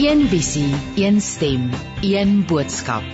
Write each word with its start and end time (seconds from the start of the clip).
Een 0.00 0.22
visie, 0.28 0.74
een 0.96 1.20
stem, 1.20 1.70
een 2.00 2.46
boodskap. 2.46 3.04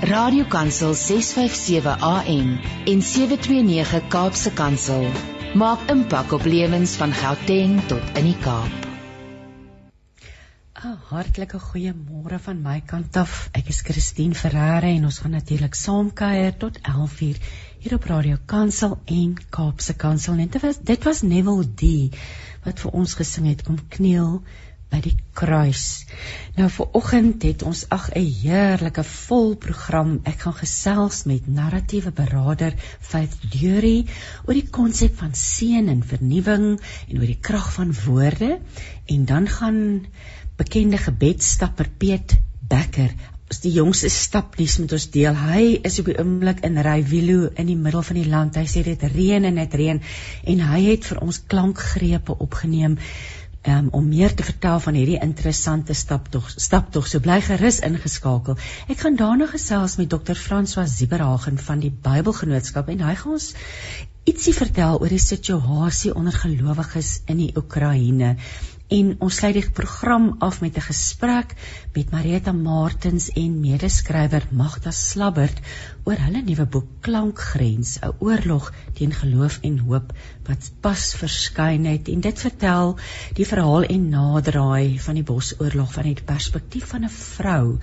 Radiokansel 0.00 0.94
657 0.94 2.00
AM 2.00 2.48
en 2.84 3.02
729 3.02 4.08
Kaapse 4.08 4.50
Kansel 4.52 5.06
maak 5.54 5.84
impak 5.92 6.32
op 6.34 6.42
lewens 6.44 6.96
van 6.98 7.14
Gauteng 7.14 7.76
tot 7.86 8.18
in 8.18 8.26
die 8.26 8.34
Kaap. 8.42 8.88
'n 10.82 10.98
Hartlike 11.12 11.60
goeiemôre 11.68 12.42
van 12.48 12.62
my 12.62 12.80
kant 12.80 13.16
af. 13.16 13.48
Ek 13.52 13.68
is 13.68 13.80
Christine 13.86 14.34
Ferreira 14.34 14.90
en 14.90 15.04
ons 15.04 15.18
gaan 15.18 15.38
natuurlik 15.38 15.74
saamkuier 15.74 16.56
tot 16.56 16.78
11:00 16.82 17.38
hier 17.78 17.94
op 17.94 18.04
Radio 18.04 18.36
Kansel 18.46 18.98
en 19.04 19.38
Kaapse 19.50 19.94
Kansel. 19.94 20.34
Net 20.34 20.58
dit 20.82 21.04
was 21.04 21.22
Neville 21.22 21.70
D 21.74 22.10
wat 22.64 22.80
vir 22.80 22.90
ons 22.90 23.14
gesing 23.14 23.46
het 23.46 23.62
kom 23.62 23.78
kniel 23.88 24.42
by 24.92 25.00
die 25.04 25.14
kruis. 25.36 26.04
Nou 26.58 26.68
vir 26.74 26.96
oggend 26.98 27.46
het 27.48 27.64
ons 27.66 27.86
ag 27.96 28.10
'n 28.12 28.26
heerlike 28.42 29.04
vol 29.08 29.54
program. 29.56 30.20
Ek 30.24 30.44
gaan 30.44 30.58
gesels 30.60 31.24
met 31.24 31.48
narratiewe 31.48 32.12
beraader 32.12 32.76
Faith 33.00 33.36
Dury 33.50 34.06
oor 34.46 34.54
die 34.54 34.68
konsep 34.78 35.16
van 35.16 35.34
seën 35.34 35.88
en 35.88 36.04
vernuwing 36.14 36.78
en 37.08 37.18
oor 37.18 37.30
die 37.32 37.40
krag 37.40 37.72
van 37.72 37.94
woorde 38.04 38.60
en 39.06 39.24
dan 39.24 39.48
gaan 39.48 40.06
bekende 40.56 40.98
gebedstapper 40.98 41.88
Piet 41.98 42.36
Becker 42.68 43.16
die 43.62 43.72
jongste 43.74 44.08
stap 44.10 44.56
nuus 44.58 44.78
met 44.80 44.92
ons 44.96 45.04
deel. 45.12 45.36
Hy 45.36 45.64
is 45.86 45.98
op 46.00 46.08
die 46.08 46.16
oomblik 46.18 46.62
in 46.66 46.78
Rywilo 46.82 47.50
in 47.60 47.68
die 47.68 47.76
middel 47.76 48.04
van 48.06 48.18
die 48.18 48.28
land. 48.30 48.56
Hy 48.56 48.64
sê 48.70 48.82
dit 48.86 49.04
reën 49.14 49.44
en 49.44 49.60
dit 49.60 49.76
reën 49.80 50.00
en 50.54 50.64
hy 50.70 50.80
het 50.86 51.06
vir 51.10 51.20
ons 51.26 51.40
klankgrepe 51.52 52.38
opgeneem 52.46 52.96
um, 53.66 53.88
om 53.90 54.08
meer 54.08 54.34
te 54.34 54.44
vertel 54.46 54.80
van 54.80 54.96
hierdie 54.98 55.18
interessante 55.22 55.94
staptog 55.94 56.50
staptog 56.56 57.08
so 57.08 57.22
bly 57.22 57.40
gerus 57.44 57.80
ingeskakel. 57.86 58.58
Ek 58.90 59.04
gaan 59.04 59.18
daarna 59.20 59.46
gesels 59.50 59.98
met 60.00 60.10
Dr. 60.10 60.38
François 60.38 60.90
Zieberhagen 60.90 61.58
van 61.58 61.82
die 61.82 61.92
Bybelgenootskap 61.92 62.90
en 62.92 63.04
hy 63.06 63.14
gaan 63.20 63.38
ons 63.38 63.52
ietsie 64.28 64.54
vertel 64.54 65.00
oor 65.00 65.10
die 65.10 65.22
situasie 65.22 66.12
onder 66.14 66.34
gelowiges 66.34 67.22
in 67.26 67.40
die 67.42 67.52
Oekraïne 67.58 68.36
en 68.92 69.12
ons 69.24 69.36
sluit 69.40 69.56
die 69.56 69.70
program 69.76 70.26
af 70.44 70.60
met 70.60 70.76
'n 70.76 70.84
gesprek 70.86 71.54
met 71.94 72.10
Marita 72.10 72.52
Martins 72.52 73.30
en 73.42 73.60
medeskrywer 73.60 74.44
Magda 74.50 74.90
Slabbert 74.90 75.60
oor 76.04 76.18
hulle 76.24 76.42
nuwe 76.42 76.66
boek 76.66 76.88
Klankgrens, 77.00 77.98
'n 78.02 78.12
oorlog 78.18 78.72
teen 78.98 79.12
geloof 79.12 79.58
en 79.62 79.78
hoop 79.78 80.12
wat 80.48 80.70
pas 80.80 81.14
verskyn 81.14 81.84
het 81.84 82.08
en 82.08 82.20
dit 82.20 82.38
vertel 82.38 82.96
die 83.38 83.46
verhaal 83.46 83.82
en 83.82 84.08
naderdraai 84.08 84.98
van 84.98 85.14
die 85.14 85.26
Bosoorlog 85.32 85.92
van 85.92 86.10
die 86.10 86.26
perspektief 86.32 86.86
van 86.92 87.04
'n 87.04 87.14
vrou, 87.16 87.78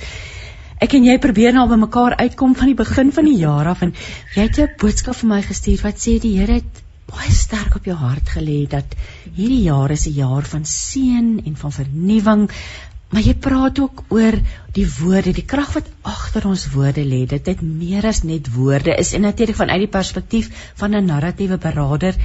Ek 0.79 0.93
en 0.93 1.03
jy 1.03 1.19
probeer 1.19 1.53
nou 1.53 1.67
by 1.67 1.75
mekaar 1.75 2.15
uitkom 2.15 2.55
van 2.55 2.67
die 2.67 2.81
begin 2.85 3.11
van 3.11 3.25
die 3.25 3.39
jaar 3.43 3.67
af 3.67 3.81
en 3.81 3.93
jy 4.35 4.41
het 4.41 4.59
'n 4.59 4.75
boodskap 4.79 5.15
vir 5.15 5.29
my 5.29 5.41
gestuur 5.41 5.81
wat 5.83 5.99
sê 5.99 6.19
die 6.19 6.37
Here 6.39 6.53
het 6.53 6.88
baie 7.09 7.31
sterk 7.33 7.75
op 7.79 7.87
jou 7.89 7.97
hart 7.97 8.35
gelê 8.35 8.59
dat 8.69 8.95
hierdie 9.35 9.63
jaar 9.65 9.91
is 9.91 10.05
'n 10.07 10.15
jaar 10.17 10.45
van 10.53 10.65
seën 10.65 11.41
en 11.45 11.55
van 11.55 11.71
vernuwing. 11.71 12.49
Maar 13.09 13.21
jy 13.25 13.33
praat 13.33 13.79
ook 13.79 14.03
oor 14.09 14.35
die 14.73 14.85
woorde, 14.99 15.33
die 15.33 15.45
krag 15.45 15.73
wat 15.73 15.87
agter 16.01 16.45
ons 16.45 16.67
woorde 16.73 17.01
lê. 17.01 17.25
Dit 17.25 17.47
het 17.49 17.61
meer 17.61 18.05
as 18.05 18.21
net 18.23 18.53
woorde 18.53 18.93
is 18.93 19.13
en 19.13 19.21
natuurlik 19.21 19.55
vanuit 19.55 19.79
die 19.79 19.95
perspektief 19.97 20.49
van 20.75 20.95
'n 20.95 21.05
narratiewe 21.05 21.57
beraader 21.57 22.15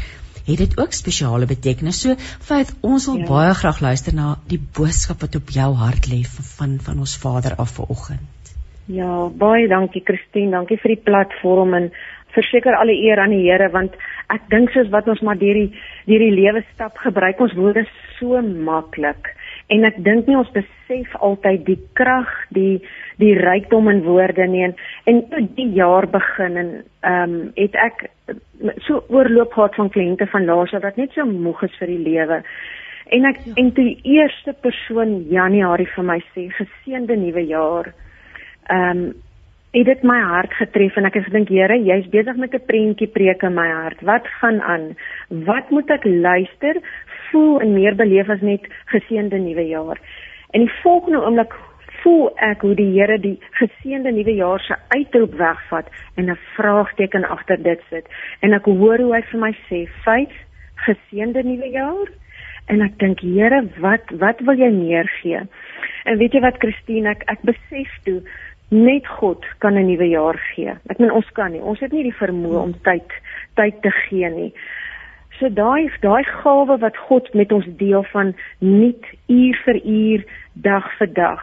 het 0.47 0.59
dit 0.59 0.78
ook 0.81 0.93
spesiale 0.93 1.47
betekenis. 1.47 2.00
So, 2.00 2.15
Faith, 2.19 2.75
ons 2.81 3.06
wil 3.06 3.17
ja. 3.23 3.27
baie 3.28 3.55
graag 3.55 3.81
luister 3.81 4.15
na 4.15 4.37
die 4.47 4.61
boodskap 4.78 5.21
wat 5.21 5.34
op 5.34 5.49
jou 5.49 5.71
hart 5.75 6.09
lê 6.12 6.21
van 6.59 6.78
van 6.81 6.99
ons 6.99 7.17
Vader 7.17 7.56
af 7.56 7.71
vanoggend. 7.71 8.53
Ja, 8.87 9.28
baie 9.28 9.69
dankie 9.69 10.03
Christine, 10.05 10.50
dankie 10.50 10.77
vir 10.77 10.94
die 10.97 11.03
platform 11.05 11.75
en 11.75 11.93
verseker 12.37 12.77
alle 12.77 12.93
eer 12.93 13.23
aan 13.23 13.33
die 13.33 13.47
Here 13.47 13.71
want 13.73 13.97
ek 14.33 14.49
dink 14.51 14.71
soos 14.73 14.91
wat 14.93 15.09
ons 15.09 15.21
maar 15.21 15.39
deur 15.39 15.55
die 15.55 15.71
deur 16.09 16.23
die 16.25 16.35
lewe 16.35 16.65
stap 16.73 16.97
gebruik 17.03 17.41
ons 17.41 17.57
woorde 17.59 17.85
so 18.19 18.41
maklik. 18.43 19.33
En 19.73 19.85
ek 19.89 19.97
dink 20.05 20.29
nie 20.29 20.37
ons 20.37 20.53
besef 20.55 21.15
altyd 21.25 21.65
die 21.67 21.79
krag 21.99 22.31
die 22.57 22.83
die 23.23 23.35
rykdom 23.39 23.89
in 23.93 24.03
woorde 24.05 24.47
nie. 24.51 24.65
En 24.69 24.75
en 25.11 25.23
toe 25.31 25.45
die 25.57 25.71
jaar 25.77 26.09
begin 26.11 26.57
en 26.57 26.71
ehm 27.05 27.35
um, 27.35 27.53
het 27.57 27.77
ek 27.77 28.07
so 28.87 29.03
oorloop 29.09 29.53
gehad 29.53 29.75
van 29.75 29.91
kliënte 29.91 30.27
van 30.33 30.47
laas 30.49 30.73
wat 30.73 30.97
net 30.97 31.12
so 31.12 31.27
moeg 31.27 31.62
is 31.69 31.77
vir 31.81 31.93
die 31.93 32.05
lewe. 32.09 32.43
En 33.12 33.29
ek 33.29 33.43
ja. 33.45 33.53
en 33.61 33.73
toe 33.77 33.85
die 33.85 34.17
eerste 34.17 34.55
persoon 34.65 35.21
Januarie 35.31 35.89
vir 35.97 36.05
my 36.05 36.19
sê 36.33 36.49
geseënde 36.61 37.17
nuwe 37.21 37.47
jaar. 37.51 37.93
Ehm 38.73 39.05
um, 39.05 39.12
het 39.75 39.87
dit 39.87 40.03
my 40.07 40.21
hart 40.23 40.53
getref 40.55 40.97
en 40.97 41.09
ek 41.09 41.17
het 41.19 41.27
gedink 41.27 41.51
Here, 41.51 41.77
jy's 41.83 42.07
besig 42.12 42.37
met 42.39 42.55
'n 42.55 42.67
prentjie 42.67 43.11
preek 43.11 43.43
in 43.43 43.55
my 43.55 43.69
hart. 43.69 44.01
Wat 44.03 44.27
gaan 44.41 44.62
aan? 44.62 44.97
Wat 45.29 45.71
moet 45.71 45.91
ek 45.91 46.05
luister, 46.05 46.79
voel 47.31 47.61
en 47.61 47.75
meer 47.75 47.95
beleef 47.95 48.29
as 48.29 48.41
net 48.41 48.62
geseënde 48.87 49.39
nuwe 49.39 49.67
jaar? 49.67 49.99
En 50.51 50.61
die 50.61 50.73
volgende 50.83 51.25
oomblik 51.27 51.55
voel 52.03 52.31
ek 52.37 52.61
hoe 52.61 52.75
die 52.75 52.93
Here 53.01 53.19
die 53.19 53.39
geseënde 53.51 54.12
nuwe 54.12 54.35
jaar 54.35 54.61
se 54.61 54.77
uitroep 54.89 55.35
wegvat 55.35 55.89
en 56.15 56.31
'n 56.31 56.39
vraagteken 56.55 57.25
agter 57.25 57.62
dit 57.62 57.81
sit. 57.91 58.06
En 58.41 58.53
ek 58.53 58.65
hoor 58.65 58.99
hoe 58.99 59.15
hy 59.15 59.23
vir 59.23 59.41
my 59.41 59.53
sê, 59.69 59.89
"Vyf 60.05 60.35
geseënde 60.75 61.43
nuwe 61.43 61.71
jaar." 61.71 62.09
En 62.67 62.81
ek 62.81 62.99
dink, 62.99 63.21
Here, 63.21 63.69
wat 63.81 64.11
wat 64.11 64.41
wil 64.41 64.56
jy 64.56 64.71
meer 64.71 65.09
gee? 65.23 65.41
En 66.05 66.19
weet 66.19 66.32
jy 66.32 66.41
wat, 66.41 66.59
Christine, 66.59 67.09
ek 67.09 67.23
ek 67.26 67.43
besef 67.43 67.91
toe 68.05 68.23
net 68.75 69.06
God 69.06 69.44
kan 69.59 69.79
'n 69.79 69.87
nuwe 69.87 70.09
jaar 70.09 70.38
gee. 70.55 70.75
Ek 70.91 70.99
meen 70.99 71.12
ons 71.12 71.31
kan 71.32 71.53
nie. 71.53 71.61
Ons 71.61 71.81
het 71.81 71.93
nie 71.93 72.03
die 72.03 72.19
vermoë 72.19 72.62
om 72.62 72.75
tyd 72.82 73.11
tyd 73.55 73.82
te 73.82 73.91
gee 73.91 74.31
nie. 74.31 74.53
So 75.38 75.49
daai 75.49 75.91
daai 76.00 76.25
gawe 76.25 76.79
wat 76.79 76.97
God 76.97 77.35
met 77.35 77.53
ons 77.53 77.67
deel 77.79 78.05
van 78.12 78.35
nuut 78.59 79.05
uur 79.26 79.56
vir 79.65 79.79
uur, 79.85 80.25
dag 80.53 80.87
vir 80.99 81.12
dag. 81.12 81.43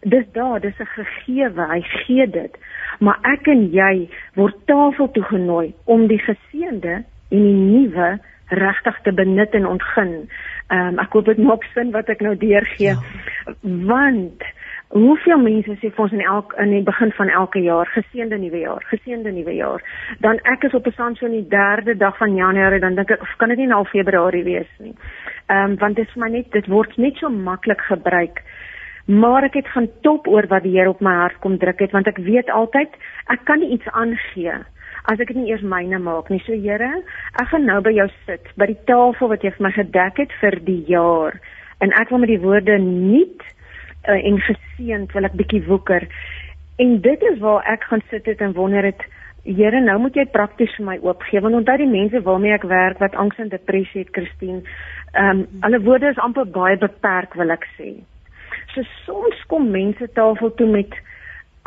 Dis 0.00 0.26
daar, 0.32 0.60
dis 0.60 0.78
'n 0.78 0.86
gegewe. 0.86 1.66
Hy 1.72 1.80
gee 1.80 2.26
dit. 2.30 2.58
Maar 2.98 3.18
ek 3.22 3.46
en 3.46 3.70
jy 3.72 4.08
word 4.34 4.54
tafel 4.66 5.10
toe 5.10 5.22
genooi 5.22 5.74
om 5.84 6.06
die 6.06 6.20
geseënde 6.20 7.04
en 7.30 7.42
die 7.42 7.60
nuwe 7.72 8.18
regtig 8.48 9.00
te 9.02 9.12
benut 9.12 9.54
en 9.54 9.66
ontgin. 9.66 10.28
Ehm 10.68 10.88
um, 10.88 10.98
ek 10.98 11.12
hoop 11.12 11.24
dit 11.24 11.38
maak 11.38 11.64
sin 11.74 11.90
wat 11.90 12.08
ek 12.08 12.20
nou 12.20 12.36
deurgee. 12.36 12.94
Ja. 12.94 12.96
Want 13.62 14.42
Hoeveel 14.92 15.38
mense 15.38 15.74
sê 15.80 15.88
vir 15.90 16.02
ons 16.04 16.12
in 16.12 16.20
elk 16.20 16.52
in 16.60 16.70
die 16.70 16.82
begin 16.84 17.10
van 17.16 17.28
elke 17.28 17.62
jaar 17.64 17.88
geseënde 17.94 18.36
nuwe 18.38 18.60
jaar, 18.62 18.84
geseënde 18.90 19.32
nuwe 19.32 19.54
jaar. 19.56 19.82
Dan 20.20 20.38
ek 20.52 20.64
is 20.68 20.74
op 20.74 20.86
'n 20.86 20.92
sand 20.92 21.18
so 21.18 21.26
in 21.26 21.32
die 21.32 21.48
3de 21.48 21.96
dag 21.96 22.16
van 22.16 22.34
Januarie 22.34 22.80
dan 22.80 22.94
dink 22.94 23.10
ek 23.10 23.22
of 23.22 23.36
kan 23.36 23.48
dit 23.48 23.58
nie 23.58 23.66
nou 23.66 23.84
Februarie 23.84 24.44
wees 24.44 24.70
nie. 24.78 24.94
Ehm 25.48 25.72
um, 25.72 25.76
want 25.78 25.96
dit 25.96 26.06
is 26.06 26.12
vir 26.12 26.22
my 26.22 26.30
net 26.30 26.52
dit 26.52 26.66
word 26.66 26.96
net 26.98 27.16
so 27.16 27.28
maklik 27.28 27.80
gebruik. 27.80 28.42
Maar 29.06 29.44
ek 29.44 29.54
het 29.54 29.68
gaan 29.68 29.88
top 30.02 30.28
oor 30.28 30.46
wat 30.46 30.62
die 30.62 30.78
Here 30.78 30.88
op 30.88 31.00
my 31.00 31.14
hart 31.14 31.40
kom 31.40 31.58
druk 31.58 31.80
het 31.80 31.92
want 31.92 32.06
ek 32.06 32.18
weet 32.18 32.50
altyd 32.50 32.88
ek 33.28 33.44
kan 33.44 33.58
nie 33.58 33.72
iets 33.72 33.88
aangee 33.88 34.64
as 35.04 35.20
ek 35.20 35.28
dit 35.28 35.36
nie 35.36 35.50
eers 35.50 35.62
myne 35.62 35.98
maak 35.98 36.30
nie. 36.30 36.40
So 36.46 36.52
Here, 36.52 37.02
ek 37.40 37.48
gaan 37.48 37.66
nou 37.66 37.80
by 37.84 37.90
jou 37.90 38.08
sit 38.26 38.46
by 38.56 38.66
die 38.66 38.80
tafel 38.88 39.28
wat 39.28 39.42
jy 39.44 39.50
vir 39.50 39.66
my 39.66 39.72
gedek 39.76 40.18
het 40.18 40.32
vir 40.40 40.60
die 40.64 40.84
jaar. 40.88 41.40
En 41.80 41.92
ek 41.92 42.10
wil 42.10 42.22
met 42.22 42.32
die 42.32 42.40
woorde 42.40 42.78
nuut 42.78 43.42
uh, 44.08 44.18
en 44.18 44.40
geseënd 44.40 45.12
wil 45.12 45.28
ek 45.28 45.36
bietjie 45.40 45.64
woeker. 45.66 46.08
En 46.82 47.00
dit 47.00 47.28
is 47.30 47.38
waar 47.38 47.66
ek 47.70 47.84
gaan 47.90 48.02
sit 48.10 48.26
het 48.26 48.40
en 48.40 48.56
wonder 48.56 48.84
het 48.84 49.04
Here, 49.44 49.76
nou 49.84 49.98
moet 50.00 50.14
jy 50.16 50.22
prakties 50.32 50.72
vir 50.78 50.86
my 50.86 50.94
oopgee 51.04 51.40
want 51.44 51.58
onthou 51.58 51.74
die 51.76 51.88
mense 51.90 52.22
waarmee 52.24 52.54
ek 52.56 52.62
werk 52.64 53.00
wat 53.04 53.16
angs 53.20 53.36
en 53.42 53.50
depressie 53.52 54.00
het, 54.00 54.12
Christine. 54.16 54.62
Ehm 55.12 55.42
um, 55.42 55.42
hulle 55.66 55.80
woorde 55.84 56.08
is 56.08 56.20
amper 56.24 56.48
baie 56.48 56.78
beperk 56.80 57.36
wil 57.36 57.52
ek 57.52 57.66
sê. 57.76 57.90
So 58.72 58.80
soms 59.04 59.42
kom 59.52 59.68
mense 59.74 60.08
tafel 60.16 60.54
toe 60.56 60.70
met 60.70 60.96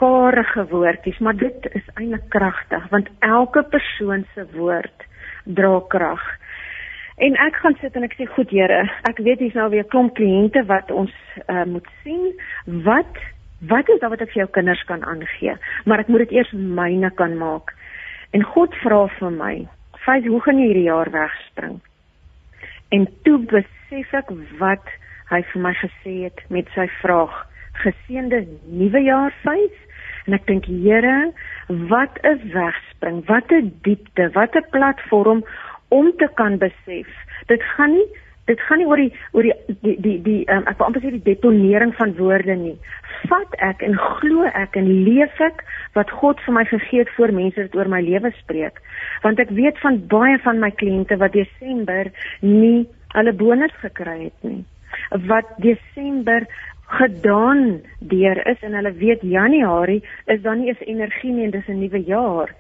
karige 0.01 0.65
woordjies, 0.71 1.21
maar 1.21 1.37
dit 1.37 1.69
is 1.77 1.85
eintlik 1.93 2.25
kragtig 2.33 2.89
want 2.89 3.13
elke 3.19 3.61
persoon 3.75 4.25
se 4.33 4.47
woord 4.57 5.05
dra 5.45 5.77
krag. 5.93 6.25
En 7.17 7.33
ek 7.41 7.55
gaan 7.55 7.77
sit 7.81 7.95
en 7.97 8.03
ek 8.03 8.13
sê 8.13 8.27
goed 8.29 8.51
Here, 8.53 8.83
ek 9.09 9.17
weet 9.25 9.39
hier's 9.39 9.57
nou 9.57 9.69
weer 9.73 9.87
klomp 9.89 10.13
kliënte 10.19 10.61
wat 10.69 10.91
ons 10.91 11.13
uh, 11.47 11.65
moet 11.65 11.87
sien. 12.03 12.29
Wat 12.85 13.17
Wat 13.59 13.89
is 13.89 13.99
daar 13.99 14.09
wat 14.13 14.21
ek 14.21 14.35
vir 14.35 14.43
jou 14.43 14.51
kinders 14.53 14.83
kan 14.85 15.01
aangee? 15.01 15.55
Maar 15.85 16.03
ek 16.03 16.09
moet 16.13 16.27
dit 16.27 16.35
eers 16.37 16.51
myne 16.53 17.09
kan 17.17 17.33
maak. 17.37 17.73
En 18.37 18.43
God 18.45 18.75
vra 18.83 19.07
vir 19.17 19.31
my, 19.31 19.67
"Fais, 20.05 20.25
hoe 20.25 20.41
gaan 20.41 20.59
jy 20.59 20.67
hierdie 20.67 20.89
jaar 20.91 21.09
wegspring?" 21.09 21.81
En 22.91 23.07
toe 23.23 23.37
besef 23.39 24.13
ek 24.13 24.29
wat 24.59 24.85
hy 25.29 25.41
vir 25.41 25.61
my 25.61 25.73
gesê 25.73 26.23
het 26.23 26.43
met 26.49 26.67
sy 26.75 26.87
vraag, 27.01 27.33
"Geseënde 27.81 28.45
nuwe 28.69 29.01
jaar, 29.01 29.33
Fais?" 29.41 29.73
En 30.27 30.33
ek 30.33 30.45
dink, 30.45 30.65
Here, 30.65 31.33
wat 31.67 32.19
'n 32.23 32.51
wegspring, 32.53 33.25
wat 33.25 33.51
'n 33.51 33.73
diepte, 33.81 34.29
wat 34.33 34.55
'n 34.55 34.69
platform 34.69 35.43
om 35.93 36.11
te 36.17 36.29
kan 36.39 36.57
besef. 36.61 37.11
Dit 37.51 37.63
gaan 37.75 37.95
nie 37.95 38.07
dit 38.47 38.61
gaan 38.63 38.79
nie 38.79 38.87
oor 38.87 38.99
die 39.01 39.11
oor 39.35 39.43
die 39.43 39.75
die 39.83 39.95
die, 40.03 40.15
die 40.23 40.37
um, 40.53 40.63
ek 40.71 40.79
wil 40.79 40.87
amper 40.87 41.03
sê 41.03 41.11
die 41.11 41.25
deponering 41.25 41.91
van 41.97 42.13
woorde 42.19 42.55
nie. 42.55 42.75
Vat 43.27 43.57
ek 43.65 43.83
en 43.83 43.97
glo 43.99 44.47
ek 44.47 44.77
en 44.79 44.87
leef 45.07 45.41
ek 45.43 45.63
wat 45.97 46.13
God 46.21 46.39
vir 46.45 46.55
my 46.55 46.63
gegee 46.69 47.03
het 47.03 47.11
voor 47.17 47.33
mense 47.35 47.59
dit 47.59 47.75
oor 47.75 47.91
my 47.91 47.99
lewe 48.05 48.31
spreek. 48.39 48.79
Want 49.25 49.43
ek 49.43 49.51
weet 49.57 49.79
van 49.83 49.99
baie 50.11 50.39
van 50.45 50.63
my 50.63 50.71
kliënte 50.79 51.19
wat 51.19 51.35
Desember 51.35 52.11
nie 52.45 52.87
hulle 53.17 53.35
bonus 53.35 53.75
gekry 53.83 54.17
het 54.29 54.47
nie. 54.47 54.63
Wat 55.27 55.51
Desember 55.63 56.47
gedaan 56.87 57.81
deur 57.99 58.47
is 58.47 58.61
en 58.63 58.73
hulle 58.73 58.93
weet 58.93 59.21
Januarie 59.21 60.03
is 60.25 60.41
dan 60.41 60.59
nie 60.59 60.67
eens 60.71 60.85
energie 60.87 61.31
nie 61.31 61.43
en 61.43 61.51
dis 61.51 61.67
'n 61.67 61.79
nuwe 61.79 62.03
jaar. 62.03 62.55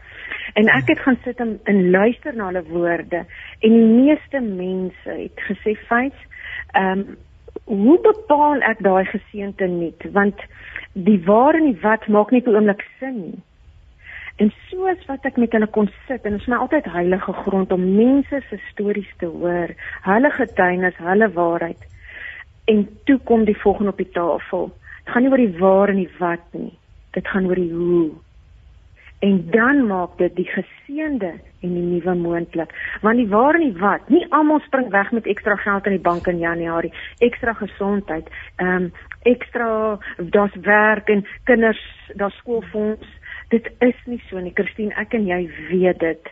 En 0.53 0.67
ek 0.67 0.87
het 0.87 0.99
gaan 0.99 1.17
sit 1.23 1.39
en, 1.39 1.59
en 1.63 1.89
luister 1.89 2.35
na 2.35 2.45
hulle 2.45 2.63
woorde 2.63 3.25
en 3.59 3.71
die 3.71 3.91
meeste 4.03 4.39
mense 4.39 5.09
het 5.09 5.39
gesê 5.49 5.77
feits, 5.87 6.21
ehm 6.71 6.99
um, 6.99 7.17
hoe 7.63 7.99
bepaal 8.01 8.61
ek 8.61 8.79
daai 8.79 9.05
geseente 9.05 9.65
nuut? 9.65 10.03
Want 10.11 10.39
die 10.93 11.23
waar 11.25 11.55
en 11.55 11.65
die 11.71 11.81
wat 11.81 12.07
maak 12.07 12.31
nie 12.31 12.41
'n 12.45 12.55
oomblik 12.55 12.85
sin 12.99 13.21
nie. 13.21 13.41
En 14.35 14.53
soos 14.69 15.05
wat 15.05 15.25
ek 15.25 15.37
met 15.37 15.51
hulle 15.51 15.67
kon 15.67 15.89
sit 16.07 16.25
en 16.25 16.31
dit 16.31 16.41
is 16.41 16.47
my 16.47 16.55
altyd 16.55 16.85
heilige 16.85 17.33
grond 17.33 17.71
om 17.71 17.95
mense 17.95 18.41
se 18.49 18.59
stories 18.71 19.13
te 19.17 19.25
hoor, 19.25 19.73
hulle 20.01 20.29
getuienis, 20.29 20.97
hulle 20.97 21.29
waarheid. 21.33 21.81
En 22.67 22.87
toe 23.03 23.19
kom 23.23 23.45
die 23.45 23.57
volgende 23.57 23.91
op 23.91 23.97
die 23.97 24.11
tafel. 24.11 24.71
Dit 25.03 25.13
gaan 25.13 25.23
nie 25.23 25.31
oor 25.31 25.43
die 25.43 25.57
waar 25.59 25.89
en 25.89 25.99
die 26.01 26.13
wat 26.19 26.47
nie. 26.51 26.73
Dit 27.15 27.27
gaan 27.27 27.45
oor 27.47 27.55
die 27.55 27.71
hoe. 27.73 28.09
En 29.19 29.37
dan 29.49 29.85
maak 29.87 30.17
dit 30.17 30.35
die 30.35 30.49
geseënde 30.51 31.29
en 31.61 31.73
die 31.73 31.83
nuwe 31.83 32.13
moontlik. 32.13 32.73
Want 33.01 33.17
die 33.17 33.27
waar 33.27 33.55
en 33.55 33.63
die 33.69 33.79
wat 33.79 34.09
nie 34.13 34.25
almal 34.29 34.59
spring 34.65 34.89
weg 34.93 35.11
met 35.11 35.25
ekstra 35.25 35.55
geld 35.55 35.85
in 35.85 35.95
die 35.95 36.03
bank 36.09 36.27
in 36.27 36.43
Januarie 36.43 36.93
ekstra 37.17 37.53
gesondheid 37.57 38.27
ehm 38.55 38.83
um, 38.83 38.91
ekstra 39.21 39.97
daar's 40.17 40.55
werk 40.61 41.09
en 41.09 41.25
kinders 41.43 41.81
daar's 42.15 42.37
skoolfonds. 42.37 43.07
Dit 43.49 43.71
is 43.79 43.95
nie 44.05 44.21
so 44.29 44.39
nie. 44.39 44.51
Christine 44.53 44.93
ek 44.95 45.15
en 45.15 45.25
jy 45.25 45.47
weet 45.69 45.99
dit. 45.99 46.31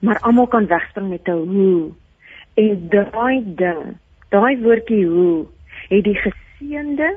Maar 0.00 0.18
almal 0.20 0.46
kan 0.46 0.66
wegspring 0.66 1.08
met 1.08 1.28
'n 1.28 1.44
hoe. 1.52 1.92
En 2.54 2.88
daai 2.88 3.42
ding 3.44 3.96
daai 4.30 4.58
woordjie 4.62 5.06
hoe 5.06 5.46
het 5.88 6.04
die 6.04 6.18
geseënde 6.18 7.16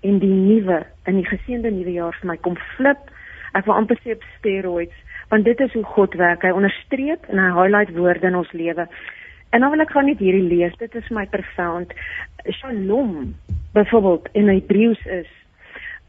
en 0.00 0.18
die 0.18 0.34
nuwe 0.34 0.82
in 1.04 1.20
die 1.20 1.28
geseënde 1.28 1.70
nuwe 1.70 1.92
jaar 1.92 2.16
vir 2.20 2.32
my 2.32 2.36
kom 2.36 2.56
flip. 2.76 3.10
Ek 3.52 3.66
wil 3.66 3.76
amper 3.76 3.98
sê 4.02 4.14
op 4.16 4.26
steroids 4.38 5.06
want 5.30 5.44
dit 5.46 5.60
is 5.60 5.72
hoe 5.72 5.84
God 5.86 6.14
werk. 6.18 6.42
Hy 6.42 6.50
onderstreep 6.50 7.28
en 7.30 7.38
hy 7.38 7.50
highlight 7.54 7.92
woorde 7.94 8.26
in 8.26 8.38
ons 8.38 8.50
lewe. 8.52 8.88
En 9.50 9.62
dan 9.62 9.70
wil 9.70 9.82
ek 9.84 9.92
gaan 9.94 10.08
net 10.10 10.22
hierdie 10.22 10.46
lees. 10.46 10.74
Dit 10.78 10.94
is 10.98 11.06
my 11.14 11.26
profound. 11.30 11.92
Shalom 12.58 13.36
byvoorbeeld 13.74 14.28
in 14.38 14.50
Hebreëus 14.50 15.04
is 15.06 15.30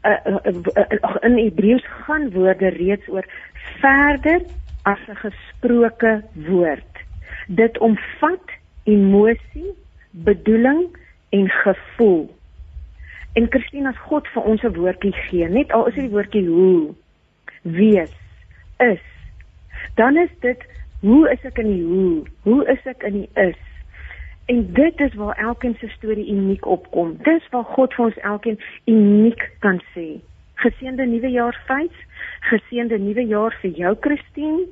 uh, 0.02 0.18
uh, 0.26 0.40
uh, 0.50 1.14
in 1.22 1.38
Hebreëus 1.38 1.86
gaan 2.06 2.30
woorde 2.34 2.72
reeds 2.74 3.06
oor 3.08 3.26
verder 3.82 4.42
as 4.82 4.98
'n 5.08 5.18
gesproke 5.22 6.22
woord. 6.34 6.92
Dit 7.46 7.78
omvat 7.78 8.46
emosie 8.84 9.70
bedoeling 10.10 10.90
en 11.32 11.48
gevoel. 11.48 12.26
En 13.32 13.48
Christine 13.48 13.88
as 13.88 14.04
God 14.08 14.28
vir 14.34 14.42
ons 14.42 14.62
'n 14.62 14.76
woordjie 14.76 15.14
gee 15.28 15.48
net 15.48 15.72
al 15.72 15.86
is 15.88 15.94
dit 15.94 16.04
die 16.04 16.14
woordjie 16.16 16.46
hoe 16.46 16.94
wees 17.62 18.14
is 18.78 19.04
dan 19.94 20.16
is 20.16 20.30
dit 20.40 20.66
hoe 21.00 21.30
is 21.30 21.44
ek 21.44 21.58
in 21.58 21.70
die 21.70 21.84
hoe? 21.84 22.24
Hoe 22.42 22.66
is 22.70 22.82
ek 22.86 23.02
in 23.02 23.12
die 23.12 23.30
is? 23.34 23.58
En 24.46 24.60
dit 24.72 25.00
is 25.00 25.14
waar 25.14 25.38
elkeen 25.38 25.74
se 25.80 25.88
storie 25.88 26.28
uniek 26.30 26.66
opkom. 26.66 27.16
Dis 27.26 27.48
waar 27.50 27.64
God 27.64 27.94
vir 27.94 28.04
ons 28.04 28.20
elkeen 28.34 28.60
uniek 28.84 29.42
kan 29.58 29.80
sê. 29.94 30.20
Geseënde 30.62 31.06
nuwe 31.06 31.30
jaar 31.30 31.58
fees 31.66 31.98
geseënde 32.50 32.98
nuwe 32.98 33.24
jaar 33.26 33.54
vir 33.62 33.70
jou 33.78 33.92
Christine. 34.00 34.66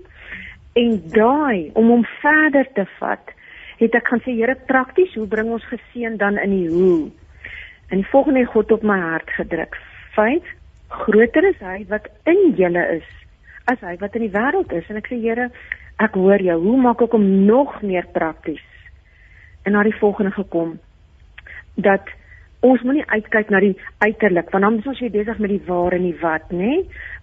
En 0.78 0.96
daai 1.14 1.70
om 1.74 1.90
hom 1.90 2.04
verder 2.22 2.68
te 2.74 2.86
vat 2.98 3.34
het 3.80 3.96
ek 3.96 4.08
gaan 4.12 4.22
sê 4.24 4.34
Here 4.36 4.56
prakties 4.68 5.14
hoe 5.16 5.26
bring 5.30 5.50
ons 5.54 5.64
geseën 5.70 6.18
dan 6.20 6.38
in 6.38 6.52
die 6.52 6.68
hoe. 6.68 7.10
En 7.90 8.02
die 8.02 8.10
volgende 8.12 8.44
God 8.52 8.72
op 8.76 8.84
my 8.86 8.98
hart 9.00 9.30
gedruk. 9.38 9.76
Fees 10.14 10.56
groter 10.90 11.46
is 11.48 11.58
hy 11.64 11.84
wat 11.88 12.08
in 12.28 12.52
julle 12.58 12.82
is 12.98 13.08
as 13.70 13.78
hy 13.86 13.94
wat 14.00 14.16
in 14.18 14.26
die 14.26 14.34
wêreld 14.34 14.72
is. 14.74 14.88
En 14.90 14.98
ek 15.00 15.10
sê 15.10 15.20
Here 15.22 15.50
ek 16.00 16.16
hoor 16.18 16.42
jou. 16.42 16.58
Hoe 16.64 16.78
maak 16.80 17.02
ek 17.04 17.16
hom 17.16 17.26
nog 17.46 17.80
meer 17.82 18.08
prakties 18.12 18.64
en 19.68 19.76
na 19.76 19.84
die 19.84 19.96
volgende 20.00 20.32
gekom? 20.34 20.78
Dat 21.76 22.08
ons 22.64 22.82
moenie 22.84 23.06
uitkyk 23.08 23.48
na 23.52 23.60
die 23.64 23.74
uiterlik 24.04 24.50
want 24.52 24.64
dan 24.66 24.78
is 24.80 24.88
ons 24.92 25.00
weer 25.00 25.12
besig 25.14 25.38
met 25.40 25.52
die 25.54 25.62
waar 25.66 25.96
en 25.96 26.04
die 26.04 26.16
wat 26.20 26.52
nê? 26.52 26.82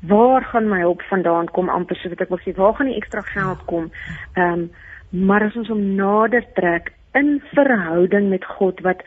Waar 0.10 0.46
gaan 0.54 0.70
my 0.70 0.82
hulp 0.82 1.06
vandaan 1.12 1.50
kom 1.54 1.70
amper 1.70 2.00
so 2.00 2.10
wat 2.14 2.26
ek 2.26 2.34
wil 2.34 2.42
sê 2.42 2.56
waar 2.58 2.78
gaan 2.78 2.90
die 2.90 2.98
ekstra 2.98 3.26
geld 3.34 3.66
kom? 3.70 3.92
Ehm 4.36 4.68
um, 4.68 4.70
maar 5.10 5.44
as 5.48 5.56
ons 5.56 5.72
hom 5.72 5.96
nader 5.96 6.46
trek 6.56 6.92
in 7.18 7.38
verhouding 7.54 8.30
met 8.30 8.46
God 8.58 8.82
wat 8.86 9.02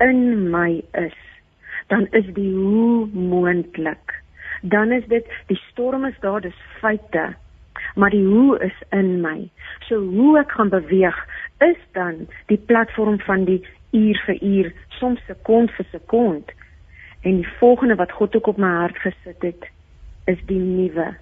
in 0.00 0.50
my 0.50 0.80
is 0.98 1.18
dan 1.92 2.06
is 2.10 2.26
die 2.34 2.52
hoe 2.54 3.06
moontlik. 3.12 4.22
Dan 4.60 4.92
is 4.92 5.04
dit 5.06 5.26
die 5.46 5.60
storm 5.70 6.04
is 6.04 6.18
daar, 6.20 6.40
dis 6.40 6.60
feite. 6.80 7.34
Maar 7.94 8.10
die 8.10 8.24
hoe 8.24 8.58
is 8.64 8.78
in 8.90 9.20
my. 9.20 9.50
So 9.88 10.00
hoe 10.00 10.38
ek 10.40 10.54
gaan 10.56 10.72
beweeg 10.72 11.18
is 11.60 11.76
dan 11.92 12.26
die 12.46 12.60
platform 12.70 13.18
van 13.26 13.44
die 13.44 13.60
uur 13.92 14.22
vir 14.26 14.38
uur, 14.40 14.72
soms 14.88 15.20
sekond 15.26 15.70
vir 15.76 15.88
sekond. 15.90 16.54
En 17.20 17.42
die 17.42 17.52
volgende 17.58 17.98
wat 18.00 18.12
God 18.12 18.36
ook 18.36 18.48
op 18.54 18.56
my 18.56 18.72
hart 18.80 18.96
gesit 19.04 19.44
het, 19.44 19.68
is 20.24 20.40
die 20.48 20.58
nuwe. 20.58 21.12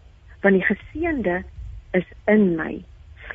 Want 0.41 0.55
die 0.55 0.69
geseënde 0.69 1.43
is 1.99 2.07
in 2.31 2.55
my. 2.57 2.79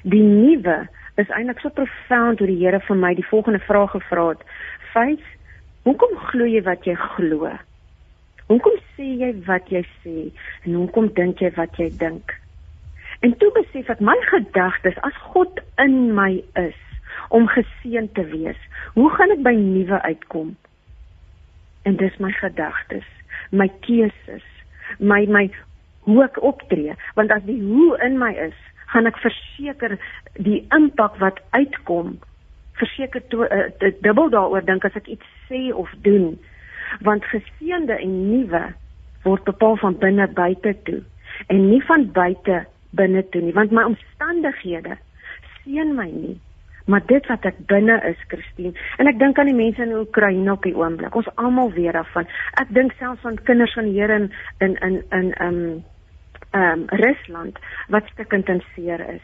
Die 0.06 0.24
nuwe 0.24 0.86
is 1.22 1.32
eintlik 1.34 1.60
so 1.64 1.74
profound 1.74 2.40
hoe 2.40 2.50
die 2.50 2.60
Here 2.62 2.80
vir 2.80 3.00
my 3.00 3.14
die 3.18 3.26
volgende 3.26 3.62
vraag 3.66 3.96
gevra 3.96 4.30
het. 4.34 4.44
Vyf 4.94 5.34
Hoekom 5.86 6.16
glo 6.32 6.48
jy 6.50 6.64
wat 6.66 6.88
jy 6.90 6.96
glo? 6.98 7.52
Hoekom 8.50 8.78
sê 8.96 9.06
jy 9.22 9.28
wat 9.46 9.68
jy 9.70 9.84
sê 10.02 10.16
en 10.66 10.78
hoekom 10.80 11.12
dink 11.14 11.44
jy 11.44 11.52
wat 11.54 11.78
jy 11.78 11.92
dink? 12.02 12.34
En 13.22 13.36
toe 13.38 13.52
besef 13.54 13.92
ek 13.94 14.02
my 14.02 14.16
gedagtes 14.32 14.98
as 15.06 15.20
God 15.30 15.62
in 15.84 16.10
my 16.18 16.32
is 16.58 16.80
om 17.30 17.46
geseën 17.54 18.10
te 18.18 18.26
wees. 18.32 18.58
Hoe 18.98 19.12
gaan 19.14 19.36
ek 19.36 19.44
by 19.46 19.54
nuwe 19.60 20.02
uitkom? 20.10 20.56
En 21.86 22.02
dis 22.02 22.18
my 22.18 22.34
gedagtes, 22.42 23.06
my 23.54 23.70
keuses, 23.86 24.46
my 24.98 25.22
my 25.30 25.46
hoe 26.10 26.24
ek 26.26 26.42
optree, 26.42 26.98
want 27.14 27.34
as 27.34 27.46
die 27.46 27.62
hoe 27.62 27.94
in 28.06 28.18
my 28.18 28.34
is, 28.50 28.58
gaan 28.94 29.10
ek 29.10 29.20
verseker 29.24 29.98
die 30.38 30.62
impak 30.76 31.18
wat 31.24 31.42
uitkom 31.58 32.16
verseker 32.80 33.24
uh, 33.32 33.92
dubbel 34.04 34.30
daaroor 34.30 34.66
dink 34.68 34.86
as 34.86 34.98
ek 35.00 35.08
iets 35.08 35.28
sê 35.48 35.70
of 35.74 35.92
doen. 36.04 36.34
Want 37.08 37.26
geseënde 37.32 37.96
en 37.98 38.16
nuwe 38.32 38.64
word 39.24 39.44
bepaal 39.48 39.78
van 39.82 39.98
binne 40.02 40.28
buite 40.28 40.76
toe 40.88 41.02
en 41.52 41.70
nie 41.70 41.82
van 41.88 42.12
buite 42.12 42.66
binne 42.96 43.24
toe 43.32 43.42
nie, 43.42 43.56
want 43.56 43.74
my 43.76 43.84
omstandighede 43.84 45.00
seën 45.64 45.96
my 45.96 46.08
nie 46.12 46.38
maar 46.86 47.02
dit 47.06 47.26
wat 47.28 47.46
ek 47.50 47.58
binne 47.70 47.98
is, 48.06 48.20
Christine. 48.30 48.76
En 49.02 49.10
ek 49.10 49.18
dink 49.20 49.40
aan 49.42 49.50
die 49.50 49.58
mense 49.58 49.82
in 49.82 49.96
Oekraïne 49.98 50.52
op 50.54 50.66
die 50.66 50.76
oomblik. 50.78 51.16
Ons 51.18 51.30
almal 51.42 51.72
weet 51.74 51.96
daarvan. 51.98 52.30
Ek 52.62 52.70
dink 52.78 52.94
selfs 53.00 53.26
aan 53.26 53.40
kinders 53.48 53.74
van 53.78 53.90
die 53.90 53.98
Here 53.98 54.20
in 54.20 54.30
in 54.62 54.78
in 54.86 55.02
in 55.10 55.34
um 55.42 55.60
um 56.56 56.86
Rusland 57.04 57.60
wat 57.94 58.08
stikkend 58.14 58.50
in 58.50 58.64
seer 58.74 59.02
is. 59.10 59.24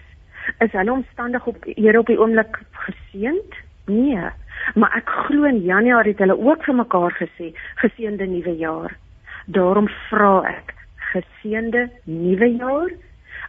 Is 0.59 0.71
hulle 0.71 0.91
omstandig 0.91 1.45
op 1.47 1.65
Here 1.65 1.99
op 1.99 2.09
die 2.09 2.19
oomblik 2.19 2.59
geseënd? 2.85 3.59
Nee. 3.85 4.29
Maar 4.75 4.97
ek 4.99 5.09
glo 5.25 5.47
in 5.49 5.61
Januarie 5.65 6.13
het 6.13 6.23
hulle 6.23 6.37
ook 6.37 6.65
vir 6.67 6.75
mekaar 6.75 7.15
gesê 7.17 7.51
geseënde 7.83 8.27
nuwe 8.29 8.55
jaar. 8.57 8.97
Daarom 9.45 9.87
vra 10.09 10.33
ek 10.49 10.75
geseënde 11.13 11.89
nuwe 12.03 12.51
jaar 12.57 12.91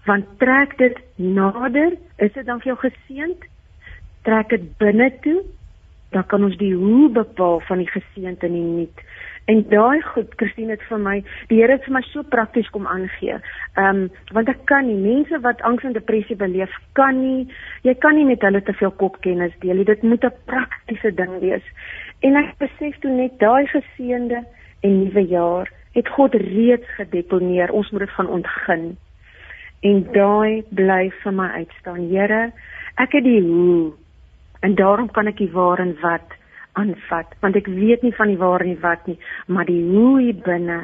want 0.06 0.26
trek 0.38 0.72
dit 0.78 0.96
nader 1.14 1.92
is 2.16 2.32
dit 2.34 2.46
dan 2.46 2.58
vir 2.60 2.72
jou 2.72 2.78
geseënd 2.88 3.44
trek 4.26 4.48
dit 4.54 4.64
binne 4.78 5.10
toe, 5.22 5.40
dan 6.14 6.26
kan 6.30 6.44
ons 6.44 6.56
die 6.60 6.74
hoe 6.76 7.08
bepaal 7.12 7.60
van 7.68 7.82
die 7.82 7.90
geseënte 7.90 8.46
en 8.46 8.56
die 8.56 8.66
nuut. 8.66 9.04
En 9.50 9.64
daai 9.68 10.02
goed, 10.02 10.34
Christine 10.36 10.76
het 10.76 10.82
vir 10.86 11.00
my, 11.02 11.16
die 11.50 11.58
Here 11.58 11.74
het 11.74 11.84
vir 11.88 11.96
my 11.96 12.02
so 12.08 12.22
prakties 12.34 12.68
kom 12.74 12.86
aangee. 12.86 13.38
Ehm 13.74 14.02
um, 14.02 14.02
want 14.36 14.48
ek 14.48 14.64
kan 14.70 14.86
nie 14.86 14.98
mense 14.98 15.40
wat 15.42 15.62
angs 15.66 15.84
en 15.84 15.96
depressie 15.96 16.36
beleef, 16.38 16.72
kan 16.98 17.18
nie 17.20 17.48
jy 17.82 17.94
kan 18.04 18.16
nie 18.16 18.26
met 18.28 18.42
hulle 18.46 18.62
te 18.62 18.74
veel 18.78 18.92
kopkennis 19.02 19.54
deel 19.64 19.80
nie. 19.80 19.88
Dit 19.88 20.02
moet 20.02 20.24
'n 20.24 20.34
praktiese 20.46 21.14
ding 21.14 21.38
wees. 21.40 21.64
En 22.22 22.36
ek 22.36 22.58
besef 22.58 22.98
toe 23.00 23.10
net 23.10 23.38
daai 23.38 23.66
geseënde 23.66 24.44
en 24.82 24.98
nuwe 25.04 25.26
jaar 25.26 25.70
het 25.94 26.08
God 26.08 26.34
reeds 26.34 26.86
gedeponeer. 26.96 27.72
Ons 27.72 27.90
moet 27.90 28.00
dit 28.00 28.10
gaan 28.10 28.28
ontgin. 28.28 28.96
En 29.82 30.06
daai 30.12 30.62
bly 30.70 31.10
vir 31.22 31.32
my 31.32 31.48
uitstaan. 31.48 32.08
Here, 32.08 32.52
ek 32.96 33.12
het 33.12 33.24
die 33.24 33.42
hoe 33.42 33.92
En 34.62 34.74
daarom 34.74 35.10
kan 35.10 35.26
ek 35.26 35.40
die 35.42 35.50
waar 35.50 35.80
en 35.82 35.96
wat 36.00 36.34
aanvat, 36.78 37.34
want 37.40 37.56
ek 37.56 37.68
weet 37.68 38.02
nie 38.02 38.14
van 38.16 38.32
die 38.32 38.38
waar 38.40 38.64
en 38.64 38.72
die 38.72 38.82
wat 38.82 39.06
nie, 39.06 39.18
maar 39.46 39.68
die 39.68 39.82
hoe 39.84 40.20
hier 40.20 40.38
binne, 40.46 40.80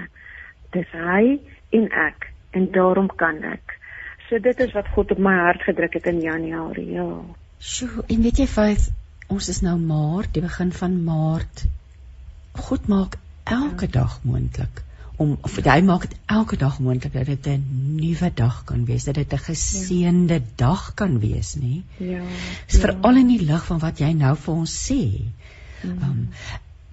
dis 0.77 0.91
hy 0.93 1.39
en 1.79 1.91
ek 2.07 2.29
en 2.59 2.71
daarom 2.73 3.09
kan 3.21 3.41
ek. 3.45 3.77
So 4.29 4.41
dit 4.45 4.61
is 4.61 4.75
wat 4.77 4.91
God 4.95 5.15
op 5.15 5.23
my 5.25 5.35
hart 5.41 5.65
gedruk 5.65 5.97
het 5.97 6.09
in 6.11 6.21
Januarie. 6.21 6.91
Ja. 6.99 7.09
Sjoe, 7.59 8.05
en 8.07 8.27
weet 8.27 8.43
jy 8.43 8.49
vyf, 8.51 8.91
ons 9.33 9.49
is 9.49 9.63
nou 9.65 9.79
Maart, 9.81 10.35
die 10.37 10.45
begin 10.45 10.75
van 10.77 11.01
Maart. 11.05 11.65
God 12.59 12.89
maak 12.93 13.17
elke 13.49 13.89
ja. 13.89 13.95
dag 14.03 14.21
moontlik 14.29 14.85
om 15.19 15.35
of 15.43 15.57
hy 15.67 15.81
maak 15.83 16.05
dit 16.07 16.15
elke 16.31 16.57
dag 16.59 16.77
moontlik 16.79 17.13
dat 17.13 17.27
dit 17.27 17.47
'n 17.51 17.97
nuwe 17.99 18.31
dag 18.35 18.65
kan 18.65 18.85
wees, 18.85 19.05
dat 19.05 19.15
dit 19.15 19.33
'n 19.33 19.45
geseënde 19.51 20.35
ja. 20.35 20.47
dag 20.57 20.95
kan 20.95 21.19
wees, 21.19 21.55
nê? 21.55 21.83
Ja. 21.97 22.23
Dis 22.67 22.79
ja. 22.79 22.81
veral 22.81 23.17
in 23.17 23.27
die 23.27 23.43
lig 23.43 23.65
van 23.65 23.79
wat 23.79 23.99
jy 23.99 24.13
nou 24.13 24.37
vir 24.37 24.55
ons 24.55 24.75
sê. 24.91 25.03
Mm. 25.83 26.03
Um 26.09 26.29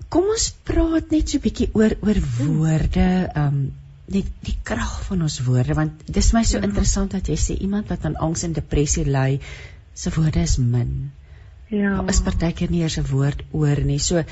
kom 0.10 0.30
ons 0.32 0.46
praat 0.64 1.12
net 1.12 1.30
so 1.30 1.38
'n 1.38 1.46
bietjie 1.46 1.70
oor 1.74 1.96
oor 2.02 2.20
woorde, 2.38 3.08
um 3.36 3.74
net 4.08 4.28
die 4.46 4.58
krag 4.64 5.02
van 5.08 5.26
ons 5.26 5.40
woorde 5.48 5.74
want 5.74 6.06
dis 6.18 6.32
my 6.34 6.44
so 6.44 6.58
ja. 6.58 6.64
interessant 6.68 7.12
dat 7.18 7.28
jy 7.28 7.38
sê 7.42 7.58
iemand 7.58 7.90
wat 7.90 8.06
aan 8.06 8.20
angs 8.28 8.44
en 8.46 8.54
depressie 8.54 9.06
ly, 9.06 9.40
se 9.94 10.12
woorde 10.14 10.42
is 10.42 10.58
min. 10.58 11.12
Ja. 11.70 11.96
Daar 11.98 12.10
is 12.14 12.22
partykeer 12.22 12.70
nie 12.70 12.84
eers 12.86 13.00
'n 13.02 13.10
woord 13.10 13.42
oor 13.52 13.82
nie. 13.82 14.00
So 14.00 14.24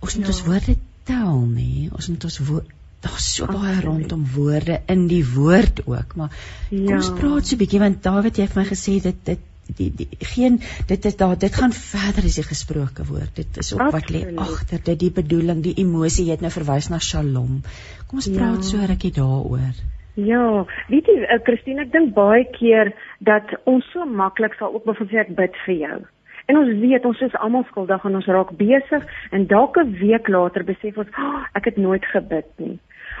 ons 0.00 0.14
moet 0.16 0.26
ja. 0.26 0.32
ons 0.32 0.44
woorde 0.46 0.76
tel 1.04 1.40
nie. 1.46 1.90
Ons 1.92 2.08
moet 2.08 2.24
ons 2.24 2.38
woorde 2.38 2.76
daar's 3.00 3.34
so 3.34 3.46
baie 3.46 3.80
rondom 3.80 4.24
woorde 4.34 4.80
in 4.90 5.06
die 5.10 5.22
woord 5.34 5.84
ook, 5.86 6.16
maar 6.18 6.32
ja. 6.70 6.78
kom 6.86 6.96
ons 6.96 7.12
praat 7.20 7.46
so 7.46 7.54
'n 7.54 7.60
bietjie 7.62 7.80
want 7.82 8.02
Dawid 8.02 8.36
het 8.42 8.50
vir 8.54 8.62
my 8.62 8.68
gesê 8.68 8.98
dit 9.02 9.18
dit 9.24 9.44
die 9.76 9.90
die 9.94 10.08
geen 10.34 10.58
dit 10.88 11.04
is 11.04 11.16
daar 11.16 11.36
dit 11.38 11.54
gaan 11.54 11.72
verder 11.72 12.24
as 12.24 12.38
die 12.40 12.46
gesproke 12.46 13.04
woord. 13.08 13.34
Dit 13.36 13.60
is 13.62 13.74
ook 13.74 13.92
wat 13.92 14.10
lê 14.10 14.24
agter 14.36 14.82
dit 14.84 14.98
die 15.00 15.12
bedoeling, 15.12 15.62
die 15.62 15.76
emosie 15.84 16.26
jy 16.26 16.36
het 16.36 16.44
nou 16.44 16.52
verwys 16.54 16.90
na 16.90 16.98
Shalom. 16.98 17.62
Kom 18.08 18.22
ons 18.22 18.30
praat 18.32 18.62
ja. 18.62 18.68
so 18.70 18.90
rukkie 18.90 19.12
daaroor. 19.12 19.76
Ja, 20.18 20.64
weet 20.88 21.06
jy 21.06 21.20
uh, 21.22 21.38
Christine, 21.46 21.84
ek 21.86 21.92
dink 21.92 22.14
baie 22.14 22.44
keer 22.56 22.94
dat 23.20 23.54
ons 23.70 23.86
so 23.92 24.06
maklik 24.06 24.56
sal 24.58 24.74
ook 24.74 24.88
byvoorbeeld 24.88 25.28
ek 25.28 25.36
bid 25.36 25.60
vir 25.66 25.76
jou. 25.84 25.98
En 26.48 26.56
ons 26.56 26.74
weet 26.80 27.04
ons 27.04 27.20
is 27.22 27.40
almal 27.44 27.66
skuldig 27.68 28.04
en 28.08 28.18
ons 28.18 28.32
raak 28.34 28.50
besig 28.56 29.04
en 29.30 29.46
dalk 29.46 29.76
'n 29.76 29.94
week 30.00 30.28
later 30.28 30.64
besef 30.64 30.96
ons, 30.96 31.08
oh, 31.18 31.44
ek 31.54 31.70
het 31.70 31.76
nooit 31.76 32.04
gebid 32.16 32.48
nie 32.58 32.78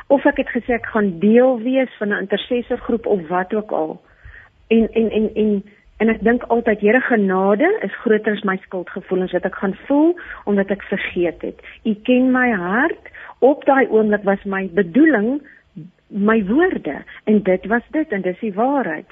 of 0.08 0.24
ek 0.24 0.40
het 0.42 0.52
gesê 0.52 0.76
ek 0.78 0.88
gaan 0.92 1.18
deel 1.20 1.58
wees 1.64 1.92
van 2.00 2.08
'n 2.08 2.22
intercessorgroep 2.24 3.06
of 3.06 3.28
wat 3.28 3.54
ook 3.54 3.70
al. 3.70 4.00
En 4.68 4.88
en 4.92 5.10
en 5.10 5.34
en 5.34 5.64
en 5.98 6.10
ek 6.12 6.22
dink 6.26 6.44
altyd 6.54 6.80
Here 6.82 7.00
genade 7.06 7.68
is 7.86 7.94
groter 8.02 8.36
as 8.36 8.44
my 8.46 8.56
skuldgevoelens 8.64 9.34
wat 9.36 9.46
ek 9.48 9.58
gaan 9.60 9.76
voel 9.86 10.14
omdat 10.50 10.70
ek 10.74 10.86
vergeet 10.90 11.42
het. 11.42 11.62
U 11.84 11.94
ken 12.06 12.30
my 12.34 12.48
hart. 12.54 13.10
Op 13.44 13.64
daai 13.66 13.86
oomblik 13.90 14.24
was 14.26 14.42
my 14.44 14.66
bedoeling 14.74 15.38
my 16.08 16.38
woorde 16.48 17.02
en 17.24 17.42
dit 17.42 17.66
was 17.66 17.84
dit 17.92 18.12
en 18.12 18.22
dis 18.24 18.40
die 18.40 18.54
waarheid. 18.54 19.06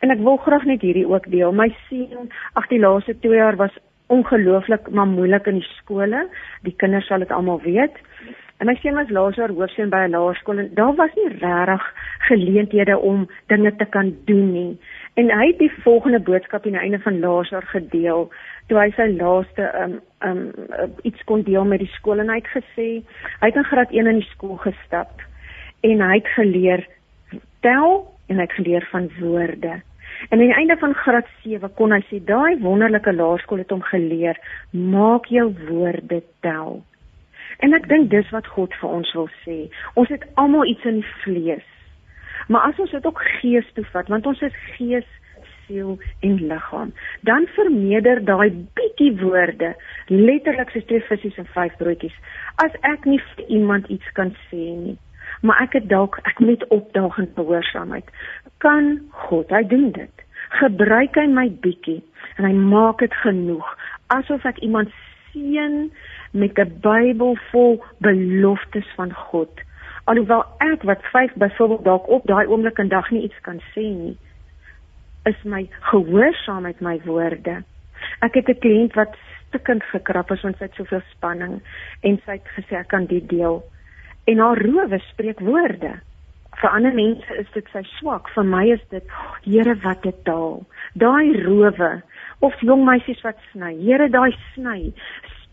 En 0.00 0.14
ek 0.14 0.22
wil 0.22 0.38
graag 0.42 0.64
net 0.64 0.82
hierdie 0.86 1.06
ook 1.08 1.26
deel. 1.30 1.52
My 1.52 1.68
seun, 1.88 2.30
ag 2.54 2.68
die 2.70 2.80
laaste 2.80 3.18
2 3.18 3.34
jaar 3.34 3.58
was 3.58 3.74
ongelooflik 4.08 4.88
maar 4.90 5.10
moeilik 5.10 5.46
in 5.46 5.60
die 5.60 5.70
skole. 5.76 6.28
Die 6.64 6.74
kinders 6.76 7.06
sal 7.10 7.24
dit 7.24 7.34
almal 7.34 7.60
weet. 7.66 7.98
En 8.58 8.66
my 8.66 8.74
seun 8.82 8.96
was 8.98 9.10
laas 9.14 9.36
jaar 9.38 9.52
hoofseun 9.54 9.90
by 9.90 10.00
'n 10.06 10.10
laerskool 10.10 10.58
en 10.58 10.70
daar 10.74 10.94
was 10.94 11.14
nie 11.14 11.28
regtig 11.28 11.84
geleenthede 12.28 12.98
om 12.98 13.28
dinge 13.46 13.76
te 13.76 13.84
kan 13.84 14.16
doen 14.24 14.52
nie. 14.52 14.80
En 15.14 15.30
hy 15.30 15.46
het 15.46 15.58
die 15.58 15.72
volgende 15.82 16.20
boodskap 16.20 16.66
aan 16.66 16.72
die 16.72 16.80
einde 16.80 16.98
van 16.98 17.20
laas 17.20 17.48
jaar 17.48 17.66
gedeel 17.66 18.32
toe 18.66 18.78
hy 18.78 18.90
sy 18.96 19.06
laaste 19.16 19.64
um 19.82 19.94
um 20.28 20.40
iets 21.02 21.24
kon 21.24 21.42
deel 21.42 21.64
met 21.64 21.78
die 21.78 21.94
skool 21.94 22.18
en 22.18 22.28
hy 22.28 22.40
het 22.42 22.50
gesê 22.56 22.88
hy 23.40 23.46
het 23.46 23.56
in 23.56 23.68
graad 23.70 23.92
1 23.92 24.06
in 24.06 24.20
die 24.20 24.30
skool 24.34 24.56
gestap 24.56 25.22
en 25.80 26.00
hy 26.00 26.14
het 26.14 26.28
geleer 26.34 26.86
tel 27.60 28.04
en 28.28 28.36
hy 28.36 28.42
het 28.42 28.58
geleer 28.58 28.88
van 28.90 29.08
woorde. 29.20 29.80
En 30.28 30.40
aan 30.40 30.46
die 30.50 30.54
einde 30.54 30.76
van 30.76 30.94
graad 30.94 31.26
7 31.44 31.74
kon 31.74 31.94
hy 31.94 32.02
sê 32.10 32.18
daai 32.24 32.58
wonderlike 32.60 33.12
laerskool 33.12 33.62
het 33.62 33.70
hom 33.70 33.82
geleer 33.82 34.36
maak 34.72 35.30
jou 35.30 35.52
woorde 35.68 36.22
tel. 36.40 36.82
En 37.64 37.74
ek 37.76 37.88
dink 37.90 38.10
dis 38.10 38.30
wat 38.34 38.46
God 38.54 38.74
vir 38.80 38.88
ons 39.00 39.12
wil 39.16 39.28
sê. 39.44 39.58
Ons 39.94 40.12
het 40.14 40.24
almal 40.40 40.68
iets 40.70 40.84
in 40.88 41.02
vlees. 41.24 41.64
Maar 42.48 42.70
as 42.70 42.78
ons 42.78 42.90
dit 42.90 43.06
ook 43.06 43.22
gees 43.40 43.72
toe 43.76 43.84
vat, 43.92 44.08
want 44.08 44.26
ons 44.26 44.42
is 44.46 44.60
gees, 44.76 45.08
siel 45.66 45.98
en 46.24 46.38
liggaam, 46.48 46.94
dan 47.28 47.44
vermeerder 47.56 48.22
daai 48.24 48.48
bietjie 48.78 49.10
woorde, 49.20 49.74
letterlik 50.08 50.70
soos 50.72 50.86
twee 50.88 51.04
visse 51.10 51.34
en 51.42 51.50
vyf 51.52 51.74
broodjies. 51.82 52.14
As 52.64 52.72
ek 52.88 53.04
nie 53.04 53.20
vir 53.34 53.44
iemand 53.58 53.90
iets 53.92 54.14
kan 54.16 54.32
sê 54.46 54.70
nie, 54.78 54.96
maar 55.44 55.60
ek 55.66 55.76
het 55.76 55.90
dalk 55.92 56.16
ek 56.30 56.40
moet 56.40 56.64
opdaag 56.74 57.18
in 57.20 57.28
gehoorsaamheid, 57.36 58.08
kan 58.64 58.96
God, 59.28 59.52
hy 59.52 59.62
doen 59.68 59.90
dit. 59.92 60.24
Gebruik 60.56 61.20
hy 61.20 61.26
my 61.28 61.50
bietjie 61.62 62.00
en 62.38 62.48
hy 62.48 62.54
maak 62.56 63.04
dit 63.04 63.14
genoeg 63.20 63.68
asof 64.14 64.44
ek 64.48 64.60
iemand 64.64 64.92
seën 65.32 65.88
met 66.38 66.58
'n 66.58 66.78
Bybel 66.80 67.36
vol 67.50 67.84
beloftes 67.98 68.88
van 68.96 69.12
God. 69.12 69.50
Alhoewel 70.04 70.44
ek 70.58 70.82
wat 70.82 71.02
5 71.02 71.32
byvoorbeeld 71.34 71.84
dalk 71.84 72.08
op 72.08 72.26
daai 72.26 72.46
oomblik 72.46 72.78
en 72.78 72.88
dag 72.88 73.10
nie 73.10 73.22
iets 73.22 73.40
kan 73.40 73.60
sê 73.74 73.82
nie, 73.82 74.16
is 75.24 75.42
my 75.44 75.68
gehoorsaam 75.80 76.62
met 76.62 76.80
my 76.80 77.00
woorde. 77.04 77.62
Ek 78.20 78.34
het 78.34 78.48
'n 78.48 78.58
kliënt 78.58 78.94
wat 78.94 79.16
stikkend 79.48 79.82
gekrap 79.82 80.30
is 80.30 80.42
want 80.42 80.56
sy 80.56 80.64
het 80.64 80.74
soveel 80.74 81.02
spanning 81.10 81.60
en 82.00 82.20
sy 82.24 82.32
het 82.38 82.48
gesê 82.56 82.76
ek 82.76 82.88
kan 82.88 83.06
dit 83.06 83.28
deel. 83.28 83.62
En 84.24 84.38
haar 84.38 84.62
rowe 84.62 84.98
spreek 84.98 85.40
woorde. 85.40 86.00
Vir 86.58 86.70
ander 86.70 86.94
mense 86.94 87.36
is 87.38 87.50
dit 87.54 87.66
sy 87.72 87.82
swak, 87.82 88.28
vir 88.34 88.44
my 88.44 88.64
is 88.72 88.84
dit 88.90 89.04
Here 89.42 89.74
wat 89.84 90.02
dit 90.02 90.24
taal. 90.24 90.66
Daai 90.94 91.42
rowe 91.44 92.02
of 92.38 92.60
jong 92.60 92.84
meisies 92.84 93.20
wat 93.22 93.36
sny. 93.52 93.74
Here 93.84 94.08
daai 94.08 94.36
sny 94.54 94.92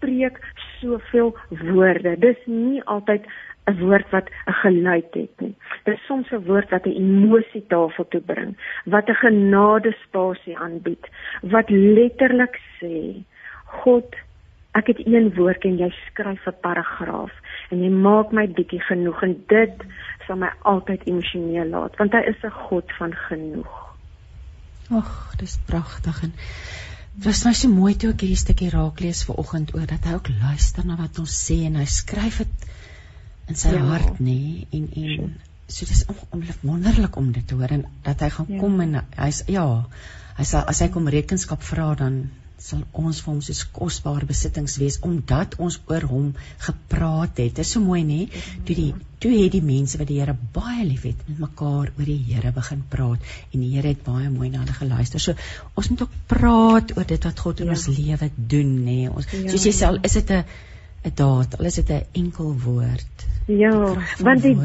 spreek 0.06 0.40
soveel 0.80 1.36
woorde. 1.50 2.16
Dis 2.20 2.38
nie 2.46 2.82
altyd 2.84 3.26
'n 3.66 3.80
woord 3.80 4.10
wat 4.12 4.30
'n 4.30 4.52
geluid 4.52 5.14
het 5.14 5.40
nie. 5.40 5.56
Dis 5.84 6.00
soms 6.06 6.32
'n 6.32 6.46
woord 6.46 6.70
wat 6.70 6.86
'n 6.86 6.98
emosie 6.98 7.66
tafel 7.68 8.06
toe 8.08 8.22
bring, 8.22 8.58
wat 8.86 9.10
'n 9.10 9.14
genade 9.14 9.96
spasie 10.04 10.58
aanbied, 10.58 11.06
wat 11.42 11.70
letterlik 11.70 12.60
sê: 12.80 13.24
God, 13.66 14.16
ek 14.72 14.88
het 14.88 15.08
een 15.08 15.34
woord 15.34 15.64
en 15.64 15.78
jy 15.78 15.94
skryf 16.06 16.48
'n 16.48 16.60
paragraaf 16.62 17.32
en 17.70 17.84
jy 17.84 17.90
maak 17.90 18.32
my 18.32 18.48
bietjie 18.48 18.82
genoeg 18.82 19.24
en 19.24 19.44
dit 19.48 19.84
sal 20.28 20.36
my 20.36 20.52
altyd 20.62 21.02
emosioneel 21.04 21.68
laat, 21.70 21.96
want 21.96 22.12
hy 22.12 22.22
is 22.22 22.44
'n 22.44 22.52
God 22.52 22.92
van 22.98 23.14
genoeg. 23.14 23.86
Ag, 24.92 25.34
dis 25.38 25.58
pragtig 25.66 26.24
en 26.24 26.34
Dit 27.16 27.26
was 27.26 27.46
my 27.48 27.54
so 27.56 27.72
mooi 27.72 27.94
toe 27.96 28.12
ek 28.12 28.24
hierdie 28.26 28.40
stukkie 28.40 28.70
raak 28.74 29.00
lees 29.00 29.24
vanoggend 29.28 29.74
oor 29.78 29.86
dat 29.88 30.04
hy 30.08 30.16
ook 30.18 30.30
luister 30.36 30.86
na 30.88 30.98
wat 31.00 31.20
ons 31.24 31.36
sê 31.48 31.62
en 31.70 31.78
hy 31.80 31.86
skryf 31.88 32.42
dit 32.44 32.66
in 33.52 33.60
sy 33.62 33.72
ja. 33.72 33.84
hart 33.88 34.20
nê 34.20 34.40
en 34.76 34.90
en 35.02 35.30
so 35.68 35.88
dis 35.88 36.04
ongelooflik 36.12 36.66
wonderlik 36.68 37.16
om 37.22 37.32
dit 37.38 37.48
te 37.48 37.56
hoor 37.56 37.72
en 37.78 37.86
dat 38.04 38.22
hy 38.26 38.30
gaan 38.36 38.52
ja. 38.52 38.60
kom 38.60 38.82
en 38.84 39.00
hy's 39.16 39.44
ja 39.48 39.66
hy 40.38 40.48
sê 40.50 40.64
as 40.74 40.82
hy 40.84 40.90
kom 40.94 41.08
rekenskap 41.16 41.64
vra 41.64 41.88
dan 42.02 42.20
sal 42.66 42.82
ons 42.98 43.20
vir 43.22 43.32
hom 43.32 43.42
soos 43.46 43.62
kosbare 43.76 44.28
besittings 44.30 44.78
wees 44.82 44.98
omdat 45.06 45.58
ons 45.62 45.78
oor 45.92 46.06
hom 46.10 46.32
gepraat 46.66 47.42
het. 47.42 47.54
Dit 47.58 47.64
is 47.64 47.74
so 47.76 47.84
mooi 47.84 48.02
nê? 48.08 48.22
Toe 48.66 48.78
die 48.78 48.92
toe 49.22 49.32
het 49.34 49.54
die 49.56 49.64
mense 49.66 50.00
wat 50.02 50.10
die 50.10 50.20
Here 50.20 50.36
baie 50.56 50.84
liefhet 50.86 51.22
met 51.28 51.42
mekaar 51.46 51.92
oor 51.92 52.08
die 52.10 52.20
Here 52.30 52.52
begin 52.56 52.84
praat 52.92 53.34
en 53.52 53.64
die 53.64 53.72
Here 53.76 53.94
het 53.94 54.04
baie 54.06 54.30
mooi 54.34 54.50
na 54.54 54.64
hulle 54.64 54.78
geluister. 54.80 55.22
So 55.22 55.38
ons 55.78 55.92
moet 55.92 56.06
ook 56.06 56.16
praat 56.32 56.96
oor 56.98 57.10
dit 57.10 57.30
wat 57.30 57.44
God 57.46 57.62
in 57.62 57.72
ja. 57.72 57.78
ons 57.78 57.88
lewe 57.92 58.32
doen 58.56 58.74
nê. 58.88 59.02
Ons 59.12 59.30
ja, 59.32 59.46
soos 59.52 59.70
jy 59.70 59.76
sê 59.76 59.90
al 59.92 60.02
is 60.04 60.18
dit 60.20 60.34
'n 60.40 60.44
'n 61.06 61.14
daad, 61.22 61.60
al 61.60 61.66
is 61.70 61.76
dit 61.82 61.90
'n 61.90 62.06
enkel 62.22 62.56
woord. 62.66 63.26
Ja, 63.46 63.94
want 64.26 64.42
die, 64.42 64.56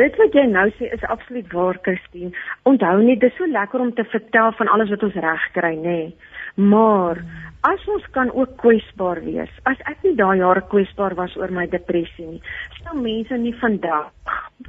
dit 0.00 0.14
wat 0.16 0.32
jy 0.32 0.46
nou 0.48 0.70
sê 0.78 0.88
is 0.92 1.04
absoluut 1.04 1.52
waar, 1.52 1.76
Christine. 1.82 2.32
Onthou 2.62 3.02
net, 3.02 3.20
dit 3.20 3.30
is 3.30 3.36
so 3.36 3.46
lekker 3.46 3.80
om 3.80 3.92
te 3.94 4.04
vertel 4.04 4.52
van 4.56 4.68
alles 4.72 4.88
wat 4.88 5.02
ons 5.02 5.18
reg 5.26 5.44
kry, 5.52 5.74
nê. 5.74 5.82
Nee. 5.82 6.14
Maar 6.56 7.20
as 7.66 7.86
ons 7.90 8.04
kan 8.14 8.32
ook 8.32 8.56
kwesbaar 8.56 9.20
wees. 9.24 9.52
As 9.68 9.80
ek 9.90 10.04
nie 10.06 10.14
daai 10.18 10.38
jare 10.38 10.62
kwesbaar 10.70 11.16
was 11.18 11.34
oor 11.36 11.52
my 11.52 11.66
depressie 11.70 12.26
nie, 12.26 12.42
sou 12.82 12.94
mense 13.00 13.38
nie 13.42 13.54
vandag 13.60 14.12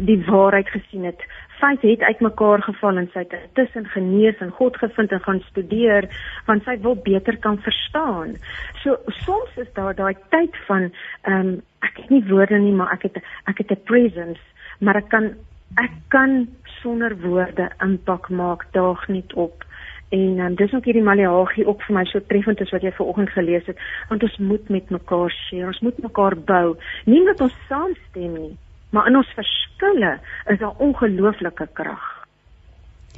die 0.10 0.18
waarheid 0.28 0.70
gesien 0.74 1.06
het. 1.08 1.22
Feit 1.62 1.82
het 1.86 2.04
uitmekaar 2.06 2.62
geval 2.66 3.02
en 3.02 3.10
sy 3.14 3.24
het 3.26 3.36
tussen 3.58 3.88
genees 3.94 4.42
en 4.46 4.52
God 4.60 4.78
gevind 4.82 5.14
en 5.14 5.24
gaan 5.26 5.42
studeer 5.50 6.10
want 6.50 6.66
sy 6.66 6.78
wil 6.84 6.98
beter 7.06 7.38
kan 7.46 7.58
verstaan. 7.66 8.36
So 8.84 8.98
soms 9.24 9.58
is 9.64 9.72
daar 9.78 9.96
daai 9.98 10.16
tyd 10.34 10.58
van 10.68 10.92
ehm 11.24 11.40
um, 11.40 11.58
ek 11.86 12.00
het 12.02 12.10
nie 12.10 12.24
woorde 12.26 12.58
nie, 12.58 12.74
maar 12.74 12.92
ek 12.96 13.04
het 13.06 13.22
ek 13.46 13.62
het 13.62 13.72
'n 13.72 13.84
presence, 13.86 14.42
maar 14.80 14.98
ek 14.98 15.10
kan 15.10 15.36
ek 15.78 15.94
kan 16.10 16.48
sonder 16.82 17.14
woorde 17.22 17.70
impak 17.84 18.30
maak 18.30 18.66
daag 18.74 19.08
nie 19.08 19.24
op 19.36 19.67
En 20.10 20.40
um, 20.40 20.56
dis 20.56 20.74
ook 20.74 20.86
hierdie 20.88 21.04
Maleagi 21.04 21.66
ook 21.68 21.82
vir 21.84 21.96
my 21.98 22.04
so 22.08 22.24
treffend 22.24 22.62
is 22.64 22.70
wat 22.72 22.84
jy 22.86 22.94
vanoggend 22.96 23.34
gelees 23.36 23.66
het, 23.68 23.80
want 24.08 24.24
ons 24.24 24.38
moet 24.40 24.70
met 24.72 24.94
mekaar 24.96 25.34
share, 25.36 25.68
ons 25.74 25.82
moet 25.84 25.98
mekaar 26.06 26.38
bou. 26.48 26.78
Nie 27.06 27.26
dat 27.28 27.42
ons 27.44 27.58
saamstem 27.68 28.38
nie, 28.38 28.54
maar 28.96 29.10
in 29.12 29.20
ons 29.20 29.34
verskille 29.36 30.14
is 30.54 30.62
daar 30.62 30.80
ongelooflike 30.86 31.68
krag. 31.76 32.06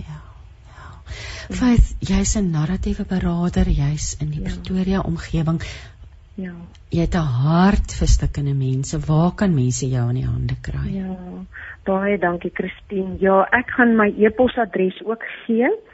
Ja. 0.01 0.17
Ja. 0.71 0.87
Faith, 1.59 1.93
jy's 2.01 2.33
'n 2.41 2.49
narratiewe 2.49 3.05
beraader, 3.05 3.69
jy's 3.69 4.15
in 4.21 4.33
die 4.33 4.41
ja. 4.41 4.49
Pretoria 4.49 5.01
omgewing. 5.05 5.61
Ja. 6.41 6.55
Jy 6.89 7.01
het 7.05 7.15
'n 7.15 7.29
hart 7.45 7.93
vir 7.99 8.07
stukkende 8.07 8.53
mense. 8.53 8.97
Waar 8.97 9.35
kan 9.35 9.53
mense 9.53 9.85
jou 9.89 10.09
in 10.09 10.15
die 10.15 10.25
hande 10.25 10.55
kry? 10.61 10.89
Ja. 10.89 11.13
Baie 11.85 12.17
dankie 12.17 12.51
Christine. 12.53 13.15
Ja, 13.19 13.45
ek 13.51 13.69
gaan 13.69 13.95
my 13.95 14.13
e-posadres 14.17 15.05
ook 15.05 15.23
gee. 15.45 15.69
Ehm 15.69 15.88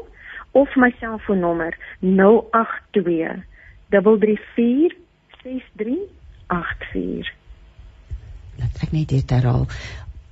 of 0.52 0.68
my 0.76 0.94
selfoonnommer 1.00 1.76
082 2.00 3.42
334 3.90 4.96
6384. 5.42 7.32
Laat 8.58 8.82
ek 8.86 8.92
net 8.94 9.08
dit 9.12 9.30
herhaal. 9.30 9.66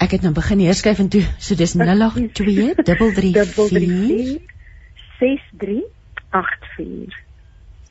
Ek 0.02 0.11
het 0.16 0.23
nou 0.26 0.35
begin 0.35 0.59
neerskryf 0.62 0.99
en 1.02 1.11
toe, 1.12 1.25
so 1.38 1.54
dis 1.59 1.75
082 1.78 2.75
334 2.80 4.40
6384. 5.21 7.12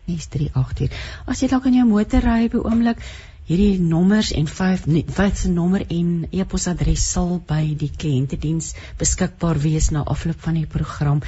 6384. 0.08 0.90
As 1.30 1.40
jy 1.40 1.48
dalk 1.52 1.66
in 1.70 1.78
jou 1.80 1.88
motor 1.88 2.22
ry 2.26 2.42
by 2.52 2.60
oomblik, 2.66 3.00
hierdie 3.52 3.84
nommers 3.84 4.30
en 4.32 4.48
vyf 4.48 4.86
vyf 4.88 5.40
se 5.42 5.50
nommer 5.52 5.84
en 5.92 6.12
e-posadres 6.32 7.04
sal 7.14 7.34
by 7.50 7.74
die 7.76 7.90
kliëntediens 7.92 8.70
beskikbaar 9.02 9.60
wees 9.60 9.90
na 9.92 10.06
afloop 10.08 10.40
van 10.46 10.60
die 10.62 10.70
program. 10.76 11.20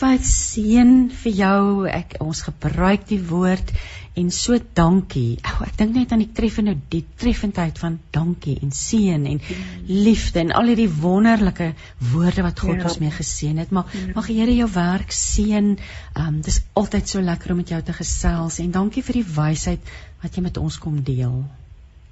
Vyf 0.00 0.24
seën 0.24 0.94
vir 1.22 1.38
jou. 1.42 1.60
Ek 1.90 2.16
ons 2.24 2.40
gebruik 2.46 3.04
die 3.10 3.20
woord 3.28 3.74
en 4.16 4.30
so 4.32 4.56
dankie. 4.78 5.36
Ou, 5.44 5.66
ek 5.66 5.76
dink 5.76 5.98
net 5.98 6.14
aan 6.14 6.22
die 6.24 6.30
treffende 6.38 6.72
die 6.92 7.02
treffendheid 7.20 7.76
van 7.82 7.98
dankie 8.16 8.56
en 8.64 8.72
seën 8.72 9.28
en 9.28 9.42
liefde 9.90 10.40
en 10.46 10.54
al 10.56 10.72
hierdie 10.72 10.88
wonderlike 11.02 11.68
woorde 12.14 12.46
wat 12.46 12.64
God 12.64 12.80
ja. 12.80 12.88
ons 12.88 12.98
mee 13.02 13.12
geseën 13.18 13.60
het. 13.60 13.74
Maar 13.76 13.92
ja. 13.92 14.14
mag 14.16 14.32
die 14.32 14.38
Here 14.40 14.56
jou 14.56 14.70
werk 14.72 15.12
seën. 15.12 15.74
Um 16.16 16.40
dis 16.46 16.62
altyd 16.72 17.12
so 17.12 17.20
lekker 17.20 17.52
om 17.52 17.60
met 17.60 17.76
jou 17.76 17.82
te 17.84 18.00
gesels 18.00 18.62
en 18.64 18.72
dankie 18.80 19.04
vir 19.04 19.20
die 19.20 19.28
wysheid 19.36 19.94
wat 20.24 20.36
jy 20.36 20.48
met 20.48 20.64
ons 20.64 20.80
kom 20.80 21.02
deel. 21.04 21.44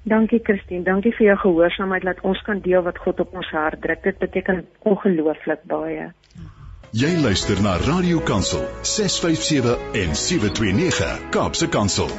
Dankie 0.04 0.42
Christine, 0.44 0.84
dankie 0.84 1.14
vir 1.16 1.30
jou 1.30 1.36
gehoorsaamheid 1.46 2.04
dat 2.04 2.18
ons 2.28 2.40
kan 2.44 2.58
deel 2.60 2.82
wat 2.84 2.98
God 3.00 3.22
op 3.24 3.30
ons 3.40 3.48
hart 3.56 3.80
druk. 3.80 4.02
Dit 4.04 4.18
beteken 4.20 4.66
ongelooflik 4.84 5.62
baie. 5.70 6.10
Jy 6.92 7.12
luister 7.24 7.62
na 7.64 7.78
Radio 7.80 8.20
Kansel 8.20 8.66
657 8.84 9.96
en 10.02 10.12
729 10.12 11.14
Kaapse 11.32 11.68
Kansel. 11.72 12.12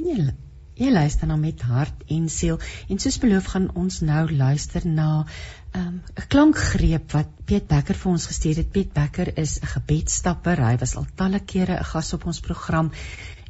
Jy, 0.00 0.16
jy 0.80 0.94
luister 0.96 1.28
na 1.28 1.36
met 1.36 1.60
hart 1.68 2.08
en 2.08 2.24
siel 2.32 2.56
en 2.88 3.02
soos 3.04 3.20
beloof 3.20 3.52
gaan 3.52 3.68
ons 3.76 4.00
nou 4.00 4.24
luister 4.32 4.88
na 4.88 5.26
'n 5.74 5.84
um, 5.84 6.00
klankgreep 6.32 7.12
wat 7.12 7.28
Piet 7.44 7.68
Becker 7.68 7.94
vir 7.94 8.10
ons 8.10 8.26
gestuur 8.26 8.56
het. 8.56 8.72
Piet 8.72 8.92
Becker 8.96 9.36
is 9.36 9.60
'n 9.60 9.68
gebedstapper. 9.76 10.64
Hy 10.64 10.76
was 10.80 10.96
al 10.96 11.06
talle 11.14 11.40
kere 11.40 11.76
'n 11.76 11.84
gas 11.92 12.12
op 12.12 12.26
ons 12.26 12.40
program 12.40 12.90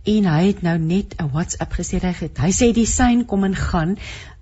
en 0.02 0.26
hy 0.26 0.46
het 0.46 0.62
nou 0.62 0.78
net 0.78 1.14
'n 1.20 1.30
WhatsApp 1.32 1.72
gestuur 1.72 2.02
hy 2.02 2.14
het. 2.20 2.38
Hy 2.38 2.50
sê 2.50 2.72
die 2.72 2.86
sein 2.86 3.24
kom 3.24 3.44
en 3.44 3.54
gaan 3.54 3.96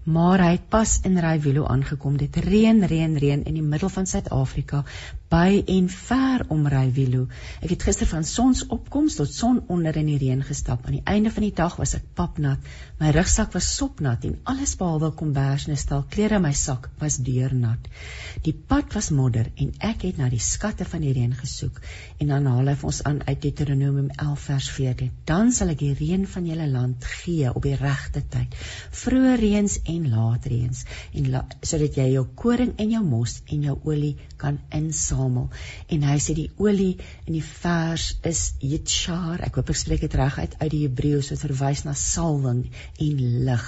maar 0.04 0.40
hy 0.40 0.52
het 0.56 0.68
pas 0.68 1.00
in 1.04 1.18
Rywilo 1.18 1.66
aangekom. 1.66 2.16
Dit 2.16 2.36
reën 2.36 2.86
reën 2.86 3.18
reën 3.18 3.44
in 3.44 3.54
die 3.54 3.62
middel 3.62 3.88
van 3.88 4.06
Suid-Afrika 4.06 4.84
by 5.30 5.60
en 5.70 5.86
ver 5.88 6.42
om 6.50 6.64
Rywilo. 6.66 7.28
Ek 7.62 7.70
het 7.70 7.84
gister 7.86 8.08
van 8.10 8.24
sonsopkoms 8.26 9.14
tot 9.14 9.30
sononder 9.30 9.94
in 10.00 10.08
die 10.10 10.18
reën 10.18 10.40
gestap. 10.42 10.82
Aan 10.88 10.96
die 10.96 11.04
einde 11.06 11.30
van 11.30 11.44
die 11.46 11.52
dag 11.54 11.76
was 11.78 11.94
ek 11.94 12.08
papnat. 12.18 12.64
My 12.98 13.12
rugsak 13.14 13.54
was 13.54 13.68
sopnat 13.76 14.26
en 14.26 14.40
alles 14.50 14.74
behalwe 14.80 15.12
kombers 15.14 15.68
en 15.68 15.74
'n 15.74 15.78
stel 15.78 16.02
klere 16.10 16.40
in 16.40 16.42
my 16.42 16.52
sak 16.52 16.88
was 16.98 17.18
deurnat. 17.18 17.86
Die 18.42 18.52
pad 18.52 18.94
was 18.94 19.10
modder 19.10 19.52
en 19.54 19.70
ek 19.78 20.02
het 20.02 20.18
na 20.18 20.28
die 20.28 20.42
skatte 20.42 20.84
van 20.84 21.00
die 21.00 21.12
reën 21.12 21.34
gesoek. 21.34 21.80
En 22.18 22.26
dan 22.26 22.46
haal 22.46 22.66
hy 22.66 22.76
ons 22.82 23.02
aan 23.04 23.22
uit 23.26 23.42
Deuteronomium 23.42 24.10
11 24.10 24.40
vers 24.40 24.70
14. 24.70 25.12
Dan 25.24 25.52
sal 25.52 25.68
ek 25.68 25.78
die 25.78 25.94
reën 25.94 26.26
van 26.26 26.46
julle 26.46 26.66
land 26.66 27.04
gee 27.04 27.54
op 27.54 27.62
die 27.62 27.76
regte 27.76 28.22
tyd. 28.28 28.54
Vroeë 28.90 29.38
reëns 29.38 29.78
en 29.84 30.10
laat 30.10 30.46
reëns 30.46 30.84
en 31.14 31.30
la, 31.30 31.46
sodat 31.62 31.94
jy 31.94 32.10
jou 32.14 32.26
koring 32.34 32.74
en 32.76 32.90
jou 32.90 33.04
mos 33.04 33.42
en 33.46 33.62
jou 33.62 33.78
olie 33.84 34.16
kan 34.36 34.58
insaam 34.70 35.19
versamel 35.20 35.48
en 35.92 36.04
hy 36.06 36.16
sê 36.22 36.34
die 36.34 36.50
olie 36.58 36.96
in 37.26 37.34
die 37.34 37.44
vers 37.44 38.16
is 38.26 38.54
yitshar. 38.60 39.40
Ek 39.44 39.56
hoop 39.58 39.70
ek 39.70 39.76
spreek 39.76 40.00
dit 40.04 40.14
reg 40.16 40.38
uit 40.38 40.54
uit 40.60 40.70
die 40.72 40.82
Hebreëus. 40.86 41.30
Wat 41.32 41.44
verwys 41.44 41.84
na 41.84 41.94
salwing 41.94 42.70
en 43.00 43.20
lig. 43.46 43.66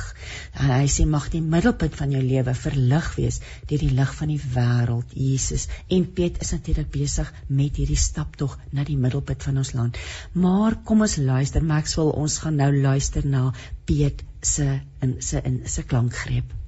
En 0.54 0.72
hy 0.72 0.86
sê 0.88 1.06
mag 1.06 1.28
die 1.32 1.42
middelpunt 1.42 1.96
van 1.98 2.12
jou 2.14 2.22
lewe 2.22 2.54
verlig 2.54 3.10
wees 3.16 3.40
deur 3.68 3.82
die 3.82 3.92
lig 3.92 4.14
van 4.14 4.32
die 4.32 4.40
wêreld 4.54 5.12
Jesus. 5.16 5.68
En 5.88 6.06
Piet 6.14 6.40
is 6.42 6.52
natuurlik 6.52 6.90
besig 6.92 7.32
met 7.48 7.76
hierdie 7.76 7.98
staptog 7.98 8.58
na 8.72 8.84
die 8.84 8.98
middelpunt 8.98 9.42
van 9.42 9.62
ons 9.62 9.74
land. 9.76 10.00
Maar 10.32 10.78
kom 10.84 11.04
ons 11.04 11.18
luister 11.18 11.64
Maxwell 11.64 12.12
ons 12.16 12.38
gaan 12.42 12.58
nou 12.60 12.70
luister 12.74 13.26
na 13.26 13.50
Piet 13.86 14.24
se 14.42 14.80
in 15.02 15.16
se 15.22 15.42
in 15.44 15.62
se 15.68 15.84
klankgreep. 15.84 16.58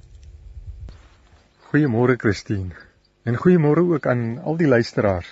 Goeiemôre 1.71 2.15
Christine 2.15 2.85
En 3.25 3.37
goeiemôre 3.41 3.81
ook 3.89 4.05
aan 4.05 4.37
al 4.45 4.57
die 4.57 4.67
luisteraars. 4.69 5.31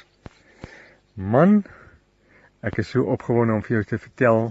Man, 1.13 1.59
ek 2.65 2.79
is 2.81 2.89
so 2.89 3.05
opgewonde 3.13 3.53
om 3.53 3.61
vir 3.61 3.75
jou 3.75 3.83
te 3.91 3.99
vertel 4.01 4.47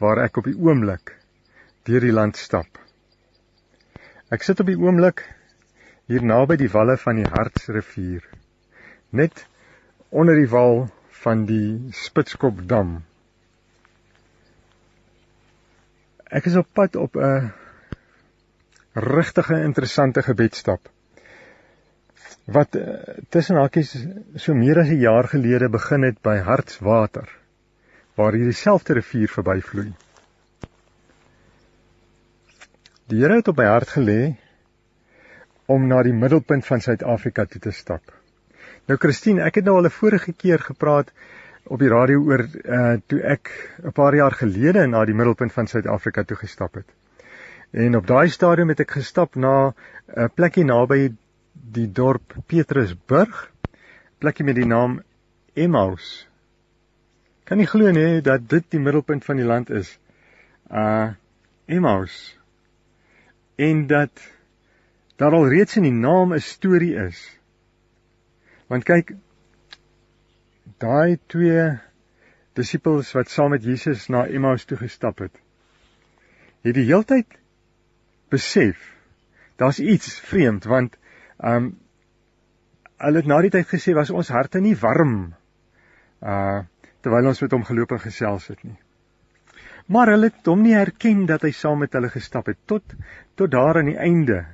waar 0.00 0.22
ek 0.22 0.40
op 0.40 0.48
die 0.48 0.56
oomblik 0.56 1.12
deur 1.84 2.00
die 2.00 2.14
land 2.14 2.40
stap. 2.40 2.80
Ek 4.32 4.46
sit 4.46 4.62
op 4.64 4.70
die 4.72 4.78
oomblik 4.80 5.20
hier 6.08 6.24
naby 6.24 6.56
die 6.62 6.70
walle 6.72 6.96
van 7.02 7.20
die 7.20 7.28
Hartsrivier. 7.28 8.24
Net 9.12 9.44
onder 10.08 10.40
die 10.40 10.48
wal 10.48 10.86
van 11.26 11.44
die 11.44 11.92
Spitskopdam. 11.92 13.02
Ek 16.32 16.48
is 16.48 16.56
op 16.56 16.72
pad 16.72 16.96
op 16.96 17.20
'n 17.20 17.52
regtige 18.96 19.60
interessante 19.60 20.24
gebedsstap 20.24 20.88
wat 22.52 22.76
uh, 22.76 22.82
tussen 23.28 23.56
hakies 23.56 23.92
so 24.36 24.54
meer 24.54 24.78
as 24.82 24.88
'n 24.88 25.00
jaar 25.00 25.28
gelede 25.28 25.68
begin 25.68 26.02
het 26.02 26.22
by 26.22 26.36
Hartswater 26.38 27.28
waar 28.16 28.32
hierdie 28.36 28.56
selfde 28.56 28.94
rivier 28.94 29.28
verbyvloei. 29.28 29.92
Die 33.08 33.20
Here 33.20 33.36
het 33.36 33.48
op 33.48 33.56
my 33.56 33.64
hart 33.64 33.88
gelê 33.96 34.36
om 35.66 35.86
na 35.88 36.02
die 36.02 36.12
middelpunt 36.12 36.66
van 36.66 36.80
Suid-Afrika 36.80 37.44
toe 37.44 37.60
te 37.60 37.70
stap. 37.70 38.02
Nou 38.88 38.98
Christine, 38.98 39.44
ek 39.46 39.60
het 39.60 39.64
nou 39.64 39.76
al 39.76 39.86
'n 39.86 39.90
vorige 39.90 40.32
keer 40.32 40.58
gepraat 40.58 41.12
op 41.64 41.78
die 41.78 41.88
radio 41.88 42.22
oor 42.24 42.42
uh 42.64 42.96
toe 43.06 43.20
ek 43.22 43.50
'n 43.84 43.92
paar 43.92 44.14
jaar 44.14 44.32
gelede 44.32 44.86
na 44.86 45.04
die 45.04 45.14
middelpunt 45.14 45.52
van 45.52 45.66
Suid-Afrika 45.66 46.22
toe 46.22 46.36
gestap 46.36 46.74
het. 46.74 46.88
En 47.70 47.96
op 47.96 48.06
daai 48.06 48.28
stadium 48.28 48.68
het 48.68 48.80
ek 48.80 48.90
gestap 48.90 49.36
na 49.36 49.74
'n 50.16 50.30
plekkie 50.34 50.64
naby 50.64 51.12
die 51.62 51.86
dorp 51.86 52.34
Petrusburg, 52.46 53.46
plekkie 54.18 54.44
met 54.44 54.58
die 54.58 54.66
naam 54.66 54.98
Emmaus. 55.54 56.26
Kan 57.46 57.60
nie 57.62 57.68
glo 57.70 57.90
nie 57.94 58.20
dat 58.24 58.48
dit 58.50 58.66
die 58.74 58.80
middelpunt 58.82 59.24
van 59.24 59.38
die 59.38 59.46
land 59.46 59.70
is. 59.70 59.96
Uh 60.70 61.14
Emmaus. 61.70 62.14
En 63.56 63.86
dat 63.86 64.10
daar 65.16 65.32
al 65.38 65.48
reeds 65.48 65.76
in 65.78 65.86
die 65.86 65.94
naam 65.94 66.34
'n 66.34 66.40
storie 66.40 66.94
is. 67.06 67.20
Want 68.66 68.84
kyk, 68.84 69.14
daai 70.78 71.18
twee 71.26 71.78
disippels 72.52 73.12
wat 73.12 73.30
saam 73.30 73.50
met 73.54 73.64
Jesus 73.64 74.08
na 74.08 74.26
Emmaus 74.26 74.64
toe 74.64 74.76
gestap 74.76 75.18
het, 75.18 75.32
het 76.62 76.74
die 76.74 76.88
heeltyd 76.90 77.38
besef 78.28 78.92
daar's 79.56 79.78
iets 79.78 80.18
vreemd 80.20 80.64
want 80.64 80.96
um, 81.42 81.72
hulle 83.02 83.22
het 83.22 83.26
na 83.26 83.40
die 83.42 83.50
tyd 83.50 83.68
gesê 83.70 83.94
was 83.98 84.10
ons 84.14 84.30
harte 84.30 84.60
nie 84.62 84.76
warm 84.78 85.34
uh 86.22 86.62
terwyl 87.02 87.32
ons 87.32 87.40
met 87.42 87.54
hom 87.56 87.64
geloop 87.66 87.96
en 87.96 87.98
gesels 87.98 88.44
het 88.46 88.60
nie. 88.62 88.76
Maar 89.90 90.12
hulle 90.12 90.28
het 90.30 90.46
hom 90.46 90.60
nie 90.62 90.76
herken 90.76 91.24
dat 91.26 91.42
hy 91.42 91.50
saam 91.50 91.80
met 91.82 91.96
hulle 91.98 92.12
gestap 92.12 92.46
het 92.46 92.60
tot 92.70 92.94
tot 93.34 93.50
daar 93.50 93.80
aan 93.80 93.90
die 93.90 93.98
einde 93.98 94.44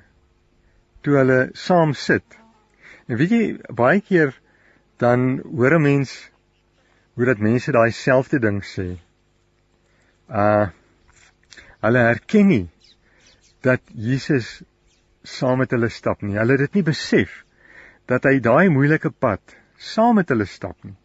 toe 1.05 1.18
hulle 1.18 1.38
saam 1.53 1.92
sit. 1.92 2.24
En 3.05 3.20
weet 3.20 3.35
jy 3.37 3.42
baie 3.68 4.01
keer 4.01 4.33
dan 4.96 5.42
hoor 5.44 5.77
'n 5.77 5.83
mens 5.83 6.14
hoe 7.14 7.29
dat 7.29 7.44
mense 7.44 7.72
daai 7.72 7.92
selfde 7.92 8.40
ding 8.40 8.62
sê. 8.64 8.96
Uh 10.29 10.70
hulle 11.85 12.09
herken 12.09 12.48
nie 12.48 12.66
dat 13.61 13.81
Jesus 13.94 14.62
saam 15.24 15.59
met 15.62 15.72
hulle 15.74 15.90
stap 15.92 16.22
nie. 16.22 16.38
Hulle 16.38 16.57
het 16.57 16.68
dit 16.68 16.81
nie 16.81 16.87
besef 16.87 17.42
dat 18.09 18.24
hy 18.24 18.38
daai 18.40 18.68
moeilike 18.72 19.11
pad 19.11 19.57
saam 19.78 20.18
met 20.18 20.31
hulle 20.33 20.46
stap 20.48 20.76
nie. 20.85 20.96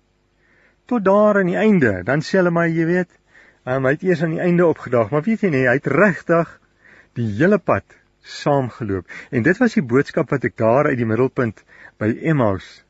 Tot 0.89 1.03
daar 1.05 1.39
aan 1.39 1.51
die 1.51 1.59
einde, 1.59 2.01
dan 2.03 2.21
sê 2.21 2.39
hulle 2.41 2.51
maar 2.51 2.67
jy 2.67 2.85
weet, 2.87 3.11
um, 3.65 3.85
hy 3.85 3.93
het 3.95 4.03
eers 4.03 4.23
aan 4.23 4.35
die 4.35 4.43
einde 4.43 4.67
opgedaag, 4.67 5.11
maar 5.11 5.23
weet 5.25 5.45
jy 5.45 5.51
nie, 5.53 5.65
hy 5.67 5.77
het 5.79 5.87
regtig 5.87 6.49
die 7.17 7.27
hele 7.37 7.59
pad 7.59 7.85
saamgeloop. 8.23 9.07
En 9.31 9.43
dit 9.43 9.59
was 9.59 9.75
die 9.77 9.85
boodskap 9.85 10.31
wat 10.31 10.45
ek 10.47 10.57
daar 10.59 10.89
uit 10.91 10.99
die 10.99 11.07
middelpunt 11.07 11.63
by 11.99 12.11
Emmaus 12.23 12.83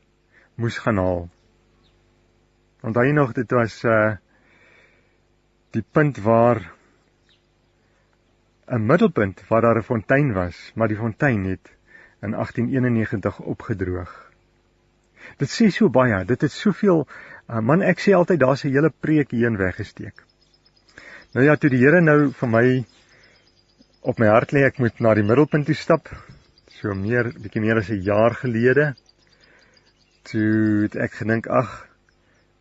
moes 0.58 0.78
gaan 0.82 1.00
haal. 1.02 1.24
Onthou 2.84 3.06
jy 3.06 3.14
nog 3.16 3.34
dit 3.34 3.50
was 3.56 3.80
uh 3.84 4.16
die 5.74 5.82
punt 5.82 6.20
waar 6.22 6.60
'n 8.66 8.86
middelpunt 8.86 9.42
waar 9.48 9.60
daar 9.60 9.78
'n 9.78 9.82
fontein 9.82 10.32
was, 10.32 10.72
maar 10.74 10.88
die 10.88 10.96
fontein 10.96 11.44
het 11.44 11.70
in 12.22 12.34
1891 12.34 13.40
opgedroog. 13.40 14.30
Dit 15.36 15.50
sê 15.50 15.68
so 15.68 15.88
baie, 15.88 16.24
dit 16.24 16.40
het 16.40 16.52
soveel 16.52 17.06
uh, 17.48 17.60
man 17.60 17.82
ek 17.82 18.00
sê 18.00 18.14
altyd 18.14 18.40
daar's 18.40 18.64
'n 18.64 18.72
hele 18.72 18.92
preek 19.00 19.30
hierin 19.30 19.56
weggesteek. 19.56 20.24
Nou 21.32 21.46
ja, 21.46 21.56
toe 21.56 21.70
die 21.70 21.82
Here 21.82 22.00
nou 22.00 22.30
vir 22.30 22.48
my 22.48 22.84
op 24.00 24.18
my 24.18 24.26
hart 24.26 24.52
lê 24.52 24.64
ek 24.64 24.78
moet 24.78 25.00
na 25.00 25.14
die 25.14 25.24
middelpunt 25.24 25.66
toe 25.66 25.74
stap, 25.74 26.08
so 26.68 26.94
meer 26.94 27.32
bietjie 27.32 27.60
meer 27.60 27.76
as 27.76 27.90
'n 27.90 28.02
jaar 28.02 28.34
gelede 28.34 28.94
toe 30.22 30.82
het 30.82 30.96
ek 30.96 31.12
gedink 31.12 31.46
ag 31.46 31.88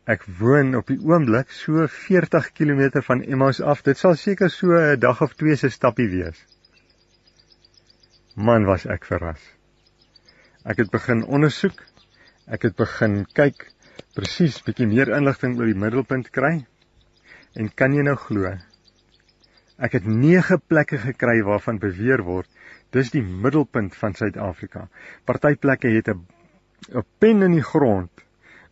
ek 0.03 0.25
woon 0.39 0.73
op 0.75 0.89
die 0.91 0.99
oomblik 0.99 1.51
so 1.55 1.85
40 1.87 2.49
km 2.57 3.01
van 3.07 3.21
Emmaus 3.23 3.61
af. 3.61 3.83
Dit 3.87 3.97
sal 3.97 4.17
seker 4.19 4.49
so 4.51 4.75
'n 4.75 4.99
dag 4.99 5.21
of 5.21 5.33
twee 5.33 5.55
se 5.55 5.69
stappie 5.69 6.09
wees. 6.09 6.39
Man 8.35 8.65
was 8.65 8.85
ek 8.85 9.05
verras. 9.05 9.39
Ek 10.65 10.77
het 10.77 10.91
begin 10.91 11.23
ondersoek. 11.23 11.79
Ek 12.47 12.63
het 12.63 12.75
begin 12.75 13.25
kyk 13.33 13.71
presies 14.13 14.61
bietjie 14.61 14.87
meer 14.87 15.07
inligting 15.07 15.57
oor 15.57 15.65
die 15.65 15.79
middelpunt 15.79 16.29
kry. 16.29 16.65
En 17.55 17.69
kan 17.69 17.93
jy 17.93 18.03
nou 18.03 18.15
glo? 18.15 18.57
Ek 19.77 19.93
het 19.93 20.05
9 20.05 20.59
plekke 20.67 20.97
gekry 20.97 21.41
waarvan 21.43 21.79
beweer 21.79 22.21
word 22.23 22.49
dis 22.91 23.09
die 23.11 23.23
middelpunt 23.23 23.95
van 23.95 24.13
Suid-Afrika. 24.13 24.87
Party 25.25 25.55
plekke 25.55 25.87
het 25.87 26.09
'n 26.09 26.25
'n 26.91 27.05
pen 27.19 27.41
in 27.41 27.51
die 27.51 27.63
grond 27.63 28.11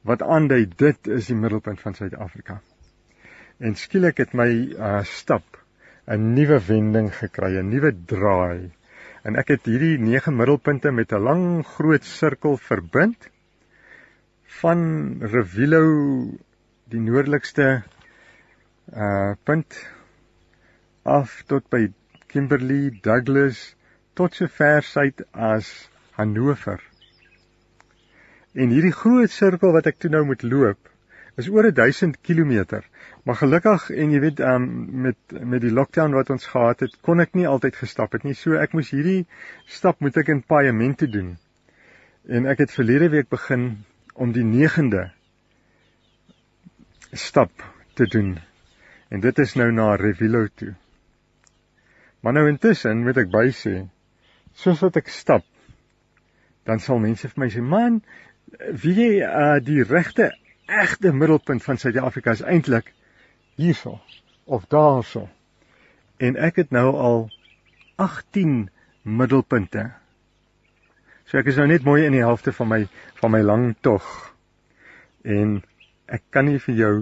wat 0.08 0.22
aandui 0.26 0.66
dit 0.66 1.08
is 1.08 1.30
die 1.30 1.38
middelpunt 1.38 1.82
van 1.82 1.94
Suid-Afrika. 1.94 2.60
En 3.62 3.76
skielik 3.78 4.18
het 4.24 4.34
my 4.34 4.50
uh, 4.50 5.02
stap 5.06 5.60
'n 6.08 6.34
nuwe 6.34 6.58
wending 6.68 7.12
gekry, 7.14 7.58
'n 7.60 7.70
nuwe 7.70 7.92
draai. 8.06 8.72
En 9.24 9.38
ek 9.38 9.54
het 9.54 9.70
hierdie 9.70 9.98
9 10.02 10.36
middelpunte 10.36 10.92
met 10.92 11.14
'n 11.14 11.22
lang 11.22 11.66
groot 11.66 12.04
sirkel 12.04 12.58
verbind 12.58 13.30
van 14.62 14.82
Revilo 15.22 15.84
die 16.90 17.00
noordelikste 17.00 17.84
uh 18.92 19.34
punt 19.44 19.78
af 21.04 21.44
tot 21.48 21.70
by 21.70 21.88
Kimberley, 22.28 23.00
Douglas 23.02 23.76
tot 24.14 24.36
so 24.36 24.48
ver 24.48 24.82
suid 24.82 25.24
as 25.32 25.90
Hannover. 26.18 26.91
En 28.54 28.74
hierdie 28.74 28.96
groot 28.96 29.32
sirkel 29.32 29.72
wat 29.72 29.88
ek 29.88 30.00
toe 30.02 30.12
nou 30.12 30.26
moet 30.28 30.44
loop 30.44 30.90
is 31.40 31.48
oor 31.48 31.70
1000 31.72 32.18
km. 32.22 32.82
Maar 33.24 33.38
gelukkig 33.40 33.90
en 33.96 34.12
jy 34.12 34.20
weet 34.20 34.42
um, 34.44 34.66
met 35.06 35.36
met 35.40 35.62
die 35.64 35.72
lockdown 35.72 36.18
wat 36.18 36.30
ons 36.34 36.50
gehad 36.52 36.84
het, 36.84 36.98
kon 37.06 37.24
ek 37.24 37.36
nie 37.38 37.48
altyd 37.48 37.78
gestap 37.80 38.18
het 38.18 38.26
nie. 38.28 38.36
So 38.36 38.60
ek 38.60 38.76
moes 38.76 38.92
hierdie 38.92 39.26
stap 39.70 40.02
moet 40.04 40.18
ek 40.20 40.34
in 40.34 40.44
paaiement 40.44 41.06
doen. 41.14 41.36
En 42.28 42.50
ek 42.50 42.66
het 42.66 42.76
verlede 42.76 43.10
week 43.14 43.30
begin 43.32 43.84
om 44.14 44.34
die 44.36 44.46
9de 44.46 45.08
stap 47.14 47.52
te 47.96 48.08
doen. 48.08 48.36
En 49.12 49.24
dit 49.24 49.40
is 49.40 49.56
nou 49.60 49.72
na 49.72 49.96
Revilo 50.00 50.46
toe. 50.56 50.74
Maar 52.22 52.38
nou 52.38 52.46
intussen 52.52 53.02
moet 53.04 53.18
ek 53.18 53.32
bysê, 53.34 53.82
soos 54.54 54.84
wat 54.84 55.00
ek 55.02 55.10
stap, 55.10 55.46
dan 56.70 56.80
sal 56.80 57.02
mense 57.02 57.28
vir 57.28 57.42
my 57.42 57.50
sê, 57.50 57.64
"Man, 57.66 58.04
wie 58.60 58.96
jy 58.96 59.12
uh, 59.26 59.60
die 59.64 59.84
regte 59.84 60.32
egte 60.72 61.12
middelpunt 61.14 61.64
van 61.64 61.78
Suid-Afrika 61.78 62.32
is 62.32 62.44
eintlik 62.44 62.94
hierso 63.60 64.00
of 64.46 64.66
daarso. 64.72 65.28
En 66.18 66.36
ek 66.36 66.62
het 66.62 66.72
nou 66.72 66.92
al 66.96 67.26
18 67.96 68.70
middelpunte. 69.04 69.92
So 71.26 71.40
ek 71.40 71.52
is 71.52 71.60
nou 71.60 71.68
net 71.72 71.86
mooi 71.88 72.06
in 72.06 72.16
die 72.16 72.24
helfte 72.24 72.54
van 72.56 72.70
my 72.72 72.82
van 73.22 73.34
my 73.36 73.42
lang 73.46 73.66
tog. 73.82 74.06
En 75.24 75.62
ek 76.12 76.24
kan 76.30 76.48
nie 76.50 76.60
vir 76.60 76.76
jou 76.76 76.94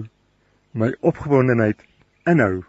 my 0.72 0.92
opgewondenheid 1.00 1.82
inhou 2.30 2.62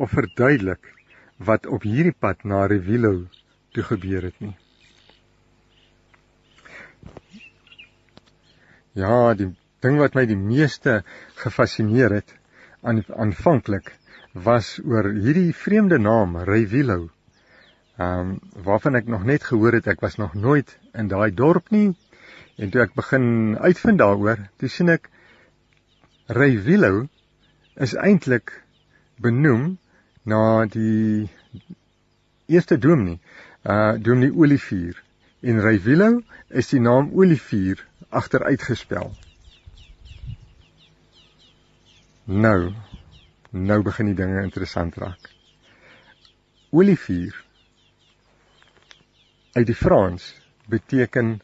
of 0.00 0.14
verduidelik 0.16 0.92
wat 1.36 1.66
op 1.66 1.84
hierdie 1.84 2.14
pad 2.16 2.44
na 2.44 2.64
Revilo 2.70 3.26
toe 3.74 3.84
gebeur 3.84 4.30
het 4.30 4.38
nie. 4.40 4.54
Ja, 8.94 9.34
die 9.34 9.48
ding 9.82 9.96
wat 9.98 10.14
my 10.14 10.22
die 10.30 10.38
meeste 10.38 11.00
gefassineer 11.40 12.12
het 12.14 12.30
aan 12.86 13.00
aanvanklik 13.10 13.90
was 14.46 14.76
oor 14.86 15.08
hierdie 15.10 15.50
vreemde 15.54 15.98
naam, 15.98 16.36
Revilo. 16.46 17.08
Ehm 17.98 18.20
um, 18.20 18.62
waarvan 18.66 18.94
ek 18.94 19.10
nog 19.10 19.24
net 19.26 19.42
gehoor 19.50 19.74
het, 19.74 19.88
ek 19.90 20.02
was 20.02 20.14
nog 20.18 20.34
nooit 20.34 20.76
in 20.94 21.10
daai 21.10 21.34
dorp 21.34 21.74
nie. 21.74 21.96
En 22.54 22.70
toe 22.70 22.84
ek 22.84 22.94
begin 22.94 23.58
uitvind 23.58 23.98
daaroor, 23.98 24.46
toe 24.62 24.70
sien 24.70 24.92
ek 24.94 25.10
Revilo 26.26 27.08
is 27.74 27.96
eintlik 27.98 28.54
benoem 29.18 29.78
na 30.22 30.66
die 30.70 31.26
eerste 32.46 32.78
dominee, 32.78 33.18
uh 33.66 33.98
dominee 33.98 34.34
Olivier. 34.38 35.02
En 35.42 35.60
Revilo 35.60 36.22
is 36.48 36.70
die 36.70 36.80
naam 36.80 37.10
Olivier 37.12 37.82
agteruitgespel. 38.20 39.12
Nou, 42.24 42.72
nou 43.50 43.82
begin 43.82 44.10
die 44.12 44.18
dinge 44.18 44.42
interessant 44.42 44.96
raak. 44.96 45.30
Olivier 46.70 47.36
uit 49.54 49.66
die 49.66 49.76
Frans 49.78 50.30
beteken 50.66 51.36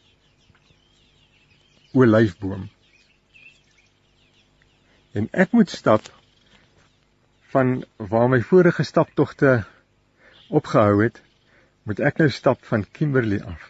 olyfboom. 1.93 2.69
En 5.13 5.29
ek 5.31 5.53
moet 5.53 5.71
stap 5.71 6.09
van 7.51 7.85
waar 7.97 8.29
my 8.31 8.41
vorige 8.47 8.83
staptogte 8.87 9.53
opgehou 10.49 11.03
het 11.03 11.21
moet 11.83 12.01
ek 12.11 12.23
nou 12.23 12.31
stap 12.31 12.65
van 12.67 12.87
Kimberley 12.99 13.41
af 13.43 13.69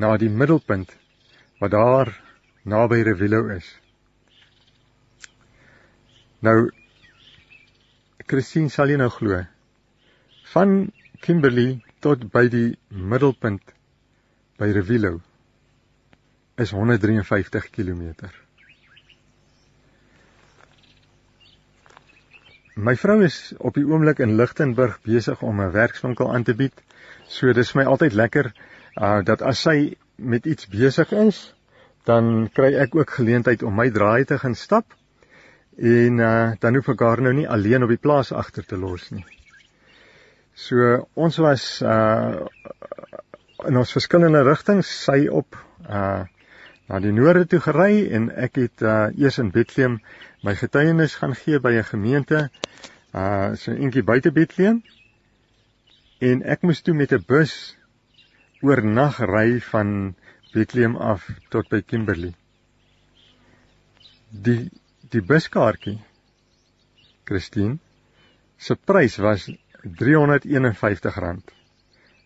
na 0.00 0.16
die 0.20 0.30
middelpunt 0.30 0.92
wat 1.60 1.70
daar 1.70 2.10
naby 2.62 3.02
Revilo 3.02 3.46
is. 3.54 3.66
Nou 6.44 6.70
Christine 8.26 8.72
sal 8.72 8.90
jy 8.92 8.96
nou 9.00 9.10
glo. 9.12 9.42
Van 10.52 10.92
Kimberley 11.24 11.78
tot 12.04 12.24
by 12.32 12.46
die 12.52 12.76
middelpunt 12.88 13.74
by 14.60 14.70
Revilo 14.72 15.18
is 16.60 16.70
153 16.70 17.70
km. 17.74 18.30
My 22.74 22.96
vrou 22.98 23.20
is 23.22 23.54
op 23.58 23.76
die 23.78 23.84
oomblik 23.86 24.20
in 24.24 24.36
Lichtenburg 24.36 24.98
besig 25.06 25.42
om 25.42 25.60
'n 25.60 25.72
werkswinkel 25.72 26.32
aan 26.34 26.42
te 26.42 26.54
bied. 26.54 26.74
So 27.28 27.52
dis 27.52 27.74
my 27.74 27.84
altyd 27.84 28.12
lekker 28.12 28.52
uh 28.96 29.22
dat 29.22 29.42
as 29.42 29.60
sy 29.62 29.96
met 30.16 30.46
iets 30.46 30.68
besig 30.68 31.12
is, 31.12 31.54
dan 32.04 32.50
kry 32.52 32.74
ek 32.78 32.94
ook 32.94 33.10
geleentheid 33.10 33.62
om 33.62 33.74
my 33.74 33.88
draai 33.90 34.24
te 34.24 34.38
gaan 34.38 34.54
stap. 34.54 34.94
En 35.76 36.20
uh 36.22 36.52
dan 36.60 36.74
hoef 36.74 36.88
ek 36.92 37.00
haar 37.00 37.22
nou 37.24 37.32
nie 37.34 37.48
alleen 37.48 37.82
op 37.82 37.90
die 37.90 38.00
plaas 38.00 38.32
agter 38.32 38.64
te 38.66 38.78
los 38.78 39.10
nie. 39.10 39.24
So 40.54 41.08
ons 41.14 41.40
was 41.42 41.82
uh 41.82 42.46
in 43.64 43.76
ons 43.80 43.92
verskillende 43.96 44.44
rigtings, 44.44 44.90
sy 45.04 45.26
op 45.26 45.56
uh 45.88 46.24
na 46.86 47.00
die 47.00 47.14
noorde 47.16 47.46
toe 47.48 47.60
gery 47.64 48.04
en 48.12 48.28
ek 48.30 48.60
het 48.60 48.82
uh 48.84 49.08
eers 49.16 49.40
in 49.40 49.50
Bethlehem 49.50 49.98
my 50.44 50.54
getuienis 50.54 51.16
gaan 51.16 51.34
gee 51.34 51.58
by 51.58 51.72
'n 51.80 51.88
gemeente 51.90 52.50
uh 53.14 53.54
so 53.56 53.72
eentjie 53.72 54.04
buite 54.04 54.32
Bethlehem 54.32 54.82
en 56.20 56.42
ek 56.42 56.62
moes 56.62 56.82
toe 56.82 56.94
met 56.94 57.12
'n 57.12 57.24
bus 57.26 57.76
oornag 58.64 59.18
ry 59.28 59.60
van 59.70 59.88
Bethlehem 60.52 60.96
af 60.96 61.26
tot 61.52 61.68
by 61.68 61.82
Kimberley. 61.84 62.32
Die 64.46 64.70
die 65.12 65.20
buskaartjie 65.22 65.98
Christine 67.28 67.76
se 68.56 68.76
prys 68.76 69.18
was 69.26 69.50
R351. 69.84 71.42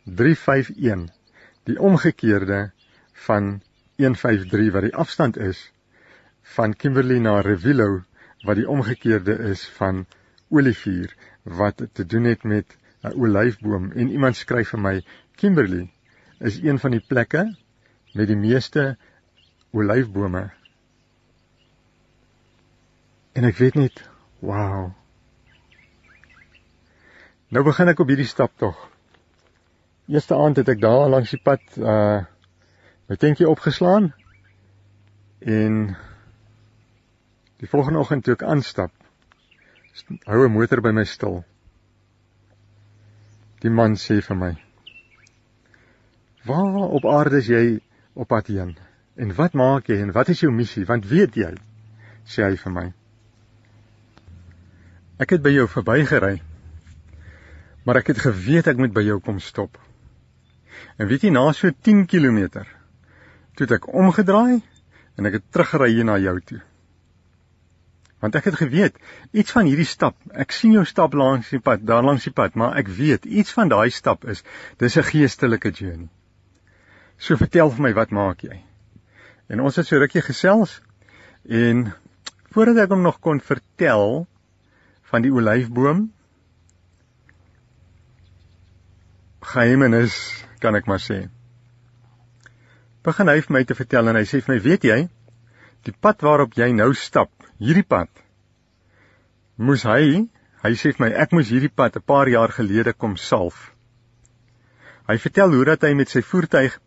351. 0.05 1.09
Die 1.67 1.79
omgekeerde 1.91 2.61
van 3.27 3.59
153 3.99 4.73
wat 4.77 4.87
die 4.87 4.95
afstand 4.95 5.37
is 5.43 5.65
van 6.55 6.77
Kimberley 6.77 7.19
na 7.19 7.41
Revilo 7.41 8.05
wat 8.47 8.63
die 8.63 8.69
omgekeerde 8.71 9.35
is 9.51 9.67
van 9.81 10.05
Olivier 10.49 11.11
wat 11.43 11.83
te 11.93 12.07
doen 12.07 12.31
het 12.31 12.45
met 12.45 12.77
'n 13.03 13.19
olyfboom 13.19 13.91
en 13.93 14.11
iemand 14.11 14.37
skryf 14.37 14.71
vir 14.77 14.81
my 14.81 14.97
Kimberley 15.35 15.89
is 16.39 16.61
een 16.63 16.79
van 16.79 16.95
die 16.95 17.03
plekke 17.03 17.45
met 18.15 18.29
die 18.31 18.39
meeste 18.39 18.97
olyfbome. 19.71 20.49
En 23.33 23.45
ek 23.45 23.59
weet 23.59 23.75
net 23.75 24.05
wow 24.39 24.95
nou 27.49 27.65
begin 27.65 27.89
ek 27.89 28.01
op 28.03 28.11
hierdie 28.13 28.29
stap 28.29 28.53
tog. 28.61 28.77
Eerste 30.09 30.37
aand 30.37 30.61
het 30.61 30.69
ek 30.69 30.83
daar 30.83 31.09
langs 31.09 31.33
die 31.33 31.41
pad 31.43 31.65
uh 31.81 32.25
my 33.09 33.17
tentjie 33.17 33.49
opgeslaan 33.49 34.11
en 35.41 35.77
die 37.57 37.69
volgende 37.73 38.03
oggend 38.03 38.27
toe 38.27 38.35
ek 38.37 38.45
aanstap 38.45 38.93
hou 40.29 40.45
'n 40.45 40.53
motor 40.53 40.83
by 40.85 40.93
my 40.93 41.05
stil. 41.05 41.41
Die 43.65 43.71
man 43.71 43.97
sê 43.97 44.21
vir 44.21 44.37
my: 44.37 44.53
"Waar 46.49 46.89
op 46.99 47.07
aarde 47.07 47.37
is 47.43 47.47
jy 47.47 47.81
op 48.15 48.29
pad 48.29 48.47
heen? 48.47 48.77
En 49.17 49.35
wat 49.35 49.53
maak 49.53 49.91
jy 49.91 49.99
en 50.03 50.13
wat 50.13 50.29
is 50.33 50.41
jou 50.41 50.53
missie? 50.53 50.87
Want 50.87 51.07
weet 51.07 51.35
jy?" 51.37 51.53
sê 52.25 52.45
hy 52.45 52.57
vir 52.57 52.73
my. 52.73 52.87
"Ek 55.19 55.31
het 55.31 55.43
by 55.43 55.51
jou 55.51 55.69
verbygery. 55.69 56.41
Maar 57.85 57.97
ek 57.97 58.07
het 58.07 58.19
geweet 58.19 58.67
ek 58.67 58.77
moet 58.77 58.93
by 58.93 59.03
jou 59.03 59.21
kom 59.21 59.41
stop." 59.41 59.79
En 60.99 61.07
weet 61.07 61.23
jy 61.23 61.31
na 61.31 61.53
so 61.53 61.71
10 61.71 62.07
km 62.07 62.49
toe 63.59 63.67
het 63.67 63.75
ek 63.81 63.89
omgedraai 63.95 64.63
en 65.19 65.27
ek 65.27 65.39
het 65.39 65.47
teruggery 65.51 65.91
hier 65.93 66.07
na 66.07 66.19
jou 66.23 66.37
toe. 66.41 66.61
Want 68.23 68.35
ek 68.39 68.51
het 68.51 68.59
geweet 68.59 68.99
iets 69.33 69.55
van 69.55 69.67
hierdie 69.67 69.87
stap. 69.87 70.17
Ek 70.31 70.55
sien 70.55 70.73
jou 70.75 70.85
stap 70.87 71.15
langs 71.15 71.51
die 71.55 71.63
pad, 71.63 71.83
daar 71.87 72.07
langs 72.07 72.27
die 72.27 72.35
pad, 72.35 72.55
maar 72.55 72.79
ek 72.79 72.91
weet 72.91 73.27
iets 73.27 73.55
van 73.55 73.71
daai 73.71 73.91
stap 73.95 74.25
is 74.25 74.45
dis 74.79 74.97
'n 74.97 75.11
geestelike 75.11 75.71
journey. 75.71 76.09
So 77.19 77.37
vertel 77.37 77.71
vir 77.75 77.83
my 77.89 77.93
wat 77.97 78.15
maak 78.15 78.45
jy? 78.47 78.61
En 79.49 79.61
ons 79.65 79.77
het 79.77 79.87
so 79.87 79.99
rukkie 79.99 80.23
gesels 80.23 80.79
en 81.49 81.89
voordat 82.55 82.85
ek 82.85 82.95
hom 82.95 83.03
nog 83.03 83.19
kon 83.25 83.41
vertel 83.41 84.27
van 85.11 85.25
die 85.25 85.33
olyfboom 85.33 86.07
geheimenis 89.49 90.15
kan 90.61 90.77
ek 90.77 90.89
maar 90.91 91.01
sê 91.01 91.25
begin 93.09 93.31
hy 93.31 93.39
vir 93.45 93.55
my 93.57 93.63
te 93.65 93.77
vertel 93.79 94.11
en 94.11 94.19
hy 94.19 94.25
sê 94.29 94.41
vir 94.45 94.55
my, 94.55 94.59
"Weet 94.63 94.85
jy, 94.85 94.99
die 95.85 95.95
pad 96.01 96.23
waarop 96.23 96.57
jy 96.59 96.73
nou 96.73 96.93
stap, 96.95 97.31
hierdie 97.59 97.87
pad 97.87 98.09
moes 99.57 99.83
hy, 99.83 100.29
hy 100.63 100.73
sê 100.75 100.93
vir 100.93 101.07
my, 101.07 101.11
ek 101.15 101.33
moes 101.33 101.51
hierdie 101.51 101.73
pad 101.75 101.97
'n 101.97 102.03
paar 102.03 102.29
jaar 102.29 102.53
gelede 102.53 102.93
kom 102.93 103.17
salf." 103.17 103.73
Hy 105.09 105.17
vertel 105.17 105.55
hoe 105.55 105.65
dat 105.65 105.83
hy 105.83 105.95
met 105.95 106.09
sy 106.09 106.21
voertuig 106.21 106.79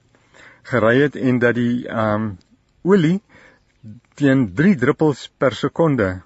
gery 0.64 1.02
het 1.02 1.16
en 1.16 1.40
dat 1.40 1.56
die 1.56 1.88
ehm 1.88 2.22
um, 2.22 2.38
olie 2.82 3.22
teen 4.14 4.54
3 4.54 4.76
druppels 4.76 5.28
per 5.38 5.56
sekonde 5.56 6.22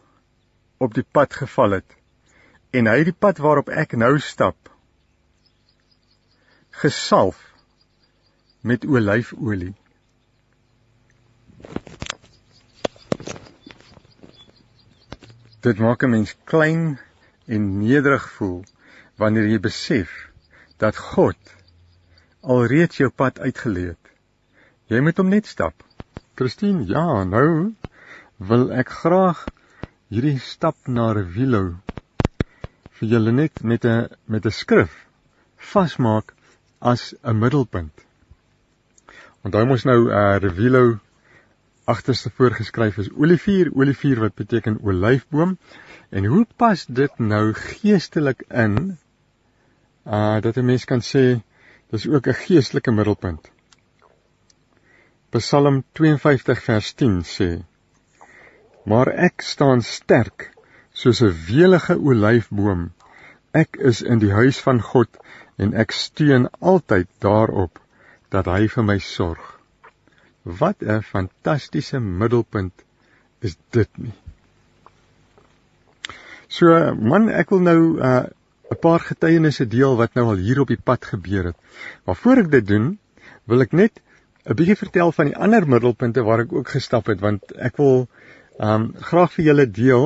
op 0.77 0.93
die 0.93 1.05
pad 1.11 1.33
geval 1.33 1.79
het. 1.79 1.95
En 2.71 2.87
hy 2.87 2.97
het 2.97 3.11
die 3.11 3.19
pad 3.25 3.37
waarop 3.37 3.69
ek 3.69 3.95
nou 3.95 4.19
stap 4.19 4.71
gesalf 6.75 7.39
met 8.61 8.85
olyfolie. 8.85 9.73
Dit 15.59 15.79
maak 15.79 16.03
'n 16.03 16.09
mens 16.09 16.35
klein 16.43 16.99
en 17.45 17.77
nederig 17.77 18.31
voel 18.31 18.63
wanneer 19.15 19.47
jy 19.47 19.59
besef 19.59 20.11
dat 20.77 20.97
God 20.97 21.55
alreeds 22.41 22.97
jou 22.97 23.09
pad 23.09 23.39
uitgelei 23.39 23.85
het. 23.85 24.04
Jy 24.85 24.99
moet 25.01 25.17
hom 25.17 25.31
net 25.33 25.47
stap. 25.49 25.73
Christine, 26.37 26.83
ja, 26.85 27.23
nou 27.25 27.73
wil 28.37 28.65
ek 28.69 28.91
graag 29.01 29.39
hierdie 30.13 30.37
stap 30.37 30.77
na 30.85 31.07
Revilo 31.17 31.61
vir 32.99 33.09
julle 33.15 33.33
net 33.33 33.63
met 33.71 33.87
'n 33.91 34.13
met 34.29 34.45
'n 34.45 34.53
skrif 34.57 34.93
vasmaak 35.71 36.35
as 36.91 37.15
'n 37.23 37.39
middelpunt. 37.39 38.05
Onthou 39.41 39.65
mos 39.65 39.87
nou 39.89 39.97
uh 40.11 40.37
Revilo 40.37 40.99
agterste 41.85 42.29
voorgeskryf 42.29 42.97
is 42.97 43.09
olivier, 43.17 43.73
olivier 43.73 44.19
wat 44.19 44.35
beteken 44.35 44.77
olyfboom. 44.81 45.57
En 46.11 46.25
hoe 46.25 46.45
pas 46.57 46.85
dit 46.85 47.19
nou 47.19 47.53
geestelik 47.53 48.45
in? 48.49 48.97
Uh 50.05 50.41
dat 50.41 50.57
'n 50.57 50.65
mens 50.65 50.85
kan 50.85 51.01
sê 51.01 51.41
dis 51.89 52.07
ook 52.07 52.27
'n 52.27 52.41
geestelike 52.45 52.91
middelpunt. 52.91 53.54
Psalm 55.35 55.83
52 55.99 56.61
vers 56.63 56.93
10 56.93 57.15
sê: 57.27 57.49
Maar 58.87 59.09
ek 59.27 59.43
staan 59.43 59.81
sterk 59.83 60.45
soos 60.95 61.19
'n 61.21 61.33
welige 61.47 61.95
olyfboom. 61.99 62.85
Ek 63.51 63.75
is 63.91 63.99
in 64.01 64.21
die 64.23 64.31
huis 64.31 64.59
van 64.67 64.79
God 64.91 65.19
en 65.57 65.73
ek 65.73 65.91
steun 65.91 66.47
altyd 66.59 67.09
daarop 67.19 67.81
dat 68.31 68.47
hy 68.47 68.67
vir 68.75 68.87
my 68.91 68.97
sorg. 68.99 69.43
Wat 70.43 70.79
'n 70.79 71.01
fantastiese 71.01 71.99
middelpunt 71.99 72.85
is 73.41 73.57
dit 73.71 73.91
nie. 73.97 74.15
So 76.47 76.95
man, 76.95 77.27
ek 77.29 77.49
wil 77.49 77.59
nou 77.59 77.79
uh, 77.99 78.23
'n 78.71 78.79
paar 78.79 78.99
getuienisse 78.99 79.67
deel 79.67 79.99
wat 79.99 80.15
nou 80.15 80.29
al 80.31 80.39
hier 80.47 80.61
op 80.63 80.71
die 80.71 80.83
pad 80.91 81.05
gebeur 81.05 81.51
het. 81.51 81.59
Maar 82.05 82.15
voor 82.15 82.37
ek 82.45 82.51
dit 82.51 82.67
doen, 82.67 82.99
wil 83.43 83.61
ek 83.61 83.73
net 83.73 83.99
'n 84.45 84.53
bietjie 84.53 84.77
vertel 84.77 85.11
van 85.17 85.29
die 85.31 85.37
ander 85.45 85.65
middelpunte 85.73 86.21
waar 86.25 86.43
ek 86.43 86.51
ook 86.53 86.71
gestap 86.77 87.07
het 87.09 87.21
want 87.21 87.53
ek 87.67 87.77
wil 87.81 88.07
um 88.67 88.83
graag 89.09 89.31
vir 89.35 89.45
julle 89.45 89.65
deel 89.77 90.05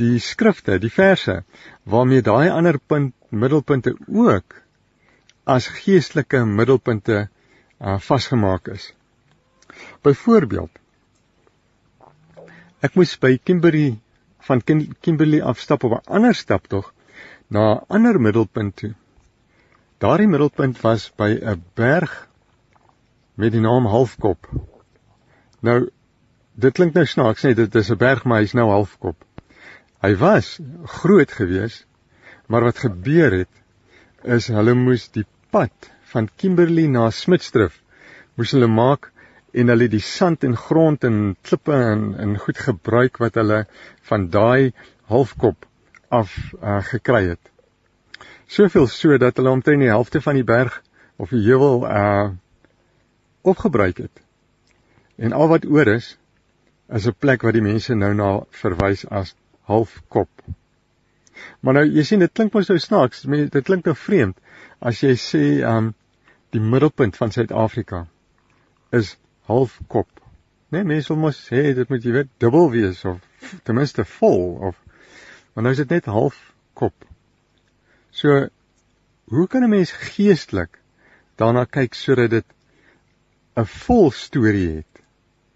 die 0.00 0.18
skrifte, 0.20 0.78
die 0.78 0.92
verse 0.92 1.38
waarmee 1.94 2.24
daai 2.26 2.50
ander 2.52 2.78
punt 2.78 3.14
middelpunte 3.44 3.94
ook 4.08 4.58
as 5.54 5.68
geestelike 5.78 6.44
middelpunte 6.44 7.28
uh 7.80 7.98
vasgemaak 7.98 8.68
is. 8.68 8.92
Byvoorbeeld 10.04 10.78
ek 12.88 12.98
moes 12.98 13.14
by 13.24 13.38
Kimberley 13.38 13.96
van 14.48 14.60
Kimberley 14.68 15.40
afstap 15.52 15.84
op 15.88 15.96
'n 15.96 16.12
ander 16.18 16.34
stap 16.34 16.68
tog 16.68 16.92
na 17.48 17.64
'n 17.72 17.84
ander 17.88 18.20
middelpunt 18.20 18.76
toe. 18.76 18.92
Daardie 19.98 20.28
middelpunt 20.28 20.80
was 20.84 21.08
by 21.16 21.30
'n 21.40 21.64
berg 21.74 22.28
met 23.42 23.52
die 23.54 23.62
naam 23.62 23.88
Halfkop. 23.90 24.46
Nou 25.66 25.80
dit 26.62 26.74
klink 26.76 26.94
nou 26.94 27.04
snaaks 27.08 27.46
net 27.46 27.56
dit 27.56 27.74
is 27.80 27.90
'n 27.90 27.98
berg 27.98 28.24
maar 28.24 28.42
hy's 28.42 28.54
nou 28.54 28.68
halfkop. 28.70 29.16
Hy 30.02 30.14
was 30.16 30.58
groot 31.00 31.32
gewees, 31.32 31.86
maar 32.46 32.62
wat 32.62 32.78
gebeur 32.78 33.32
het 33.32 34.34
is 34.36 34.48
hulle 34.48 34.74
moes 34.74 35.08
die 35.08 35.26
pad 35.50 35.90
van 36.12 36.28
Kimberley 36.36 36.86
na 36.86 37.10
Smitsdrift 37.10 37.80
moes 38.36 38.52
hulle 38.52 38.68
maak 38.68 39.10
en 39.52 39.68
hulle 39.68 39.88
die 39.88 40.00
sand 40.00 40.44
en 40.44 40.56
grond 40.56 41.04
en 41.04 41.36
klippe 41.42 41.72
en 41.72 42.14
en 42.18 42.38
goed 42.38 42.58
gebruik 42.58 43.18
wat 43.18 43.34
hulle 43.34 43.66
van 44.10 44.28
daai 44.30 44.72
halfkop 45.08 45.66
af 46.08 46.36
uh, 46.62 46.82
gekry 46.82 47.28
het. 47.28 47.50
Soveel 48.46 48.86
so 48.86 49.18
dat 49.18 49.36
hulle 49.36 49.50
omtrent 49.50 49.80
die 49.80 49.88
helfte 49.88 50.20
van 50.20 50.34
die 50.34 50.44
berg 50.44 50.82
of 51.16 51.30
die 51.30 51.44
heuwel 51.48 51.84
uh 51.88 52.30
opgebruik 53.42 53.98
het. 53.98 54.22
En 55.16 55.32
al 55.32 55.48
wat 55.48 55.66
oor 55.66 55.86
is 55.86 56.16
is 56.88 57.06
'n 57.06 57.14
plek 57.18 57.42
wat 57.42 57.54
die 57.54 57.62
mense 57.62 57.94
nou 57.94 58.14
na 58.14 58.30
verwys 58.50 59.06
as 59.08 59.34
halfkop. 59.60 60.28
Maar 61.60 61.74
nou 61.74 61.84
jy 61.86 62.02
sien 62.02 62.18
dit 62.18 62.32
klink 62.32 62.52
mos 62.52 62.68
nou 62.68 62.78
snaaks, 62.78 63.22
dit 63.22 63.64
klink 63.64 63.84
nou 63.84 63.94
vreemd 63.96 64.36
as 64.80 65.00
jy 65.02 65.14
sê 65.16 65.44
um 65.76 65.94
die 66.52 66.60
middelpunt 66.60 67.16
van 67.16 67.32
Suid-Afrika 67.32 68.06
is 68.92 69.16
halfkop. 69.48 70.08
Nee, 70.68 70.84
mense 70.84 71.08
wil 71.08 71.22
mos 71.22 71.38
sê 71.48 71.74
dit 71.74 71.88
moet 71.88 72.04
jy 72.04 72.12
weet 72.12 72.32
dubbel 72.38 72.70
wees 72.70 73.04
of 73.04 73.20
ten 73.64 73.74
minste 73.74 74.04
vol 74.18 74.58
of 74.68 74.76
maar 75.54 75.64
nou 75.64 75.72
is 75.72 75.82
dit 75.82 75.90
net 75.90 76.04
halfkop. 76.04 76.94
So 78.10 78.48
hoe 79.32 79.46
kan 79.48 79.64
'n 79.64 79.70
mens 79.70 79.92
geestelik 79.92 80.78
daarna 81.36 81.64
kyk 81.64 81.94
sodat 81.94 82.30
dit 82.30 82.44
'n 83.60 83.66
vol 83.68 84.10
storie 84.10 84.68
het. 84.76 85.00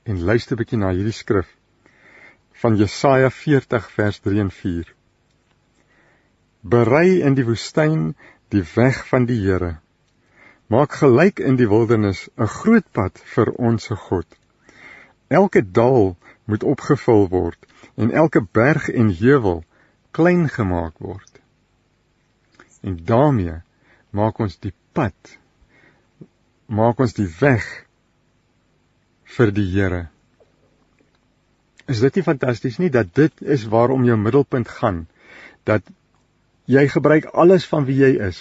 En 0.04 0.20
luister 0.28 0.56
'n 0.56 0.60
bietjie 0.60 0.78
na 0.78 0.90
hierdie 0.92 1.16
skrif 1.16 1.48
van 2.62 2.76
Jesaja 2.76 3.30
40 3.30 3.86
vers 3.90 4.18
3 4.26 4.40
en 4.40 4.50
4. 4.50 4.90
Berei 6.60 7.22
in 7.28 7.34
die 7.38 7.44
woestyn 7.44 8.02
die 8.48 8.64
weg 8.74 9.00
van 9.08 9.24
die 9.30 9.38
Here. 9.40 9.78
Maak 10.68 10.98
gelyk 11.00 11.40
in 11.40 11.56
die 11.56 11.68
wildernis 11.68 12.28
'n 12.36 12.52
groot 12.58 12.92
pad 12.92 13.22
vir 13.34 13.52
ons 13.70 13.88
God. 14.08 14.26
Elke 15.28 15.62
dal 15.80 16.16
moet 16.44 16.62
opgevul 16.62 17.28
word 17.28 17.66
en 17.96 18.10
elke 18.10 18.44
berg 18.60 18.88
en 18.88 19.08
heuwel 19.22 19.64
klein 20.10 20.48
gemaak 20.48 20.98
word. 20.98 21.40
En 22.82 23.00
daarmee 23.04 23.62
maak 24.10 24.38
ons 24.38 24.58
die 24.58 24.74
pad 24.92 25.38
maak 26.66 26.98
ons 27.00 27.14
die 27.14 27.28
weg 27.40 27.85
vir 29.36 29.52
die 29.52 29.66
Here. 29.72 30.06
Is 31.86 32.00
dit 32.02 32.18
nie 32.18 32.26
fantasties 32.26 32.78
nie 32.82 32.90
dat 32.90 33.14
dit 33.14 33.42
is 33.42 33.66
waarom 33.70 34.04
jou 34.04 34.16
middelpunt 34.18 34.68
gaan 34.68 35.06
dat 35.64 35.82
jy 36.66 36.86
gebruik 36.90 37.28
alles 37.32 37.66
van 37.70 37.86
wie 37.86 37.98
jy 38.00 38.16
is 38.28 38.40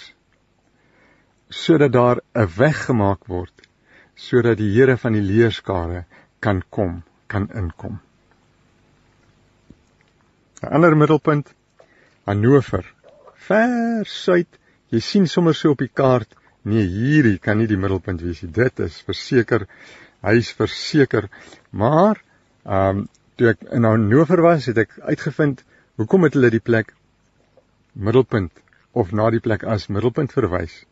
sodat 1.50 1.92
daar 1.92 2.20
'n 2.34 2.48
weg 2.56 2.86
gemaak 2.86 3.26
word 3.26 3.66
sodat 4.16 4.58
die 4.58 4.72
Here 4.72 4.96
van 4.96 5.12
die 5.12 5.22
leerskare 5.22 6.06
kan 6.40 6.62
kom, 6.70 7.02
kan 7.26 7.48
inkom. 7.54 8.00
'n 10.62 10.72
Ander 10.72 10.96
middelpunt 10.96 11.52
Hannover. 12.26 12.84
Ver 13.46 14.04
suid. 14.04 14.48
Jy 14.90 15.00
sien 15.00 15.26
sommer 15.26 15.54
so 15.54 15.70
op 15.70 15.78
die 15.78 15.92
kaart, 15.92 16.34
nee, 16.62 16.82
hierdie 16.82 17.38
kan 17.38 17.58
nie 17.58 17.66
die 17.66 17.76
middelpunt 17.76 18.22
wees 18.22 18.42
nie. 18.42 18.50
Dit 18.50 18.80
is 18.80 19.00
verseker 19.06 19.66
hy's 20.26 20.52
verseker. 20.58 21.30
Maar 21.70 22.22
ehm 22.64 23.02
um, 23.02 23.08
toe 23.36 23.50
ek 23.52 23.66
in 23.76 23.84
Hannover 23.84 24.40
was, 24.40 24.66
het 24.70 24.78
ek 24.80 24.94
uitgevind 25.04 25.60
hoekom 26.00 26.24
het 26.24 26.36
hulle 26.38 26.48
die 26.54 26.62
plek 26.64 26.94
middelpunt 27.92 28.62
of 28.96 29.12
na 29.12 29.28
die 29.30 29.42
plek 29.44 29.64
as 29.64 29.90
middelpunt 29.92 30.32
verwys. 30.32 30.84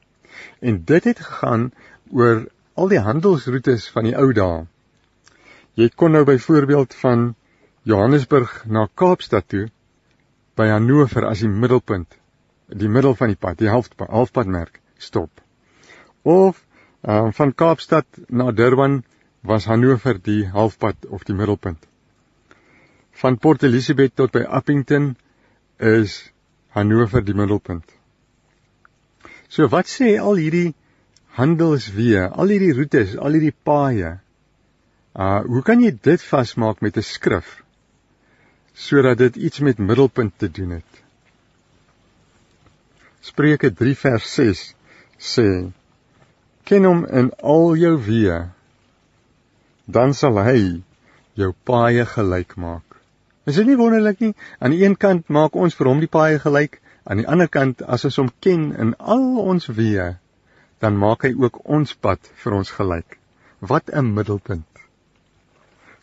En 0.60 0.82
dit 0.84 1.04
het 1.08 1.22
gegaan 1.24 1.70
oor 2.12 2.44
al 2.74 2.90
die 2.92 3.00
handelsroetes 3.00 3.86
van 3.94 4.08
die 4.10 4.16
ou 4.18 4.28
dae. 4.36 4.66
Jy 5.80 5.88
kon 5.96 6.12
nou 6.14 6.24
byvoorbeeld 6.28 6.94
van 7.00 7.32
Johannesburg 7.82 8.52
na 8.66 8.86
Kaapstad 8.94 9.48
toe 9.48 9.66
by 10.58 10.68
Hannover 10.70 11.26
as 11.28 11.42
die 11.42 11.50
middelpunt, 11.50 12.12
die 12.68 12.88
middel 12.88 13.16
van 13.18 13.32
die 13.32 13.40
pad, 13.40 13.58
die 13.58 13.72
halfpad, 13.72 14.08
halfpadmerk 14.08 14.80
stop. 14.98 15.42
Of 16.22 16.62
um, 17.02 17.32
van 17.32 17.52
Kaapstad 17.52 18.06
na 18.28 18.52
Durban 18.52 19.02
was 19.44 19.66
Hannover 19.68 20.16
die 20.18 20.46
halfpad 20.48 21.06
of 21.12 21.24
die 21.28 21.34
middelpunt. 21.36 21.82
Van 23.20 23.36
Port 23.38 23.62
Elizabeth 23.62 24.16
tot 24.16 24.32
by 24.32 24.44
Appington 24.48 25.16
is 25.78 26.16
Hannover 26.72 27.20
die 27.20 27.36
middelpunt. 27.36 27.84
So 29.48 29.68
wat 29.68 29.90
sê 29.90 30.14
al 30.18 30.40
hierdie 30.40 30.72
handelsweë, 31.36 32.30
al 32.32 32.54
hierdie 32.54 32.72
roetes, 32.78 33.18
al 33.20 33.36
hierdie 33.36 33.54
paaie? 33.68 34.16
Uh 35.14 35.44
hoe 35.44 35.62
kan 35.62 35.84
jy 35.84 35.92
dit 35.92 36.24
vasmaak 36.24 36.80
met 36.82 36.96
'n 36.96 37.06
skrif 37.06 37.60
sodat 38.74 39.18
dit 39.18 39.36
iets 39.36 39.60
met 39.60 39.78
middelpunt 39.78 40.32
te 40.38 40.48
doen 40.48 40.70
het? 40.80 40.92
Spreuke 43.20 43.70
3 43.70 43.94
vers 43.94 44.34
6 44.34 44.64
sê: 45.18 45.70
Ken 46.64 46.84
hom 46.84 47.06
in 47.06 47.30
al 47.38 47.76
jou 47.76 47.94
weë 48.08 48.40
dan 49.86 50.14
sal 50.14 50.38
hy 50.40 50.82
jou 51.34 51.52
paaie 51.64 52.04
gelyk 52.06 52.56
maak. 52.56 52.84
Is 53.44 53.58
dit 53.60 53.66
nie 53.68 53.76
wonderlik 53.76 54.20
nie? 54.24 54.32
Aan 54.58 54.72
die 54.72 54.84
een 54.84 54.96
kant 54.96 55.28
maak 55.28 55.56
ons 55.56 55.76
vir 55.76 55.90
hom 55.90 56.00
die 56.00 56.10
paaie 56.10 56.38
gelyk, 56.40 56.80
aan 57.04 57.20
die 57.20 57.28
ander 57.28 57.50
kant 57.52 57.82
as 57.82 58.06
ons 58.08 58.16
hom 58.22 58.30
ken 58.40 58.70
in 58.80 58.94
al 58.98 59.26
ons 59.42 59.68
weë, 59.68 60.14
dan 60.80 60.96
maak 61.00 61.26
hy 61.28 61.34
ook 61.36 61.60
ons 61.68 61.92
pad 61.94 62.30
vir 62.44 62.56
ons 62.60 62.70
gelyk. 62.78 63.18
Wat 63.60 63.90
'n 63.92 64.14
middelpunt. 64.14 64.70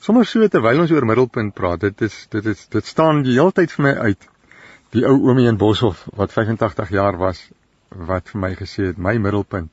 Sommers 0.02 0.30
so 0.34 0.48
terwyl 0.48 0.82
ons 0.82 0.92
oor 0.92 1.06
middelpunt 1.06 1.54
praat, 1.54 1.82
dit 1.82 2.02
is 2.02 2.28
dit 2.30 2.46
is 2.46 2.68
dit 2.68 2.86
staan 2.86 3.24
die 3.24 3.38
hele 3.38 3.52
tyd 3.52 3.72
vir 3.72 3.84
my 3.84 3.94
uit. 4.10 4.28
Die 4.92 5.06
ou 5.06 5.18
oomie 5.30 5.48
in 5.48 5.58
Boshoff 5.58 6.08
wat 6.18 6.34
85 6.34 6.90
jaar 6.90 7.18
was 7.18 7.50
wat 7.90 8.30
vir 8.30 8.42
my 8.42 8.56
gesê 8.56 8.88
het 8.92 8.98
my 8.98 9.18
middelpunt 9.18 9.72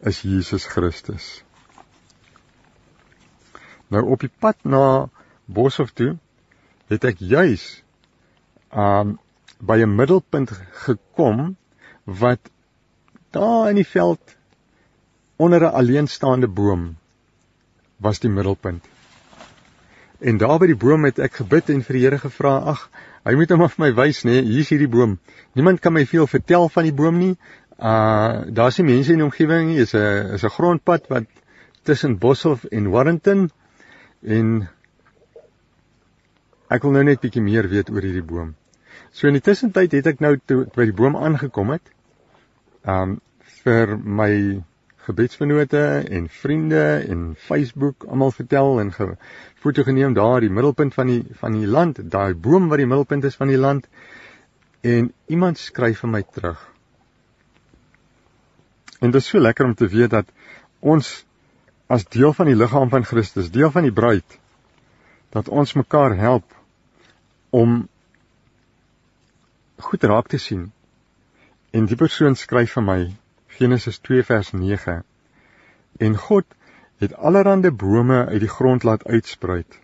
is 0.00 0.22
Jesus 0.22 0.66
Christus. 0.66 1.44
Nou 3.94 4.02
op 4.14 4.24
die 4.24 4.32
pad 4.42 4.58
na 4.66 5.08
Boshoff 5.46 5.94
toe 5.94 6.16
het 6.90 7.04
ek 7.06 7.20
juis 7.22 7.64
um 8.74 9.18
by 9.62 9.78
'n 9.82 9.94
middelpunt 9.96 10.50
gekom 10.86 11.54
wat 12.04 12.50
daar 13.36 13.70
in 13.70 13.78
die 13.78 13.90
veld 13.90 14.34
onder 15.36 15.62
'n 15.62 15.76
alleenstaande 15.80 16.48
boom 16.48 16.96
was 17.96 18.18
die 18.20 18.30
middelpunt. 18.30 18.84
En 20.18 20.36
daar 20.38 20.58
by 20.58 20.66
die 20.66 20.82
boom 20.86 21.04
het 21.04 21.18
ek 21.18 21.40
gebid 21.42 21.70
en 21.70 21.82
vir 21.82 21.96
die 21.96 22.04
Here 22.04 22.18
gevra, 22.18 22.56
ag, 22.72 22.90
hy 23.24 23.34
moet 23.34 23.50
hom 23.50 23.62
af 23.62 23.78
my 23.78 23.92
wys, 23.94 24.24
nê, 24.24 24.30
nee, 24.30 24.42
hier's 24.42 24.68
hierdie 24.68 24.88
boom. 24.88 25.18
Niemand 25.54 25.80
kan 25.80 25.92
my 25.92 26.06
veel 26.06 26.26
vertel 26.26 26.68
van 26.68 26.84
die 26.84 26.92
boom 26.92 27.18
nie. 27.18 27.36
Uh 27.78 28.44
daar's 28.48 28.78
nie 28.78 28.86
mense 28.86 29.12
in 29.12 29.18
die 29.18 29.24
omgewing 29.24 29.68
nie. 29.68 29.76
Dit 29.76 29.86
is 29.86 29.94
'n 29.94 30.34
is 30.34 30.44
'n 30.44 30.56
grondpad 30.56 31.08
wat 31.08 31.24
tussen 31.82 32.18
Boshoff 32.18 32.64
en 32.64 32.90
Warrington 32.90 33.50
En 34.24 34.68
ek 36.72 36.82
wil 36.82 36.96
nou 36.96 37.04
net 37.04 37.20
bietjie 37.20 37.44
meer 37.44 37.68
weet 37.68 37.90
oor 37.92 38.04
hierdie 38.04 38.24
boom. 38.24 38.54
So 39.12 39.28
in 39.28 39.36
die 39.36 39.44
tussentyd 39.44 39.92
het 39.92 40.08
ek 40.14 40.22
nou 40.24 40.36
toe 40.48 40.64
by 40.74 40.88
die 40.88 40.96
boom 40.96 41.16
aangekom 41.16 41.74
het. 41.76 41.92
Um 42.88 43.20
vir 43.64 43.94
my 43.96 44.32
gebedsvenote 45.04 45.82
en 46.16 46.28
vriende 46.28 46.82
en 47.12 47.34
Facebook 47.36 48.04
almal 48.08 48.32
vertel 48.32 48.80
en 48.80 48.92
foto 49.60 49.84
geneem 49.84 50.16
daar 50.16 50.40
die 50.40 50.52
middelpunt 50.52 50.94
van 50.94 51.12
die 51.12 51.22
van 51.40 51.56
die 51.56 51.68
land, 51.68 52.00
daai 52.10 52.34
boom 52.34 52.68
wat 52.68 52.80
die 52.80 52.88
middelpunt 52.88 53.24
is 53.24 53.36
van 53.36 53.52
die 53.52 53.60
land. 53.60 53.88
En 54.80 55.12
iemand 55.26 55.58
skryf 55.58 56.00
vir 56.04 56.12
my 56.12 56.22
terug. 56.22 56.60
En 59.00 59.12
dit 59.12 59.20
is 59.20 59.28
so 59.28 59.40
lekker 59.40 59.64
om 59.64 59.74
te 59.74 59.88
weet 59.88 60.10
dat 60.10 60.28
ons 60.80 61.24
as 61.86 62.06
deel 62.08 62.32
van 62.32 62.48
die 62.48 62.56
liggaam 62.56 62.88
van 62.88 63.04
Christus, 63.04 63.50
deel 63.50 63.70
van 63.70 63.86
die 63.86 63.92
bruid, 63.92 64.38
dat 65.34 65.48
ons 65.48 65.74
mekaar 65.74 66.16
help 66.16 66.46
om 67.50 67.88
goed 69.84 70.04
raak 70.04 70.28
te 70.28 70.38
sien. 70.38 70.70
En 71.70 71.86
die 71.90 71.98
persoon 71.98 72.36
skryf 72.38 72.76
vir 72.76 72.86
my 72.86 72.98
Genesis 73.58 73.98
2 73.98 74.24
vers 74.26 74.52
9. 74.54 75.02
En 76.00 76.16
God 76.26 76.46
het 77.02 77.14
allerlei 77.14 77.70
bome 77.70 78.24
uit 78.26 78.40
die 78.40 78.50
grond 78.50 78.82
laat 78.82 79.04
uitspruit, 79.06 79.78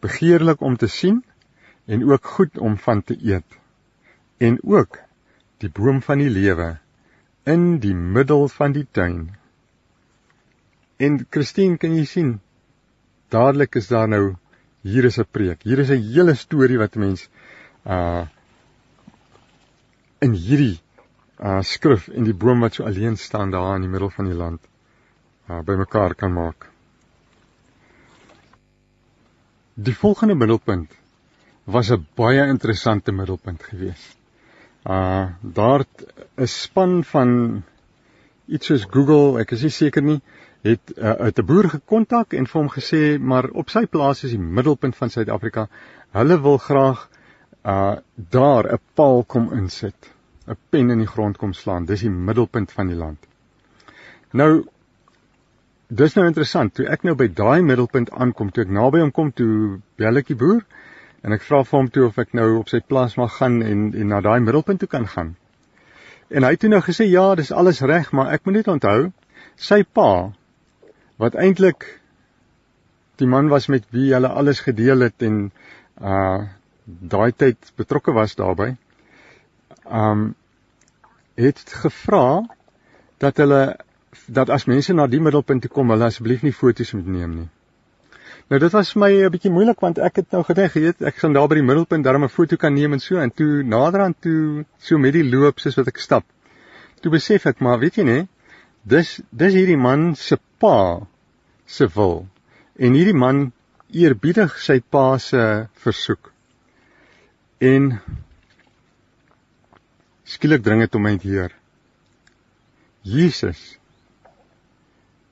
begeerlik 0.00 0.60
om 0.60 0.76
te 0.76 0.86
sien 0.86 1.22
en 1.86 2.04
ook 2.10 2.26
goed 2.26 2.58
om 2.58 2.76
van 2.78 3.02
te 3.02 3.16
eet. 3.22 3.58
En 4.38 4.58
ook 4.62 4.98
die 5.58 5.70
boom 5.70 6.02
van 6.02 6.18
die 6.18 6.30
lewe 6.30 6.78
in 7.42 7.78
die 7.78 7.94
middel 7.94 8.48
van 8.48 8.72
die 8.72 8.86
tuin. 8.90 9.30
En 11.02 11.18
Christine, 11.34 11.78
kan 11.82 11.94
jy 11.96 12.04
sien? 12.06 12.30
Dadelik 13.34 13.74
is 13.80 13.88
daar 13.90 14.10
nou 14.10 14.36
hier 14.86 15.08
is 15.08 15.18
'n 15.18 15.26
preek. 15.30 15.62
Hier 15.62 15.78
is 15.78 15.90
'n 15.90 16.02
hele 16.14 16.34
storie 16.34 16.78
wat 16.78 16.94
mens 16.94 17.28
uh 17.86 18.26
in 20.20 20.32
hierdie 20.32 20.78
uh 21.40 21.62
skrif 21.62 22.08
en 22.08 22.24
die 22.24 22.38
boom 22.44 22.60
wat 22.60 22.74
so 22.74 22.84
alleen 22.84 23.16
staan 23.16 23.50
daar 23.50 23.74
in 23.76 23.82
die 23.82 23.90
middel 23.94 24.10
van 24.10 24.30
die 24.30 24.38
land 24.42 24.60
uh 25.50 25.62
bymekaar 25.62 26.14
kan 26.14 26.32
maak. 26.32 26.68
Die 29.74 29.94
volgende 29.94 30.34
middelpunt 30.34 30.90
was 31.64 31.90
'n 31.90 32.06
baie 32.14 32.46
interessante 32.46 33.12
middelpunt 33.12 33.62
geweest. 33.62 34.16
Uh 34.86 35.26
daar 35.40 35.84
'n 36.36 36.46
span 36.46 37.04
van 37.04 37.62
iets 38.46 38.66
soos 38.66 38.86
Google, 38.90 39.40
ek 39.40 39.52
is 39.52 39.62
nie 39.62 39.70
seker 39.70 40.02
nie, 40.02 40.20
het 40.62 40.92
uh, 40.96 41.10
uit 41.10 41.38
'n 41.38 41.46
boer 41.46 41.68
gekontak 41.68 42.32
en 42.32 42.46
vir 42.46 42.60
hom 42.60 42.70
gesê 42.70 43.18
maar 43.18 43.50
op 43.50 43.70
sy 43.70 43.86
plaas 43.86 44.24
is 44.24 44.30
die 44.30 44.38
middelpunt 44.58 44.96
van 44.96 45.10
Suid-Afrika. 45.10 45.68
Hulle 46.10 46.40
wil 46.40 46.58
graag 46.58 47.08
uh 47.66 47.96
daar 48.14 48.72
'n 48.72 48.80
paal 48.94 49.24
kom 49.24 49.52
insit. 49.52 50.12
'n 50.46 50.56
pen 50.70 50.90
in 50.90 50.98
die 50.98 51.06
grond 51.06 51.36
kom 51.36 51.52
slaan. 51.52 51.84
Dis 51.84 52.00
die 52.00 52.10
middelpunt 52.10 52.72
van 52.72 52.86
die 52.86 52.96
land. 52.96 53.18
Nou 54.32 54.64
dis 55.88 56.14
nou 56.14 56.26
interessant. 56.26 56.74
Toe 56.74 56.86
ek 56.86 57.02
nou 57.02 57.14
by 57.14 57.28
daai 57.28 57.62
middelpunt 57.62 58.10
aankom, 58.10 58.50
toe 58.50 58.64
ek 58.64 58.70
naby 58.70 59.00
hom 59.00 59.10
kom, 59.10 59.32
toe 59.32 59.80
bel 59.96 60.16
ek 60.16 60.26
die 60.26 60.36
boer 60.36 60.64
en 61.22 61.32
ek 61.32 61.42
vra 61.42 61.62
vir 61.64 61.78
hom 61.78 61.90
toe 61.90 62.06
of 62.06 62.18
ek 62.18 62.32
nou 62.32 62.58
op 62.58 62.68
sy 62.68 62.80
plaas 62.80 63.16
mag 63.16 63.36
gaan 63.36 63.62
en 63.62 63.92
en 63.94 64.08
na 64.08 64.20
daai 64.20 64.40
middelpunt 64.40 64.78
toe 64.78 64.88
kan 64.88 65.06
gaan. 65.06 65.36
En 66.30 66.42
hy 66.42 66.50
het 66.50 66.60
toe 66.60 66.70
nou 66.70 66.80
gesê 66.80 67.04
ja, 67.10 67.34
dis 67.34 67.52
alles 67.52 67.80
reg, 67.80 68.12
maar 68.12 68.32
ek 68.32 68.44
moet 68.44 68.54
net 68.54 68.68
onthou 68.68 69.12
sy 69.56 69.82
pa 69.82 70.32
wat 71.22 71.38
eintlik 71.38 71.86
die 73.22 73.28
man 73.30 73.48
was 73.52 73.68
met 73.70 73.86
wie 73.94 74.10
hulle 74.14 74.28
alles 74.28 74.64
gedeel 74.66 75.06
het 75.06 75.22
en 75.28 75.46
uh 76.00 76.42
daai 76.84 77.30
tyd 77.30 77.68
betrokke 77.78 78.12
was 78.12 78.34
daarbey. 78.34 78.72
Um 79.86 80.32
het 81.38 81.60
gevra 81.82 82.42
dat 83.22 83.38
hulle 83.38 83.62
dat 84.26 84.50
as 84.50 84.66
mense 84.66 84.92
na 84.92 85.06
die 85.06 85.20
middelpunt 85.20 85.62
toe 85.62 85.70
kom, 85.70 85.90
hulle 85.94 86.08
asseblief 86.10 86.42
nie 86.42 86.52
foto's 86.52 86.92
moet 86.92 87.06
neem 87.06 87.36
nie. 87.36 87.48
Nou 88.50 88.58
dit 88.60 88.74
was 88.74 88.90
vir 88.92 89.00
my 89.00 89.10
'n 89.12 89.30
bietjie 89.30 89.52
moeilik 89.52 89.80
want 89.80 89.98
ek 89.98 90.16
het 90.16 90.32
nou 90.32 90.42
gedink, 90.42 90.74
weet, 90.74 91.02
ek 91.02 91.16
gaan 91.22 91.32
daar 91.32 91.48
by 91.48 91.54
die 91.54 91.68
middelpunt 91.68 92.04
darm 92.04 92.24
'n 92.24 92.28
foto 92.28 92.56
kan 92.56 92.74
neem 92.74 92.92
en 92.92 93.00
so 93.00 93.16
en 93.16 93.30
toe 93.30 93.62
naderhand 93.62 94.20
toe 94.20 94.64
so 94.78 94.98
met 94.98 95.12
die 95.12 95.24
loop 95.30 95.60
soos 95.60 95.76
wat 95.76 95.88
ek 95.88 95.98
stap. 95.98 96.24
Toe 97.00 97.12
besef 97.12 97.46
ek 97.46 97.60
maar, 97.60 97.78
weet 97.78 97.96
jy 97.96 98.04
nê, 98.04 98.28
dis 98.82 99.20
dis 99.30 99.54
hierdie 99.54 99.78
man 99.78 100.14
se 100.14 100.36
pa 100.58 101.06
se 101.72 101.88
wil. 101.96 102.26
En 102.76 102.96
hierdie 102.96 103.16
man 103.16 103.46
eerbiedig 103.92 104.58
sy 104.60 104.80
pa 104.80 105.18
se 105.20 105.42
versoek. 105.84 106.30
En 107.62 107.94
skielik 110.28 110.64
dring 110.64 110.84
dit 110.84 110.98
hom 110.98 111.08
uit 111.08 111.24
hier. 111.24 111.54
Jesus 113.02 113.62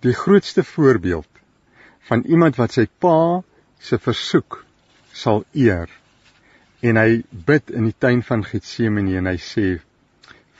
die 0.00 0.16
grootste 0.16 0.64
voorbeeld 0.64 1.28
van 2.08 2.22
iemand 2.24 2.56
wat 2.56 2.72
sy 2.72 2.86
pa 3.04 3.42
se 3.80 3.98
versoek 4.00 4.62
sal 5.12 5.44
eer. 5.52 5.90
En 6.80 6.96
hy 6.96 7.20
bid 7.30 7.68
in 7.76 7.90
die 7.90 7.96
tuin 8.00 8.22
van 8.24 8.44
Getsemane 8.46 9.18
en 9.20 9.28
hy 9.28 9.36
sê: 9.44 9.66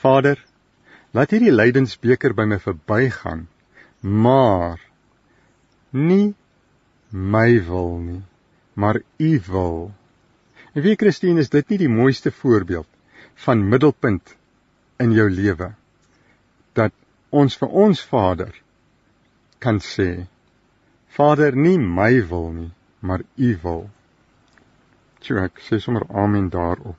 Vader, 0.02 0.36
laat 1.16 1.32
hierdie 1.32 1.54
lydensbeker 1.54 2.36
by 2.36 2.44
my 2.50 2.60
verbygaan, 2.60 3.46
maar 4.04 4.84
nie 5.90 6.34
my 7.10 7.60
wil 7.66 7.98
nie, 7.98 8.22
maar 8.74 9.00
u 9.18 9.40
wil. 9.46 9.90
En 10.74 10.82
wie 10.82 10.96
Christine 10.96 11.40
is 11.40 11.50
dit 11.50 11.68
nie 11.68 11.78
die 11.78 11.90
mooiste 11.90 12.30
voorbeeld 12.30 12.88
van 13.44 13.68
middelpunt 13.68 14.36
in 15.00 15.12
jou 15.16 15.26
lewe 15.30 15.72
dat 16.78 16.92
ons 17.30 17.56
vir 17.58 17.72
ons 17.84 18.02
Vader 18.12 18.52
kan 19.58 19.80
sê 19.82 20.26
Vader 21.16 21.56
nie 21.56 21.78
my 21.78 22.12
wil 22.30 22.52
nie 22.54 22.70
maar 23.00 23.22
u 23.36 23.58
wil. 23.62 23.88
Toe 25.24 25.40
ek 25.44 25.60
sê 25.64 25.80
sommer 25.80 26.04
amen 26.22 26.48
daarop. 26.52 26.98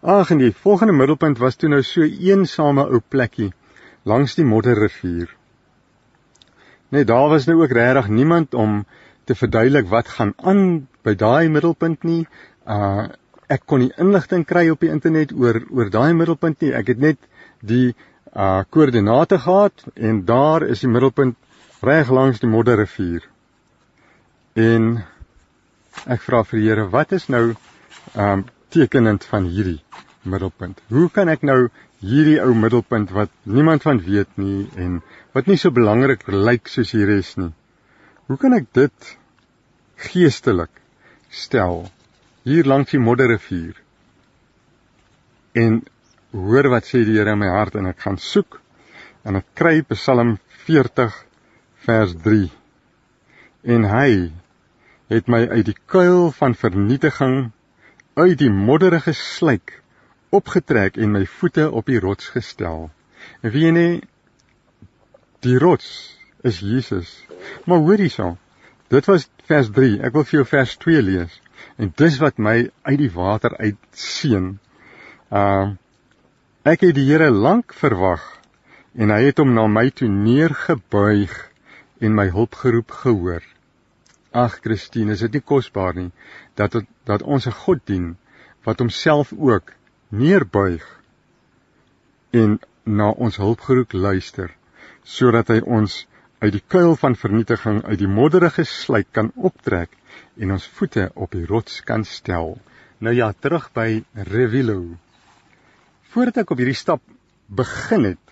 Ag 0.00 0.30
en 0.30 0.40
die 0.40 0.54
volgende 0.54 0.94
middelpunt 0.96 1.40
was 1.42 1.56
toe 1.56 1.70
nou 1.70 1.82
so 1.84 2.04
eensame 2.04 2.86
ou 2.86 3.00
plekkie 3.00 3.52
langs 4.08 4.36
die 4.38 4.46
modderrivier. 4.46 5.28
Nee, 6.88 7.04
daar 7.04 7.28
was 7.28 7.46
nou 7.46 7.62
ook 7.62 7.72
regtig 7.72 8.08
niemand 8.08 8.54
om 8.54 8.84
te 9.24 9.34
verduidelik 9.34 9.88
wat 9.88 10.08
gaan 10.08 10.32
aan 10.36 10.88
by 11.04 11.14
daai 11.14 11.48
middelpunt 11.48 12.02
nie. 12.02 12.26
Uh 12.64 13.08
ek 13.48 13.62
kon 13.64 13.80
nie 13.80 13.92
inligting 13.96 14.42
kry 14.44 14.66
op 14.68 14.82
die 14.84 14.90
internet 14.92 15.30
oor 15.32 15.62
oor 15.72 15.88
daai 15.90 16.12
middelpunt 16.12 16.60
nie. 16.60 16.72
Ek 16.76 16.90
het 16.92 17.00
net 17.00 17.18
die 17.60 17.94
uh 18.36 18.64
koördinate 18.70 19.38
gehad 19.44 19.84
en 19.94 20.24
daar 20.28 20.64
is 20.64 20.84
die 20.84 20.90
middelpunt 20.92 21.36
reg 21.80 22.10
langs 22.10 22.40
die 22.40 22.50
Modderrivier. 22.50 23.24
En 24.54 24.98
ek 26.06 26.24
vra 26.24 26.42
vir 26.44 26.60
die 26.60 26.68
Here, 26.68 26.88
wat 26.92 27.12
is 27.12 27.28
nou 27.28 27.54
um 28.16 28.44
tekenend 28.72 29.24
van 29.24 29.48
hierdie 29.48 29.80
middelpunt? 30.22 30.80
Hoe 30.88 31.08
kan 31.12 31.28
ek 31.28 31.42
nou 31.42 31.68
hierdie 31.98 32.38
ou 32.42 32.52
middelpunt 32.54 33.10
wat 33.14 33.32
niemand 33.42 33.82
van 33.82 33.98
weet 34.02 34.30
nie 34.38 34.68
en 34.78 35.00
wat 35.34 35.48
nie 35.50 35.58
so 35.58 35.74
belangrik 35.74 36.26
lyk 36.30 36.70
soos 36.70 36.92
die 36.94 37.06
res 37.08 37.34
nie. 37.40 37.50
Hoe 38.28 38.38
kan 38.38 38.54
ek 38.54 38.68
dit 38.76 39.14
geestelik 40.08 40.70
stel 41.30 41.88
hier 42.46 42.68
langs 42.70 42.92
die 42.94 43.02
modderrivier? 43.02 43.74
En 45.58 45.80
hoor 46.30 46.68
wat 46.70 46.86
sê 46.86 47.02
die 47.08 47.16
Here 47.18 47.34
in 47.34 47.42
my 47.42 47.50
hart 47.50 47.78
en 47.80 47.88
ek 47.90 48.04
gaan 48.04 48.18
soek 48.22 48.60
en 49.26 49.40
ek 49.40 49.48
kry 49.58 49.80
Psalm 49.90 50.36
40 50.68 51.14
vers 51.88 52.14
3. 52.24 52.46
En 53.74 53.88
hy 53.90 54.10
het 55.10 55.26
my 55.26 55.42
uit 55.48 55.66
die 55.72 55.78
kuil 55.90 56.30
van 56.36 56.54
vernietiging 56.54 57.50
uit 58.14 58.38
die 58.38 58.52
modderige 58.52 59.14
slyk 59.16 59.80
opgetrek 60.34 60.96
en 60.96 61.12
my 61.12 61.24
voete 61.26 61.70
op 61.70 61.86
die 61.86 62.00
rots 62.00 62.28
gestel. 62.34 62.90
En 63.40 63.52
wie 63.54 63.72
nee, 63.72 64.00
die 65.40 65.58
rots 65.58 66.18
is 66.42 66.60
Jesus. 66.60 67.26
Maar 67.64 67.78
hoor 67.78 68.02
hierso. 68.02 68.36
Dit 68.88 69.06
was 69.06 69.28
vers 69.48 69.70
3. 69.74 69.98
Ek 70.04 70.14
wil 70.16 70.24
vir 70.24 70.40
jou 70.40 70.46
vers 70.48 70.76
2 70.84 71.02
lees. 71.02 71.40
En 71.76 71.92
dis 71.96 72.18
wat 72.22 72.38
my 72.38 72.70
uit 72.88 72.98
die 73.00 73.12
water 73.12 73.56
uit 73.58 73.78
seën. 73.92 74.56
Uh 75.30 75.76
ek 76.68 76.82
het 76.84 76.96
die 76.98 77.06
Here 77.08 77.30
lank 77.32 77.72
verwag 77.72 78.20
en 78.98 79.12
hy 79.14 79.22
het 79.28 79.38
hom 79.40 79.54
na 79.56 79.62
my 79.70 79.86
toe 79.94 80.08
neergebuig 80.10 81.32
en 82.04 82.16
my 82.18 82.26
hulp 82.34 82.58
geroep 82.60 82.92
gehoor. 82.92 83.40
Ag 84.36 84.58
Christine, 84.60 85.14
is 85.14 85.22
dit 85.24 85.38
nie 85.38 85.44
kosbaar 85.44 85.96
nie 85.96 86.10
dat 86.60 86.76
dat 87.08 87.22
ons 87.22 87.46
'n 87.46 87.56
God 87.64 87.80
dien 87.86 88.16
wat 88.66 88.84
homself 88.84 89.32
ook 89.32 89.72
neerbuig 90.10 90.84
en 92.30 92.58
na 92.84 93.10
ons 93.10 93.36
hulpgeroep 93.36 93.92
luister 93.92 94.54
sodat 95.04 95.50
hy 95.52 95.60
ons 95.64 96.04
uit 96.40 96.52
die 96.54 96.64
kuil 96.74 96.94
van 97.00 97.16
vernietiging 97.18 97.82
uit 97.84 97.98
die 98.00 98.10
modderige 98.10 98.64
slyk 98.68 99.10
kan 99.12 99.30
optrek 99.36 99.96
en 100.38 100.54
ons 100.54 100.68
voete 100.78 101.08
op 101.14 101.32
die 101.34 101.46
rots 101.46 101.80
kan 101.82 102.04
stel. 102.06 102.56
Nou 103.02 103.14
ja, 103.14 103.32
terug 103.32 103.68
by 103.74 104.04
Revilo. 104.14 104.96
Voordat 106.12 106.44
ek 106.44 106.52
op 106.54 106.62
hierdie 106.62 106.78
stap 106.78 107.02
begin 107.48 108.06
het, 108.12 108.22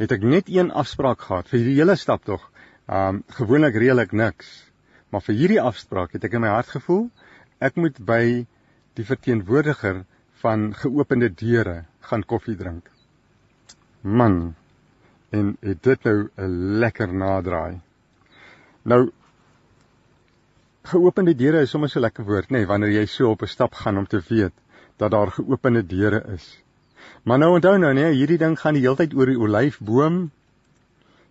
het 0.00 0.12
ek 0.12 0.26
net 0.26 0.50
een 0.52 0.72
afspraak 0.72 1.22
gehad 1.22 1.48
vir 1.50 1.60
hierdie 1.60 1.78
hele 1.78 1.96
stap 1.96 2.24
tog. 2.26 2.42
Um 2.86 3.22
gewoonlik 3.38 3.78
reël 3.78 4.02
ek 4.02 4.12
niks, 4.12 4.50
maar 5.10 5.22
vir 5.26 5.38
hierdie 5.38 5.62
afspraak 5.62 6.16
het 6.16 6.26
ek 6.26 6.36
in 6.36 6.44
my 6.44 6.52
hart 6.54 6.72
gevoel 6.74 7.06
ek 7.62 7.78
moet 7.80 7.96
by 8.04 8.44
die 8.98 9.06
verteenwoordiger 9.06 10.02
van 10.46 10.70
geopende 10.78 11.28
deure 11.34 11.80
gaan 12.06 12.22
koffie 12.24 12.56
drink. 12.56 12.90
Man, 14.00 14.54
en 15.34 15.56
het 15.60 15.82
dit 15.82 16.04
nou 16.06 16.18
'n 16.36 16.78
lekker 16.82 17.14
nadraai. 17.14 17.80
Nou 18.82 19.10
geopende 20.86 21.34
deure 21.34 21.64
is 21.66 21.70
sommer 21.70 21.90
so 21.90 22.00
lekker 22.00 22.24
woord, 22.24 22.50
nê, 22.50 22.58
nee, 22.58 22.66
wanneer 22.66 22.92
jy 22.92 23.06
so 23.06 23.30
op 23.30 23.42
'n 23.42 23.54
stap 23.54 23.74
gaan 23.74 23.98
om 23.98 24.06
te 24.06 24.22
weet 24.28 24.54
dat 24.96 25.10
daar 25.10 25.30
geopende 25.30 25.86
deure 25.86 26.22
is. 26.34 26.62
Maar 27.22 27.38
nou 27.38 27.54
onthou 27.54 27.78
nou, 27.78 27.92
nee, 27.94 28.14
hierdie 28.14 28.38
ding 28.38 28.60
gaan 28.60 28.74
die 28.74 28.82
hele 28.82 28.96
tyd 28.96 29.14
oor 29.14 29.26
die 29.26 29.38
olyfboom 29.38 30.30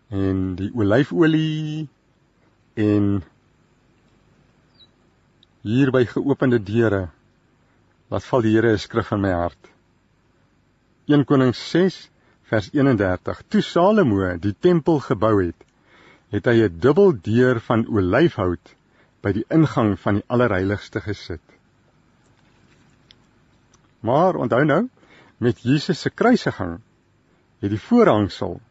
en 0.10 0.56
die 0.56 0.72
olyfolie 0.74 1.88
en 2.74 3.24
hier 5.62 5.92
by 5.92 6.06
geopende 6.06 6.60
deure 6.64 7.10
Wat 8.16 8.24
val 8.24 8.46
die 8.46 8.54
Here 8.56 8.72
'n 8.72 8.80
skrif 8.80 9.12
in 9.12 9.20
my 9.20 9.32
hart. 9.36 9.68
1 11.12 11.26
Konings 11.28 11.60
6 11.72 11.96
vers 12.48 12.70
31. 12.72 13.42
Toe 13.52 13.62
Salomo 13.62 14.30
die 14.40 14.54
tempel 14.54 15.02
gebou 15.04 15.34
het, 15.42 15.66
het 16.32 16.46
hy 16.48 16.54
'n 16.64 16.78
dubbel 16.80 17.12
deur 17.26 17.60
van 17.60 17.84
olyfhout 17.92 18.72
by 19.22 19.34
die 19.36 19.44
ingang 19.50 19.98
van 20.00 20.22
die 20.22 20.24
allerheiligste 20.30 21.02
gesit. 21.02 21.44
Maar 24.00 24.40
onthou 24.40 24.64
nou, 24.64 24.90
met 25.38 25.60
Jesus 25.60 26.00
se 26.00 26.10
kruisiging 26.10 26.80
het 27.60 27.70
die 27.70 27.82
voorhangsel 27.90 28.62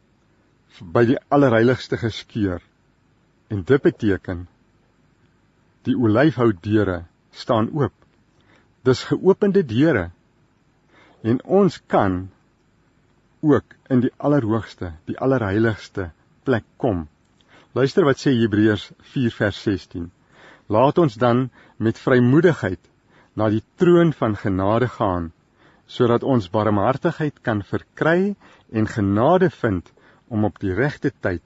by 0.81 1.05
die 1.05 1.19
allerheiligste 1.29 2.01
geskeur. 2.01 2.63
En 3.51 3.63
dit 3.63 3.83
beteken 3.83 4.49
die 5.83 5.97
olyfhoutdeure 5.97 7.05
staan 7.31 7.69
oop. 7.75 8.04
Dis 8.85 9.05
geopende 9.09 9.65
deure. 9.65 10.11
En 11.25 11.41
ons 11.45 11.81
kan 11.87 12.29
ook 13.41 13.77
in 13.89 14.01
die 14.05 14.13
allerhoogste, 14.17 14.93
die 15.09 15.17
allerheiligste 15.19 16.11
plek 16.45 16.65
kom. 16.77 17.07
Luister 17.73 18.05
wat 18.05 18.21
sê 18.21 18.35
Hebreërs 18.37 18.91
4 19.13 19.33
vers 19.35 19.63
16. 19.67 20.11
Laat 20.69 20.99
ons 20.99 21.17
dan 21.21 21.49
met 21.77 22.01
vrymoedigheid 22.01 22.81
na 23.35 23.49
die 23.53 23.65
troon 23.81 24.13
van 24.13 24.37
genade 24.37 24.89
gaan 24.99 25.33
sodat 25.87 26.23
ons 26.25 26.49
barmhartigheid 26.49 27.43
kan 27.45 27.61
verkry 27.69 28.35
en 28.73 28.87
genade 28.89 29.51
vind 29.53 29.91
om 30.33 30.47
op 30.49 30.57
die 30.63 30.73
regte 30.75 31.11
tyd 31.21 31.43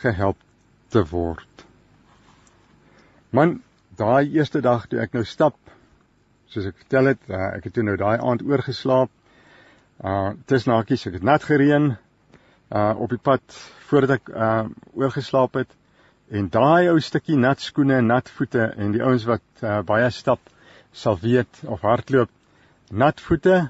gehelp 0.00 0.38
te 0.88 1.02
word. 1.10 1.64
Man, 3.30 3.58
daai 3.98 4.30
eerste 4.32 4.62
dag 4.64 4.86
toe 4.88 5.02
ek 5.04 5.12
nou 5.12 5.24
stap, 5.28 5.58
soos 6.54 6.70
ek 6.70 6.80
vertel 6.84 7.12
het, 7.12 7.22
uh, 7.28 7.50
ek 7.58 7.68
het 7.68 7.76
toe 7.76 7.84
nou 7.86 7.96
daai 8.00 8.16
aand 8.16 8.44
oorgeslaap. 8.46 9.12
Uh 10.04 10.34
dis 10.50 10.66
nakies, 10.66 11.06
ek 11.10 11.20
het 11.20 11.26
nat 11.26 11.44
gereën 11.46 11.92
uh 12.74 12.92
op 12.98 13.10
die 13.12 13.20
pad 13.20 13.42
voordat 13.88 14.18
ek 14.18 14.30
uh 14.34 14.64
oorgeslaap 14.98 15.60
het 15.60 15.74
en 16.34 16.48
daai 16.50 16.88
ou 16.90 16.98
stukkie 17.00 17.36
nat 17.36 17.60
skoene 17.60 17.98
en 18.00 18.08
nat 18.10 18.30
voete 18.38 18.70
en 18.80 18.94
die 18.94 19.02
ouens 19.04 19.26
wat 19.28 19.44
uh, 19.62 19.82
baie 19.86 20.08
stap 20.10 20.40
sal 20.92 21.18
weet 21.20 21.60
of 21.66 21.84
hardloop 21.84 22.30
nat 22.90 23.20
voete 23.20 23.68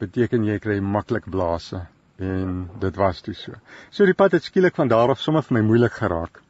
beteken 0.00 0.44
jy 0.44 0.58
kry 0.62 0.78
maklik 0.80 1.28
blaase 1.30 1.84
en 2.18 2.70
dit 2.80 2.96
was 2.96 3.20
toe 3.20 3.34
so. 3.36 3.52
So 3.90 4.06
die 4.08 4.16
pad 4.16 4.32
het 4.32 4.44
skielik 4.44 4.76
van 4.76 4.88
daar 4.88 5.12
af 5.12 5.20
sommer 5.20 5.44
vir 5.44 5.58
my 5.58 5.64
moeilik 5.68 5.92
geraak. 5.92 6.40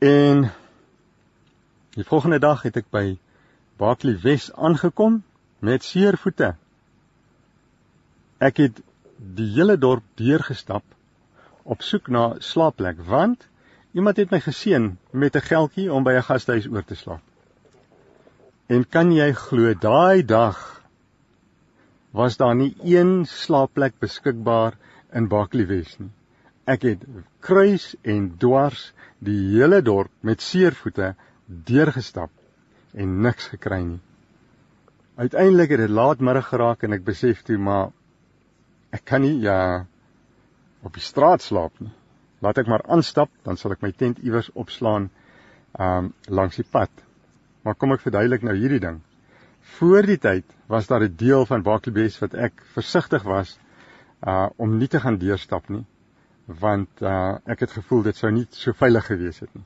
En 0.00 0.46
die 1.96 2.06
volgende 2.08 2.38
dag 2.40 2.62
het 2.64 2.78
ek 2.80 2.88
by 2.90 3.18
Barkley 3.80 4.18
Wes 4.20 4.50
aangekom 4.52 5.22
met 5.64 5.84
seer 5.84 6.18
voete. 6.20 6.50
Ek 8.38 8.58
het 8.60 8.80
die 9.36 9.46
hele 9.54 9.76
dorp 9.80 10.04
deurgestap 10.20 10.84
op 11.64 11.84
soek 11.84 12.10
na 12.12 12.24
slaapplek 12.44 13.00
want 13.08 13.46
iemand 13.96 14.20
het 14.20 14.32
my 14.34 14.40
geseën 14.44 14.90
met 15.22 15.36
'n 15.36 15.46
geldjie 15.46 15.88
om 15.92 16.04
by 16.04 16.12
'n 16.16 16.28
gastehuis 16.28 16.68
oor 16.68 16.84
te 16.84 16.94
slaap. 16.94 17.22
En 18.68 18.84
kan 18.84 19.12
jy 19.12 19.32
glo 19.32 19.74
daai 19.74 20.22
dag 20.24 20.58
was 22.12 22.36
daar 22.36 22.54
nie 22.56 22.74
een 22.84 23.24
slaapplek 23.26 23.94
beskikbaar 23.98 24.76
in 25.12 25.28
Barkley 25.28 25.66
Wes 25.66 25.98
nie. 25.98 26.10
Ek 26.66 26.82
het 26.82 27.04
kruis 27.40 27.96
en 28.02 28.36
dwars 28.36 28.92
die 29.18 29.40
hele 29.56 29.82
dorp 29.82 30.10
met 30.20 30.42
seervoete 30.42 31.14
deurgestap 31.46 32.30
en 32.94 33.20
niks 33.22 33.50
gekry 33.52 33.82
nie. 33.84 34.00
Uiteindelik 35.20 35.70
het 35.74 35.82
dit 35.84 35.92
laatmiddag 35.92 36.48
geraak 36.48 36.82
en 36.82 36.96
ek 36.96 37.04
besef 37.04 37.42
toe 37.46 37.58
maar 37.58 37.90
ek 38.90 39.04
kan 39.04 39.22
nie 39.22 39.36
ja 39.44 39.86
op 40.82 40.96
die 40.96 41.04
straat 41.04 41.42
slaap 41.44 41.76
nie. 41.78 41.92
Laat 42.40 42.58
ek 42.58 42.70
maar 42.72 42.86
aanstap, 42.88 43.28
dan 43.44 43.58
sal 43.60 43.74
ek 43.76 43.82
my 43.84 43.92
tent 43.92 44.22
iewers 44.24 44.48
opslaan 44.56 45.10
um 45.78 46.12
langs 46.26 46.56
die 46.56 46.66
pad. 46.66 46.90
Maar 47.62 47.76
kom 47.76 47.92
ek 47.92 48.02
verduidelik 48.06 48.42
nou 48.42 48.56
hierdie 48.56 48.80
ding. 48.80 49.02
Voor 49.76 50.08
die 50.08 50.18
tyd 50.18 50.56
was 50.66 50.88
daar 50.88 51.04
'n 51.04 51.16
deel 51.16 51.46
van 51.46 51.62
Bakelbes 51.62 52.18
wat 52.18 52.34
ek 52.34 52.62
versigtig 52.72 53.22
was 53.22 53.58
uh 54.26 54.48
om 54.56 54.78
nie 54.78 54.88
te 54.88 55.00
gaan 55.00 55.18
deurstap 55.18 55.68
nie 55.68 55.84
want 56.58 57.02
uh 57.02 57.38
ek 57.46 57.60
het 57.60 57.70
gevoel 57.70 58.02
dit 58.02 58.16
sou 58.16 58.30
nie 58.30 58.46
so 58.50 58.72
veilig 58.72 59.06
gewees 59.06 59.38
het 59.40 59.54
nie. 59.54 59.64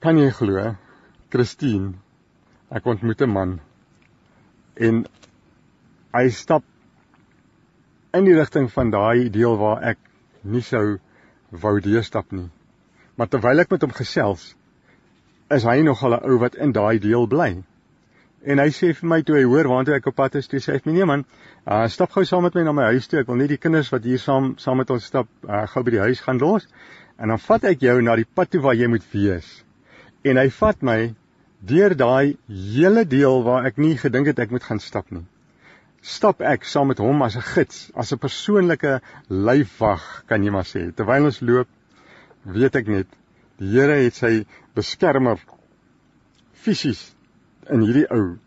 Kan 0.00 0.18
jy 0.18 0.30
glo? 0.30 0.74
Christine, 1.30 1.94
ek 2.70 2.86
ontmoet 2.90 3.22
'n 3.22 3.30
man 3.30 3.50
en 4.86 5.04
hy 6.16 6.22
stap 6.34 6.64
in 8.18 8.26
die 8.26 8.34
rigting 8.34 8.66
van 8.72 8.90
daai 8.90 9.30
deel 9.30 9.54
waar 9.60 9.82
ek 9.92 9.98
nie 10.42 10.62
sou 10.62 10.98
wou 11.50 11.74
deurstap 11.84 12.32
nie. 12.32 12.48
Maar 13.16 13.28
terwyl 13.28 13.62
ek 13.62 13.70
met 13.70 13.86
hom 13.86 13.94
gesels, 13.94 14.54
is 15.50 15.66
hy 15.66 15.80
nog 15.86 16.02
al 16.02 16.18
'n 16.18 16.30
ou 16.30 16.38
wat 16.38 16.54
in 16.54 16.72
daai 16.72 16.98
deel 16.98 17.26
bly. 17.26 17.62
En 18.42 18.58
hy 18.58 18.68
sê 18.74 18.92
vir 18.94 19.08
my 19.08 19.22
toe 19.22 19.36
hy 19.36 19.44
hoor 19.44 19.68
waartoe 19.68 19.94
ek 19.94 20.06
op 20.06 20.16
pad 20.16 20.34
is, 20.34 20.48
toe 20.48 20.58
sê 20.58 20.72
hy 20.72 20.78
vir 20.78 20.92
my 20.92 20.98
nee 20.98 21.10
man, 21.14 21.24
uh, 21.66 21.86
stap 21.88 22.10
gou 22.10 22.24
saam 22.24 22.42
met 22.42 22.54
my 22.54 22.62
na 22.62 22.72
my 22.72 22.90
huis 22.92 23.06
toe. 23.06 23.20
Ek 23.20 23.26
wil 23.26 23.36
net 23.36 23.48
die 23.48 23.58
kinders 23.58 23.92
wat 23.92 24.04
hier 24.04 24.18
saam 24.18 24.54
saam 24.58 24.78
met 24.78 24.90
ons 24.90 25.04
stap, 25.04 25.28
uh, 25.44 25.66
gou 25.66 25.82
by 25.82 25.90
die 25.90 26.06
huis 26.06 26.20
gaan 26.20 26.38
los. 26.38 26.66
En 27.18 27.28
dan 27.28 27.38
vat 27.38 27.64
ek 27.64 27.80
jou 27.80 28.00
na 28.02 28.16
die 28.16 28.26
pad 28.34 28.50
toe 28.50 28.60
waar 28.60 28.74
jy 28.74 28.88
moet 28.88 29.04
wees 29.12 29.64
en 30.24 30.36
hy 30.36 30.48
vat 30.52 30.82
my 30.84 30.98
deur 31.60 31.94
daai 31.96 32.36
hele 32.48 33.04
deel 33.04 33.42
waar 33.44 33.66
ek 33.68 33.76
nie 33.76 33.96
gedink 34.00 34.30
het 34.30 34.38
ek 34.40 34.50
moet 34.50 34.64
gaan 34.64 34.80
stap 34.80 35.10
nie. 35.12 35.26
Stap 36.00 36.40
ek 36.40 36.64
saam 36.64 36.88
met 36.88 36.98
hom 36.98 37.22
as 37.22 37.36
'n 37.36 37.44
gids, 37.44 37.90
as 37.94 38.12
'n 38.12 38.18
persoonlike 38.18 39.00
lyfwag, 39.28 40.24
kan 40.26 40.42
jy 40.42 40.50
maar 40.50 40.64
sê. 40.64 40.92
Terwyl 40.94 41.24
ons 41.24 41.40
loop, 41.40 41.68
weet 42.44 42.76
ek 42.76 42.86
net 42.88 43.06
die 43.58 43.68
Here 43.68 43.92
het 44.04 44.14
sy 44.14 44.46
beskermer 44.74 45.38
fisies 46.52 47.14
in 47.68 47.82
hierdie 47.82 48.06
ou 48.10 48.38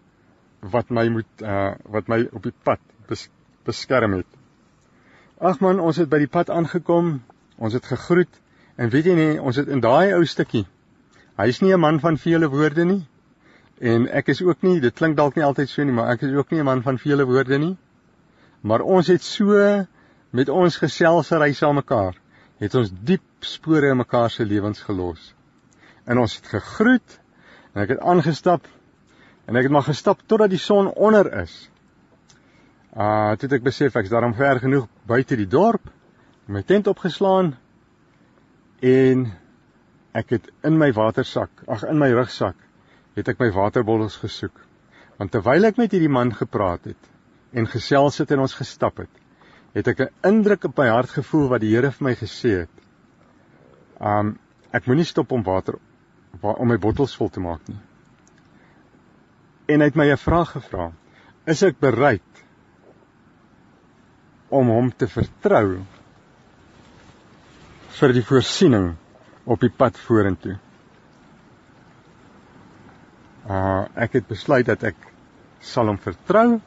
wat 0.62 0.90
my 0.90 1.08
moet 1.10 1.42
uh 1.42 1.76
wat 1.86 2.08
my 2.08 2.28
op 2.34 2.44
die 2.44 2.56
pad 2.64 2.80
bes, 3.08 3.30
beskerm 3.66 4.14
het. 4.14 4.26
Ag 5.40 5.60
man, 5.62 5.80
ons 5.80 5.98
het 5.98 6.10
by 6.10 6.18
die 6.18 6.28
pad 6.28 6.50
aangekom. 6.50 7.22
Ons 7.58 7.74
het 7.74 7.86
gegroet 7.86 8.42
en 8.78 8.90
weet 8.90 9.06
jy 9.06 9.16
nie, 9.16 9.42
ons 9.42 9.56
het 9.56 9.68
in 9.68 9.80
daai 9.80 10.14
ou 10.14 10.26
stukkie 10.26 10.66
Hy 11.38 11.48
is 11.50 11.62
nie 11.62 11.74
'n 11.74 11.80
man 11.80 12.00
van 12.00 12.18
vele 12.18 12.48
woorde 12.50 12.86
nie. 12.86 13.08
En 13.82 14.08
ek 14.08 14.28
is 14.28 14.42
ook 14.42 14.62
nie, 14.62 14.80
dit 14.80 14.94
klink 14.94 15.18
dalk 15.18 15.36
nie 15.36 15.44
altyd 15.44 15.70
so 15.70 15.84
nie, 15.84 15.92
maar 15.92 16.12
ek 16.14 16.22
is 16.22 16.34
ook 16.34 16.52
nie 16.52 16.60
'n 16.60 16.66
man 16.66 16.82
van 16.82 16.98
vele 16.98 17.26
woorde 17.26 17.58
nie. 17.58 17.78
Maar 18.62 18.82
ons 18.82 19.08
het 19.08 19.22
so 19.22 19.86
met 20.32 20.50
ons 20.50 20.78
geselsery 20.78 21.54
saam 21.54 21.76
mekaar, 21.76 22.16
het 22.58 22.76
ons 22.76 22.92
diep 23.04 23.22
spore 23.40 23.90
in 23.90 23.98
mekaar 23.98 24.30
se 24.30 24.46
lewens 24.46 24.82
gelos. 24.82 25.34
En 26.06 26.18
ons 26.18 26.36
het 26.36 26.48
gegroet 26.48 27.20
en 27.74 27.82
ek 27.82 27.90
het 27.90 28.00
aangestap 28.00 28.68
en 29.46 29.56
ek 29.56 29.64
het 29.64 29.72
maar 29.72 29.90
gestap 29.90 30.22
totdat 30.26 30.50
die 30.50 30.62
son 30.62 30.88
onder 30.88 31.42
is. 31.42 31.70
Uh 32.96 33.34
toe 33.34 33.50
het 33.50 33.54
ek 33.54 33.64
besef 33.64 33.96
ek's 33.96 34.10
daarom 34.10 34.34
ver 34.34 34.60
genoeg 34.60 34.88
buite 35.06 35.36
die 35.36 35.48
dorp, 35.50 35.90
my 36.46 36.62
tent 36.62 36.88
opgeslaan 36.88 37.56
en 38.80 39.32
Ek 40.14 40.30
het 40.36 40.50
in 40.64 40.78
my 40.78 40.92
watersak, 40.94 41.64
ag 41.68 41.84
in 41.90 41.98
my 41.98 42.12
rugsak, 42.14 42.58
het 43.18 43.30
ek 43.30 43.40
my 43.42 43.50
waterbottels 43.54 44.20
gesoek. 44.22 44.54
Want 45.18 45.34
terwyl 45.34 45.70
ek 45.70 45.80
met 45.82 45.94
hierdie 45.94 46.12
man 46.12 46.34
gepraat 46.34 46.86
het 46.92 47.10
en 47.54 47.70
gesels 47.70 48.18
het 48.22 48.32
en 48.34 48.42
ons 48.46 48.56
gestap 48.58 48.98
het, 49.02 49.10
het 49.74 49.88
ek 49.88 50.00
'n 50.02 50.30
indruk 50.30 50.66
op 50.70 50.78
my 50.78 50.88
hart 50.90 51.10
gevoel 51.10 51.50
wat 51.50 51.62
die 51.62 51.74
Here 51.74 51.92
vir 51.92 52.08
my 52.08 52.16
gesê 52.16 52.54
het. 52.62 52.76
Um 54.02 54.38
ek 54.72 54.88
moenie 54.88 55.06
stop 55.06 55.32
om 55.32 55.44
water 55.44 55.78
om 56.42 56.68
my 56.68 56.78
bottels 56.78 57.16
vol 57.16 57.30
te 57.30 57.40
maak 57.40 57.68
nie. 57.68 57.80
En 59.68 59.80
hy 59.80 59.86
het 59.86 59.96
my 59.96 60.12
'n 60.12 60.18
vraag 60.18 60.52
gevra. 60.52 60.92
Is 61.46 61.64
ek 61.64 61.80
bereid 61.80 62.44
om 64.50 64.68
hom 64.68 64.92
te 64.92 65.08
vertrou 65.08 65.86
vir 68.00 68.14
die 68.14 68.24
voorsiening 68.24 68.96
op 69.46 69.64
die 69.64 69.72
pad 69.72 69.98
vorentoe. 70.00 70.58
Uh 73.44 73.84
ek 74.06 74.20
het 74.20 74.28
besluit 74.28 74.66
dat 74.66 74.84
ek 74.88 75.00
sal 75.60 75.92
hom 75.92 76.00
vertrou 76.00 76.60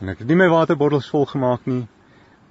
en 0.00 0.10
ek 0.12 0.22
het 0.22 0.28
nie 0.28 0.38
my 0.38 0.48
waterbottels 0.50 1.10
vol 1.10 1.26
gemaak 1.30 1.66
nie 1.70 1.84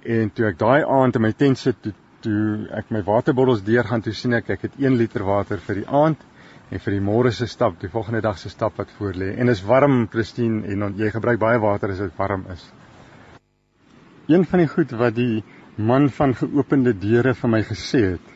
en 0.08 0.30
toe 0.32 0.48
ek 0.48 0.58
daai 0.60 0.84
aand 0.84 1.16
in 1.16 1.24
my 1.24 1.32
tent 1.32 1.60
sit 1.60 1.76
toe, 1.84 1.92
toe 2.24 2.68
ek 2.76 2.90
my 2.94 3.02
waterbottels 3.04 3.64
deurgaan 3.66 4.04
toe 4.04 4.14
sien 4.16 4.36
ek 4.38 4.50
ek 4.56 4.68
het 4.68 4.80
1 4.80 4.96
liter 4.96 5.24
water 5.28 5.60
vir 5.68 5.82
die 5.82 5.88
aand 5.88 6.24
en 6.70 6.82
vir 6.84 6.96
die 6.96 7.04
môre 7.04 7.32
se 7.32 7.46
stap, 7.48 7.78
die 7.80 7.88
volgende 7.92 8.20
dag 8.24 8.38
se 8.38 8.50
stap 8.52 8.76
wat 8.76 8.90
voor 8.98 9.16
lê. 9.16 9.30
En 9.40 9.48
is 9.48 9.62
warm, 9.64 10.02
Christine, 10.12 10.66
en 10.68 10.98
jy 10.98 11.10
gebruik 11.14 11.40
baie 11.40 11.60
water 11.62 11.94
as 11.94 12.02
dit 12.02 12.18
warm 12.18 12.44
is. 12.52 12.64
Een 14.28 14.44
van 14.44 14.60
die 14.60 14.68
goed 14.68 14.92
wat 15.00 15.16
die 15.16 15.42
man 15.76 16.10
van 16.12 16.34
geopende 16.36 16.92
deure 16.92 17.32
vir 17.34 17.52
my 17.54 17.62
gesê 17.64 18.02
het, 18.10 18.34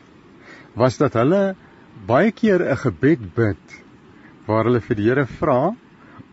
was 0.75 0.97
dat 0.97 1.13
hulle 1.19 1.55
baie 2.07 2.31
keer 2.31 2.61
'n 2.61 2.77
gebed 2.85 3.35
bid 3.35 3.77
waar 4.47 4.65
hulle 4.65 4.81
vir 4.81 4.95
die 4.95 5.09
Here 5.09 5.25
vra 5.25 5.75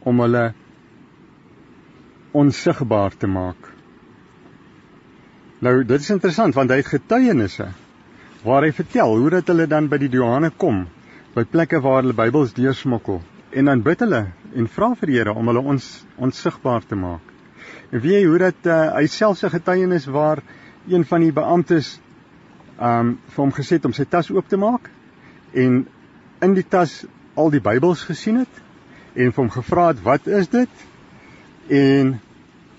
om 0.00 0.20
hulle 0.20 0.54
onsigbaar 2.32 3.16
te 3.18 3.26
maak 3.26 3.70
Nou 5.60 5.84
dit 5.84 6.00
is 6.00 6.10
interessant 6.10 6.54
want 6.54 6.70
hy 6.70 6.76
het 6.80 6.86
getuienisse 6.86 7.68
waar 8.44 8.64
hy 8.64 8.72
vertel 8.72 9.16
hoe 9.16 9.30
dat 9.30 9.48
hulle 9.52 9.66
dan 9.66 9.88
by 9.88 9.98
die 9.98 10.08
douane 10.08 10.50
kom 10.50 10.86
by 11.34 11.44
plekke 11.44 11.80
waar 11.84 12.02
hulle 12.02 12.16
Bybels 12.16 12.54
deursmokkel 12.56 13.20
en 13.50 13.68
dan 13.68 13.82
bid 13.82 14.00
hulle 14.04 14.22
en 14.56 14.68
vra 14.76 14.94
vir 14.98 15.10
die 15.10 15.18
Here 15.18 15.34
om 15.36 15.50
hulle 15.50 15.62
ons 15.72 15.86
onsigbaar 16.18 16.86
te 16.86 16.96
maak. 16.98 17.22
En 17.90 18.00
weet 18.00 18.20
jy 18.20 18.24
hoe 18.26 18.38
dat 18.42 18.66
uh, 18.66 18.78
hy 18.96 19.06
selfs 19.06 19.44
'n 19.44 19.52
getuienis 19.54 20.06
waar 20.06 20.42
een 20.88 21.04
van 21.04 21.20
die 21.20 21.32
beamptes 21.32 21.98
um 22.80 23.16
vir 23.28 23.42
hom 23.44 23.52
gesê 23.52 23.76
het 23.78 23.86
om 23.88 23.94
sy 23.96 24.06
tas 24.08 24.30
oop 24.32 24.48
te 24.48 24.56
maak 24.60 24.88
en 25.52 25.82
in 26.40 26.54
die 26.56 26.64
tas 26.64 27.02
al 27.36 27.52
die 27.52 27.62
Bybels 27.62 28.06
gesien 28.08 28.40
het 28.40 28.60
en 29.14 29.32
vir 29.32 29.42
hom 29.42 29.50
gevra 29.52 29.90
het 29.90 30.02
wat 30.04 30.26
is 30.26 30.48
dit? 30.48 30.84
En 31.68 32.14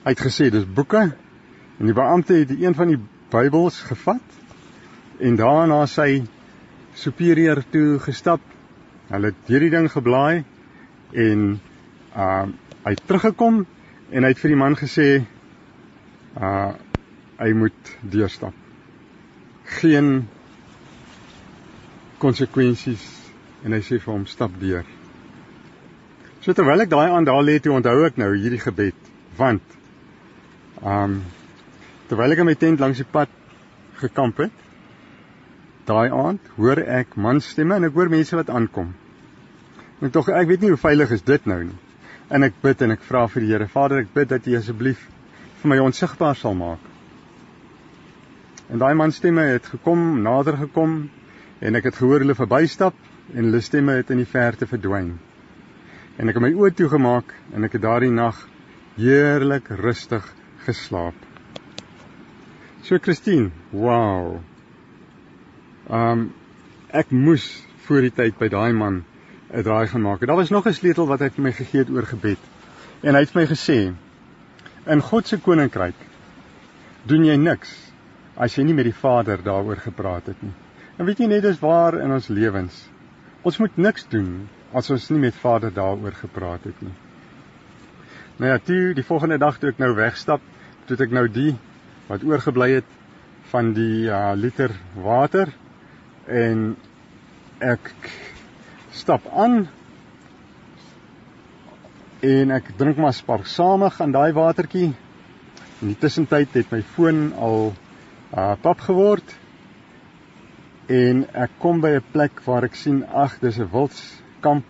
hy 0.04 0.14
het 0.14 0.24
gesê 0.26 0.50
dis 0.54 0.66
boeke 0.66 1.04
en 1.12 1.90
die 1.90 1.98
beampte 1.98 2.40
het 2.42 2.54
een 2.56 2.76
van 2.78 2.94
die 2.94 3.00
Bybels 3.32 3.82
gevat 3.88 4.40
en 5.22 5.38
daarna 5.38 5.84
sy 5.88 6.24
superieur 6.98 7.62
toe 7.72 8.00
gestap. 8.04 8.42
Hulle 9.12 9.32
het 9.32 9.52
hierdie 9.52 9.72
ding 9.74 9.90
geblaai 9.92 10.44
en 11.14 11.46
uh 12.16 12.46
hy 12.82 12.96
het 12.96 13.04
teruggekom 13.06 13.60
en 14.10 14.26
hy 14.26 14.32
het 14.34 14.40
vir 14.42 14.56
die 14.56 14.58
man 14.58 14.76
gesê 14.80 15.10
uh 16.40 16.72
hy 17.42 17.54
moet 17.58 17.94
deurstap. 18.02 18.61
Geen 19.80 20.28
konsekwensies 22.22 23.04
en 23.66 23.76
hy 23.76 23.82
sê 23.86 24.00
vir 24.02 24.14
hom 24.14 24.26
stap 24.30 24.54
deur. 24.62 24.86
So 26.42 26.54
terwyl 26.58 26.84
ek 26.84 26.90
daai 26.92 27.10
aan 27.10 27.28
daar 27.28 27.44
lê 27.46 27.60
toe 27.62 27.76
onthou 27.78 28.06
ek 28.08 28.18
nou 28.22 28.32
hierdie 28.34 28.62
gebed 28.62 28.98
want 29.38 29.78
um 30.82 31.22
terwyl 32.10 32.34
ek 32.34 32.42
in 32.44 32.50
my 32.50 32.58
tent 32.58 32.82
langs 32.82 33.00
die 33.02 33.08
pad 33.08 33.32
gekamp 34.02 34.42
het 34.42 34.62
daai 35.86 36.10
aand 36.10 36.52
hoor 36.58 36.82
ek 37.00 37.16
manstemme 37.28 37.78
en 37.78 37.88
ek 37.88 37.96
hoor 37.98 38.12
mense 38.12 38.36
wat 38.38 38.50
aankom. 38.50 38.92
En 40.02 40.14
tog 40.14 40.30
ek 40.34 40.48
weet 40.50 40.64
nie 40.64 40.74
hoe 40.74 40.82
veilig 40.82 41.14
is 41.18 41.26
dit 41.26 41.50
nou 41.50 41.60
nie. 41.64 41.80
En 42.32 42.48
ek 42.48 42.58
bid 42.64 42.82
en 42.86 42.96
ek 42.96 43.04
vra 43.06 43.26
vir 43.30 43.44
die 43.44 43.52
Here, 43.52 43.68
Vader, 43.68 44.02
ek 44.06 44.14
bid 44.16 44.30
dat 44.32 44.48
U 44.48 44.56
asseblief 44.58 45.04
vir 45.62 45.74
my 45.74 45.78
onsigbaar 45.84 46.38
sal 46.40 46.56
maak. 46.58 46.91
En 48.72 48.80
daai 48.80 48.94
manstemme 48.96 49.44
het 49.52 49.66
gekom, 49.68 50.22
nader 50.24 50.56
gekom 50.56 51.10
en 51.60 51.76
ek 51.76 51.90
het 51.90 51.98
gehoor 52.00 52.24
hulle 52.24 52.36
verbystap 52.40 52.96
en 53.34 53.50
hulle 53.50 53.60
stemme 53.60 53.98
het 53.98 54.14
in 54.16 54.22
die 54.22 54.30
verte 54.30 54.68
verdwyn. 54.68 55.18
En 56.16 56.32
ek 56.32 56.40
het 56.40 56.46
my 56.46 56.52
oë 56.56 56.72
toegemaak 56.80 57.34
en 57.52 57.68
ek 57.68 57.76
het 57.76 57.84
daardie 57.84 58.14
nag 58.16 58.40
heerlik 58.96 59.68
rustig 59.82 60.24
geslaap. 60.64 61.18
So 62.88 62.96
Christine, 63.04 63.52
wow. 63.76 64.40
Um 65.92 66.30
ek 66.96 67.12
moes 67.12 67.50
voor 67.84 68.08
die 68.08 68.16
tyd 68.16 68.40
by 68.40 68.48
daai 68.56 68.72
man 68.72 69.04
'n 69.52 69.64
draai 69.68 69.88
gaan 69.92 70.08
maak. 70.08 70.24
Daar 70.24 70.40
was 70.40 70.50
nog 70.50 70.68
'n 70.68 70.74
sleutel 70.74 71.08
wat 71.08 71.20
hy 71.20 71.30
vir 71.30 71.44
my 71.44 71.52
gegee 71.52 71.84
het 71.84 71.90
oor 71.90 72.08
gebed. 72.08 72.40
En 73.04 73.16
hy 73.16 73.20
het 73.20 73.36
my 73.36 73.46
gesê: 73.46 73.94
"In 74.88 75.02
God 75.02 75.28
se 75.28 75.38
koninkryk 75.38 76.00
doen 77.04 77.26
jy 77.26 77.36
niks 77.36 77.91
as 78.42 78.58
jy 78.58 78.66
nie 78.66 78.76
met 78.78 78.90
die 78.90 78.98
Vader 78.98 79.42
daaroor 79.46 79.82
gepraat 79.84 80.32
het 80.34 80.42
nie." 80.42 80.54
En 80.98 81.06
weet 81.06 81.22
jy 81.24 81.30
net 81.30 81.46
dis 81.46 81.62
waar 81.62 81.96
in 82.02 82.12
ons 82.12 82.28
lewens. 82.30 82.76
Ons 83.42 83.58
moet 83.58 83.78
niks 83.78 84.04
doen 84.10 84.48
as 84.74 84.90
ons 84.94 85.10
nie 85.10 85.20
met 85.24 85.38
Vader 85.42 85.74
daaroor 85.74 86.14
gepraat 86.14 86.68
het 86.70 86.82
nie. 86.82 86.94
Nou 88.38 88.52
ja, 88.52 88.60
toe 88.62 88.94
die 88.98 89.06
volgende 89.06 89.38
dag 89.42 89.58
toe 89.60 89.72
ek 89.72 89.82
nou 89.82 89.92
wegstap, 89.98 90.42
toe 90.86 90.98
ek 91.02 91.14
nou 91.14 91.28
die 91.30 91.56
wat 92.08 92.24
oorgebly 92.28 92.72
het 92.80 92.98
van 93.52 93.74
die 93.76 94.08
uh, 94.08 94.32
liter 94.36 94.72
water 94.96 95.52
en 96.28 96.72
ek 97.62 97.92
stap 98.96 99.28
aan 99.34 99.66
en 102.22 102.54
ek 102.54 102.72
drink 102.78 103.00
maar 103.02 103.16
sparksamig 103.18 103.98
aan 104.02 104.14
daai 104.14 104.32
watertjie. 104.38 104.92
In 105.82 105.94
die 105.94 105.98
tussentyd 105.98 106.54
het 106.54 106.74
my 106.74 106.84
foon 106.96 107.32
al 107.34 107.72
uh 108.32 108.56
pap 108.62 108.80
geword 108.88 109.34
en 110.92 111.26
ek 111.36 111.58
kom 111.60 111.82
by 111.84 111.96
'n 111.98 112.12
plek 112.14 112.40
waar 112.46 112.64
ek 112.64 112.76
sien 112.76 113.04
ag 113.04 113.40
dis 113.40 113.60
'n 113.60 113.70
wildskamp. 113.72 114.66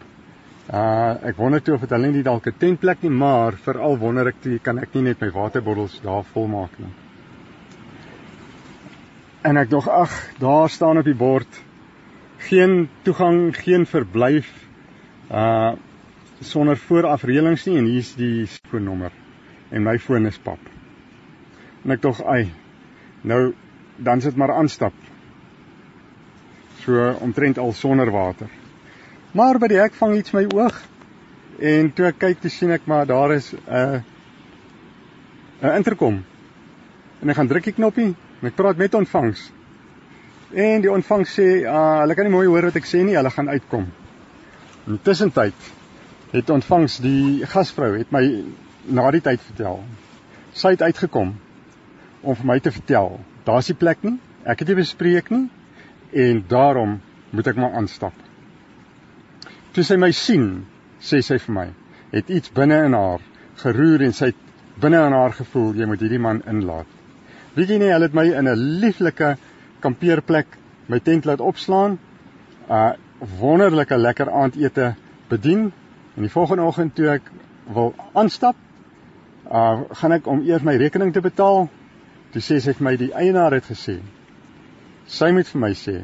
Uh 0.73 1.17
ek 1.29 1.37
wonder 1.37 1.61
toe 1.61 1.75
of 1.75 1.81
dit 1.81 1.89
hulle 1.89 2.11
nie 2.11 2.23
dalk 2.23 2.47
'n 2.47 2.57
tentplek 2.57 3.03
nie, 3.03 3.09
maar 3.09 3.53
veral 3.53 3.97
wonder 3.97 4.27
ek 4.27 4.41
toe 4.41 4.59
kan 4.59 4.79
ek 4.79 4.93
nie 4.95 5.01
net 5.01 5.21
my 5.21 5.29
waterbottels 5.29 6.01
daar 6.01 6.23
volmaak 6.23 6.79
nie. 6.79 6.93
En 9.43 9.57
ek 9.57 9.69
dog 9.69 9.87
ag, 9.87 10.11
daar 10.39 10.69
staan 10.69 10.97
op 10.97 11.05
die 11.05 11.17
bord 11.17 11.61
geen 12.37 12.89
toegang, 13.03 13.55
geen 13.55 13.85
verblyf 13.85 14.49
uh 15.31 15.73
sonder 16.41 16.77
voorafreëlings 16.77 17.65
nie 17.65 17.77
en 17.77 17.85
hier's 17.85 18.15
die 18.15 18.47
foonnommer 18.47 19.11
en 19.69 19.83
my 19.83 19.99
foon 19.99 20.25
is 20.25 20.37
pap. 20.37 20.59
En 21.85 21.91
ek 21.91 22.01
dog, 22.01 22.23
"Ai, 22.25 22.51
nou 23.21 23.53
dan 23.97 24.21
sit 24.21 24.35
maar 24.35 24.53
aanstap." 24.53 24.93
So 26.81 27.13
omtrent 27.19 27.57
al 27.57 27.73
sonder 27.73 28.11
water. 28.11 28.49
Maar 29.31 29.59
by 29.59 29.67
die 29.67 29.79
hek 29.79 29.93
vang 29.93 30.17
iets 30.17 30.33
my 30.33 30.45
oog 30.55 30.81
en 31.59 31.91
toe 31.93 32.05
ek 32.09 32.17
kyk, 32.19 32.41
toe 32.41 32.49
sien 32.49 32.71
ek 32.71 32.87
maar 32.89 33.05
daar 33.05 33.33
is 33.35 33.53
'n 33.53 33.59
uh, 33.69 34.01
'n 35.61 35.75
interkom. 35.75 36.23
En 37.21 37.29
ek 37.29 37.35
gaan 37.35 37.47
druk 37.47 37.63
die 37.63 37.73
knoppie 37.73 38.15
ek 38.41 38.55
praat 38.55 38.77
met 38.77 38.93
ontvangs. 38.93 39.51
En 40.53 40.81
die 40.81 40.91
ontvangs 40.91 41.39
sê, 41.39 41.63
uh, 41.63 41.99
hulle 42.01 42.15
kan 42.15 42.27
nie 42.27 42.33
mooi 42.33 42.47
hoor 42.47 42.67
wat 42.67 42.75
ek 42.75 42.87
sê 42.89 43.03
nie, 43.05 43.15
hulle 43.15 43.29
gaan 43.31 43.49
uitkom. 43.49 43.85
Intussen 44.87 45.31
tyd 45.31 45.69
het 46.31 46.49
ontvangs 46.49 46.97
die 47.03 47.45
gasvrou 47.45 47.97
het 47.97 48.11
my 48.11 48.23
na 48.89 49.11
die 49.11 49.21
tyd 49.21 49.41
vertel. 49.41 49.83
Sy 50.53 50.73
het 50.75 50.81
uitgekom 50.81 51.35
om 52.21 52.35
vir 52.35 52.47
my 52.47 52.59
te 52.59 52.71
vertel, 52.71 53.19
daar's 53.45 53.69
nie 53.69 53.77
plek 53.77 54.03
nie, 54.03 54.17
ek 54.43 54.61
het 54.61 54.71
dit 54.71 54.77
bespreek 54.77 55.31
nie 55.31 55.47
en 56.11 56.43
daarom 56.47 56.99
moet 57.31 57.47
ek 57.47 57.59
maar 57.61 57.77
aanstap. 57.79 58.13
Toe 59.71 59.83
sy 59.87 59.97
my 59.97 60.11
sien, 60.11 60.65
sê 60.99 61.21
sy 61.23 61.37
vir 61.39 61.55
my, 61.55 61.67
het 62.11 62.29
iets 62.29 62.51
binne 62.53 62.81
in 62.85 62.97
haar 62.97 63.21
geroer 63.61 64.03
en 64.05 64.15
sy 64.15 64.33
binne 64.81 64.99
in 65.07 65.15
haar 65.15 65.35
gevoel 65.37 65.77
jy 65.79 65.87
moet 65.87 66.01
hierdie 66.03 66.21
man 66.21 66.41
inlaat. 66.49 66.89
Weet 67.55 67.73
jy 67.73 67.79
nie, 67.81 67.91
hulle 67.91 68.07
het 68.07 68.15
my 68.15 68.25
in 68.31 68.47
'n 68.47 68.79
lieflike 68.81 69.35
kampeerplek 69.83 70.57
my 70.87 70.99
tent 70.99 71.25
laat 71.25 71.41
opslaan. 71.41 71.99
Uh 72.69 72.93
wonderlike 73.39 73.97
lekker 73.97 74.31
aandete 74.31 74.95
bedien. 75.29 75.71
En 76.15 76.21
die 76.21 76.31
volgende 76.31 76.63
oggend 76.63 76.95
toe 76.95 77.07
ek 77.09 77.31
wil 77.73 77.93
aanstap, 78.13 78.55
uh 79.51 79.81
gaan 79.99 80.11
ek 80.11 80.27
om 80.27 80.41
eers 80.41 80.63
my 80.63 80.75
rekening 80.75 81.13
te 81.13 81.21
betaal. 81.21 81.69
Toe 82.31 82.41
sê 82.41 82.59
sy 82.63 82.73
vir 82.77 82.85
my 82.87 82.95
die 82.99 83.11
eienaar 83.11 83.51
het 83.57 83.67
gesê. 83.67 83.97
Sy 85.11 85.31
moet 85.35 85.49
vir 85.51 85.61
my 85.61 85.71
sê 85.75 85.97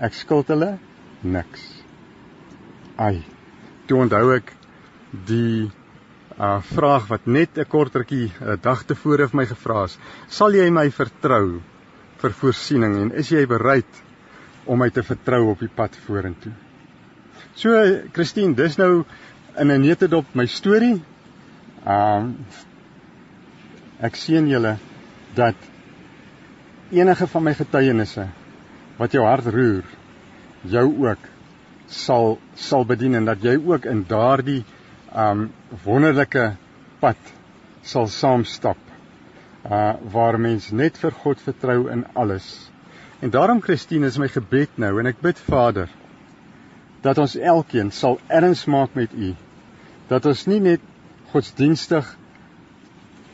ek 0.00 0.16
skuld 0.16 0.48
hulle 0.48 0.70
niks. 1.22 1.60
Ai. 2.96 3.20
Toe 3.88 4.00
onthou 4.06 4.30
ek 4.38 4.54
die 5.28 5.68
uh 6.40 6.60
vraag 6.64 7.10
wat 7.10 7.26
net 7.26 7.58
'n 7.58 7.68
kortertjie 7.68 8.32
'n 8.40 8.60
dag 8.62 8.84
tevore 8.88 9.28
vir 9.28 9.36
my 9.36 9.46
gevra 9.46 9.84
is. 9.84 9.98
Sal 10.28 10.54
jy 10.54 10.70
my 10.70 10.88
vertrou 10.90 11.60
vir 12.22 12.32
voorsiening 12.40 12.96
en 13.02 13.12
is 13.12 13.28
jy 13.28 13.44
bereid 13.46 14.02
om 14.66 14.78
my 14.78 14.88
te 14.90 15.02
vertrou 15.02 15.50
op 15.50 15.60
die 15.60 15.68
pad 15.68 15.96
vorentoe? 16.06 16.52
So 17.54 17.76
Christine, 18.12 18.54
dis 18.54 18.78
nou 18.78 19.04
in 19.58 19.70
'n 19.70 19.82
netedop 19.82 20.24
my 20.34 20.46
storie. 20.46 21.02
Um 21.84 22.46
ek 24.00 24.16
sien 24.16 24.48
julle 24.48 24.78
dat 25.40 25.68
enige 26.90 27.26
van 27.32 27.46
my 27.46 27.54
getuienisse 27.56 28.26
wat 29.00 29.14
jou 29.16 29.24
hart 29.24 29.48
roer, 29.54 29.86
jou 30.68 30.86
ook 31.06 31.28
sal 31.90 32.36
sal 32.54 32.84
bedien 32.86 33.16
en 33.18 33.26
dat 33.26 33.42
jy 33.42 33.56
ook 33.58 33.86
in 33.88 34.04
daardie 34.08 34.62
um 35.16 35.48
wonderlike 35.84 36.52
pad 37.00 37.32
sal 37.82 38.06
saam 38.12 38.44
stap 38.44 38.78
uh 39.64 39.94
waar 40.12 40.38
mens 40.40 40.70
net 40.72 40.98
vir 41.00 41.16
God 41.22 41.40
vertrou 41.44 41.90
in 41.92 42.04
alles. 42.14 42.70
En 43.20 43.30
daarom 43.30 43.60
Christine 43.60 44.06
is 44.06 44.18
my 44.18 44.28
gebed 44.28 44.78
nou 44.80 44.98
en 45.00 45.10
ek 45.10 45.20
bid 45.20 45.40
Vader 45.48 45.90
dat 47.04 47.18
ons 47.18 47.36
elkeen 47.36 47.90
sal 47.90 48.18
erns 48.28 48.66
maak 48.68 48.94
met 48.94 49.12
U. 49.12 49.34
Dat 50.08 50.26
ons 50.26 50.46
nie 50.46 50.60
net 50.60 50.80
godsdienstig 51.32 52.06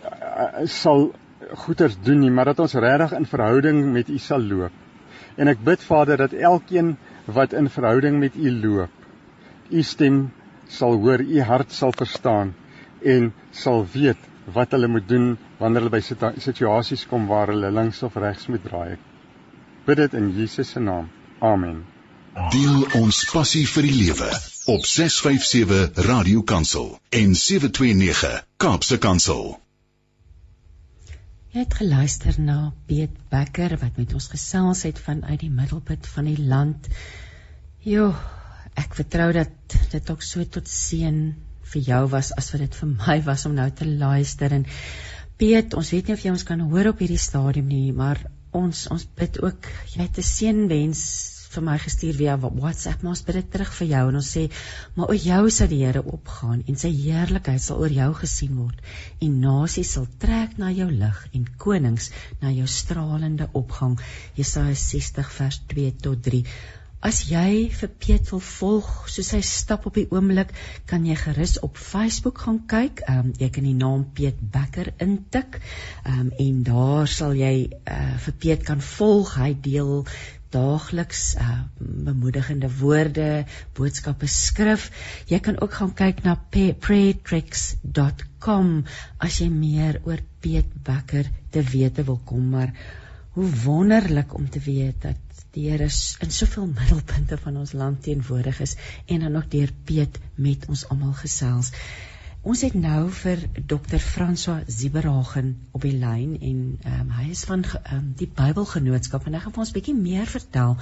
uh, 0.06 0.66
sal 0.70 1.10
goeders 1.54 1.96
doen 2.02 2.20
nie, 2.20 2.30
maar 2.30 2.44
dat 2.44 2.58
ons 2.58 2.74
regtig 2.74 3.12
in 3.18 3.26
verhouding 3.26 3.92
met 3.92 4.08
U 4.08 4.18
sal 4.18 4.42
loop. 4.42 4.72
En 5.36 5.48
ek 5.48 5.62
bid 5.64 5.82
Vader 5.84 6.16
dat 6.16 6.32
elkeen 6.32 6.96
wat 7.24 7.52
in 7.52 7.68
verhouding 7.70 8.18
met 8.18 8.36
U 8.36 8.52
loop, 8.52 8.90
U 9.70 9.82
stem 9.82 10.30
sal 10.68 10.96
hoor, 11.02 11.20
U 11.20 11.42
hart 11.42 11.72
sal 11.72 11.92
verstaan 11.96 12.54
en 13.02 13.32
sal 13.50 13.86
weet 13.92 14.22
wat 14.54 14.70
hulle 14.70 14.88
moet 14.88 15.08
doen 15.08 15.34
wanneer 15.58 15.86
hulle 15.86 15.94
by 15.94 16.02
situasies 16.42 17.04
kom 17.10 17.26
waar 17.30 17.50
hulle 17.52 17.70
links 17.70 18.02
of 18.06 18.16
regs 18.16 18.46
moet 18.46 18.64
draai. 18.64 18.96
Bid 19.86 20.02
dit 20.02 20.14
in 20.18 20.32
Jesus 20.34 20.70
se 20.70 20.80
naam. 20.80 21.10
Amen. 21.38 21.84
Deel 22.52 22.86
ons 23.00 23.22
passie 23.32 23.64
vir 23.66 23.86
die 23.86 23.94
lewe 23.96 24.30
op 24.72 24.86
657 24.86 26.02
Radio 26.08 26.42
Kansel 26.42 26.90
en 27.10 27.34
729 27.34 28.42
Kaapse 28.60 28.98
Kansel. 28.98 29.56
Jy 31.56 31.62
het 31.62 31.74
geluister 31.78 32.36
na 32.36 32.54
Piet 32.84 33.14
Becker 33.32 33.72
wat 33.80 33.96
met 33.96 34.10
ons 34.12 34.26
gesels 34.28 34.82
het 34.84 34.98
vanuit 35.00 35.38
die 35.40 35.48
middelpunt 35.48 36.04
van 36.12 36.26
die 36.28 36.42
land. 36.50 36.88
Jo, 37.80 38.10
ek 38.76 38.98
vertrou 38.98 39.30
dat 39.32 39.76
dit 39.94 40.10
ook 40.12 40.20
so 40.20 40.44
tot 40.44 40.68
seën 40.68 41.16
vir 41.70 41.86
jou 41.86 42.02
was 42.12 42.28
as 42.36 42.52
wat 42.52 42.60
dit 42.66 42.76
vir 42.82 42.90
my 42.90 43.16
was 43.24 43.46
om 43.48 43.56
nou 43.56 43.70
te 43.72 43.88
luister 43.88 44.52
en 44.52 44.68
Piet, 45.40 45.72
ons 45.80 45.94
weet 45.94 46.10
nie 46.10 46.18
of 46.18 46.26
jy 46.26 46.34
ons 46.34 46.44
kan 46.50 46.60
hoor 46.60 46.90
op 46.92 47.00
hierdie 47.00 47.24
stadium 47.24 47.72
nie, 47.72 47.88
maar 47.96 48.20
ons 48.52 48.84
ons 48.92 49.08
bid 49.16 49.40
ook 49.40 49.72
jy 49.94 50.02
het 50.04 50.20
'n 50.20 50.28
seënwens 50.28 51.06
vir 51.54 51.64
my 51.68 51.76
gestuur 51.82 52.16
via 52.18 52.36
WhatsApp, 52.42 53.02
maar 53.02 53.14
ons 53.14 53.24
bid 53.26 53.38
dit 53.40 53.50
terug 53.54 53.72
vir 53.80 53.88
jou 53.92 54.02
en 54.10 54.20
ons 54.20 54.30
sê, 54.36 54.44
maar 54.96 55.12
o 55.12 55.16
jou 55.16 55.42
sal 55.50 55.70
die 55.72 55.82
Here 55.86 56.02
opgaan 56.02 56.64
en 56.66 56.78
sy 56.80 56.90
heerlikheid 56.94 57.62
sal 57.62 57.82
oor 57.82 57.92
jou 57.92 58.08
gesien 58.20 58.56
word 58.58 58.80
en 59.22 59.36
nasies 59.42 59.92
sal 59.96 60.08
trek 60.22 60.56
na 60.58 60.72
jou 60.74 60.88
lig 60.90 61.20
en 61.36 61.44
konings 61.66 62.10
na 62.42 62.54
jou 62.54 62.66
stralende 62.70 63.50
opgang. 63.52 63.94
Jesaja 64.40 64.74
60 64.86 65.30
vers 65.38 65.62
2 65.74 65.92
tot 66.02 66.26
3. 66.30 66.42
As 67.06 67.18
jy 67.28 67.68
vir 67.76 67.90
Piet 68.02 68.30
wil 68.32 68.40
volg, 68.42 68.86
soos 69.12 69.28
hy 69.36 69.38
stap 69.44 69.84
op 69.86 69.98
die 69.98 70.08
oomblik, 70.10 70.48
kan 70.90 71.04
jy 71.06 71.14
gerus 71.20 71.58
op 71.62 71.76
Facebook 71.78 72.40
gaan 72.42 72.62
kyk. 72.72 73.02
Ehm 73.04 73.28
um, 73.28 73.34
jy 73.38 73.48
kan 73.52 73.66
die 73.68 73.74
naam 73.76 74.06
Piet 74.16 74.40
Becker 74.40 74.90
intik. 75.04 75.60
Ehm 76.06 76.24
um, 76.24 76.30
en 76.46 76.62
daar 76.66 77.12
sal 77.12 77.36
jy 77.38 77.68
uh, 77.68 78.16
vir 78.24 78.36
Piet 78.42 78.64
kan 78.66 78.80
volg. 78.80 79.36
Hy 79.36 79.52
deel 79.68 79.92
daagliks 80.56 81.22
uh, 81.40 81.60
bemoedigende 82.06 82.68
woorde, 82.80 83.28
boodskappe 83.76 84.26
skrif. 84.30 84.82
Jy 85.30 85.38
kan 85.44 85.56
ook 85.60 85.72
gaan 85.80 85.94
kyk 85.96 86.18
na 86.24 86.32
prayertricks.com 86.50 88.68
as 89.28 89.34
jy 89.42 89.48
meer 89.52 89.94
oor 90.08 90.20
Piet 90.40 90.68
Becker 90.86 91.26
te 91.52 91.60
wete 91.72 92.02
wil 92.08 92.20
kom, 92.24 92.44
maar 92.56 92.70
hoe 93.36 93.48
wonderlik 93.64 94.30
om 94.34 94.50
te 94.50 94.60
weet 94.64 95.02
dat 95.02 95.16
die 95.56 95.70
Here 95.70 95.88
in 96.24 96.32
soveel 96.32 96.66
middelpunte 96.68 97.38
van 97.40 97.56
ons 97.56 97.72
land 97.72 98.02
teenwoordig 98.04 98.60
is 98.64 98.76
en 99.06 99.24
dan 99.24 99.32
nog 99.38 99.48
deur 99.52 99.72
Piet 99.88 100.18
met 100.34 100.68
ons 100.68 100.84
almal 100.92 101.14
gesels. 101.16 101.72
Ons 102.46 102.60
het 102.62 102.76
nou 102.78 103.08
vir 103.10 103.40
Dr. 103.66 103.98
François 103.98 104.60
Zieberhagen 104.70 105.48
op 105.74 105.82
die 105.82 105.96
lyn 105.98 106.36
en 106.38 106.58
um, 106.86 107.08
hy 107.16 107.24
is 107.32 107.40
van 107.48 107.64
um, 107.66 108.04
die 108.20 108.28
Bybelgenootskap 108.30 109.24
en 109.26 109.34
hy 109.34 109.40
gaan 109.42 109.54
vir 109.56 109.62
ons 109.64 109.72
bietjie 109.74 109.94
meer 109.98 110.28
vertel 110.30 110.76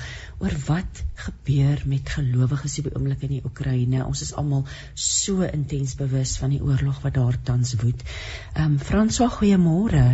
oor 0.44 0.56
wat 0.66 1.00
gebeur 1.22 1.80
met 1.88 2.12
gelowiges 2.18 2.76
op 2.82 2.90
die 2.90 2.92
oomblik 2.92 3.24
in 3.24 3.32
die 3.38 3.40
Oekraïne. 3.48 4.02
Ons 4.04 4.26
is 4.26 4.34
almal 4.36 4.66
so 5.06 5.48
intens 5.48 5.96
bewus 5.96 6.34
van 6.42 6.52
die 6.52 6.60
oorlog 6.60 6.98
wat 7.06 7.16
daar 7.16 7.38
tans 7.48 7.72
woed. 7.80 8.04
Ehm 8.52 8.74
um, 8.74 8.78
François, 8.90 9.32
goeiemôre. 9.38 10.04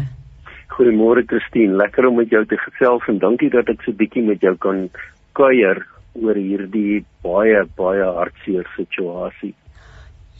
Goeiemôre 0.77 1.27
Christine, 1.27 1.75
lekker 1.83 2.07
om 2.13 2.21
met 2.23 2.31
jou 2.31 2.45
te 2.47 2.61
gesels 2.63 3.11
en 3.11 3.19
dankie 3.19 3.51
dat 3.51 3.75
ek 3.75 3.83
so 3.83 3.99
bietjie 4.05 4.23
met 4.29 4.47
jou 4.47 4.55
kan 4.69 4.87
kuier 5.35 5.83
oor 6.15 6.39
hierdie 6.39 7.03
baie 7.27 7.67
baie 7.75 8.07
hartseer 8.21 8.71
situasie. 8.77 9.57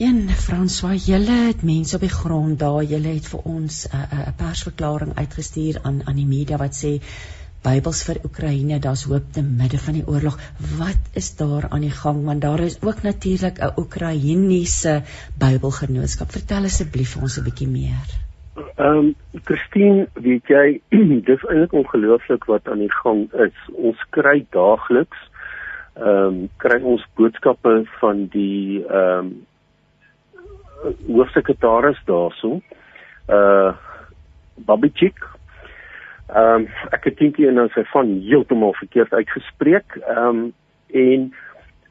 En 0.01 0.31
François, 0.33 0.97
julle 0.97 1.35
het 1.51 1.63
mense 1.63 1.97
op 1.97 2.01
die 2.01 2.09
grond 2.09 2.57
daar, 2.59 2.81
julle 2.89 3.11
het 3.19 3.27
vir 3.29 3.41
ons 3.45 3.75
'n 3.89 3.97
uh, 3.97 4.29
'n 4.29 4.37
persverklaring 4.37 5.11
uitgestuur 5.17 5.81
aan 5.83 5.99
aan 6.09 6.17
die 6.17 6.31
media 6.31 6.57
wat 6.57 6.79
sê 6.79 6.93
Bybels 7.67 8.01
vir 8.09 8.21
Oekraïne, 8.25 8.79
daar's 8.79 9.05
hoop 9.05 9.27
te 9.33 9.43
midde 9.43 9.79
van 9.79 9.99
die 9.99 10.07
oorlog. 10.07 10.39
Wat 10.79 11.03
is 11.13 11.37
daar 11.37 11.67
aan 11.69 11.85
die 11.85 11.99
gang? 12.03 12.25
Want 12.25 12.41
daar 12.41 12.61
is 12.61 12.79
ook 12.83 13.03
natuurlik 13.03 13.61
'n 13.61 13.77
Oekraïense 13.77 15.03
Bybelgenootskap. 15.39 16.31
Vertel 16.31 16.65
asseblief 16.65 17.13
vir 17.13 17.23
ons 17.23 17.37
'n 17.39 17.45
bietjie 17.45 17.69
meer. 17.69 18.09
Ehm 18.77 18.97
um, 18.97 19.15
Christine, 19.45 20.09
weet 20.15 20.47
jy, 20.47 20.81
dis 21.31 21.45
eintlik 21.45 21.73
ongelooflik 21.73 22.45
wat 22.45 22.69
aan 22.69 22.79
die 22.79 22.95
gang 23.03 23.33
is. 23.33 23.59
Ons 23.73 24.01
kry 24.11 24.47
daagliks 24.51 25.29
ehm 25.95 26.27
um, 26.27 26.49
kry 26.57 26.81
ons 26.83 27.07
boodskappe 27.15 27.85
van 28.01 28.27
die 28.33 28.81
ehm 28.89 29.19
um, 29.19 29.47
hoofsekretaris 31.07 32.01
daarso. 32.05 32.61
Uh 33.29 33.73
Babichik. 34.61 35.17
Ehm 36.29 36.55
um, 36.55 36.67
ek 36.93 37.09
het 37.09 37.19
dink 37.19 37.39
hy 37.41 37.51
nou 37.55 37.69
sy 37.75 37.83
van 37.91 38.11
heeltemal 38.27 38.75
verkeerd 38.79 39.15
uitgespreek. 39.17 39.97
Ehm 40.05 40.27
um, 40.29 40.43
en 40.91 41.31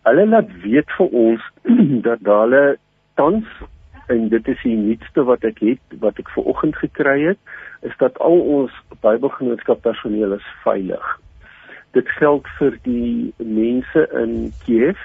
hulle 0.08 0.26
laat 0.28 0.52
weet 0.64 0.92
vir 0.98 1.18
ons 1.24 1.48
dat 2.08 2.24
hulle 2.28 2.64
tans 3.20 3.48
en 4.10 4.30
dit 4.30 4.48
is 4.48 4.62
die 4.64 4.78
nuutste 4.78 5.24
wat 5.28 5.44
ek 5.48 5.60
het 5.64 5.98
wat 6.04 6.20
ek 6.22 6.32
ver 6.34 6.48
oggend 6.52 6.78
gekry 6.82 7.18
het 7.28 7.40
is 7.88 7.96
dat 8.02 8.18
al 8.24 8.40
ons 8.58 8.76
Bybelgenootskap 9.04 9.82
personeel 9.86 10.34
is 10.36 10.48
veilig. 10.64 11.06
Dit 11.96 12.10
geld 12.18 12.48
vir 12.58 12.76
die 12.84 13.34
mense 13.38 14.04
in 14.22 14.34
Kiev 14.66 15.00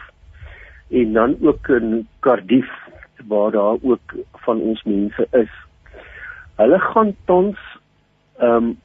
en 0.90 1.12
dan 1.18 1.36
ook 1.40 1.68
in 1.74 2.06
Kharkiv 2.26 2.70
waar 3.28 3.50
daar 3.50 3.76
ook 3.82 4.14
van 4.46 4.60
ons 4.60 4.82
mense 4.82 5.26
is. 5.30 5.52
Hulle 6.56 6.78
gaan 6.78 7.14
tans 7.24 7.58
ehm 8.38 8.56
um, 8.56 8.76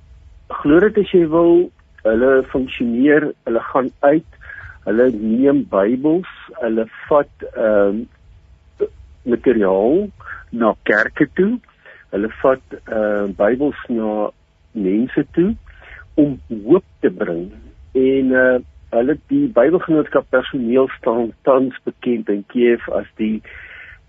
glo 0.50 0.80
dit 0.80 0.98
as 0.98 1.12
jy 1.14 1.28
wil, 1.30 1.70
hulle 2.04 2.44
funksioneer, 2.50 3.28
hulle 3.46 3.62
gaan 3.72 3.92
uit, 4.00 4.38
hulle 4.86 5.10
neem 5.14 5.66
Bybels, 5.70 6.32
hulle 6.62 6.88
vat 7.08 7.50
ehm 7.54 8.02
um, 8.02 8.08
materiaal 9.30 10.08
na 10.50 10.74
kerke 10.84 11.28
toe. 11.38 11.60
Hulle 12.14 12.30
vat 12.42 12.78
uh 12.90 13.30
Bybels 13.38 13.80
na 13.94 14.30
mense 14.72 15.26
toe 15.38 15.54
om 16.20 16.40
hoop 16.66 16.86
te 17.04 17.12
bring. 17.22 17.50
En 17.94 18.36
uh 18.44 18.60
hulle 18.90 19.20
die 19.30 19.46
Bybelgenootskap 19.54 20.26
personeel 20.34 20.88
staan 20.98 21.28
tans 21.46 21.76
bekend 21.86 22.30
in 22.34 22.42
Kiev 22.50 22.88
as 22.98 23.06
die 23.22 23.36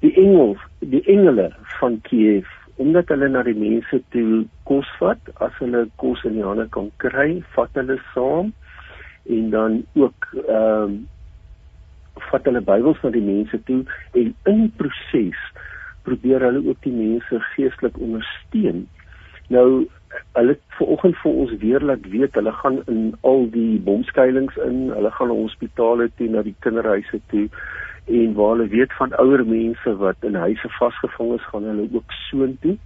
die 0.00 0.14
engels, 0.16 0.58
die 0.80 1.02
engele 1.10 1.50
van 1.78 2.00
Kiev 2.08 2.48
omdat 2.80 3.10
hulle 3.12 3.28
na 3.28 3.42
die 3.44 3.56
mense 3.56 3.98
toe 4.14 4.44
kos 4.68 4.88
vat 4.96 5.26
as 5.44 5.52
hulle 5.60 5.84
kos 6.00 6.22
in 6.24 6.38
die 6.38 6.46
hande 6.46 6.64
kan 6.72 6.88
kry, 7.02 7.42
vat 7.52 7.74
hulle 7.76 7.98
saam 8.14 8.54
en 9.28 9.50
dan 9.52 9.80
ook 10.00 10.30
ehm 10.46 10.94
uh, 10.96 11.00
vat 12.30 12.44
hulle 12.44 12.60
Bybels 12.60 12.98
na 13.02 13.10
die 13.14 13.24
mense 13.24 13.58
toe 13.68 13.78
en 14.18 14.32
in 14.50 14.58
die 14.64 14.72
proses 14.80 15.38
probeer 16.04 16.42
hulle 16.44 16.60
ook 16.68 16.80
die 16.84 16.92
mense 16.92 17.38
geestelik 17.54 17.96
ondersteun. 18.00 18.82
Nou 19.48 19.86
hulle 20.36 20.56
vanoggend 20.78 21.16
vir 21.22 21.38
ons 21.44 21.52
weer 21.62 21.84
laat 21.86 22.08
weet 22.12 22.36
hulle 22.38 22.52
gaan 22.62 22.80
in 22.92 23.02
al 23.28 23.46
die 23.54 23.78
bomskuilings 23.86 24.56
in, 24.66 24.88
hulle 24.94 25.12
gaan 25.16 25.30
na 25.32 25.38
hospitale 25.38 26.08
toe, 26.16 26.28
na 26.32 26.42
die 26.46 26.56
kinderhuise 26.64 27.22
toe 27.32 27.46
en 28.10 28.34
waar 28.34 28.54
hulle 28.54 28.68
weet 28.68 28.92
van 28.98 29.16
ouer 29.22 29.44
mense 29.46 29.96
wat 29.96 30.28
in 30.28 30.34
huise 30.34 30.68
vasgevang 30.78 31.34
is, 31.38 31.50
gaan 31.52 31.68
hulle 31.70 31.88
ook 31.92 32.16
soontoe. 32.28 32.76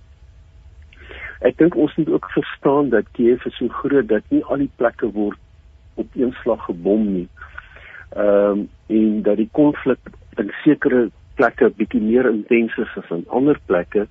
Ek 1.41 1.57
dink 1.61 1.77
ons 1.77 1.95
moet 1.97 2.09
ook 2.09 2.31
verstaan 2.33 2.89
dat 2.93 3.11
Kiev 3.17 3.45
so 3.57 3.69
groot 3.69 4.09
dat 4.09 4.23
nie 4.29 4.45
al 4.45 4.63
die 4.65 4.71
plekke 4.77 5.11
word 5.13 5.41
op 6.01 6.15
een 6.19 6.33
slag 6.43 6.65
gebom 6.65 7.09
nie 7.13 7.29
ehm 8.15 8.51
um, 8.51 8.69
en 8.87 9.23
dat 9.23 9.37
die 9.37 9.49
konflik 9.53 9.99
in 10.37 10.51
sekere 10.63 11.09
plekke 11.35 11.71
bietjie 11.77 12.01
meer 12.01 12.29
intens 12.31 12.77
is 12.79 12.97
as 12.97 13.11
in 13.11 13.25
ander 13.29 13.59
plekke. 13.67 14.07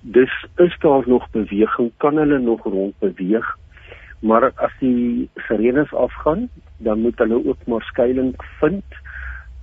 Dus 0.00 0.34
is 0.62 0.76
daar 0.78 1.02
nog 1.06 1.30
beweging, 1.30 1.90
kan 1.96 2.16
hulle 2.16 2.38
nog 2.38 2.62
rond 2.64 2.94
beweeg. 2.98 3.56
Maar 4.20 4.52
as 4.54 4.76
die 4.78 5.28
sirenes 5.34 5.92
afgaan, 5.92 6.48
dan 6.76 7.00
moet 7.00 7.18
hulle 7.18 7.40
ook 7.46 7.66
maar 7.66 7.82
skuilings 7.82 8.46
vind. 8.60 8.84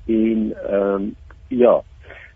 En 0.05 0.53
ehm 0.69 0.93
um, 0.93 1.15
ja. 1.47 1.81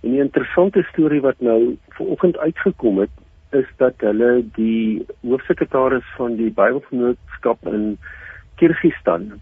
En 0.01 0.11
'n 0.11 0.19
interessante 0.19 0.83
storie 0.83 1.21
wat 1.21 1.39
nou 1.39 1.77
vanoggend 1.89 2.37
uitgekom 2.37 2.99
het, 2.99 3.09
is 3.51 3.65
dat 3.77 3.93
hulle 3.97 4.45
die 4.53 5.05
hoofsekretaris 5.21 6.05
van 6.15 6.35
die 6.35 6.51
Bybelgenootskap 6.51 7.67
in 7.67 7.97
Kirgistan 8.55 9.39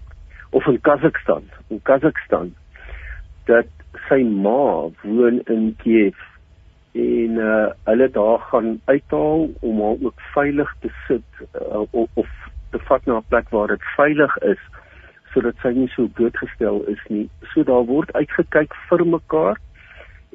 of 0.49 0.65
in 0.65 0.81
Kazakhstan, 0.81 1.43
in 1.67 1.81
Kazakhstan 1.81 2.53
dat 3.45 3.69
sy 4.07 4.21
ma 4.23 4.89
woon 5.03 5.41
in 5.51 5.75
Kiev 5.81 6.17
en 6.95 7.39
uh, 7.41 7.67
hulle 7.89 8.07
daar 8.15 8.39
gaan 8.39 8.79
uithaal 8.85 9.49
om 9.59 9.81
haar 9.81 9.97
ook 10.01 10.21
veilig 10.33 10.75
te 10.79 10.91
sit 11.07 11.47
uh, 11.61 11.83
of, 11.91 12.09
of 12.13 12.29
te 12.71 12.79
vat 12.87 13.05
na 13.05 13.17
'n 13.17 13.29
plek 13.29 13.49
waar 13.49 13.67
dit 13.67 13.83
veilig 13.95 14.37
is 14.37 14.61
sodat 15.35 15.59
sy 15.61 15.75
nie 15.75 15.91
so 15.93 16.07
blootgestel 16.17 16.85
is 16.87 17.01
nie. 17.11 17.27
So 17.53 17.67
daar 17.67 17.83
word 17.85 18.15
uitgekyk 18.15 18.73
vir 18.89 19.05
mekaar 19.05 19.59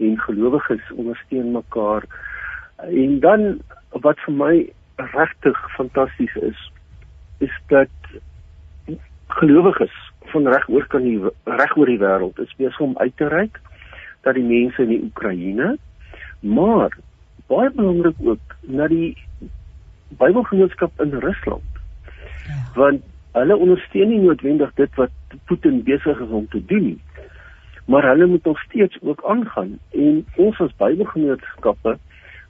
en 0.00 0.20
gelowiges 0.28 0.84
ondersteun 0.94 1.54
mekaar 1.56 2.04
En 2.88 3.20
dan 3.20 3.60
wat 3.88 4.20
vir 4.24 4.34
my 4.34 4.54
regtig 4.96 5.58
fantasties 5.76 6.34
is, 6.34 6.60
is 7.38 7.52
dat 7.66 7.88
gelowiges 9.26 9.92
van 10.32 10.48
reg 10.48 10.68
oor 10.68 10.86
kan 10.86 11.02
die 11.02 11.18
reg 11.44 11.76
oor 11.76 11.90
die 11.90 12.00
wêreld 12.00 12.38
is 12.38 12.54
besig 12.56 12.80
om 12.80 12.96
uit 12.98 13.16
te 13.16 13.28
reik 13.28 13.60
dat 14.24 14.34
die 14.34 14.44
mense 14.44 14.82
in 14.82 14.92
die 14.92 15.02
Oekraïne 15.02 15.74
maar 16.40 16.96
baie 17.50 17.70
belangrik 17.74 18.16
ook 18.24 18.56
na 18.62 18.86
die 18.88 19.16
Bybelgenootskap 20.20 21.00
in 21.00 21.12
Rusland. 21.22 21.66
Ja. 22.46 22.56
Want 22.74 23.04
hulle 23.32 23.56
ondersteun 23.56 24.08
nie 24.08 24.20
noodwendig 24.20 24.72
dit 24.74 24.94
wat 24.94 25.10
Putin 25.46 25.82
besig 25.86 26.20
is 26.20 26.28
om 26.28 26.48
te 26.48 26.64
doen 26.64 26.84
nie. 26.84 27.00
Maar 27.90 28.08
hulle 28.08 28.26
moet 28.26 28.44
nog 28.44 28.60
steeds 28.60 28.98
ook 29.02 29.22
aangaan 29.26 29.78
en 29.90 30.24
ons 30.36 30.60
as 30.60 30.76
Bybelgenootskappe 30.76 31.98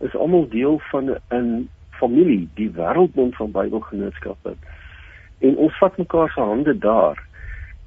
is 0.00 0.16
almal 0.16 0.48
deel 0.48 0.80
van 0.90 1.16
'n 1.30 1.68
familie, 1.90 2.48
die 2.54 2.70
Wêreldbond 2.70 3.36
van 3.36 3.50
Bybelgenootskappe. 3.50 4.54
En 5.38 5.56
ons 5.56 5.78
vat 5.78 5.96
mekaar 5.96 6.30
se 6.30 6.40
hande 6.40 6.78
daar 6.78 7.28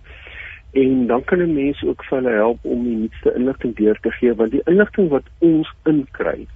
en 0.73 1.07
dan 1.07 1.25
kan 1.25 1.39
'n 1.39 1.55
mens 1.55 1.83
ook 1.83 2.05
vir 2.05 2.19
hulle 2.19 2.35
help 2.35 2.59
om 2.63 2.85
die 2.85 2.97
nuutste 2.97 3.35
inligting 3.35 3.77
deur 3.77 3.99
te 4.01 4.11
gee 4.11 4.35
want 4.35 4.51
die 4.51 4.63
inligting 4.65 5.09
wat 5.09 5.25
ons 5.39 5.75
inkry 5.85 6.47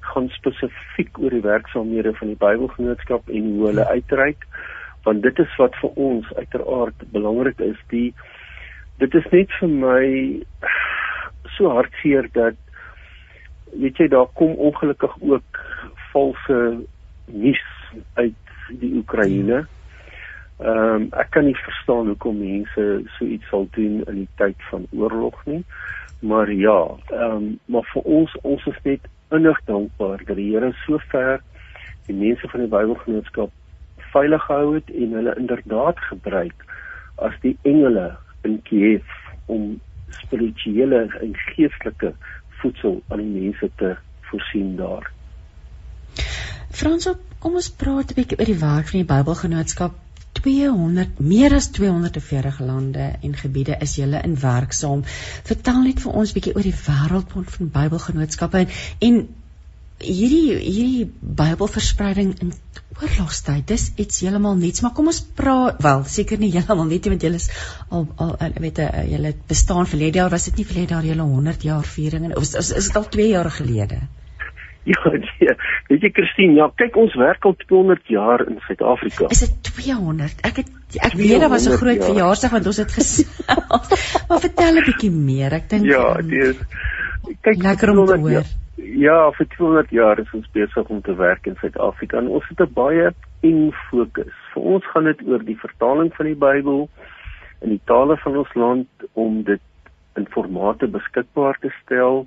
gaan 0.00 0.28
spesifiek 0.28 1.18
oor 1.18 1.30
die 1.30 1.40
werksaamhede 1.40 2.14
van 2.14 2.26
die 2.26 2.36
Bybelgenootskap 2.36 3.28
en 3.28 3.42
hoe 3.42 3.66
hulle 3.66 3.86
uitreik 3.86 4.46
want 5.04 5.22
dit 5.22 5.38
is 5.38 5.56
wat 5.60 5.76
vir 5.82 5.90
ons 6.08 6.32
uiteraard 6.36 7.06
belangrik 7.12 7.60
is 7.60 7.78
die 7.92 8.08
dit 8.98 9.14
is 9.14 9.30
net 9.32 9.54
vir 9.60 9.72
my 9.86 10.02
so 11.56 11.70
hartseer 11.76 12.28
dat 12.32 12.58
weet 13.72 13.98
jy 14.00 14.08
daar 14.08 14.30
kom 14.34 14.54
ongelukkig 14.70 15.16
ook 15.20 15.64
valse 16.12 16.60
nuus 17.26 17.66
uit 18.14 18.54
die 18.80 18.94
Oekraïne 19.00 19.66
Ehm 20.58 20.94
um, 20.94 21.04
ek 21.14 21.28
kan 21.30 21.44
nie 21.46 21.54
verstaan 21.54 22.08
hoekom 22.10 22.40
mense 22.42 22.84
so 23.14 23.24
iets 23.24 23.46
sal 23.46 23.68
doen 23.76 24.00
in 24.10 24.16
die 24.24 24.30
tyd 24.40 24.62
van 24.70 24.88
oorlog 24.90 25.36
nie. 25.46 25.60
Maar 26.26 26.50
ja, 26.50 26.78
ehm 27.12 27.36
um, 27.36 27.44
maar 27.70 27.86
vir 27.92 28.02
ons 28.02 28.34
ons 28.42 28.64
is 28.66 28.80
net 28.82 29.06
innig 29.30 29.60
dankbaar 29.70 30.24
dat 30.26 30.34
die 30.40 30.48
Here 30.50 30.72
so 30.82 30.98
ver 31.12 31.38
die 32.08 32.16
mense 32.16 32.50
van 32.50 32.64
die 32.64 32.72
Bybelgenootskap 32.72 33.54
veilig 34.12 34.42
gehou 34.48 34.74
het 34.74 34.90
en 34.90 35.12
hulle 35.18 35.36
inderdaad 35.38 36.00
gebruik 36.10 36.64
as 37.16 37.36
die 37.42 37.56
engele 37.62 38.16
in 38.46 38.60
Kiev 38.62 39.04
om 39.46 39.80
spirituele 40.22 41.00
en 41.20 41.36
geestelike 41.36 42.12
voedsel 42.60 43.00
aan 43.08 43.22
die 43.22 43.32
mense 43.40 43.70
te 43.76 43.94
voorsien 44.30 44.76
daar. 44.76 45.10
Frans, 46.70 47.08
kom 47.38 47.54
ons 47.54 47.70
praat 47.70 48.12
'n 48.12 48.18
bietjie 48.18 48.38
oor 48.38 48.50
die 48.52 48.60
werk 48.60 48.90
van 48.90 49.00
die 49.00 49.10
Bybelgenootskap 49.14 49.94
200 50.40 51.18
meer 51.18 51.54
as 51.54 51.70
240 51.74 52.60
lande 52.60 53.06
en 53.22 53.34
gebiede 53.34 53.76
is 53.80 53.96
julle 53.96 54.20
in 54.22 54.36
werksaam. 54.40 55.02
Vertel 55.50 55.82
net 55.82 56.00
vir 56.04 56.12
ons 56.12 56.32
bietjie 56.36 56.54
oor 56.54 56.62
die 56.62 56.76
wêreldbond 56.86 57.50
van 57.56 57.70
Bybelgenootskappe 57.78 58.58
en, 58.58 58.68
en 59.08 59.18
hierdie 59.98 60.58
hierdie 60.58 61.06
Bybelverspreiding 61.38 62.34
in 62.42 62.52
oorlogstyd. 62.98 63.66
Dis 63.70 63.88
iets 64.00 64.22
heeltemal 64.24 64.56
nuuts, 64.58 64.82
maar 64.82 64.94
kom 64.94 65.10
ons 65.10 65.20
praat 65.38 65.82
wel, 65.82 66.04
seker 66.10 66.40
nie 66.42 66.50
heeltemal 66.54 66.88
net 66.90 67.06
want 67.10 67.26
julle 67.26 67.40
is 67.40 67.48
al 67.94 68.06
al 68.18 68.36
weet 68.62 68.80
jy 68.82 69.04
julle 69.12 69.34
bestaan 69.50 69.90
verlede 69.90 70.22
jaar 70.22 70.32
was 70.34 70.48
dit 70.50 70.60
nie 70.60 70.68
verlede 70.68 70.96
jaar 70.96 71.10
julle 71.10 71.26
100 71.34 71.66
jaar 71.66 71.86
viering 71.96 72.28
en 72.28 72.38
is, 72.40 72.54
is, 72.54 72.72
is 72.80 72.90
dit 72.90 72.98
al 73.00 73.10
2 73.18 73.28
jaar 73.34 73.50
gelede? 73.60 74.00
Ja, 74.88 75.10
nee. 75.12 75.54
weet 75.90 76.04
jy 76.06 76.08
Christine, 76.16 76.54
ja, 76.56 76.66
kyk 76.80 76.94
ons 76.96 77.12
werk 77.20 77.44
al 77.44 77.52
200 77.60 78.06
jaar 78.08 78.40
in 78.48 78.56
Suid-Afrika. 78.64 79.26
Is 79.34 79.42
dit 79.42 79.58
200? 79.66 80.38
Ek 80.48 80.62
het 80.62 80.70
ek 81.04 81.16
weet 81.18 81.42
daar 81.42 81.52
was 81.52 81.66
'n 81.68 81.76
groot 81.76 82.00
verjaarsdag 82.06 82.54
want 82.56 82.70
ons 82.70 82.80
het 82.80 82.94
gesels. 82.96 83.34
maar 84.30 84.40
vertel 84.40 84.80
'n 84.80 84.86
bietjie 84.86 85.10
meer. 85.12 85.58
Ek 85.58 85.68
dink 85.68 85.84
Ja, 85.90 86.16
ehm, 86.16 86.32
dis 86.32 86.56
kyk 87.44 87.60
lekker 87.62 87.92
om 87.92 88.06
te 88.06 88.16
hoor. 88.16 88.30
Ja, 88.30 88.42
ja, 88.78 89.30
vir 89.32 89.46
200 89.56 89.90
jaar 89.90 90.18
is 90.18 90.30
ons 90.32 90.50
besig 90.54 90.88
om 90.88 91.00
te 91.02 91.14
werk 91.18 91.46
in 91.46 91.56
Suid-Afrika 91.60 92.18
en 92.18 92.28
ons 92.28 92.48
het 92.48 92.60
'n 92.60 92.72
baie 92.72 93.10
eng 93.42 93.72
fokus. 93.90 94.34
Vir 94.54 94.62
ons 94.62 94.84
gaan 94.92 95.04
dit 95.04 95.26
oor 95.26 95.44
die 95.44 95.58
vertaling 95.58 96.14
van 96.14 96.26
die 96.26 96.38
Bybel 96.46 96.88
in 97.60 97.70
die 97.70 97.84
tale 97.84 98.16
van 98.16 98.36
ons 98.36 98.54
land 98.54 98.88
om 99.12 99.42
dit 99.42 99.60
in 100.16 100.26
formate 100.30 100.86
beskikbaar 100.86 101.58
te 101.60 101.70
stel 101.82 102.26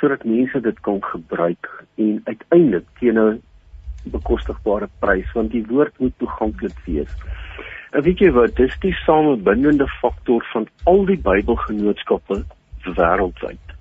sodat 0.00 0.24
mense 0.24 0.60
dit 0.60 0.80
kan 0.80 1.02
gebruik 1.02 1.68
en 1.96 2.20
uiteindelik 2.24 2.86
teen 2.98 3.18
'n 3.18 3.42
bekostigbare 4.04 4.88
prys 4.98 5.32
want 5.32 5.50
die 5.50 5.66
woord 5.66 5.98
moet 5.98 6.18
toeganklik 6.18 6.78
wees. 6.84 7.12
En 7.92 8.02
weet 8.02 8.18
jy 8.18 8.30
wat, 8.30 8.56
dis 8.56 8.78
die 8.80 8.94
samebindende 9.04 9.86
faktor 10.00 10.44
van 10.52 10.66
al 10.84 11.04
die 11.04 11.18
Bybelgenootskappe 11.18 12.44
wêreldwyd. 12.84 13.71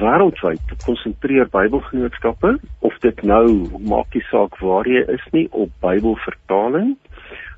Wêreldwyd 0.00 0.74
konsentreer 0.84 1.46
Bybelgenootskappe 1.52 2.56
of 2.80 2.98
dit 3.00 3.22
nou 3.22 3.46
maak 3.78 4.14
nie 4.14 4.24
saak 4.30 4.58
waar 4.58 4.88
jy 4.90 5.04
is 5.14 5.24
nie 5.32 5.46
op 5.52 5.70
Bybelvertaling. 5.84 6.96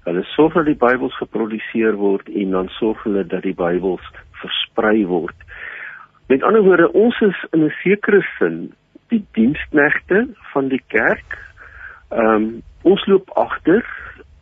Hulle 0.04 0.22
sorg 0.34 0.54
dat 0.54 0.68
die 0.68 0.78
Bybels 0.78 1.16
geproduseer 1.18 1.96
word 1.96 2.28
en 2.28 2.50
dan 2.58 2.68
sorg 2.78 3.02
hulle 3.08 3.24
dat 3.24 3.42
die 3.42 3.56
Bybels 3.56 4.04
versprei 4.42 5.06
word 5.08 5.46
Met 6.26 6.42
ander 6.42 6.62
woorde, 6.62 6.92
ons 6.92 7.20
is 7.20 7.44
in 7.50 7.64
'n 7.64 7.74
sekere 7.82 8.20
sin 8.38 8.72
die 9.08 9.24
diensknegte 9.32 10.26
van 10.52 10.68
die 10.68 10.82
kerk. 10.86 11.38
Ehm 12.10 12.34
um, 12.34 12.62
ons 12.82 13.06
loop 13.06 13.30
agter 13.30 13.84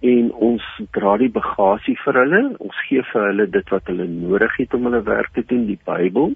en 0.00 0.32
ons 0.32 0.62
dra 0.90 1.16
die 1.16 1.28
bagasie 1.28 1.96
vir 2.04 2.14
hulle. 2.14 2.56
Ons 2.58 2.76
gee 2.88 3.02
vir 3.12 3.26
hulle 3.26 3.46
dit 3.50 3.68
wat 3.70 3.86
hulle 3.86 4.06
nodig 4.06 4.56
het 4.56 4.74
om 4.74 4.84
hulle 4.84 5.02
werk 5.02 5.32
te 5.32 5.44
doen, 5.46 5.66
die 5.66 5.80
Bybel, 5.84 6.32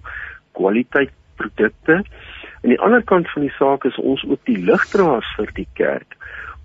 kwaliteit 0.52 1.12
produkte. 1.40 2.02
Aan 2.62 2.74
die 2.74 2.80
ander 2.84 3.02
kant 3.02 3.30
van 3.32 3.46
die 3.46 3.54
saak 3.56 3.86
is 3.88 3.98
ons 3.98 4.24
ook 4.28 4.42
die 4.50 4.58
ligdraers 4.58 5.28
vir 5.38 5.52
die 5.58 5.68
kerk 5.78 6.16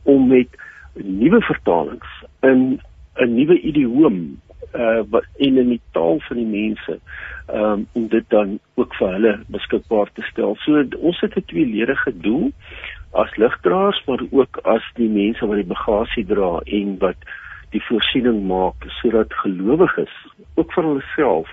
om 0.04 0.28
met 0.28 0.58
nuwe 0.94 1.42
vertalings 1.42 2.10
in 2.42 2.82
'n 3.16 3.36
nuwe 3.36 3.60
idioom 3.60 4.18
uh 4.74 5.02
wat 5.10 5.26
in 5.38 5.58
in 5.58 5.70
die 5.70 5.82
taal 5.92 6.20
van 6.28 6.38
die 6.38 6.50
mense 6.50 7.00
um 7.54 7.86
om 7.94 8.08
dit 8.08 8.26
dan 8.30 8.60
ook 8.76 8.96
vir 8.96 9.12
hulle 9.14 9.34
beskikbaar 9.48 10.10
te 10.14 10.22
stel. 10.22 10.56
So 10.66 10.84
ons 11.00 11.20
het 11.22 11.36
'n 11.38 11.46
tweeledige 11.46 12.14
doel 12.18 12.52
as 13.12 13.36
ligdraers 13.36 14.04
maar 14.06 14.22
ook 14.32 14.58
as 14.64 14.86
die 14.94 15.10
mense 15.10 15.46
wat 15.46 15.56
die 15.56 15.74
bagasie 15.76 16.26
dra 16.26 16.60
en 16.66 16.98
wat 17.00 17.18
die 17.70 17.84
voorsiening 17.88 18.48
maak 18.48 18.86
sodat 19.02 19.34
gelowiges 19.34 20.16
ook 20.56 20.74
vir 20.74 20.84
hulself 20.84 21.50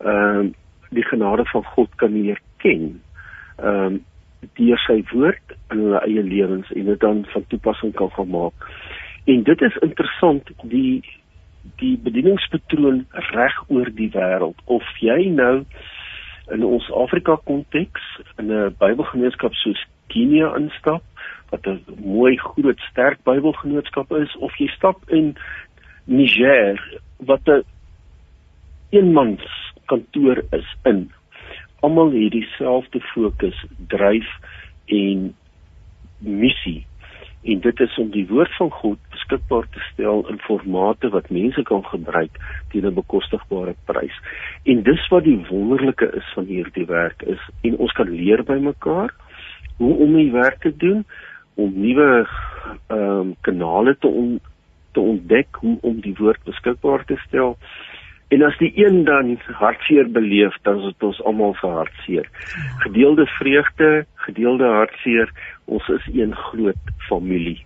ehm 0.00 0.38
um, 0.38 0.54
die 0.94 1.04
genade 1.08 1.44
van 1.52 1.64
God 1.74 1.94
kan 1.96 2.12
leer 2.12 2.40
ken. 2.64 3.02
Ehm 3.58 3.84
um, 3.84 4.00
deur 4.58 4.80
sy 4.82 4.96
woord 5.12 5.52
in 5.70 5.84
hulle 5.84 6.00
eie 6.02 6.22
lewens 6.26 6.70
en 6.74 6.88
dit 6.90 7.00
dan 7.00 7.20
van 7.30 7.44
toepassing 7.46 7.92
kan 7.94 8.10
gemaak. 8.10 8.64
En 9.30 9.42
dit 9.46 9.60
is 9.62 9.76
interessant 9.86 10.50
die 10.62 11.02
die 11.78 11.94
bedieningspatroon 12.02 13.04
reg 13.30 13.58
oor 13.70 13.90
die 13.94 14.10
wêreld 14.10 14.58
of 14.66 14.86
jy 14.98 15.28
nou 15.30 15.62
in 16.50 16.64
ons 16.66 16.88
Afrika 17.04 17.36
konteks 17.46 18.02
in 18.42 18.50
'n 18.50 18.74
Bybelgenootskap 18.82 19.54
soos 19.54 19.84
Kenia 20.10 20.50
instap 20.58 21.02
wat 21.50 21.66
'n 21.66 21.84
mooi 22.02 22.36
groot 22.36 22.80
sterk 22.90 23.22
Bybelgenootskap 23.24 24.12
is 24.12 24.36
of 24.36 24.56
jy 24.58 24.68
stap 24.74 24.98
in 25.10 25.36
Niger 26.04 26.82
wat 27.18 27.46
'n 27.48 27.62
eenmans 28.90 29.71
kantoor 29.92 30.42
is 30.58 30.70
in 30.88 31.04
almal 31.82 32.12
het 32.14 32.32
dieselfde 32.36 33.00
fokus 33.12 33.58
dryf 33.92 34.28
en 34.86 35.34
missie 36.18 36.80
en 37.42 37.60
dit 37.60 37.80
is 37.80 37.96
om 37.98 38.10
die 38.14 38.26
woord 38.28 38.52
van 38.56 38.70
God 38.70 38.98
beskikbaar 39.10 39.66
te 39.74 39.80
stel 39.88 40.22
in 40.30 40.38
formate 40.44 41.10
wat 41.10 41.30
mense 41.34 41.62
kan 41.66 41.82
gebruik 41.84 42.38
teen 42.70 42.86
'n 42.86 42.94
bekostigbare 42.94 43.74
prys. 43.84 44.16
En 44.64 44.82
dis 44.82 45.08
wat 45.08 45.24
die 45.24 45.46
wonderlike 45.48 46.10
is 46.16 46.32
van 46.34 46.44
hierdie 46.44 46.86
werk 46.86 47.22
is 47.22 47.42
en 47.62 47.76
ons 47.76 47.92
kan 47.92 48.10
leer 48.10 48.44
by 48.44 48.58
mekaar 48.62 49.10
hoe 49.76 49.94
om 49.96 50.14
die 50.16 50.32
werk 50.32 50.60
te 50.60 50.76
doen 50.76 51.04
om 51.54 51.72
nuwe 51.74 52.28
ehm 52.86 52.98
um, 52.98 53.34
kanale 53.40 53.96
te 53.98 54.06
on, 54.06 54.40
te 54.92 55.00
ontdek 55.00 55.56
hoe 55.60 55.78
om 55.80 56.00
die 56.00 56.14
woord 56.18 56.42
beskikbaar 56.44 57.04
te 57.04 57.16
stel. 57.26 57.58
En 58.32 58.42
as 58.46 58.56
die 58.58 58.72
een 58.80 59.02
dan 59.04 59.34
hartseer 59.60 60.08
beleef, 60.10 60.56
dan 60.64 60.78
is 60.80 60.92
dit 60.94 61.02
ons 61.08 61.20
almal 61.28 61.54
se 61.60 61.68
hartseer. 61.68 62.28
Gedeelde 62.84 63.26
vreugde, 63.26 63.90
gedeelde 64.24 64.70
hartseer, 64.72 65.32
ons 65.64 65.88
is 65.88 66.08
een 66.14 66.32
groot 66.48 66.92
familie. 67.08 67.60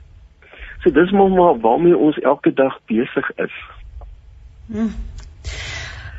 So 0.82 0.90
dis 0.90 1.10
maar 1.10 1.60
waarmee 1.62 1.96
ons 1.96 2.18
elke 2.18 2.52
dag 2.52 2.80
besig 2.90 3.30
is. 3.36 3.54
Hmm. 4.66 4.90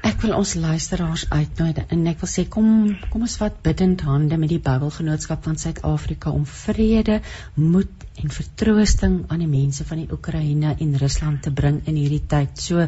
Ek 0.07 0.23
wil 0.23 0.37
ons 0.37 0.53
luisteraars 0.55 1.25
uitnooi 1.29 1.83
en 1.93 2.05
ek 2.09 2.21
wil 2.23 2.29
sê 2.31 2.45
kom 2.49 2.69
kom 3.11 3.25
ons 3.27 3.35
vat 3.41 3.57
bidend 3.65 4.01
hande 4.07 4.37
met 4.39 4.49
die 4.49 4.61
Bybelgenootskap 4.63 5.43
van 5.45 5.59
Suid-Afrika 5.59 6.31
om 6.31 6.45
vrede, 6.47 7.19
moed 7.59 8.05
en 8.23 8.33
vertroosting 8.33 9.17
aan 9.27 9.43
die 9.43 9.51
mense 9.51 9.85
van 9.85 10.01
die 10.01 10.09
Oekraïne 10.15 10.77
en 10.79 10.95
Rusland 11.03 11.43
te 11.45 11.51
bring 11.51 11.81
in 11.85 11.99
hierdie 11.99 12.23
tyd. 12.23 12.55
So 12.57 12.87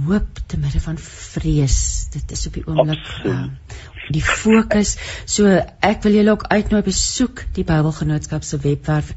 hoop 0.00 0.38
te 0.46 0.58
midde 0.58 0.80
van 0.80 0.98
vrees. 0.98 2.06
Dit 2.12 2.30
is 2.32 2.46
op 2.46 2.54
die 2.56 2.66
oomblik 2.66 3.08
uh, 3.28 3.44
die 4.12 4.22
fokus. 4.24 4.96
So 5.28 5.48
ek 5.84 6.02
wil 6.06 6.16
julle 6.18 6.34
ook 6.34 6.48
uitnooi 6.48 6.82
besoek 6.86 7.44
die 7.56 7.64
Bybelgenootskap 7.68 8.44
se 8.44 8.58
webwerf 8.62 9.12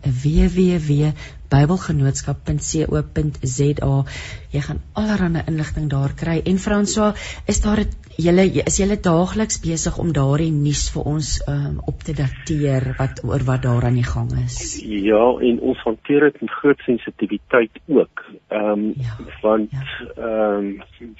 www.bybelgenootskap.co.za. 1.49 4.03
Jy 4.51 4.61
gaan 4.67 4.81
allerlei 4.93 5.43
inligting 5.47 5.89
daar 5.91 6.13
kry. 6.15 6.41
En 6.45 6.57
Franswa, 6.57 7.13
is 7.47 7.61
daar 7.61 7.79
julle 8.17 8.63
is 8.63 8.77
julle 8.79 8.97
daagliks 9.01 9.59
besig 9.63 9.97
om 9.99 10.13
daardie 10.15 10.51
nuus 10.51 10.91
vir 10.93 11.03
ons 11.11 11.43
um, 11.51 11.79
op 11.85 12.03
te 12.07 12.13
dateer 12.15 12.95
wat 12.99 13.23
oor 13.27 13.43
wat 13.47 13.61
daar 13.67 13.85
aan 13.89 13.99
die 13.99 14.07
gang 14.07 14.31
is? 14.45 14.79
Ja, 14.81 15.25
en 15.49 15.59
ons 15.59 15.79
hanteer 15.83 16.21
dit 16.29 16.41
met 16.41 16.51
groot 16.61 16.81
sensitiwiteit 16.87 17.75
ook. 17.87 18.25
Ehm 18.49 18.71
um, 18.71 18.93
ja, 18.95 19.15
want 19.41 19.71
ja. 19.71 19.79
ehm 20.15 20.65
ja. 20.77 20.85
um, 21.01 21.15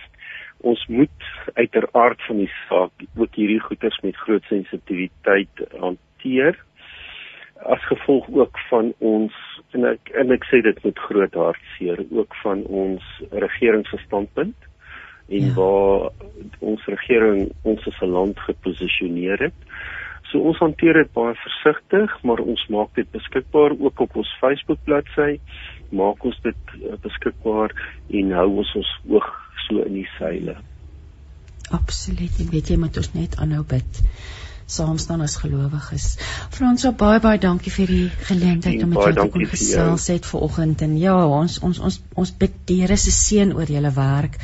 ons 0.65 0.85
moet 0.89 1.25
uiteraard 1.53 2.21
van 2.25 2.37
die 2.41 2.51
saak 2.67 3.03
ook 3.15 3.35
hierdie 3.37 3.61
goeters 3.61 3.99
met 4.01 4.17
groot 4.17 4.43
sensitiwiteit 4.49 5.61
hanteer 5.77 6.57
as 7.63 7.83
gevolg 7.87 8.27
ook 8.29 8.59
van 8.69 8.93
ons 8.99 9.33
en 9.71 9.85
ek 9.87 10.11
en 10.19 10.31
ek 10.35 10.43
sê 10.49 10.61
dit 10.63 10.79
met 10.83 11.03
groot 11.07 11.35
hartseer 11.39 12.01
ook 12.11 12.35
van 12.43 12.63
ons 12.83 13.03
regeringsstandpunt 13.31 14.67
en 15.27 15.45
ja. 15.47 15.53
waar 15.57 16.11
ons 16.59 16.85
regering 16.91 17.47
ons 17.63 17.87
as 17.87 18.01
'n 18.01 18.11
land 18.11 18.39
geposisioneer 18.39 19.39
het. 19.39 19.57
So 20.29 20.39
ons 20.39 20.57
hanteer 20.57 20.93
dit 20.93 21.13
baie 21.13 21.35
versigtig, 21.35 22.23
maar 22.23 22.39
ons 22.39 22.67
maak 22.67 22.93
dit 22.95 23.11
beskikbaar 23.11 23.71
ook 23.79 23.99
op 23.99 24.15
ons 24.15 24.37
Facebook 24.39 24.79
bladsy. 24.83 25.39
Maak 25.89 26.23
ons 26.25 26.39
dit 26.43 26.55
uh, 26.81 26.95
beskikbaar 27.01 27.73
en 28.09 28.31
hou 28.31 28.49
ons 28.57 28.75
ons 28.75 28.93
oog 29.09 29.29
so 29.67 29.81
in 29.81 29.93
die 29.93 30.09
seile. 30.17 30.57
Absoluut. 31.71 32.37
Jy 32.37 32.49
weet 32.51 32.69
jy 32.69 32.77
moet 32.77 32.97
ons 32.97 33.13
net 33.13 33.37
aanhou 33.41 33.63
bid 33.63 34.01
saam 34.65 34.97
staan 34.97 35.21
as 35.21 35.35
gelowiges. 35.37 36.15
Franso 36.53 36.91
baie 36.97 37.19
baie 37.21 37.39
dankie 37.41 37.71
vir 37.73 37.91
die 37.91 38.05
geleentheid 38.29 38.81
om 38.83 38.93
met 38.93 39.03
jou 39.03 39.13
te 39.13 39.25
kon 39.33 39.45
gesels 39.51 40.07
het 40.09 40.25
vanoggend. 40.25 40.81
En 40.81 40.95
ja, 40.97 41.17
ons 41.39 41.59
ons 41.61 41.81
ons 41.89 41.99
ons 42.15 42.31
bid 42.43 42.55
die 42.65 42.79
Here 42.81 42.97
se 42.97 43.13
seën 43.13 43.53
oor 43.53 43.69
julle 43.69 43.91
werk. 43.93 44.39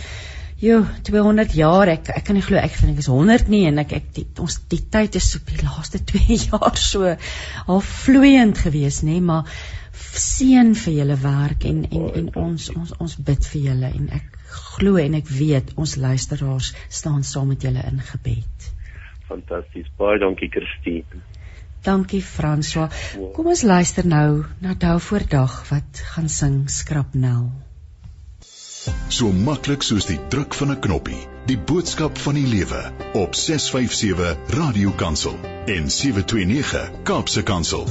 Jo, 0.61 0.83
200 1.09 1.55
jaar 1.57 1.89
ek 1.89 2.11
ek 2.13 2.27
kan 2.27 2.37
nie 2.37 2.45
glo 2.45 2.59
ek 2.61 2.77
dink 2.77 3.01
is 3.01 3.09
100 3.09 3.49
nie 3.49 3.63
en 3.65 3.81
ek 3.81 3.95
ek 3.97 4.11
die, 4.13 4.25
ons 4.45 4.59
die 4.69 4.83
tyd 4.93 5.17
is 5.17 5.29
op 5.39 5.49
die 5.49 5.61
laaste 5.63 6.03
2 6.13 6.37
jaar 6.43 6.77
so 6.77 7.15
al 7.65 7.81
vloeiend 7.81 8.61
gewees 8.61 9.01
nê, 9.07 9.17
maar 9.25 9.49
seën 10.11 10.75
vir 10.77 10.93
julle 10.99 11.17
werk 11.23 11.65
en 11.65 11.81
en 11.89 12.05
en 12.21 12.29
ons 12.43 12.67
ons 12.75 12.93
ons 12.99 13.15
bid 13.31 13.49
vir 13.53 13.65
julle. 13.71 13.89
En 13.89 14.13
ek 14.19 14.37
glo 14.75 15.01
en 15.01 15.17
ek 15.17 15.33
weet 15.33 15.73
ons 15.81 15.97
luisteraars 15.97 16.75
staan 16.89 17.25
saam 17.25 17.49
met 17.55 17.65
julle 17.65 17.81
in 17.89 18.05
gebed 18.11 18.69
fantasties. 19.31 19.89
Baie 19.97 20.19
dankie 20.21 20.49
Christine. 20.51 21.23
Dankie 21.81 22.21
Franswa. 22.21 22.89
Kom 23.33 23.49
ons 23.49 23.63
luister 23.65 24.05
nou 24.05 24.43
na 24.61 24.75
Dou 24.77 24.99
voor 25.01 25.25
dag 25.29 25.57
wat 25.71 26.05
gaan 26.13 26.29
sing 26.29 26.63
Skrapnel. 26.69 27.49
So 29.13 29.29
maklik 29.33 29.85
soos 29.85 30.07
die 30.09 30.19
druk 30.33 30.53
van 30.57 30.71
'n 30.73 30.79
knoppie. 30.85 31.21
Die 31.49 31.57
boodskap 31.57 32.17
van 32.17 32.37
die 32.37 32.47
lewe 32.47 32.81
op 33.13 33.35
657 33.35 34.53
Radio 34.57 34.93
Kansel 35.01 35.35
en 35.65 35.89
729 35.89 37.03
Kaapse 37.03 37.43
Kansel. 37.43 37.85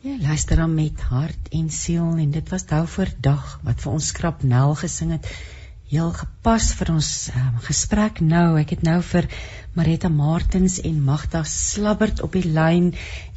Ja, 0.00 0.16
luister 0.20 0.56
dan 0.56 0.74
met 0.74 1.00
hart 1.00 1.48
en 1.50 1.70
siel 1.70 2.16
en 2.16 2.30
dit 2.30 2.48
was 2.48 2.66
Dou 2.66 2.86
voor 2.86 3.10
dag 3.20 3.60
wat 3.62 3.80
vir 3.80 3.92
ons 3.92 4.06
Skrapnel 4.06 4.74
gesing 4.74 5.10
het 5.10 5.26
heel 5.90 6.12
gepas 6.14 6.68
vir 6.78 6.92
ons 6.92 7.06
um, 7.34 7.54
gesprek 7.66 8.20
nou. 8.22 8.54
Ek 8.60 8.76
het 8.76 8.84
nou 8.86 9.00
vir 9.02 9.26
Marita 9.74 10.06
Martins 10.12 10.76
en 10.86 11.00
Magda 11.02 11.40
Slabbert 11.42 12.22
op 12.22 12.36
die 12.38 12.46
lyn 12.46 12.92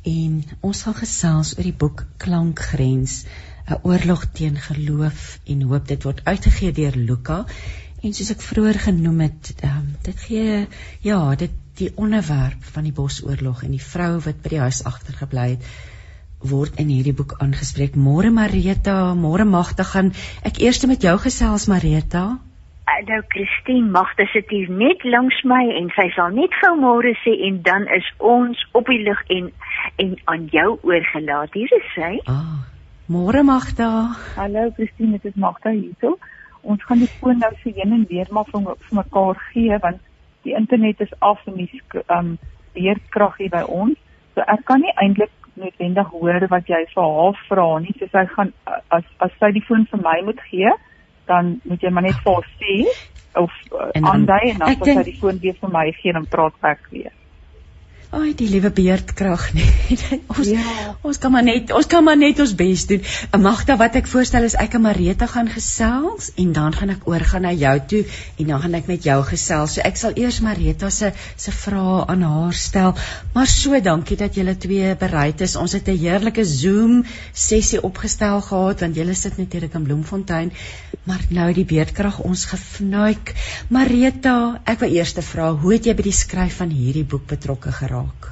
en 0.09 0.35
ons 0.61 0.83
gaan 0.85 0.97
gesels 0.99 1.55
oor 1.57 1.65
die 1.65 1.79
boek 1.83 2.03
Klankgrens, 2.21 3.23
'n 3.65 3.79
oorlog 3.89 4.27
teen 4.37 4.59
geloof 4.67 5.39
en 5.49 5.63
hoop. 5.65 5.87
Dit 5.89 6.05
word 6.05 6.21
uitgegee 6.29 6.75
deur 6.77 6.95
Luka 6.95 7.39
en 8.03 8.13
soos 8.13 8.29
ek 8.35 8.45
vroeër 8.45 8.79
genoem 8.85 9.25
het, 9.25 9.53
um, 9.63 9.89
dit 10.05 10.19
gee 10.27 10.67
ja, 11.01 11.35
dit 11.35 11.57
die 11.81 11.89
onderwerp 11.95 12.69
van 12.75 12.85
die 12.85 12.93
Bosoorlog 12.93 13.63
en 13.63 13.73
die 13.73 13.81
vrou 13.81 14.19
wat 14.21 14.45
by 14.45 14.53
die 14.53 14.61
huis 14.61 14.83
agtergebly 14.85 15.55
het 15.55 15.73
word 16.49 16.79
in 16.79 16.89
hierdie 16.91 17.15
boek 17.15 17.37
aangespreek. 17.39 17.95
Môre 17.95 18.31
Marita, 18.31 19.13
môre 19.15 19.45
Magda 19.47 19.85
gaan 19.87 20.11
ek 20.43 20.59
eers 20.63 20.83
met 20.89 21.03
jou 21.03 21.15
gesels 21.21 21.69
Marita. 21.71 22.39
Nou 23.07 23.21
Christine, 23.31 23.89
Magda 23.91 24.25
sit 24.31 24.51
hier 24.51 24.69
net 24.71 25.03
langs 25.03 25.35
my 25.47 25.63
en 25.79 25.89
sy 25.95 26.05
sal 26.15 26.35
net 26.35 26.53
gou 26.61 26.75
môre 26.79 27.13
sê 27.23 27.33
en 27.47 27.61
dan 27.65 27.87
is 27.91 28.05
ons 28.19 28.59
op 28.77 28.87
die 28.91 29.01
lug 29.03 29.19
en 29.33 29.49
en 29.99 30.13
aan 30.31 30.45
jou 30.51 30.77
oorgelaat. 30.83 31.55
Hier 31.55 31.71
is 31.79 31.89
sy. 31.95 32.13
Ah. 32.31 32.63
Môre 33.11 33.43
Magda. 33.43 33.89
Hallo 34.37 34.69
Christine, 34.77 35.17
dit 35.17 35.25
is 35.31 35.35
Magda 35.35 35.73
hierso. 35.75 36.15
Ons 36.63 36.83
gaan 36.87 37.03
die 37.03 37.11
foon 37.19 37.41
nou 37.43 37.51
so 37.59 37.71
heen 37.75 37.91
en 37.91 38.05
weer 38.07 38.29
maar 38.31 38.47
vir, 38.51 38.63
vir 38.87 38.99
mekaar 39.01 39.41
gee 39.51 39.79
want 39.83 39.99
die 40.47 40.55
internet 40.55 41.03
is 41.03 41.11
af 41.19 41.43
en 41.47 41.59
die 41.59 41.81
um 42.07 42.37
beerkrag 42.75 43.37
hier 43.37 43.51
by 43.51 43.63
ons. 43.67 43.99
So 44.35 44.45
ek 44.47 44.63
kan 44.69 44.81
nie 44.83 44.95
eintlik 44.95 45.31
noodwendig 45.59 46.11
hoor 46.15 46.47
wat 46.49 46.69
jy 46.69 46.81
vir 46.93 47.09
haar 47.17 47.39
vra 47.47 47.67
nie. 47.83 47.95
So 47.99 48.09
sy 48.11 48.25
gaan 48.35 48.53
as 48.67 49.07
as 49.23 49.33
sy 49.39 49.51
die 49.55 49.65
foon 49.67 49.87
vir 49.91 50.03
my 50.03 50.19
moet 50.29 50.41
gee, 50.49 50.71
dan 51.29 51.57
moet 51.63 51.83
jy 51.83 51.91
maar 51.93 52.07
net 52.07 52.21
vir 52.25 52.39
haar 52.39 52.49
sê 52.61 52.77
of 53.41 53.53
uh, 53.73 53.89
aandui 54.01 54.51
en 54.51 54.61
dan 54.61 54.75
sal 54.77 54.89
sy 54.99 55.05
die 55.09 55.19
foon 55.19 55.41
weer 55.41 55.57
vir 55.59 55.73
my 55.73 55.87
gee 55.99 56.13
en 56.13 56.21
dan 56.21 56.31
praat 56.31 56.71
ek 56.73 56.87
weer. 56.93 57.13
Ag 58.13 58.35
die 58.37 58.45
liewe 58.45 58.69
beerdkrag 58.69 59.47
nee. 59.57 60.19
ons 60.29 60.49
ja. 60.51 60.61
ons 61.01 61.17
kan 61.17 61.31
maar 61.33 61.41
net 61.45 61.71
ons 61.73 61.87
kan 61.89 62.03
maar 62.05 62.17
net 62.19 62.37
ons 62.43 62.51
bes 62.59 62.83
doen. 62.91 63.01
Magda 63.41 63.73
wat 63.81 63.95
ek 63.97 64.09
voorstel 64.11 64.45
is 64.45 64.53
ek 64.61 64.75
en 64.77 64.83
Marita 64.85 65.25
gaan 65.31 65.49
gesels 65.49 66.29
en 66.43 66.51
dan 66.53 66.77
gaan 66.77 66.93
ek 66.93 67.07
oorgaan 67.09 67.47
na 67.47 67.53
jou 67.57 67.73
toe 67.89 68.03
en 68.37 68.51
dan 68.51 68.61
gaan 68.61 68.77
ek 68.77 68.91
met 68.91 69.07
jou 69.09 69.17
gesels. 69.31 69.73
So 69.73 69.85
ek 69.89 69.97
sal 69.97 70.13
eers 70.21 70.43
Marita 70.45 70.91
se 70.93 71.09
se 71.17 71.55
vrae 71.57 72.03
aan 72.13 72.21
haar 72.27 72.53
stel. 72.53 72.93
Maar 73.33 73.49
so 73.49 73.81
dankie 73.81 74.19
dat 74.21 74.37
julle 74.37 74.53
twee 74.61 74.93
bereid 74.93 75.41
is. 75.41 75.57
Ons 75.57 75.73
het 75.73 75.89
'n 75.89 75.97
heerlike 76.05 76.45
Zoom 76.45 77.01
sessie 77.33 77.81
opgestel 77.81 78.45
gehad 78.45 78.85
want 78.85 78.95
julle 78.95 79.17
sit 79.17 79.41
natuurlik 79.41 79.73
in 79.73 79.89
Bloemfontein. 79.89 80.53
Maar 81.09 81.25
nou 81.29 81.49
die 81.53 81.65
beerdkrag 81.65 82.19
ons 82.19 82.45
gefnuik. 82.45 83.33
Marita, 83.69 84.61
ek 84.65 84.85
wil 84.85 84.93
eers 84.93 85.13
te 85.13 85.21
vra, 85.21 85.51
hoe 85.51 85.73
het 85.73 85.85
jy 85.85 85.95
by 85.97 86.03
die 86.03 86.19
skryf 86.21 86.61
van 86.61 86.69
hierdie 86.69 87.03
boek 87.03 87.25
betrokke 87.27 87.71
geraak? 87.71 88.02
Raak. 88.03 88.31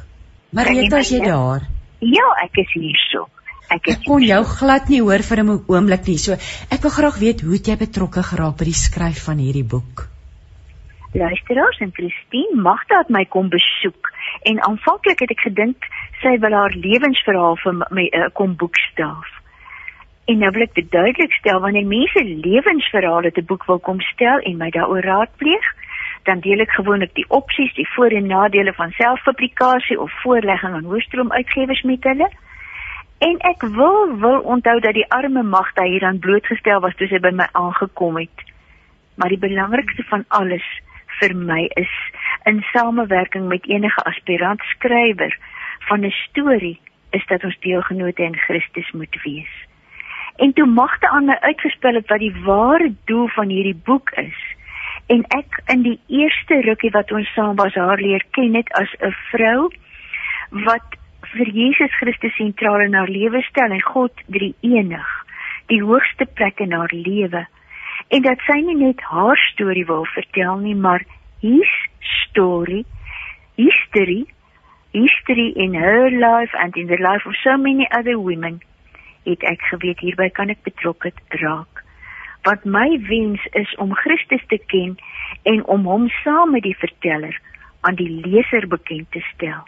Marita, 0.51 0.99
is 0.99 1.11
jy 1.11 1.22
daar? 1.24 1.67
Ja, 2.01 2.28
ek 2.43 2.57
is 2.65 2.72
hier 2.76 2.99
so. 3.09 3.28
Ek, 3.72 3.88
ek 3.88 4.01
kon 4.03 4.24
jou 4.26 4.41
glad 4.43 4.89
nie 4.91 4.99
hoor 4.99 5.24
vir 5.24 5.43
'n 5.43 5.63
oomblik 5.67 6.07
nie. 6.07 6.17
So, 6.17 6.36
ek 6.69 6.82
wil 6.84 6.91
graag 6.91 7.19
weet 7.19 7.41
hoe 7.41 7.55
jy 7.55 7.78
betrokke 7.78 8.24
geraak 8.24 8.57
by 8.57 8.65
die 8.67 8.76
skryf 8.76 9.24
van 9.26 9.38
hierdie 9.39 9.63
boek. 9.63 10.09
Luisteraars 11.13 11.80
en 11.80 11.91
Christine 11.91 12.55
Magda 12.55 13.03
het 13.03 13.09
my 13.09 13.26
kom 13.26 13.49
besoek 13.49 14.11
en 14.47 14.59
aanvanklik 14.63 15.19
het 15.19 15.32
ek 15.32 15.43
gedink 15.43 15.88
sy 16.22 16.38
wil 16.39 16.53
haar 16.55 16.72
lewensverhaal 16.72 17.57
vir 17.63 17.74
my 17.91 18.05
uh, 18.11 18.30
kom 18.34 18.55
boekstaaf. 18.55 19.28
En 20.32 20.39
nou 20.39 20.51
wil 20.51 20.63
ek 20.67 20.76
dit 20.76 20.91
duidelik 20.91 21.34
stel 21.34 21.59
wanneer 21.59 21.88
mense 21.88 22.24
lewensverhale 22.24 23.32
te 23.32 23.43
boek 23.43 23.65
wil 23.67 23.80
kom 23.80 23.99
stel 24.13 24.39
en 24.39 24.57
my 24.57 24.69
daaroor 24.72 25.03
raadpleeg, 25.03 25.67
dan 26.24 26.39
deel 26.39 26.59
ek 26.59 26.72
gewoonlik 26.72 27.13
die 27.13 27.26
opsies, 27.30 27.74
die 27.74 27.88
voor- 27.95 28.15
en 28.17 28.28
nadele 28.28 28.74
van 28.74 28.91
selfpublikasie 28.91 29.99
of 29.99 30.11
voorlegging 30.22 30.74
aan 30.74 30.84
hoëstroom 30.84 31.32
uitgewers 31.32 31.82
met 31.82 32.03
hulle. 32.03 32.30
En 33.17 33.38
ek 33.39 33.61
wil 33.61 34.17
wil 34.17 34.39
onthou 34.39 34.80
dat 34.80 34.93
die 34.93 35.09
arme 35.09 35.43
Magda 35.43 35.84
hieraan 35.84 36.19
blootgestel 36.19 36.80
was 36.80 36.95
toe 36.95 37.07
sy 37.07 37.19
by 37.19 37.30
my 37.30 37.47
aangekom 37.51 38.17
het. 38.17 38.45
Maar 39.15 39.30
die 39.30 39.41
belangrikste 39.41 40.03
van 40.03 40.26
alles 40.28 40.65
vir 41.19 41.36
my 41.36 41.69
is 41.78 41.91
in 42.43 42.63
samewerking 42.74 43.47
met 43.47 43.67
enige 43.69 44.01
aspirant 44.03 44.61
skrywer 44.61 45.38
van 45.89 46.05
'n 46.05 46.11
storie 46.11 46.80
is 47.09 47.26
dat 47.26 47.43
ons 47.43 47.59
deelgenote 47.59 48.24
in 48.24 48.36
Christus 48.36 48.91
moet 48.91 49.22
wees. 49.24 49.53
En 50.36 50.53
toe 50.53 50.65
Magda 50.65 51.07
aan 51.07 51.26
my 51.26 51.38
uitgespel 51.39 51.93
het 51.93 52.07
wat 52.07 52.19
die 52.19 52.36
ware 52.43 52.93
doel 53.05 53.28
van 53.28 53.47
hierdie 53.47 53.82
boek 53.86 54.09
is, 54.09 54.38
en 55.12 55.24
ek 55.36 55.59
in 55.74 55.84
die 55.84 55.99
eerste 56.07 56.62
rukkie 56.68 56.91
wat 56.95 57.12
ons 57.12 57.30
saam 57.36 57.57
was 57.59 57.76
haar 57.76 57.99
leer 57.99 58.24
ken 58.38 58.51
net 58.57 58.70
as 58.80 58.91
'n 58.99 59.16
vrou 59.32 59.70
wat 60.68 60.97
vir 61.34 61.47
Jesus 61.47 61.93
Christus 61.99 62.36
sentraal 62.36 62.86
in 62.86 62.93
haar 62.93 63.12
lewe 63.12 63.41
stel 63.49 63.72
en 63.72 63.82
God 63.82 64.12
drie 64.28 64.55
enig 64.62 65.09
die 65.72 65.82
hoogste 65.84 66.26
plek 66.26 66.59
in 66.59 66.72
haar 66.72 66.91
lewe. 66.91 67.45
En 68.07 68.22
dat 68.22 68.39
sy 68.47 68.59
nie 68.59 68.76
net 68.76 68.99
haar 69.07 69.39
storie 69.51 69.86
wil 69.86 70.05
vertel 70.16 70.57
nie 70.57 70.76
maar 70.76 71.03
his 71.41 71.72
story 71.99 72.84
history 73.55 74.26
history 74.91 75.51
in 75.55 75.74
her 75.74 76.09
life 76.12 76.55
and 76.64 76.76
in 76.76 76.88
the 76.88 76.99
life 76.99 77.26
of 77.26 77.36
so 77.43 77.57
many 77.57 77.88
other 77.97 78.20
women 78.20 78.59
het 79.24 79.43
ek 79.43 79.64
geweet 79.72 80.03
hierby 80.03 80.28
kan 80.30 80.49
ek 80.49 80.64
betrokke 80.68 81.14
raak 81.43 81.70
wat 82.41 82.63
my 82.63 82.99
wens 83.07 83.45
is 83.51 83.75
om 83.75 83.95
Christus 83.95 84.43
te 84.47 84.59
ken 84.65 84.97
en 85.43 85.65
om 85.65 85.85
hom 85.85 86.09
saam 86.23 86.51
met 86.51 86.63
die 86.63 86.77
verteller 86.77 87.37
aan 87.81 87.95
die 87.95 88.09
leser 88.09 88.67
bekend 88.67 89.11
te 89.11 89.21
stel. 89.33 89.63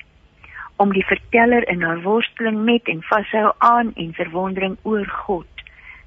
Om 0.76 0.94
die 0.94 1.06
verteller 1.06 1.68
in 1.70 1.82
haar 1.82 2.02
worsteling 2.02 2.64
met 2.66 2.90
en 2.90 3.02
vashou 3.02 3.54
aan 3.58 3.94
en 3.94 4.14
verwondering 4.14 4.78
oor 4.82 5.06
God 5.06 5.48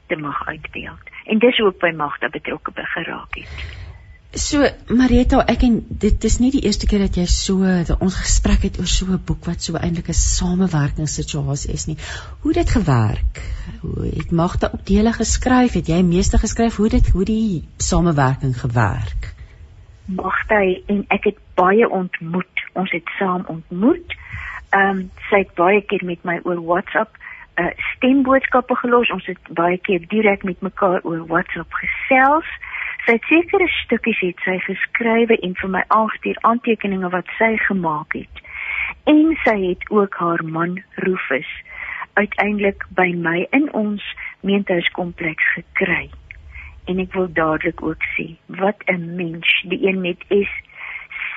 te 0.07 0.17
mag 0.17 0.47
uitbeeld. 0.47 1.11
En 1.25 1.39
dis 1.39 1.59
hoe 1.59 1.73
ek 1.75 1.83
by 1.83 1.95
magte 1.97 2.31
betrokke 2.31 2.73
geraak 2.75 3.35
het 3.35 3.86
So 4.35 4.67
Marita, 4.91 5.39
ek 5.49 5.63
en 5.63 5.77
dit 5.89 6.25
is 6.25 6.39
nie 6.43 6.51
die 6.51 6.65
eerste 6.67 6.89
keer 6.91 7.05
dat 7.07 7.17
jy 7.17 7.25
so 7.31 7.63
dat 7.63 8.03
ons 8.03 8.19
gesprek 8.19 8.67
het 8.67 8.79
oor 8.81 8.89
so 8.91 9.07
'n 9.07 9.23
boek 9.25 9.47
wat 9.47 9.63
so 9.63 9.77
eintlik 9.77 10.09
'n 10.09 10.19
samewerkingssituasie 10.19 11.73
is 11.73 11.87
nie. 11.87 11.97
Hoe 12.43 12.53
dit 12.53 12.71
gewerk? 12.71 13.41
Hoe 13.81 14.05
het 14.05 14.31
Magda 14.31 14.71
op 14.73 14.87
dele 14.87 15.13
geskryf? 15.13 15.73
Het 15.73 15.87
jy 15.87 16.03
meeste 16.03 16.39
geskryf? 16.39 16.77
Hoe 16.77 16.89
dit 16.89 17.09
hoe 17.09 17.25
die 17.25 17.65
samewerking 17.77 18.61
gewerk? 18.61 19.35
Magda 20.07 20.61
en 20.87 21.05
ek 21.09 21.25
het 21.25 21.39
baie 21.55 21.89
ontmoet. 21.89 22.55
Ons 22.73 22.91
het 22.91 23.09
saam 23.19 23.45
ontmoet. 23.47 24.17
Ehm 24.71 24.89
um, 24.89 25.11
sy 25.31 25.39
het 25.39 25.55
baie 25.55 25.81
keer 25.81 26.05
met 26.05 26.25
my 26.25 26.41
oor 26.43 26.61
WhatsApp 26.65 27.17
uh, 27.57 27.73
stemboodskappe 27.97 28.75
gelos. 28.75 29.11
Ons 29.11 29.27
het 29.27 29.39
baie 29.49 29.79
keer 29.79 30.05
direk 30.09 30.43
met 30.43 30.61
mekaar 30.61 31.01
oor 31.03 31.27
WhatsApp 31.27 31.73
gesels. 31.73 32.49
Sy 33.07 33.13
het 33.15 33.27
sekere 33.31 33.69
stukkies 33.71 34.19
het 34.19 34.41
sy 34.43 34.57
geskrywe 34.65 35.37
en 35.47 35.53
vir 35.55 35.71
my 35.71 35.83
aangestuur 35.95 36.39
aantekeninge 36.49 37.07
wat 37.13 37.29
sy 37.39 37.53
gemaak 37.69 38.17
het. 38.19 38.41
En 39.07 39.21
sy 39.45 39.55
het 39.63 39.85
ook 39.95 40.19
haar 40.19 40.43
man 40.43 40.81
Rufus 41.05 41.47
uiteindelik 42.19 42.83
by 42.99 43.13
my 43.15 43.45
in 43.55 43.69
ons 43.79 44.03
meentuiskompleks 44.43 45.53
gekry. 45.55 46.09
En 46.91 46.99
ek 46.99 47.15
wil 47.15 47.29
dadelik 47.31 47.85
ook 47.87 48.03
sê, 48.17 48.27
wat 48.59 48.83
'n 48.91 49.15
mens, 49.15 49.55
die 49.71 49.87
een 49.87 50.01
met 50.01 50.27
S 50.27 50.51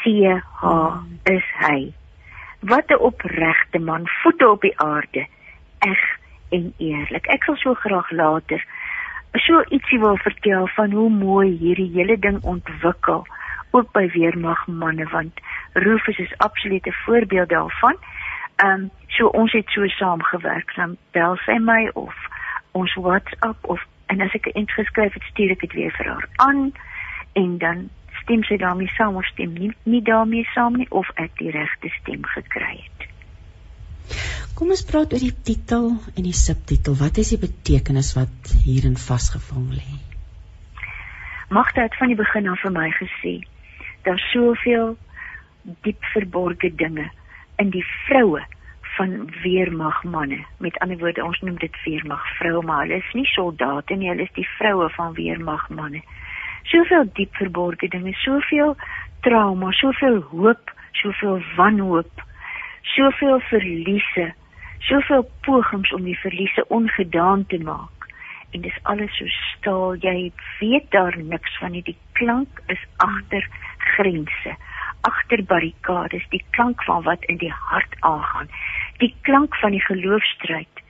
C 0.02 0.26
H 0.62 0.66
is 1.30 1.48
hy. 1.62 1.94
Wat 2.66 2.90
'n 2.90 2.98
opregte 2.98 3.80
man, 3.80 4.08
voete 4.08 4.50
op 4.50 4.62
die 4.62 4.80
aarde, 4.80 5.28
eg 5.80 6.02
en 6.50 6.74
eerlik. 6.78 7.28
Ek 7.28 7.44
sal 7.44 7.56
so 7.56 7.74
graag 7.74 8.12
later 8.12 8.66
so 9.34 9.64
ietsie 9.70 10.00
wil 10.00 10.18
vertel 10.18 10.68
van 10.68 10.92
hoe 10.92 11.10
mooi 11.10 11.58
hierdie 11.58 11.92
hele 11.94 12.20
ding 12.20 12.42
ontwikkel 12.44 13.26
ook 13.72 13.92
by 13.92 14.08
weermag 14.14 14.68
manne 14.68 15.06
want 15.10 15.40
Rufus 15.74 16.18
is 16.18 16.38
absoluut 16.38 16.86
'n 16.88 16.96
voorbeeld 17.06 17.50
daarvan. 17.50 17.98
Ehm 18.56 18.72
um, 18.72 18.90
so 19.08 19.28
ons 19.28 19.52
het 19.52 19.70
so 19.70 19.88
saamgewerk 19.88 20.76
dan 20.76 20.98
bel 21.12 21.36
sy 21.36 21.58
my 21.58 21.90
of 21.94 22.16
ons 22.72 22.94
WhatsApp 22.94 23.66
of 23.66 23.86
en 24.06 24.22
as 24.22 24.34
ek 24.34 24.46
'n 24.46 24.58
ent 24.60 24.72
geskryf 24.72 25.14
het 25.14 25.24
stuur 25.24 25.52
ek 25.52 25.60
dit 25.60 25.74
weer 25.74 25.92
vir 25.92 26.06
haar 26.06 26.28
aan 26.36 26.74
en 27.34 27.58
dan 27.58 27.90
stem 28.22 28.44
sy 28.44 28.58
daarmee 28.58 28.88
saam 28.88 29.16
of 29.16 29.26
stem 29.26 29.54
nie, 29.54 29.72
nie 29.84 30.02
daarmee 30.02 30.44
saam 30.54 30.76
nie 30.78 30.90
of 30.90 31.10
ek 31.16 31.32
die 31.38 31.52
regte 31.52 31.90
stem 31.90 32.26
gekry 32.26 32.76
het. 32.84 32.99
Kom 34.60 34.74
ons 34.76 34.84
praat 34.84 35.14
oor 35.16 35.24
die 35.24 35.36
titel 35.48 35.86
en 36.16 36.26
die 36.26 36.36
subtitel. 36.36 36.98
Wat 37.00 37.18
is 37.22 37.32
die 37.34 37.42
betekenis 37.42 38.14
wat 38.18 38.54
hierin 38.66 38.98
vasgevang 39.00 39.70
lê? 39.78 39.88
Magte 41.50 41.82
het 41.82 41.96
van 41.98 42.12
die 42.12 42.20
begin 42.20 42.50
af 42.52 42.62
vir 42.66 42.74
my 42.76 42.90
gesê 42.98 43.40
daar's 44.06 44.26
soveel 44.32 44.98
diep 45.86 46.06
verborgde 46.14 46.70
dinge 46.76 47.10
in 47.62 47.72
die 47.74 47.84
vroue 48.08 48.44
van 48.98 49.16
weermag 49.44 50.04
manne. 50.04 50.40
Met 50.58 50.78
ander 50.80 50.98
woorde, 50.98 51.24
ons 51.24 51.40
noem 51.42 51.58
dit 51.60 51.76
weermag 51.86 52.24
vroue, 52.38 52.64
maar 52.66 52.86
hulle 52.86 53.00
is 53.00 53.12
nie 53.14 53.28
soldate 53.32 53.96
nie, 53.96 54.10
hulle 54.12 54.28
is 54.28 54.36
die 54.36 54.48
vroue 54.58 54.90
van 54.96 55.14
weermag 55.18 55.68
manne. 55.70 56.02
Soveel 56.72 57.08
diep 57.18 57.36
verborgde 57.40 57.88
dinge, 57.88 58.14
soveel 58.24 58.76
trauma, 59.26 59.72
soveel 59.72 60.22
hoop, 60.32 60.74
soveel 61.02 61.40
wanhoop 61.56 62.28
soveel 62.82 63.40
verliese, 63.40 64.34
soveel 64.80 65.30
pogings 65.42 65.92
om 65.94 66.04
die 66.04 66.18
verliese 66.20 66.66
ongedaan 66.68 67.46
te 67.46 67.60
maak. 67.64 68.08
En 68.52 68.62
dis 68.62 68.80
alles 68.90 69.14
so 69.18 69.28
stil, 69.28 69.96
jy 70.02 70.32
weet 70.60 70.90
daar 70.92 71.18
niks 71.18 71.58
van 71.62 71.72
nie. 71.72 71.84
Die 71.86 71.98
klank 72.18 72.62
is 72.68 72.82
agter 72.98 73.46
grense, 73.96 74.56
agter 75.08 75.44
barrikades, 75.44 76.26
die 76.34 76.44
klank 76.58 76.84
van 76.84 77.04
wat 77.06 77.24
in 77.32 77.38
die 77.38 77.54
hart 77.54 77.96
aangaan. 78.00 78.50
Die 78.98 79.14
klank 79.22 79.56
van 79.62 79.76
die 79.78 79.84
geloofstryd, 79.86 80.82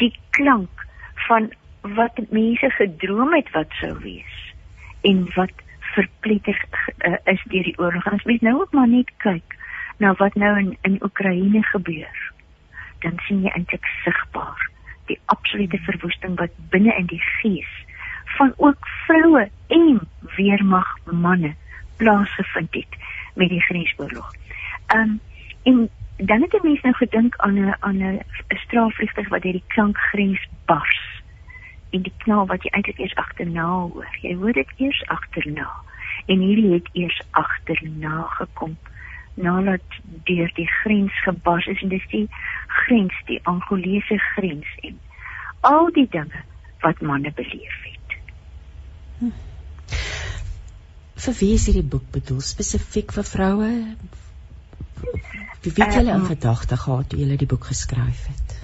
die 0.00 0.14
klank 0.30 0.86
van 1.28 1.52
wat 1.82 2.18
mense 2.30 2.70
gedroom 2.78 3.34
het 3.34 3.50
wat 3.50 3.70
sou 3.80 3.92
wees 4.02 4.38
en 5.02 5.26
wat 5.34 5.52
verpletter 5.94 6.58
uh, 7.04 7.16
is 7.24 7.42
deur 7.50 7.66
die 7.66 7.78
oorlog. 7.78 8.06
Ons 8.12 8.24
moet 8.24 8.40
nou 8.40 8.60
ook 8.60 8.72
maar 8.72 8.88
net 8.88 9.10
kyk 9.24 9.56
na 9.96 10.14
wat 10.14 10.34
nou 10.34 10.58
in 10.58 10.76
in 10.82 11.02
Oekraïne 11.02 11.62
gebeur, 11.62 12.32
dan 12.98 13.18
sien 13.26 13.42
jy 13.42 13.50
eintlik 13.54 13.86
sigbaar 14.04 14.70
die 15.06 15.18
absolute 15.24 15.78
verwoesting 15.78 16.36
wat 16.38 16.50
binne 16.70 16.94
in 16.96 17.06
die 17.06 17.22
gees 17.40 17.72
van 18.36 18.54
ook 18.56 18.88
vroue 19.06 19.48
en 19.68 20.00
weermag 20.36 20.96
manne 21.04 21.54
plaasgevind 21.96 22.74
het 22.74 22.96
met 23.34 23.48
die 23.48 23.62
grensoorlog. 23.62 24.32
Um 24.94 25.20
en 25.62 25.88
dan 26.16 26.40
het 26.40 26.52
'n 26.52 26.66
mens 26.66 26.80
nou 26.80 26.94
gedink 26.94 27.36
aan 27.36 27.58
'n 27.58 27.76
aan 27.78 28.02
'n 28.02 28.22
straalvliegtuig 28.48 29.28
wat 29.28 29.42
deur 29.42 29.52
die 29.52 29.64
klankgrens 29.66 30.48
bars 30.64 31.22
en 31.90 32.02
die 32.02 32.12
knal 32.16 32.46
wat 32.46 32.62
jy 32.62 32.70
eintlik 32.70 32.98
eers 32.98 33.14
agterna 33.14 33.66
hoor. 33.66 34.16
Jy 34.20 34.34
hoor 34.34 34.52
dit 34.52 34.68
eers 34.76 35.06
agterna. 35.06 35.70
En 36.26 36.38
hierdie 36.38 36.72
het 36.72 36.88
eers 36.92 37.20
agterna 37.30 38.22
gekom 38.22 38.76
nadat 39.34 40.00
deur 40.28 40.50
die 40.56 40.68
grens 40.82 41.22
gebars 41.24 41.66
is 41.66 41.82
en 41.82 41.88
dis 41.88 42.08
die 42.10 42.26
grens, 42.66 43.14
die 43.26 43.40
Angolese 43.48 44.18
grens 44.34 44.68
en 44.82 44.98
al 45.60 45.90
die 45.94 46.08
dinge 46.10 46.42
wat 46.82 47.00
manne 47.00 47.32
beleef 47.32 47.78
het. 47.86 48.16
Hm. 49.18 49.32
Vir 51.22 51.38
wie 51.38 51.52
is 51.54 51.68
hierdie 51.70 51.86
boek 51.86 52.08
bedoel? 52.10 52.40
Spesifiek 52.42 53.12
vir 53.14 53.26
vroue? 53.28 53.70
Wie 55.62 55.72
weet 55.76 55.94
julle 55.94 56.10
in 56.10 56.18
ehm, 56.18 56.26
gedagte 56.26 56.76
gehad 56.76 57.08
toe 57.08 57.18
julle 57.20 57.38
die 57.38 57.46
boek 57.46 57.68
geskryf 57.70 58.26
het? 58.26 58.56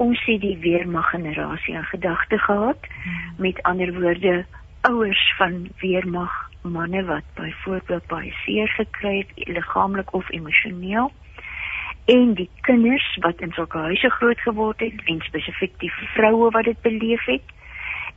Ons 0.00 0.22
het 0.26 0.40
die 0.40 0.56
weermag 0.62 1.10
generasie 1.12 1.76
in 1.76 1.84
gedagte 1.90 2.38
gehad. 2.38 2.88
Met 3.36 3.60
ander 3.62 3.92
woorde, 4.00 4.44
ouers 4.84 5.34
van 5.36 5.68
weermag 5.80 6.32
manne 6.62 7.04
wat 7.04 7.24
byvoorbeeld 7.34 8.06
baie 8.06 8.32
seer 8.44 8.68
gekry 8.68 9.16
het 9.18 9.48
liggaamlik 9.48 10.12
of 10.12 10.30
emosioneel 10.30 11.12
en 12.04 12.34
die 12.34 12.50
kinders 12.68 13.06
wat 13.24 13.40
in 13.40 13.52
sulke 13.56 13.78
huise 13.78 14.10
groot 14.10 14.40
geword 14.44 14.84
het 14.84 15.00
en 15.04 15.22
spesifiek 15.24 15.78
die 15.80 15.92
vroue 16.16 16.50
wat 16.56 16.68
dit 16.68 16.80
beleef 16.84 17.24
het 17.24 17.54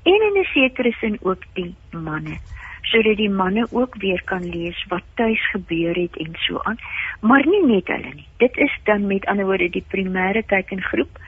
en 0.04 0.26
in 0.28 0.40
'n 0.42 0.50
sekere 0.52 0.92
sin 1.00 1.18
ook 1.22 1.48
die 1.54 1.76
manne 1.92 2.36
sodat 2.82 3.18
die 3.18 3.30
manne 3.30 3.68
ook 3.72 3.96
weer 4.04 4.22
kan 4.24 4.44
lees 4.50 4.86
wat 4.90 5.08
tuis 5.14 5.50
gebeur 5.52 5.96
het 5.96 6.18
en 6.18 6.36
so 6.48 6.60
aan 6.64 6.80
maar 7.22 7.46
nie 7.48 7.66
net 7.66 7.88
hulle 7.88 8.14
nie. 8.14 8.28
Dit 8.38 8.58
is 8.58 8.80
dan 8.84 9.08
met 9.08 9.26
ander 9.26 9.46
woorde 9.46 9.70
die 9.70 9.86
primêre 9.88 10.46
teikengroep 10.46 11.20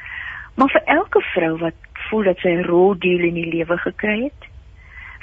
maar 0.55 0.69
vir 0.69 0.83
elke 0.83 1.21
vrou 1.21 1.57
wat 1.57 1.75
voel 2.09 2.23
dat 2.23 2.37
sy 2.37 2.49
'n 2.49 2.63
roldeel 2.63 3.19
in 3.19 3.33
die 3.33 3.51
lewe 3.55 3.77
gekry 3.77 4.23
het 4.23 4.48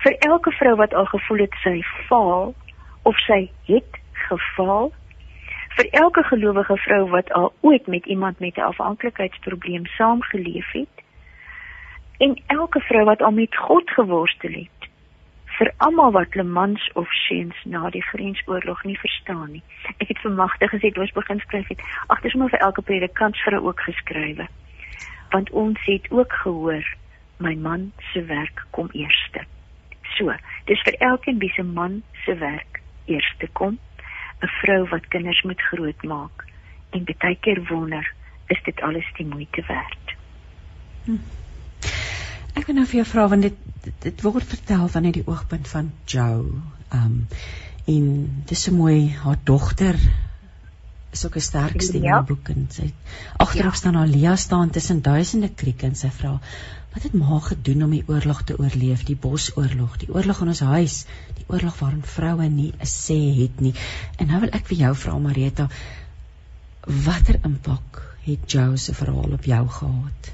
vir 0.05 0.17
elke 0.29 0.51
vrou 0.51 0.77
wat 0.77 0.95
al 0.95 1.07
gevoel 1.07 1.39
het 1.47 1.55
sy 1.63 1.81
faal 2.09 2.55
of 3.03 3.19
sy 3.25 3.47
het 3.71 3.99
gefaal 4.29 4.93
vir 5.77 5.89
elke 6.01 6.23
gelowige 6.23 6.77
vrou 6.85 7.03
wat 7.13 7.33
al 7.33 7.53
ooit 7.61 7.87
met 7.87 8.07
iemand 8.07 8.39
met 8.39 8.57
'n 8.57 8.69
afhanklikheidsprobleem 8.73 9.87
saamgeleef 9.87 10.73
het 10.73 11.05
en 12.19 12.43
elke 12.47 12.81
vrou 12.81 13.05
wat 13.05 13.23
al 13.23 13.31
met 13.31 13.57
God 13.57 13.91
geworstel 13.91 14.53
het 14.53 14.89
vir 15.59 15.73
almal 15.77 16.13
wat 16.13 16.35
Le 16.35 16.43
Mans 16.43 16.91
of 16.93 17.13
Seuns 17.13 17.57
na 17.65 17.91
die 17.91 18.03
grensoorlog 18.03 18.85
nie 18.85 18.99
verstaan 18.99 19.51
nie. 19.51 19.63
Ek 19.97 20.09
het 20.09 20.19
vermagtig 20.19 20.71
gesê 20.71 20.93
toe 20.93 21.03
ons 21.07 21.17
begin 21.17 21.41
skryf 21.41 21.69
het, 21.73 21.81
ag 22.13 22.21
dis 22.21 22.35
maar 22.35 22.53
vir 22.53 22.65
elke 22.69 22.83
predikant 22.83 23.37
vrou 23.37 23.63
ook 23.69 23.81
geskrywe. 23.81 24.47
Want 25.31 25.51
ons 25.51 25.81
het 25.85 26.11
ook 26.11 26.33
gehoor 26.33 26.95
my 27.39 27.55
man 27.55 27.93
se 28.13 28.25
werk 28.25 28.65
kom 28.71 28.89
eerste 28.93 29.47
so. 30.17 30.33
Dis 30.67 30.83
vir 30.87 30.99
elkeen 31.11 31.39
wie 31.39 31.53
se 31.55 31.63
man 31.63 32.03
se 32.25 32.35
werk 32.41 32.81
eers 33.07 33.35
te 33.39 33.49
kom, 33.53 33.79
'n 34.43 34.53
vrou 34.61 34.83
wat 34.91 35.09
kinders 35.09 35.43
moet 35.43 35.61
grootmaak 35.71 36.45
en 36.91 37.05
baie 37.05 37.37
keer 37.41 37.63
wonder, 37.69 38.13
is 38.47 38.63
dit 38.65 38.81
alles 38.81 39.09
die 39.17 39.27
moeite 39.27 39.63
werd? 39.69 40.17
Hm. 41.05 41.19
Ek 42.57 42.67
wil 42.67 42.75
nou 42.75 42.87
vir 42.87 43.03
jou 43.03 43.07
vra 43.07 43.29
want 43.29 43.43
dit, 43.43 43.57
dit 44.03 44.23
word 44.23 44.45
vertel 44.45 44.89
van 44.89 45.05
uit 45.05 45.15
die 45.15 45.27
oogpunt 45.27 45.69
van 45.69 45.93
Joe. 46.05 46.45
Um 46.93 47.27
en 47.87 48.07
dis 48.51 48.63
so 48.63 48.75
mooi 48.75 49.15
haar 49.23 49.37
dogter 49.45 49.95
is 51.13 51.27
ook 51.27 51.37
'n 51.37 51.41
sterk 51.41 51.83
stem 51.83 52.05
in 52.05 52.13
die 52.13 52.27
boek 52.27 52.49
en 52.49 52.67
sy 52.71 52.93
agterop 53.37 53.73
ja. 53.73 53.79
staan 53.79 53.97
Alia 53.97 54.37
staan 54.37 54.71
tussen 54.71 55.03
duisende 55.03 55.49
krieke 55.49 55.87
en 55.87 55.95
sy 55.95 56.11
vra 56.11 56.41
Wat 56.97 57.05
het 57.05 57.13
ma 57.21 57.39
gedoen 57.45 57.83
om 57.85 57.91
die 57.93 58.05
oorlog 58.09 58.39
te 58.49 58.55
oorleef, 58.59 59.03
die 59.05 59.19
bosoorlog, 59.21 59.99
die 60.01 60.09
oorlog 60.09 60.39
in 60.41 60.49
ons 60.53 60.63
huis, 60.65 60.95
die 61.37 61.45
oorlog 61.53 61.75
waarin 61.79 62.07
vroue 62.13 62.47
nie 62.49 62.71
'n 62.73 62.89
sê 62.93 63.19
het 63.41 63.61
nie. 63.61 63.75
En 64.19 64.31
nou 64.33 64.41
wil 64.41 64.55
ek 64.59 64.65
vir 64.71 64.79
jou 64.79 64.95
vra 64.95 65.19
Marita, 65.19 65.67
watter 67.09 67.37
impak 67.45 68.01
het 68.25 68.53
jou 68.53 68.77
se 68.77 68.95
verhaal 68.95 69.37
op 69.39 69.45
jou 69.45 69.69
gehad? 69.69 70.33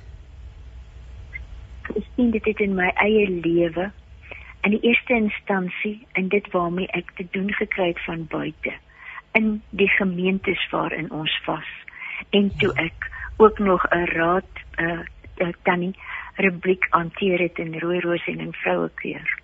Ek 1.97 2.07
sien 2.15 2.31
dit 2.31 2.61
in 2.61 2.75
my 2.75 2.93
eie 2.95 3.27
lewe 3.31 3.91
in 4.63 4.71
die 4.71 4.83
eerste 4.83 5.15
instansie 5.15 6.07
en 6.13 6.29
dit 6.29 6.53
waarmee 6.53 6.87
ek 6.87 7.11
te 7.17 7.27
doen 7.31 7.53
gekry 7.53 7.89
het 7.89 8.05
van 8.07 8.27
buite 8.31 8.79
in 9.33 9.63
die 9.71 9.89
gemeentes 9.89 10.69
waarin 10.71 11.11
ons 11.11 11.41
was 11.45 11.69
en 12.31 12.53
toe 12.57 12.73
ja. 12.75 12.83
ek 12.83 13.11
ook 13.37 13.59
nog 13.59 13.87
'n 13.89 14.05
raad 14.05 14.53
uh, 14.77 14.99
uh, 15.37 15.53
tannie 15.63 15.95
rubriek 16.35 16.87
hanteer 16.91 17.39
het 17.39 17.59
in 17.59 17.79
rooi 17.79 18.01
roos 18.01 18.27
en 18.27 18.41
in 18.41 18.53
vrouekeur. 18.53 19.39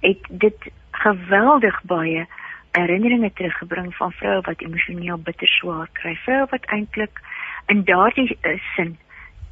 Het 0.00 0.26
dit 0.28 0.70
geweldig 0.90 1.82
baie 1.82 2.26
herinneringe 2.70 3.32
teruggebring 3.32 3.94
van 3.96 4.12
vroue 4.12 4.40
wat 4.40 4.60
emosioneel 4.60 5.18
bitter 5.18 5.48
swaar 5.48 5.88
kry. 5.92 6.14
Vroue 6.14 6.46
wat 6.50 6.64
eintlik 6.64 7.20
in 7.66 7.84
daardie 7.84 8.38
uh, 8.42 8.58
sin 8.74 8.98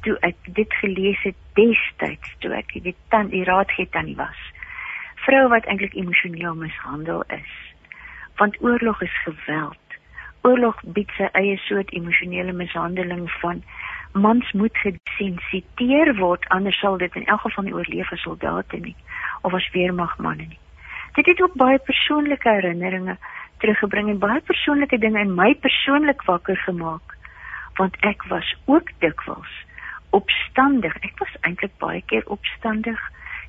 toe 0.01 0.17
ek 0.19 0.35
dit 0.43 0.73
gelees 0.73 1.21
het 1.21 1.35
destyds 1.53 2.35
toe 2.39 2.53
ek 2.53 2.73
dit 2.83 2.95
dan 3.09 3.27
die 3.27 3.43
raad 3.43 3.71
gee 3.71 3.89
tannie 3.89 4.15
was. 4.15 4.39
Vroue 5.15 5.49
wat 5.49 5.65
eintlik 5.65 5.93
emosioneel 5.93 6.55
mishandel 6.55 7.23
is. 7.27 7.66
Want 8.37 8.61
oorlog 8.61 9.01
is 9.01 9.21
geweld. 9.23 9.97
Oorlog 10.41 10.81
bied 10.95 11.09
sy 11.17 11.29
eie 11.33 11.57
soort 11.65 11.91
emosionele 11.91 12.53
mishandeling 12.53 13.25
van 13.41 13.63
mans 14.13 14.51
moet 14.51 14.77
gesensiteer 14.77 16.13
word 16.17 16.45
anders 16.53 16.79
sal 16.79 16.97
dit 16.97 17.15
in 17.15 17.25
elk 17.25 17.41
geval 17.45 17.63
nie 17.63 17.73
oorleef 17.73 18.11
as 18.11 18.21
soldate 18.21 18.79
nie 18.81 18.95
of 19.41 19.53
as 19.53 19.69
weermagmanne 19.73 20.47
nie. 20.47 20.59
Dit 21.17 21.25
het 21.25 21.41
ook 21.41 21.57
baie 21.57 21.79
persoonlike 21.79 22.49
herinneringe 22.49 23.17
teruggebring 23.57 24.09
en 24.09 24.19
baie 24.21 24.41
persoonlike 24.41 24.97
dinge 24.97 25.19
in 25.19 25.35
my 25.35 25.53
persoonlik 25.65 26.23
wakker 26.29 26.57
gemaak 26.65 27.17
want 27.77 27.97
ek 28.09 28.23
was 28.29 28.55
ook 28.65 28.89
dikwels 28.99 29.53
opstandig. 30.09 30.95
Ek 31.05 31.17
was 31.21 31.33
eintlik 31.41 31.73
baie 31.81 32.01
keer 32.09 32.25
opstandig 32.33 33.01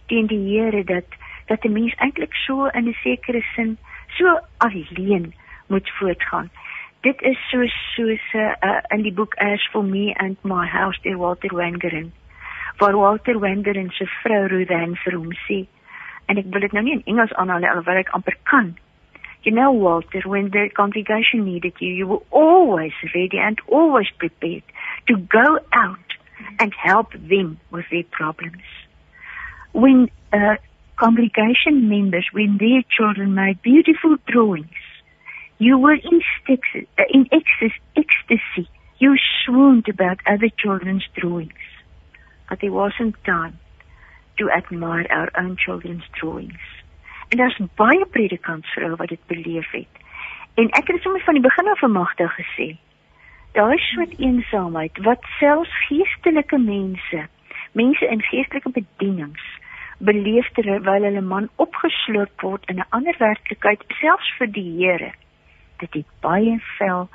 teen 0.09 0.27
die 0.29 0.41
Here 0.49 0.85
dat 0.85 1.17
dat 1.49 1.65
'n 1.65 1.73
mens 1.73 1.95
eintlik 1.97 2.35
so 2.35 2.67
in 2.67 2.89
'n 2.89 2.97
sekere 3.03 3.43
sin 3.55 3.79
so 4.17 4.39
alleen 4.59 5.35
moet 5.69 5.91
voortgaan. 5.99 6.51
Dit 7.01 7.23
is 7.23 7.39
so 7.51 7.67
soos 7.67 8.33
uh, 8.35 8.81
in 8.89 9.03
die 9.03 9.13
boek 9.13 9.35
As 9.35 9.69
for 9.73 9.85
Me 9.85 10.15
and 10.15 10.37
My 10.43 10.67
House 10.67 10.99
deur 11.03 11.17
Walter 11.17 11.55
Wangerin 11.55 12.13
waar 12.79 12.97
Walter 12.97 13.39
Wangerin 13.39 13.91
se 13.91 14.07
vrou 14.07 14.47
Ruthann 14.47 14.95
vir 15.05 15.15
hom 15.15 15.33
sê 15.47 15.65
en 16.31 16.39
ek 16.39 16.51
wil 16.53 16.63
dit 16.63 16.75
nou 16.77 16.85
nie 16.87 16.95
in 16.99 17.07
Engels 17.11 17.35
aanhaal 17.41 17.67
alhoewel 17.67 18.03
ek 18.03 18.13
amper 18.17 18.37
kan. 18.51 18.77
You 19.43 19.55
know 19.55 19.71
Walter 19.73 20.23
when 20.29 20.51
the 20.55 20.69
congregation 20.77 21.45
needed 21.45 21.81
you 21.83 21.91
you 22.01 22.07
were 22.07 22.23
always 22.31 22.95
ready 23.15 23.39
and 23.39 23.61
always 23.67 24.11
prepared 24.23 24.63
to 25.11 25.17
go 25.35 25.59
out 25.73 26.19
and 26.61 26.75
help 26.75 27.13
them 27.13 27.59
with 27.71 27.87
their 27.91 28.07
problems. 28.19 28.67
When 29.73 30.11
uh, 30.33 30.57
congregation 30.99 31.89
members 31.89 32.27
when 32.33 32.59
their 32.59 32.83
children 32.97 33.35
made 33.35 33.63
beautiful 33.63 34.17
drawings 34.27 34.83
You 35.59 35.77
were 35.77 35.95
in, 35.95 36.23
sticks, 36.41 36.69
uh, 36.75 37.03
in 37.11 37.29
ecstasy. 37.33 38.71
You 38.99 39.17
swooned 39.45 39.89
about 39.89 40.19
other 40.25 40.49
children's 40.57 41.05
drawings. 41.17 41.53
But 42.49 42.61
there 42.61 42.73
wasn't 42.73 43.17
time 43.25 43.59
to 44.39 44.51
admire 44.51 45.07
our 45.11 45.31
own 45.37 45.57
children's 45.57 46.05
drawings. 46.15 46.63
En 47.29 47.39
daar's 47.39 47.59
baie 47.75 48.07
predikants 48.07 48.71
vrou 48.73 48.95
wat 48.97 49.09
dit 49.09 49.27
beleef 49.27 49.71
het. 49.71 49.91
En 50.55 50.71
ek 50.79 50.87
het 50.89 51.03
sommer 51.03 51.23
van 51.27 51.35
die 51.35 51.43
begin 51.43 51.69
af 51.69 51.79
vermagtig 51.79 52.39
gesê. 52.39 52.69
Daar 53.53 53.75
is 53.75 53.91
so 53.91 54.01
'n 54.01 54.15
eensaamheid 54.19 54.99
wat 55.03 55.27
selfs 55.39 55.75
geestelike 55.89 56.59
mense, 56.59 57.27
mense 57.73 58.07
in 58.07 58.23
geestelike 58.23 58.71
bedienings 58.71 59.45
beleef 59.99 60.51
terwyl 60.55 61.07
hulle 61.09 61.21
man 61.21 61.49
opgesloop 61.57 62.43
word 62.43 62.65
in 62.71 62.79
'n 62.81 62.91
ander 62.91 63.17
werklikheid 63.19 63.85
selfs 64.01 64.31
vir 64.39 64.53
die 64.59 64.71
Here 64.79 65.13
dit 65.79 65.95
het 65.95 66.11
baie 66.21 66.59
vel 66.79 67.09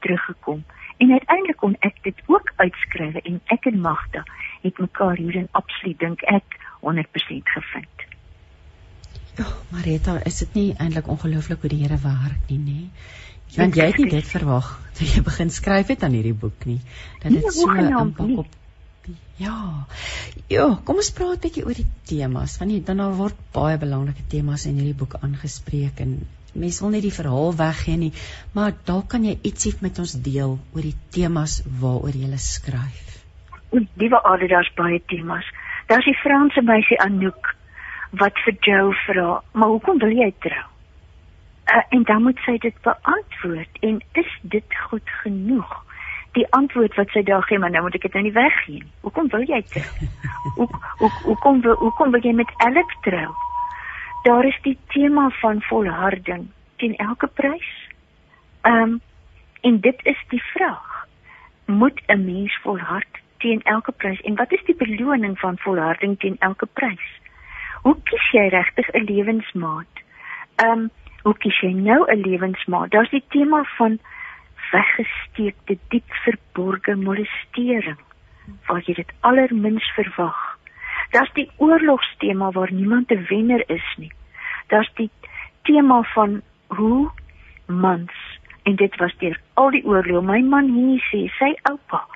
teruggekom 0.00 0.64
en 1.00 1.12
uiteindelik 1.12 1.56
kon 1.56 1.76
ek 1.80 2.02
dit 2.02 2.22
ook 2.26 2.52
uitskryf 2.56 3.14
en 3.24 3.40
ek 3.56 3.66
en 3.72 3.80
Magda 3.80 4.24
het 4.62 4.78
mekaar 4.78 5.16
hierin 5.16 5.48
absoluut 5.52 5.98
dink 5.98 6.22
ek 6.22 6.58
100% 6.80 7.54
gevind. 7.56 8.06
Ja, 9.38 9.44
oh, 9.44 9.56
Marita, 9.72 10.18
is 10.28 10.38
dit 10.42 10.54
nie 10.54 10.68
eintlik 10.76 11.08
ongelooflik 11.08 11.60
hoe 11.64 11.72
die 11.72 11.82
Here 11.84 11.98
werk 12.02 12.50
nie, 12.52 12.58
nê? 12.58 12.80
Want 13.56 13.76
jy 13.76 13.86
het 13.90 13.98
nie 13.98 14.10
dit 14.12 14.28
verwag 14.28 14.68
toe 14.98 15.08
jy 15.08 15.22
begin 15.26 15.50
skryf 15.50 15.88
het 15.90 16.04
aan 16.06 16.14
hierdie 16.14 16.36
boek 16.36 16.66
nie. 16.68 16.80
Dat 17.22 17.32
dit 17.32 17.52
so 17.52 17.70
'n 17.72 17.88
impak 17.88 18.44
op 18.44 18.59
Ja. 19.40 19.86
Ja, 20.52 20.66
kom 20.84 21.00
ons 21.00 21.12
praat 21.16 21.38
'n 21.38 21.46
bietjie 21.46 21.64
oor 21.64 21.78
die 21.78 21.88
temas 22.04 22.58
want 22.60 22.86
dan 22.86 23.00
daar 23.02 23.16
word 23.16 23.38
baie 23.52 23.78
belangrike 23.78 24.26
temas 24.28 24.66
in 24.66 24.76
hierdie 24.80 24.98
boek 25.02 25.16
aangespreek 25.22 26.00
en 26.04 26.26
mens 26.52 26.80
wil 26.80 26.90
nie 26.90 27.00
die 27.00 27.14
verhaal 27.14 27.54
weggee 27.56 27.96
nie, 27.96 28.12
maar 28.54 28.72
dalk 28.84 29.08
kan 29.14 29.24
jy 29.24 29.38
ietsie 29.42 29.74
met 29.80 29.98
ons 29.98 30.16
deel 30.22 30.58
oor 30.74 30.82
die 30.82 30.96
temas 31.14 31.62
waaroor 31.80 32.16
jy 32.16 32.36
skryf. 32.36 33.22
Liewe 33.70 34.22
Ade, 34.24 34.48
daar's 34.48 34.72
baie 34.74 35.00
temas. 35.06 35.46
Daar's 35.86 36.04
die 36.04 36.18
Franse 36.22 36.62
meisie 36.62 36.98
Anouk 37.00 37.54
wat 38.10 38.34
vir 38.44 38.56
Joe 38.60 38.94
vra, 39.06 39.42
"Maar 39.52 39.68
hoekom 39.68 39.98
wil 39.98 40.10
jy 40.10 40.34
trou?" 40.38 40.66
Uh, 41.70 41.82
en 41.90 42.02
dan 42.02 42.22
moet 42.22 42.38
sy 42.44 42.58
dit 42.58 42.74
beantwoord 42.82 43.78
en 43.80 44.00
is 44.12 44.38
dit 44.42 44.74
goed 44.88 45.10
genoeg? 45.22 45.84
Die 46.32 46.46
antwoord 46.52 46.94
wat 46.94 47.08
sy 47.10 47.22
daar 47.22 47.42
gee, 47.42 47.58
maar 47.58 47.70
nou 47.70 47.82
moet 47.82 47.94
ek 47.94 48.02
dit 48.02 48.12
nou 48.12 48.22
nie 48.22 48.32
weggee 48.32 48.74
nie. 48.74 48.92
Hoekom 49.00 49.28
wil 49.28 49.42
jy 49.42 49.62
trou? 49.62 50.08
Hoe 50.56 50.68
hoe 50.98 51.10
hoekom 51.24 51.60
wil 51.60 51.74
hoekom 51.74 52.10
wil 52.10 52.22
jy 52.22 52.32
met 52.32 52.52
Alex 52.56 52.96
trou? 53.02 53.34
daar 54.22 54.44
is 54.44 54.58
die 54.62 54.78
tema 54.86 55.28
van 55.28 55.62
volharding 55.62 56.48
teen 56.76 56.96
elke 56.96 57.26
prys. 57.26 57.88
Ehm 58.60 58.82
um, 58.82 59.00
en 59.60 59.80
dit 59.80 60.00
is 60.02 60.24
die 60.28 60.42
vraag. 60.42 61.06
Moet 61.64 62.02
'n 62.06 62.24
mens 62.24 62.58
volhard 62.62 63.20
teen 63.38 63.62
elke 63.62 63.92
prys 63.92 64.20
en 64.20 64.34
wat 64.34 64.52
is 64.52 64.64
die 64.64 64.74
beloning 64.74 65.38
van 65.38 65.58
volharding 65.58 66.18
teen 66.18 66.36
elke 66.38 66.66
prys? 66.66 67.20
Hoe 67.82 67.96
kies 68.02 68.30
jy 68.30 68.48
regtig 68.48 68.88
'n 68.92 69.04
lewensmaat? 69.04 69.94
Ehm 70.54 70.70
um, 70.70 70.90
hoe 71.22 71.36
kies 71.36 71.60
jy 71.60 71.72
nou 71.72 72.12
'n 72.12 72.20
lewensmaat? 72.20 72.90
Daar's 72.90 73.10
die 73.10 73.24
tema 73.28 73.64
van 73.64 73.98
weggesteekte 74.70 75.78
diep 75.88 76.12
verborgde 76.24 76.96
molestering 76.96 77.98
waar 78.66 78.82
jy 78.86 78.94
dit 78.94 79.12
allermins 79.20 79.86
verwag. 79.94 80.38
Daar's 81.10 81.32
die 81.32 81.50
oorlogstema 81.56 82.50
waar 82.50 82.72
niemand 82.72 83.10
'n 83.10 83.26
wenner 83.28 83.62
is 83.66 83.94
nie. 83.96 84.12
Daar's 84.66 84.90
die 84.94 85.10
tema 85.62 86.02
van 86.02 86.42
hoe 86.66 87.10
mans 87.66 88.12
en 88.62 88.76
dit 88.76 88.96
was 88.96 89.14
deur 89.18 89.40
al 89.54 89.70
die 89.70 89.84
oorlog. 89.84 90.24
My 90.24 90.40
man 90.40 90.68
hier 90.74 91.02
sê 91.10 91.28
sy 91.38 91.54
oupa 91.62 92.06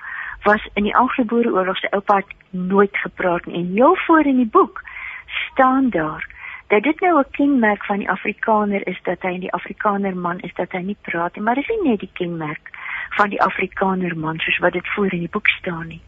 was 0.43 0.67
in 0.73 0.83
die 0.83 0.95
Anglo-Boere 0.95 1.51
oorlog 1.51 1.77
se 1.77 1.91
oupa 1.91 2.15
het 2.15 2.33
nooit 2.49 2.97
gepraat 2.97 3.45
nie 3.45 3.55
en 3.55 3.71
heel 3.73 3.95
voor 3.95 4.25
in 4.25 4.35
die 4.35 4.51
boek 4.51 4.83
staan 5.27 5.89
daar 5.89 6.27
dat 6.67 6.83
dit 6.83 6.99
nou 6.99 7.19
'n 7.19 7.31
kenmerk 7.31 7.85
van 7.85 7.97
die 7.97 8.09
Afrikaner 8.09 8.87
is 8.87 8.99
dat 9.03 9.21
hy 9.21 9.29
in 9.29 9.39
die 9.39 9.53
Afrikaner 9.53 10.17
man 10.17 10.39
is 10.39 10.53
dat 10.53 10.71
hy 10.71 10.81
nie 10.81 10.97
praat 11.01 11.35
nie, 11.35 11.43
maar 11.43 11.55
dis 11.55 11.67
nie 11.67 11.89
net 11.89 11.99
die 11.99 12.09
kenmerk 12.13 12.69
van 13.09 13.29
die 13.29 13.41
Afrikaner 13.41 14.17
man 14.17 14.39
soos 14.39 14.57
wat 14.57 14.73
dit 14.73 14.87
voor 14.87 15.11
in 15.11 15.19
die 15.19 15.29
boek 15.29 15.47
staan 15.47 15.87
nie. 15.87 16.01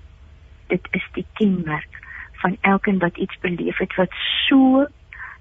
Dit 0.68 0.88
is 0.92 1.08
die 1.12 1.26
kenmerk 1.34 2.00
van 2.32 2.58
elkeen 2.62 3.00
wat 3.00 3.18
iets 3.18 3.40
beleef 3.40 3.78
het 3.78 3.96
wat 3.96 4.12
so 4.48 4.88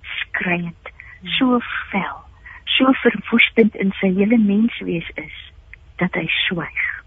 skreiend, 0.01 0.90
so 1.22 1.59
vel, 1.90 2.18
so 2.64 2.93
verwoestend 2.93 3.74
in 3.74 3.93
sy 3.93 4.14
hele 4.14 4.38
menswees 4.38 5.10
is 5.14 5.52
dat 5.97 6.14
hy 6.14 6.26
swyg. 6.26 7.02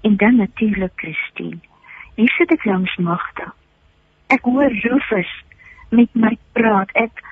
En 0.00 0.16
dan 0.16 0.36
natuurlik 0.36 0.92
Christine. 0.94 1.58
Hier 2.14 2.30
sit 2.30 2.50
ek 2.50 2.64
langs 2.64 2.96
Magda. 2.96 3.54
Ek 4.26 4.42
hoor 4.42 4.70
Rufus 4.82 5.30
met 5.94 6.08
my 6.12 6.36
praat. 6.52 6.92
Ek 6.94 7.22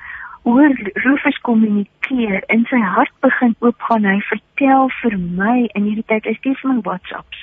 hoor 0.47 0.73
Rufus 1.05 1.39
kommunikeer 1.49 2.45
en 2.53 2.65
sy 2.71 2.79
hart 2.79 3.13
begin 3.25 3.57
oopgaan. 3.59 4.07
Hy 4.07 4.21
vertel 4.31 4.91
vir 5.01 5.19
my 5.19 5.59
in 5.75 5.89
hierdie 5.89 6.07
tyd 6.07 6.27
is 6.31 6.41
dit 6.45 6.61
van 6.63 6.81
WhatsApps. 6.87 7.43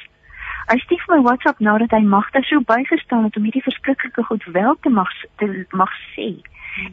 Hy 0.71 0.77
stuur 0.79 1.03
my 1.11 1.19
WhatsApp 1.25 1.59
nadat 1.59 1.91
hy 1.91 1.99
Magda 2.07 2.39
so 2.47 2.63
bygestaan 2.67 3.25
het 3.27 3.37
om 3.37 3.43
hierdie 3.43 3.65
verskriklike 3.65 4.23
goed 4.29 4.45
wel 4.55 4.77
te 4.81 4.89
mag 4.89 5.11
te 5.41 5.49
mag 5.75 5.91
sê 6.13 6.29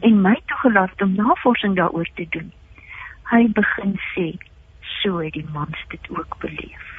en 0.05 0.19
my 0.21 0.35
toegelaat 0.51 1.01
om 1.01 1.15
navorsing 1.15 1.77
daaroor 1.79 2.09
te 2.19 2.27
doen. 2.35 2.51
Hy 3.31 3.45
begin 3.55 3.95
sê 4.11 4.27
so 4.99 5.23
het 5.23 5.33
die 5.33 5.47
mans 5.55 5.85
dit 5.93 6.09
ook 6.11 6.35
beleef. 6.43 6.89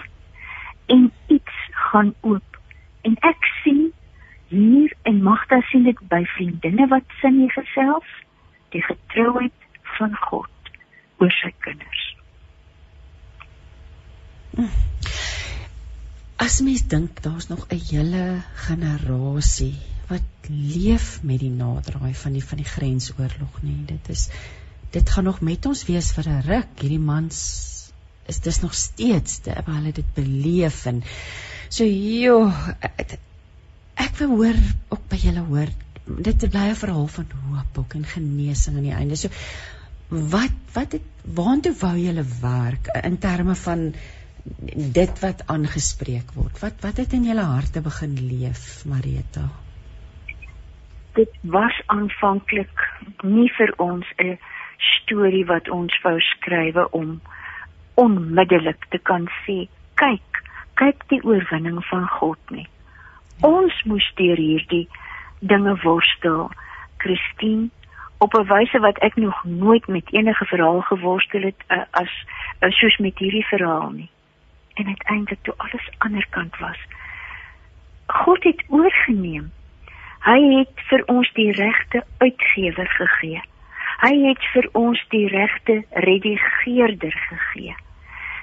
En 0.89 1.11
iets 1.27 1.61
gaan 1.91 2.15
oop 2.21 2.59
en 3.03 3.21
ek 3.21 3.45
sien 3.61 3.93
hier 4.53 4.93
en 5.09 5.23
Magda 5.25 5.61
sien 5.71 5.87
dit 5.89 6.01
by 6.13 6.23
vriendinne 6.37 6.87
wat 6.93 7.17
sin 7.21 7.41
hier 7.41 7.53
gesels, 7.57 8.09
die 8.75 8.83
getrouheid 8.85 9.69
van 9.97 10.17
God 10.29 10.73
oor 11.23 11.33
sy 11.41 11.53
kinders. 11.65 12.05
As 16.43 16.61
mens 16.65 16.85
dink 16.91 17.23
daar's 17.25 17.49
nog 17.49 17.67
'n 17.71 17.81
hele 17.91 18.43
generasie 18.69 19.77
wat 20.11 20.49
leef 20.49 21.23
met 21.23 21.41
die 21.41 21.51
naderdraai 21.51 22.15
van 22.15 22.33
die 22.33 22.45
van 22.45 22.59
die 22.61 22.69
grensoorlog 22.69 23.63
nê. 23.63 23.77
Dit 23.87 24.09
is 24.09 24.29
dit 24.91 25.11
gaan 25.11 25.25
nog 25.25 25.41
met 25.41 25.67
ons 25.67 25.87
wees 25.87 26.13
vir 26.13 26.29
'n 26.29 26.43
ruk. 26.47 26.81
Hierdie 26.81 27.07
mans 27.13 27.39
is 28.27 28.41
dis 28.41 28.61
nog 28.61 28.75
steeds 28.75 29.39
te 29.39 29.55
hulle 29.65 29.93
dit 29.93 30.15
beleef 30.15 30.87
en 30.87 31.03
so 31.69 31.85
jo 31.85 32.53
ek, 34.03 34.19
wil 34.23 34.37
hoor 34.37 34.59
ook 34.89 35.09
by 35.09 35.17
julle 35.17 35.47
hoor 35.49 35.71
dit 36.05 36.51
bly 36.51 36.67
'n 36.71 36.81
verhaal 36.85 37.07
van 37.07 37.27
hoop 37.51 37.79
ook 37.79 37.95
en 37.95 38.05
genesing 38.05 38.77
aan 38.77 38.89
die 38.89 38.95
einde. 38.95 39.17
So 39.17 39.29
wat 40.09 40.57
wat 40.75 40.93
het 40.93 41.07
waartoe 41.25 41.75
wou 41.81 41.97
julle 41.97 42.25
werk 42.41 42.87
in 43.05 43.19
terme 43.19 43.55
van 43.55 43.95
dit 44.75 45.21
wat 45.21 45.47
aangespreek 45.47 46.33
word. 46.35 46.59
Wat 46.61 46.81
wat 46.81 46.97
het 46.97 47.13
in 47.13 47.25
julle 47.25 47.45
harte 47.45 47.81
begin 47.81 48.15
leef, 48.15 48.85
Marita? 48.85 49.49
Dit 51.15 51.31
was 51.43 51.83
aanvanklik 51.87 52.89
nie 53.23 53.51
vir 53.57 53.75
ons 53.77 54.07
'n 54.19 54.39
storie 54.79 55.45
wat 55.47 55.69
ons 55.69 56.03
wou 56.03 56.19
skrywe 56.21 56.91
om 56.91 57.21
onmiddellik 57.95 58.87
te 58.91 58.99
kan 58.99 59.29
sê, 59.45 59.69
kyk, 59.95 60.43
kyk 60.75 61.09
die 61.09 61.23
oorwinning 61.23 61.85
van 61.85 62.09
God 62.09 62.51
nie. 62.51 62.69
Ons 63.43 63.83
moes 63.85 64.13
deur 64.15 64.37
hierdie 64.37 64.89
dinge 65.41 65.77
worstel. 65.83 66.51
Christine 67.03 67.71
op 68.19 68.35
'n 68.35 68.47
wyse 68.47 68.79
wat 68.79 68.99
ek 68.99 69.17
nog 69.17 69.45
nooit 69.45 69.87
met 69.87 70.13
enige 70.13 70.45
verhaal 70.45 70.81
geworstel 70.81 71.43
het 71.43 71.65
uh, 71.69 71.83
as 71.91 72.13
uh, 72.61 72.71
soos 72.71 72.97
met 72.97 73.19
hierdie 73.19 73.47
verhaal 73.47 73.91
nie 73.91 74.11
en 74.75 74.87
uiteindelik 74.87 75.43
toe 75.43 75.55
alles 75.57 75.91
anderkant 75.99 76.59
was. 76.59 76.79
God 78.07 78.43
het 78.43 78.65
oorgeneem. 78.69 79.53
Hy 80.21 80.41
het 80.59 80.81
vir 80.89 81.03
ons 81.07 81.33
die 81.33 81.53
regte 81.53 82.05
uitgewer 82.19 82.89
gegee. 82.89 83.43
Hy 83.99 84.15
het 84.29 84.45
vir 84.53 84.69
ons 84.73 85.05
die 85.09 85.29
regte 85.29 85.85
redigeerder 85.91 87.13
gegee. 87.29 87.75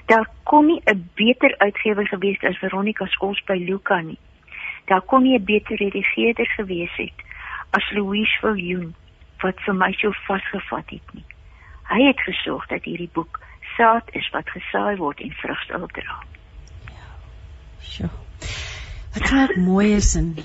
Daar 0.06 0.28
kon 0.42 0.66
nie 0.66 0.82
'n 0.84 1.10
beter 1.14 1.54
uitgewer 1.58 2.06
gewees 2.06 2.40
het 2.40 2.50
as 2.50 2.58
Veronica 2.58 3.06
Skols 3.06 3.42
by 3.44 3.64
Luka 3.68 4.00
nie. 4.00 4.18
Daar 4.86 5.02
kon 5.02 5.22
nie 5.22 5.38
'n 5.38 5.44
beter 5.44 5.76
redigeerder 5.76 6.46
gewees 6.46 6.96
het 6.96 7.18
as 7.70 7.90
Louise 7.90 8.38
Viljoen 8.40 8.94
wat 9.42 9.60
vir 9.66 9.74
my 9.74 9.92
so 9.92 10.12
vasgevat 10.26 10.90
het 10.90 11.14
nie. 11.14 11.24
Hy 11.90 12.06
het 12.06 12.20
gesorg 12.20 12.66
dat 12.66 12.84
hierdie 12.84 13.10
boek 13.12 13.40
saad 13.76 14.10
is 14.12 14.30
wat 14.30 14.50
gesaai 14.50 14.96
word 14.96 15.20
en 15.20 15.32
vrug 15.42 15.62
sal 15.66 15.86
dra. 15.86 16.16
Ja. 17.98 18.10
Wat 19.14 19.30
reg 19.30 19.56
mooi 19.56 19.94
is 19.96 20.14
en 20.14 20.36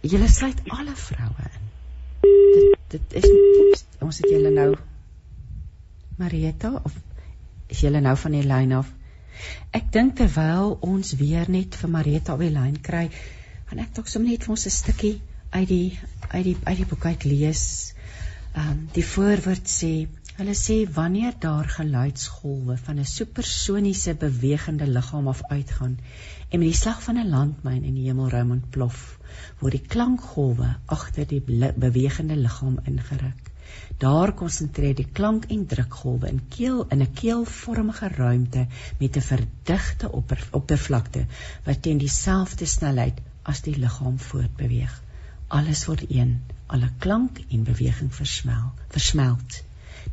jy 0.00 0.26
sluit 0.32 0.60
alle 0.68 0.94
vroue 0.96 1.48
in. 1.50 1.64
Dit 2.24 3.10
dit 3.10 3.16
is 3.20 3.30
oeps, 3.30 3.86
ons 4.00 4.18
het 4.22 4.30
julle 4.30 4.50
nou 4.54 4.74
Marieta 6.16 6.70
of 6.84 6.94
is 7.68 7.80
julle 7.82 8.00
nou 8.00 8.14
van 8.16 8.36
die 8.36 8.44
lyn 8.46 8.76
af? 8.78 8.92
Ek 9.74 9.90
dink 9.92 10.14
terwyl 10.20 10.76
ons 10.86 11.16
weer 11.18 11.50
net 11.50 11.74
vir 11.80 11.90
Marieta 11.90 12.36
op 12.36 12.44
die 12.44 12.52
lyn 12.54 12.78
kry, 12.80 13.08
gaan 13.66 13.78
ek 13.78 13.94
dalk 13.94 14.08
sommer 14.08 14.30
net 14.30 14.44
vir 14.44 14.56
ons 14.56 14.66
'n 14.66 14.70
stukkie 14.70 15.20
uit 15.50 15.68
die 15.68 15.98
uit 16.28 16.44
die 16.44 16.56
uit 16.64 16.76
die 16.76 16.90
boek 16.92 17.06
uit 17.06 17.24
lees. 17.24 17.94
Ehm 18.54 18.70
um, 18.70 18.88
die 18.92 19.08
voorwoord 19.14 19.68
sê 19.68 19.94
Hulle 20.34 20.54
sê 20.58 20.76
wanneer 20.94 21.34
daar 21.42 21.68
geluidsgolwe 21.72 22.74
van 22.86 22.96
'n 22.98 23.10
supersoniese 23.10 24.14
bewegende 24.22 24.86
liggaam 24.86 25.28
af 25.28 25.42
uitgaan 25.42 25.98
en 26.48 26.58
met 26.58 26.68
die 26.68 26.80
slag 26.80 27.02
van 27.02 27.18
'n 27.18 27.28
landmyn 27.34 27.84
in 27.90 27.94
die 27.94 28.06
hemelruim 28.06 28.50
ontplof, 28.50 29.18
word 29.60 29.76
die 29.76 29.86
klankgolwe 29.94 30.70
agter 30.96 31.26
die 31.26 31.40
bewegende 31.84 32.36
liggaam 32.36 32.80
ingeruk. 32.84 33.52
Daar 33.98 34.32
konsentreer 34.32 34.94
die 34.94 35.08
klank 35.12 35.44
en 35.44 35.66
drukgolwe 35.66 36.28
in 36.28 36.42
keel 36.48 36.86
in 36.88 37.02
'n 37.02 37.12
keelvormige 37.12 38.08
ruimte 38.08 38.66
met 38.98 39.16
'n 39.16 39.28
verdigte 39.30 40.12
oppervlakte 40.50 41.26
wat 41.64 41.82
teen 41.82 41.98
dieselfde 41.98 42.66
snelheid 42.66 43.20
as 43.52 43.62
die 43.66 43.74
liggaam 43.76 44.18
voortbeweeg. 44.26 44.94
Alles 45.58 45.84
word 45.90 46.04
een, 46.08 46.32
alle 46.66 46.90
klank 47.04 47.40
en 47.48 47.64
beweging 47.68 48.10
versmel, 48.18 48.66
versmelt. 48.96 49.60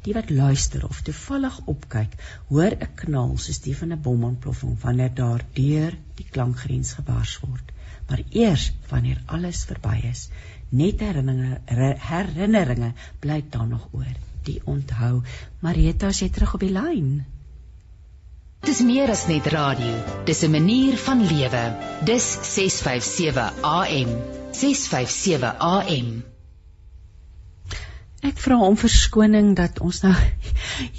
Die 0.06 0.16
wat 0.18 0.30
luister 0.30 0.88
of 0.88 1.02
toevallig 1.08 1.60
opkyk, 1.74 2.16
hoor 2.50 2.78
'n 2.78 2.94
knal 3.04 3.38
soos 3.38 3.62
die 3.68 3.76
van 3.82 3.94
'n 3.94 4.02
bomontploffing 4.08 4.80
wanneer 4.86 5.14
daar 5.14 5.46
deur 5.60 5.98
die 6.16 6.30
klankgrens 6.32 6.94
gebars 7.00 7.38
word. 7.46 7.72
Maar 8.08 8.24
eers 8.30 8.72
wanneer 8.90 9.22
alles 9.26 9.64
verby 9.64 9.98
is, 10.14 10.30
net 10.70 11.00
herinneringe 11.00 11.96
herinneringe 12.10 12.94
bly 13.20 13.44
dan 13.50 13.70
nog 13.70 13.88
oor. 13.92 14.16
die 14.48 14.60
onthou. 14.66 15.22
Marita, 15.62 16.10
as 16.10 16.22
jy 16.24 16.30
terug 16.34 16.56
op 16.58 16.66
die 16.66 16.74
lyn. 16.74 17.22
Dis 18.62 18.84
meer 18.86 19.10
as 19.10 19.24
net 19.26 19.48
radio. 19.50 19.94
Dis 20.26 20.44
'n 20.46 20.52
manier 20.54 20.98
van 20.98 21.22
lewe. 21.26 21.62
Dis 22.06 22.26
657 22.50 23.54
AM. 23.62 24.12
657 24.54 25.56
AM. 25.58 26.10
Ek 28.22 28.38
vra 28.38 28.60
om 28.62 28.78
verskoning 28.78 29.56
dat 29.58 29.80
ons 29.82 30.02
nou 30.06 30.14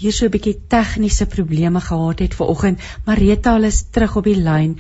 hier 0.01 0.13
so 0.13 0.27
'n 0.27 0.35
bietjie 0.35 0.57
tegniese 0.75 1.27
probleme 1.27 1.81
gehad 1.81 2.19
het 2.19 2.35
vanoggend. 2.35 2.81
Marita, 3.07 3.57
is 3.59 3.85
terug 3.91 4.17
op 4.17 4.25
die 4.25 4.43
lyn. 4.43 4.79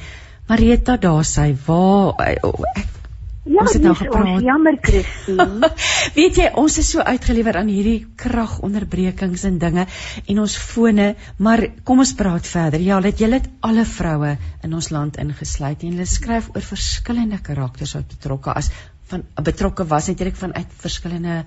Marita, 0.48 0.96
daar 0.96 1.24
sy. 1.24 1.54
Waar 1.66 2.18
ek 2.18 3.01
Ja, 3.42 3.64
ons 3.64 3.72
het 3.74 3.82
nou 3.82 3.94
gepraat. 3.98 4.44
Jammer, 4.46 4.76
Christine. 4.80 5.70
Weet 6.18 6.36
jy, 6.38 6.44
ons 6.62 6.76
is 6.78 6.90
so 6.94 7.02
uitgelewer 7.02 7.56
aan 7.58 7.70
hierdie 7.72 8.04
kragonderbrekings 8.16 9.42
en 9.48 9.56
dinge 9.58 9.86
en 10.30 10.42
ons 10.44 10.54
fone, 10.62 11.08
maar 11.42 11.64
kom 11.82 12.04
ons 12.04 12.14
praat 12.14 12.46
verder. 12.46 12.84
Ja, 12.86 13.00
dit 13.02 13.24
julle 13.24 13.40
het 13.40 13.48
alle 13.66 13.82
vroue 13.88 14.36
in 14.62 14.76
ons 14.78 14.92
land 14.94 15.18
ingesluit 15.18 15.82
en 15.82 15.96
hulle 15.96 16.06
skryf 16.06 16.52
oor 16.54 16.68
verskillende 16.68 17.40
karakters 17.42 17.96
wat 17.98 18.14
betrokke 18.14 18.54
as 18.62 18.70
van 19.10 19.24
betrokke 19.44 19.84
was 19.90 20.06
natuurlik 20.08 20.38
vanuit 20.38 20.78
verskillende 20.80 21.42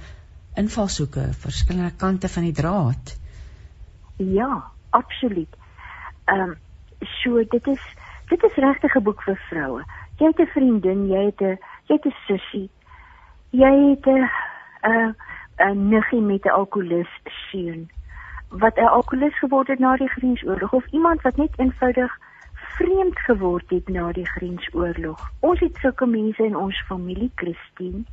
invalshoeke, 0.59 1.29
verskillende 1.45 1.95
kante 1.97 2.29
van 2.29 2.43
die 2.43 2.55
draad. 2.59 3.15
Ja, 4.17 4.63
absoluut. 4.89 5.55
Ehm 6.25 6.49
um, 6.49 6.57
so 7.21 7.43
dit 7.55 7.67
is 7.67 7.87
dit 8.29 8.43
is 8.43 8.59
regtig 8.67 8.95
'n 8.95 9.03
boek 9.03 9.23
vir 9.23 9.39
vroue. 9.49 9.83
Jy 10.19 10.27
het 10.27 10.39
'n 10.39 10.51
vriendin, 10.53 11.07
jy 11.07 11.25
het 11.25 11.41
'n 11.41 11.57
jy 11.87 11.95
het 11.95 12.05
'n 12.05 12.15
sussie. 12.27 12.69
Jy 13.49 13.73
het 13.89 14.05
'n 14.05 14.29
'n 14.83 15.15
'n 15.57 15.87
niggie 15.89 16.21
met 16.21 16.45
'n 16.45 16.49
alkoholist 16.49 17.25
seun 17.51 17.89
wat 18.49 18.77
'n 18.77 18.87
alkoholist 18.87 19.37
geword 19.37 19.67
het 19.67 19.79
na 19.79 19.95
die 19.95 20.09
Grensoorlog 20.09 20.73
of 20.73 20.85
iemand 20.91 21.21
wat 21.21 21.35
net 21.35 21.59
eenvoudig 21.59 22.17
vreemd 22.53 23.19
geword 23.19 23.69
het 23.69 23.87
na 23.87 24.11
die 24.11 24.25
Grensoorlog. 24.25 25.31
Ons 25.39 25.59
het 25.59 25.75
sulke 25.75 26.05
mense 26.05 26.45
in 26.45 26.55
ons 26.55 26.83
familie, 26.87 27.31
Christine, 27.35 28.03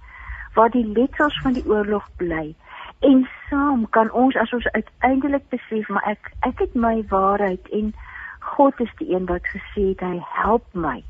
waar 0.55 0.71
die 0.71 0.87
letsels 0.87 1.41
van 1.41 1.53
die 1.53 1.67
oorlog 1.67 2.09
bly. 2.17 2.55
En 3.01 3.29
saam 3.49 3.89
kan 3.91 4.11
ons 4.11 4.37
as 4.37 4.53
ons 4.53 4.71
uiteindelik 4.71 5.49
besef 5.49 5.89
maar 5.89 6.07
ek 6.07 6.33
ek 6.41 6.59
het 6.59 6.75
my 6.75 7.05
waarheid 7.09 7.69
en 7.69 7.95
God 8.39 8.81
is 8.81 8.93
die 8.97 9.15
een 9.15 9.27
wat 9.27 9.47
gesê 9.47 9.89
het 9.89 10.01
hy 10.01 10.19
help 10.21 10.65
my 10.73 11.03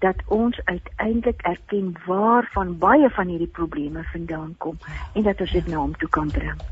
dat 0.00 0.22
ons 0.26 0.60
uiteindelik 0.64 1.42
erken 1.42 1.92
waarvan 2.06 2.78
baie 2.78 3.10
van 3.16 3.28
hierdie 3.28 3.52
probleme 3.60 4.04
vandaan 4.12 4.54
kom 4.58 4.78
en 5.14 5.26
dat 5.26 5.40
ons 5.40 5.52
dit 5.52 5.66
na 5.66 5.82
hom 5.82 5.96
toe 5.96 6.08
kan 6.08 6.30
bring. 6.32 6.62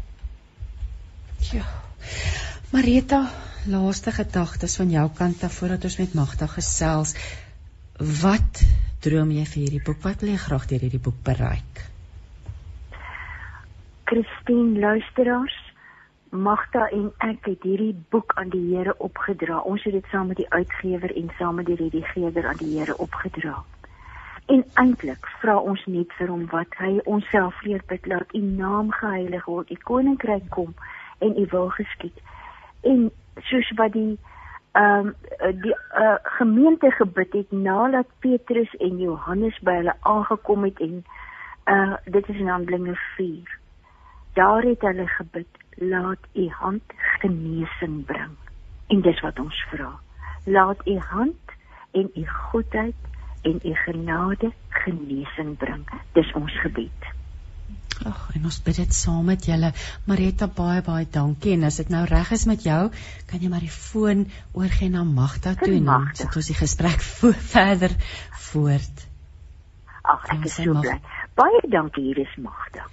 Ja. 1.53 1.67
Marita, 2.73 3.21
laaste 3.69 4.13
gedagtes 4.13 4.77
van 4.81 4.91
jou 4.91 5.05
kant 5.21 5.45
af 5.45 5.61
voordat 5.61 5.85
ons 5.85 5.99
met 6.01 6.17
Magda 6.17 6.49
gesels. 6.57 7.15
Wat 8.23 8.65
droom 9.05 9.31
jy 9.35 9.45
vir 9.45 9.63
hierdie 9.63 9.85
boek? 9.85 10.03
Wat 10.05 10.25
wil 10.25 10.33
jy 10.35 10.41
graag 10.43 10.67
deur 10.71 10.85
hierdie 10.87 11.03
boek 11.03 11.23
bereik? 11.27 11.85
Christine 14.09 14.79
luisteraars, 14.81 15.58
Magda 16.31 16.89
en 16.93 17.13
ek 17.25 17.47
het 17.49 17.63
hierdie 17.63 17.95
boek 18.13 18.33
aan 18.37 18.51
die 18.53 18.75
Here 18.75 18.95
opgedra. 18.99 19.59
Ons 19.65 19.83
het 19.83 19.93
dit 19.93 20.07
saam 20.13 20.27
met 20.27 20.37
die 20.37 20.51
uitgewer 20.51 21.17
en 21.17 21.31
saam 21.39 21.55
met 21.55 21.67
die 21.67 21.77
redigeerder 21.77 22.47
aan 22.47 22.61
die 22.61 22.79
Here 22.79 22.97
opgedra. 22.99 23.63
En 24.47 24.65
eintlik 24.75 25.27
vra 25.41 25.57
ons 25.59 25.85
net 25.87 26.13
vir 26.19 26.29
hom 26.29 26.47
wat 26.53 26.75
hy 26.81 26.99
onsself 27.05 27.63
leer 27.65 27.83
bid 27.89 28.07
laat 28.07 28.35
u 28.35 28.41
naam 28.41 28.91
geheilig 28.93 29.45
word, 29.45 29.71
u 29.71 29.77
koninkryk 29.91 30.49
kom 30.53 30.75
en 31.19 31.37
u 31.37 31.47
wil 31.51 31.69
geskied. 31.69 32.21
En 32.81 33.11
soos 33.51 33.71
wat 33.77 33.93
die 33.93 34.19
ehm 34.73 35.09
um, 35.09 35.15
die 35.63 35.73
uh, 35.73 36.17
gemeente 36.39 36.91
gebid 36.91 37.33
het 37.33 37.53
nadat 37.53 38.07
Petrus 38.21 38.75
en 38.77 38.99
Johannes 39.01 39.57
by 39.65 39.79
hulle 39.81 39.95
aangekom 40.01 40.65
het 40.69 40.81
en 40.81 41.01
uh 41.73 41.97
dit 42.05 42.29
is 42.29 42.37
in 42.37 42.49
Handelinge 42.49 42.99
4. 43.17 43.59
Daar 44.35 44.63
het 44.63 44.81
hulle 44.81 45.07
gebid 45.07 45.58
laat 45.79 46.23
u 46.35 46.49
hand 46.49 46.83
genesing 47.21 48.05
bring. 48.05 48.35
En 48.87 49.01
dis 49.01 49.21
wat 49.21 49.39
ons 49.39 49.65
vra. 49.71 49.93
Laat 50.45 50.87
u 50.87 50.99
hand 50.99 51.55
en 51.91 52.11
u 52.15 52.27
goedheid 52.27 52.95
en 53.43 53.61
u 53.63 53.75
genade 53.75 54.53
genesing 54.69 55.57
bring. 55.57 55.87
Dis 56.13 56.33
ons 56.33 56.61
gebed. 56.61 57.15
Ag, 58.07 58.29
en 58.39 58.45
ons 58.47 58.59
bid 58.63 58.77
dit 58.79 58.95
saam 58.95 59.25
met 59.27 59.45
julle. 59.45 59.73
Marita, 60.07 60.47
baie 60.47 60.83
baie 60.87 61.07
dankie. 61.11 61.57
En 61.57 61.67
as 61.67 61.81
dit 61.81 61.91
nou 61.91 62.05
reg 62.07 62.31
is 62.37 62.47
met 62.47 62.63
jou, 62.63 62.81
kan 63.31 63.43
jy 63.43 63.51
maar 63.51 63.65
die 63.65 63.75
foon 63.75 64.27
oorgee 64.55 64.91
na 64.93 65.03
Magda 65.05 65.57
toe 65.59 65.75
en 65.75 65.91
dan 65.91 66.09
sit 66.15 66.37
ons 66.39 66.51
die 66.53 66.59
gesprek 66.59 67.03
vo 67.19 67.33
verder 67.35 67.95
voort. 68.51 69.07
Ag, 70.09 70.31
ek 70.37 70.47
is 70.49 70.61
so 70.61 70.79
bly. 70.79 71.01
Baie 71.39 71.63
dankie, 71.69 72.07
hier 72.11 72.23
is 72.23 72.39
Magda. 72.41 72.87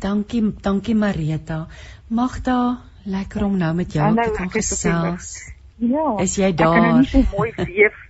Dankie, 0.00 0.42
dankie 0.64 0.94
Marita. 0.96 1.66
Magda, 2.10 2.80
lekker 3.06 3.44
om 3.46 3.52
nou 3.54 3.70
met 3.78 3.92
jou 3.94 4.02
Hallo, 4.02 4.22
te 4.26 4.34
kan 4.34 4.48
gesels. 4.50 5.28
Ja. 5.78 6.16
Is 6.18 6.34
jy 6.40 6.48
daar? 6.58 6.74
Ek 6.74 6.80
kan 6.80 6.88
nou 6.88 6.96
nie 6.98 7.10
so 7.12 7.36
mooi 7.36 7.52
weef. 7.54 8.00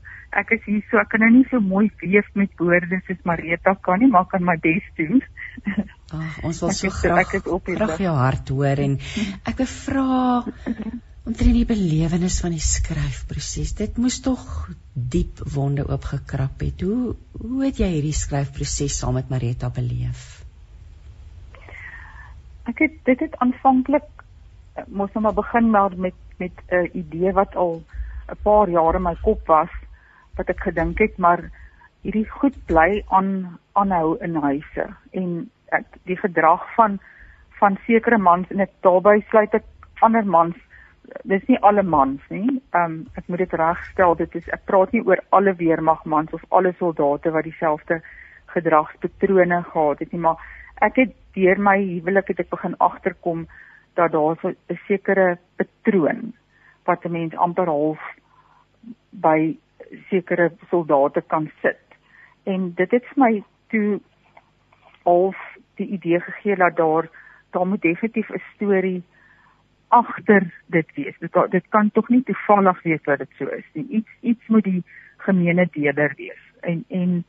Ek 0.41 0.55
is 0.57 0.63
hier 0.65 0.81
so, 0.89 1.01
ek 1.03 1.11
kan 1.13 1.21
nou 1.21 1.29
nie 1.35 1.45
so 1.51 1.61
mooi 1.61 1.91
weef 2.01 2.31
met 2.39 2.55
woorde 2.57 3.03
soos 3.05 3.21
Marita 3.29 3.75
kan 3.85 4.01
nie, 4.01 4.09
maar 4.09 4.25
kan 4.31 4.47
my 4.47 4.57
bes 4.63 4.89
doen. 4.97 5.21
Ag, 6.17 6.41
ons 6.49 6.63
wil 6.65 6.73
so 6.79 6.89
graag 6.97 7.37
graag 7.45 8.01
jou 8.01 8.17
hart 8.17 8.55
hoor 8.57 8.83
en 8.87 8.97
ek 9.53 9.61
wil 9.61 9.71
vra 9.75 10.09
omtrent 11.29 11.59
die 11.61 11.69
belewenis 11.69 12.41
van 12.41 12.57
die 12.57 12.65
skryfproses. 12.65 13.77
Dit 13.85 14.01
moes 14.01 14.23
tog 14.25 14.47
diep 14.97 15.45
wonde 15.45 15.85
oopgekrap 15.85 16.65
het. 16.65 16.89
Hoe 16.89 17.19
hoe 17.37 17.65
het 17.69 17.85
jy 17.85 17.93
hierdie 17.99 18.17
skryfproses 18.17 18.97
saam 19.05 19.21
met 19.21 19.29
Marita 19.29 19.69
beleef? 19.69 20.40
Ek 22.71 22.83
het 22.85 22.99
dit 23.09 23.21
het 23.27 23.37
aanvanklik 23.45 24.09
eh, 24.75 24.85
moes 24.87 25.13
nou 25.15 25.25
maar 25.27 25.39
begin 25.39 25.71
maar 25.71 25.97
met 25.97 26.17
met 26.41 26.57
'n 26.71 26.75
uh, 26.75 26.95
idee 26.95 27.33
wat 27.33 27.57
al 27.57 27.83
'n 28.33 28.39
paar 28.43 28.69
jaar 28.69 28.95
in 28.95 29.03
my 29.03 29.17
kop 29.23 29.47
was 29.47 29.73
wat 30.37 30.49
ek 30.49 30.61
gedink 30.61 30.99
het 30.99 31.19
maar 31.19 31.51
hierdie 32.03 32.29
goed 32.31 32.57
bly 32.67 33.03
aan 33.09 33.59
aanhou 33.73 34.17
in 34.21 34.35
huise 34.35 34.87
en 35.11 35.51
ek 35.69 35.87
die 36.05 36.17
gedrag 36.17 36.65
van 36.75 36.99
van 37.61 37.79
sekere 37.87 38.19
mans 38.19 38.51
en 38.51 38.61
ek 38.61 38.73
daarbey 38.81 39.21
sluit 39.29 39.55
ek 39.55 39.67
ander 40.01 40.25
mans 40.25 40.57
dis 41.25 41.43
nie 41.49 41.59
alle 41.67 41.83
mans 41.83 42.21
nie. 42.31 42.61
Ehm 42.71 42.85
um, 42.85 42.97
ek 43.19 43.29
moet 43.29 43.43
dit 43.45 43.53
regstel. 43.53 44.15
Dit 44.15 44.35
is 44.35 44.49
ek 44.55 44.65
praat 44.71 44.93
nie 44.93 45.03
oor 45.07 45.21
alle 45.37 45.55
weermagmans 45.59 46.33
of 46.37 46.45
alle 46.49 46.73
soldate 46.79 47.33
wat 47.35 47.45
dieselfde 47.45 48.01
gedragspatrone 48.55 49.63
gehad 49.73 49.99
het 49.99 50.13
nie, 50.13 50.21
maar 50.21 50.39
ek 50.87 50.97
het 50.97 51.15
deur 51.35 51.61
my 51.61 51.79
huwelik 51.79 52.29
het 52.29 52.41
ek 52.41 52.51
begin 52.51 52.77
agterkom 52.79 53.47
dat 53.95 54.13
daar 54.13 54.37
so 54.41 54.49
'n 54.49 54.79
sekere 54.87 55.39
patroon 55.57 56.33
wat 56.85 57.05
'n 57.05 57.13
mens 57.13 57.35
amper 57.35 57.67
half 57.67 58.01
by 59.11 59.57
sekere 60.09 60.53
soldate 60.71 61.23
kan 61.27 61.51
sit. 61.63 61.85
En 62.45 62.73
dit 62.75 62.91
het 62.91 63.05
vir 63.05 63.23
my 63.25 63.43
toe 63.69 64.01
half 65.03 65.37
die 65.75 65.87
idee 65.87 66.21
gegee 66.21 66.57
dat 66.57 66.77
daar 66.77 67.09
daar 67.51 67.67
moet 67.67 67.83
definitief 67.83 68.31
'n 68.31 68.43
storie 68.55 69.03
agter 69.89 70.55
dit 70.67 70.95
wees. 70.95 71.19
Dit 71.19 71.51
dit 71.51 71.65
kan 71.69 71.91
tog 71.91 72.09
nie 72.09 72.23
toevallig 72.23 72.83
wees 72.83 73.03
dat 73.03 73.19
dit 73.19 73.31
so 73.39 73.45
is 73.47 73.65
nie. 73.73 73.87
Iets 73.89 74.11
iets 74.21 74.47
moet 74.47 74.65
die 74.65 74.85
gemeene 75.17 75.69
deler 75.71 76.13
wees. 76.17 76.43
En 76.61 76.85
en 76.89 77.25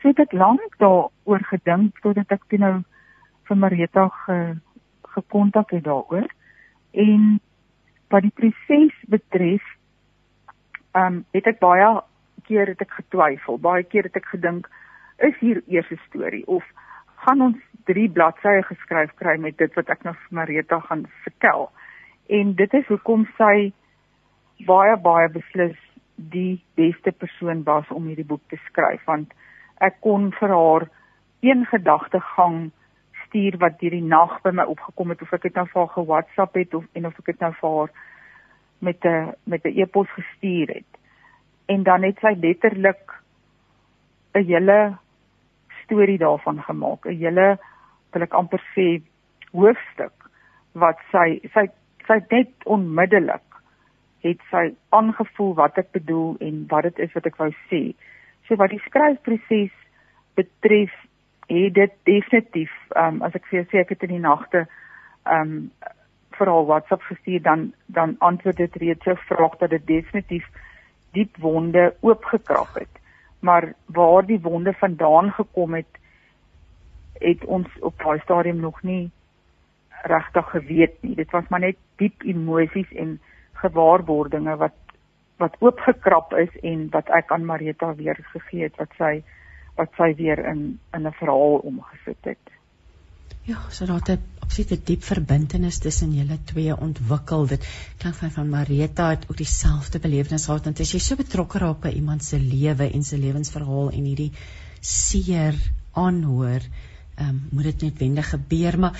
so 0.00 0.08
het 0.08 0.18
ek 0.18 0.32
lank 0.32 0.78
daaroor 0.78 1.42
gedink 1.50 1.98
totdat 2.00 2.30
ek 2.30 2.42
toe 2.48 2.58
nou 2.58 2.82
vir 3.48 3.56
Marita 3.56 4.08
ge, 4.08 4.56
gekontak 5.14 5.70
het 5.70 5.84
daaroor. 5.84 6.28
En 6.92 7.40
wat 8.08 8.22
die 8.22 8.34
proses 8.34 8.96
betref, 9.08 9.62
ehm 10.94 11.06
um, 11.06 11.24
het 11.34 11.46
ek 11.50 11.58
baie 11.58 12.02
keer 12.46 12.66
het 12.70 12.80
ek 12.80 12.92
getwyfel, 13.00 13.58
baie 13.58 13.82
keer 13.82 14.06
het 14.06 14.16
ek 14.16 14.28
gedink 14.30 14.68
is 15.18 15.36
hier 15.40 15.62
eers 15.66 15.90
'n 15.90 16.00
storie 16.06 16.46
of 16.46 16.64
gaan 17.24 17.40
ons 17.40 17.56
drie 17.84 18.08
bladsye 18.10 18.62
geskryf 18.62 19.14
kry 19.20 19.36
met 19.38 19.56
dit 19.58 19.74
wat 19.74 19.88
ek 19.88 20.04
nou 20.04 20.14
vir 20.14 20.36
Marita 20.38 20.80
gaan 20.80 21.06
vertel. 21.24 21.70
En 22.28 22.54
dit 22.54 22.74
is 22.74 22.86
hoekom 22.86 23.26
sy 23.38 23.72
baie 24.66 24.96
baie 24.96 25.28
beslis 25.28 25.76
die 26.16 26.62
beste 26.74 27.12
persoon 27.12 27.64
was 27.64 27.88
om 27.90 28.06
hierdie 28.06 28.28
boek 28.28 28.42
te 28.48 28.58
skryf 28.68 29.04
want 29.04 29.32
ek 29.80 30.00
kon 30.00 30.30
vir 30.38 30.48
haar 30.48 30.88
een 31.42 31.66
gedagtegang 31.66 32.70
stuur 33.34 33.58
wat 33.58 33.80
hierdie 33.82 34.04
nag 34.06 34.36
by 34.46 34.52
my 34.54 34.64
opgekom 34.70 35.10
het 35.10 35.22
of 35.22 35.32
ek 35.34 35.48
dit 35.48 35.56
nou 35.58 35.64
vir 35.66 35.80
haar 35.80 35.94
ge-WhatsApp 35.96 36.58
het 36.60 36.74
of 36.78 36.84
en 36.94 37.06
of 37.08 37.16
ek 37.18 37.32
dit 37.32 37.40
nou 37.42 37.52
vir 37.60 37.72
haar 37.76 37.90
met 38.86 39.04
'n 39.04 39.34
met 39.50 39.64
'n 39.64 39.74
e-pos 39.80 40.08
gestuur 40.14 40.68
het. 40.68 40.90
En 41.66 41.82
dan 41.82 42.02
het 42.02 42.18
sy 42.20 42.34
letterlik 42.38 43.02
'n 44.34 44.44
hele 44.44 44.96
storie 45.82 46.18
daarvan 46.18 46.62
gemaak, 46.62 47.06
'n 47.06 47.18
hele 47.18 47.58
wil 48.12 48.22
ek 48.22 48.34
amper 48.34 48.62
sê 48.76 49.02
hoofstuk 49.52 50.14
wat 50.72 50.98
sy 51.10 51.40
sy 51.54 51.66
sy 52.06 52.20
net 52.30 52.50
onmiddellik 52.64 53.48
het 54.20 54.40
sy 54.50 54.74
aangevoel 54.88 55.54
wat 55.54 55.78
ek 55.78 55.90
bedoel 55.90 56.36
en 56.40 56.66
wat 56.68 56.82
dit 56.82 56.98
is 56.98 57.12
wat 57.12 57.26
ek 57.26 57.36
wou 57.36 57.50
sê. 57.70 57.94
So 58.46 58.56
wat 58.56 58.70
die 58.70 58.82
skryfproses 58.86 59.74
betref, 60.34 60.92
het 61.46 61.74
dit 61.74 61.92
definitief 62.02 62.72
um, 62.96 63.22
as 63.22 63.34
ek 63.34 63.46
vir 63.50 63.60
jou 63.60 63.66
sê 63.70 63.82
ek 63.84 63.94
het 63.94 64.06
in 64.06 64.16
die 64.16 64.24
nagte 64.24 64.66
um, 65.30 65.70
veral 66.38 66.66
WhatsApp 66.66 67.02
gestuur 67.02 67.42
dan 67.42 67.72
dan 67.86 68.16
antwoord 68.18 68.56
dit 68.56 68.76
reeds 68.82 69.04
jou 69.04 69.16
vraag 69.28 69.58
dat 69.58 69.70
dit 69.70 69.86
definitief 69.86 70.46
diep 71.14 71.36
wonde 71.38 71.94
oopgekrap 72.00 72.74
het. 72.74 72.90
Maar 73.40 73.72
waar 73.86 74.26
die 74.26 74.40
wonde 74.40 74.72
vandaan 74.72 75.30
gekom 75.32 75.74
het, 75.74 75.98
het 77.12 77.44
ons 77.44 77.68
op 77.80 77.98
daai 78.02 78.18
stadium 78.20 78.60
nog 78.60 78.82
nie 78.82 79.10
regtig 80.02 80.50
geweet 80.50 80.96
nie. 81.02 81.14
Dit 81.14 81.30
was 81.30 81.48
maar 81.48 81.60
net 81.60 81.76
diep 81.96 82.22
emosies 82.22 82.90
en 82.92 83.20
gewaarwordinge 83.52 84.56
wat 84.56 84.80
wat 85.42 85.56
oopgekrap 85.58 86.32
is 86.38 86.52
en 86.62 86.86
wat 86.90 87.08
ek 87.10 87.32
aan 87.34 87.44
Marita 87.44 87.94
weer 87.94 88.18
gegee 88.32 88.62
het 88.62 88.76
wat 88.78 88.92
sy 88.98 89.14
wat 89.78 89.94
sy 89.98 90.14
weer 90.18 90.38
in 90.50 90.78
in 90.92 91.06
'n 91.06 91.16
verhaal 91.20 91.58
omgesit 91.70 92.30
het. 92.30 92.54
Ja, 93.44 93.58
so 93.70 93.84
daar 93.84 94.00
het 94.00 94.20
absolute 94.40 94.78
diep 94.88 95.02
verbintenis 95.04 95.78
tussen 95.78 96.14
julle 96.16 96.38
twee 96.48 96.76
ontwikkel. 96.76 97.46
Dit 97.46 97.66
klink 97.98 98.16
van 98.16 98.30
van 98.30 98.48
Marita 98.48 99.08
het 99.10 99.26
ook 99.28 99.36
dieselfde 99.36 99.98
belewenis 99.98 100.46
gehad 100.48 100.64
want 100.64 100.80
as 100.80 100.92
jy 100.94 101.00
so 101.04 101.16
betrokke 101.16 101.58
raak 101.58 101.82
by 101.82 101.92
iemand 101.98 102.24
se 102.24 102.40
lewe 102.40 102.88
en 102.90 103.04
sy 103.04 103.16
lewensverhaal 103.20 103.90
en 103.90 104.04
hierdie 104.04 104.32
seer 104.80 105.60
aanhoor, 105.92 106.64
ehm 107.16 107.28
um, 107.28 107.42
moet 107.50 107.64
dit 107.64 107.82
netwendig 107.82 108.30
gebeur, 108.30 108.78
maar 108.78 108.98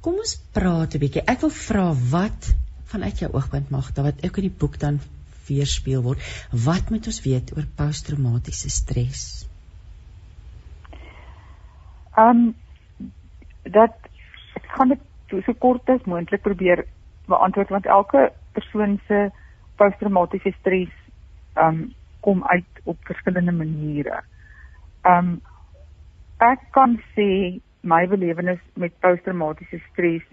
kom 0.00 0.18
ons 0.18 0.36
praat 0.52 0.94
'n 0.94 1.04
bietjie. 1.06 1.22
Ek 1.26 1.40
wil 1.40 1.50
vra 1.50 1.86
wat 2.10 2.54
vanuit 2.84 3.18
jou 3.18 3.32
oogpunt 3.32 3.70
mag 3.70 3.92
da 3.92 4.02
wat 4.02 4.24
ook 4.24 4.36
in 4.42 4.48
die 4.48 4.58
boek 4.58 4.78
dan 4.78 5.00
weerspieël 5.46 6.02
word. 6.02 6.20
Wat 6.50 6.90
moet 6.90 7.06
ons 7.06 7.22
weet 7.22 7.56
oor 7.56 7.66
posttraumatiese 7.76 8.70
stres? 8.70 9.46
Ehm 12.16 12.28
um, 12.28 12.54
dat 13.62 13.94
ek 14.54 14.66
gaan 14.76 14.88
dit 14.88 15.00
so 15.44 15.54
kort 15.58 15.88
as 15.88 16.04
moontlik 16.04 16.42
probeer 16.42 16.84
beantwoord 17.26 17.68
want 17.68 17.86
elke 17.86 18.32
persoon 18.52 19.00
se 19.08 19.30
posttraumatiese 19.76 20.52
stres 20.60 20.92
um 21.58 21.92
kom 22.20 22.44
uit 22.44 22.80
op 22.84 22.96
verskillende 23.04 23.52
maniere. 23.52 24.20
Um 25.02 25.40
ek 26.44 26.62
kan 26.76 26.96
sê 27.16 27.60
my 27.82 28.06
belewenis 28.08 28.60
met 28.74 28.94
posttraumatiese 29.00 29.80
stres 29.90 30.24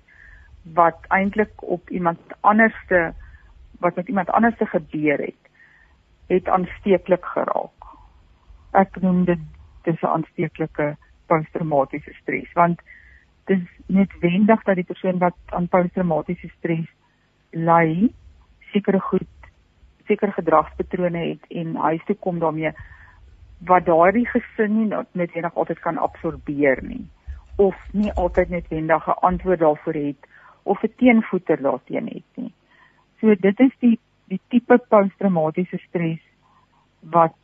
wat 0.78 1.06
eintlik 1.10 1.64
op 1.64 1.90
iemand 1.90 2.20
anderste 2.42 3.14
wat 3.82 3.96
met 3.96 4.08
iemand 4.08 4.30
anderste 4.30 4.66
gebeur 4.66 5.18
het, 5.18 5.42
het 6.28 6.48
aansteeklik 6.48 7.26
geraak. 7.26 7.88
Ek 8.72 9.02
noem 9.02 9.26
dit 9.26 9.40
dis 9.84 10.02
'n 10.02 10.14
aansteeklike 10.16 10.96
posttraumatiese 11.32 12.14
stres 12.22 12.50
want 12.60 12.82
dis 13.50 13.64
netwendig 13.88 14.64
dat 14.68 14.80
die 14.80 14.88
persoon 14.94 15.22
wat 15.24 15.56
aan 15.58 15.70
posttraumatiese 15.76 16.52
stres 16.58 16.88
ly 17.72 18.10
sekere 18.74 19.00
goed 19.12 19.52
sekere 20.08 20.36
gedragspatrone 20.38 21.24
het 21.28 21.52
en 21.62 21.76
huis 21.88 22.04
toe 22.08 22.16
kom 22.26 22.40
daarmee 22.40 22.72
wat 23.72 23.86
daardie 23.86 24.28
gesin 24.28 24.78
nie 24.78 25.02
netwendig 25.12 25.56
altyd 25.56 25.80
kan 25.80 25.98
absorbeer 25.98 26.84
nie 26.84 27.04
of 27.62 27.76
nie 27.92 28.12
altyd 28.24 28.50
netwendig 28.50 29.08
'n 29.08 29.22
antwoord 29.30 29.60
daarvoor 29.60 29.94
het 29.94 30.28
of 30.64 30.84
'n 30.84 30.94
teenvoeter 30.98 31.62
daarteen 31.62 32.08
het 32.08 32.30
nie. 32.36 32.54
So 33.20 33.36
dit 33.36 33.60
is 33.60 33.74
die 33.80 34.00
die 34.28 34.42
tipe 34.48 34.78
posttraumatiese 34.78 35.78
stres 35.78 36.22
wat 37.00 37.36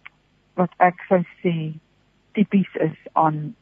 wat 0.53 0.71
ek 0.77 1.03
sou 1.07 1.21
sê 1.43 1.73
tipies 2.31 2.75
is 2.75 2.97
aan 3.13 3.55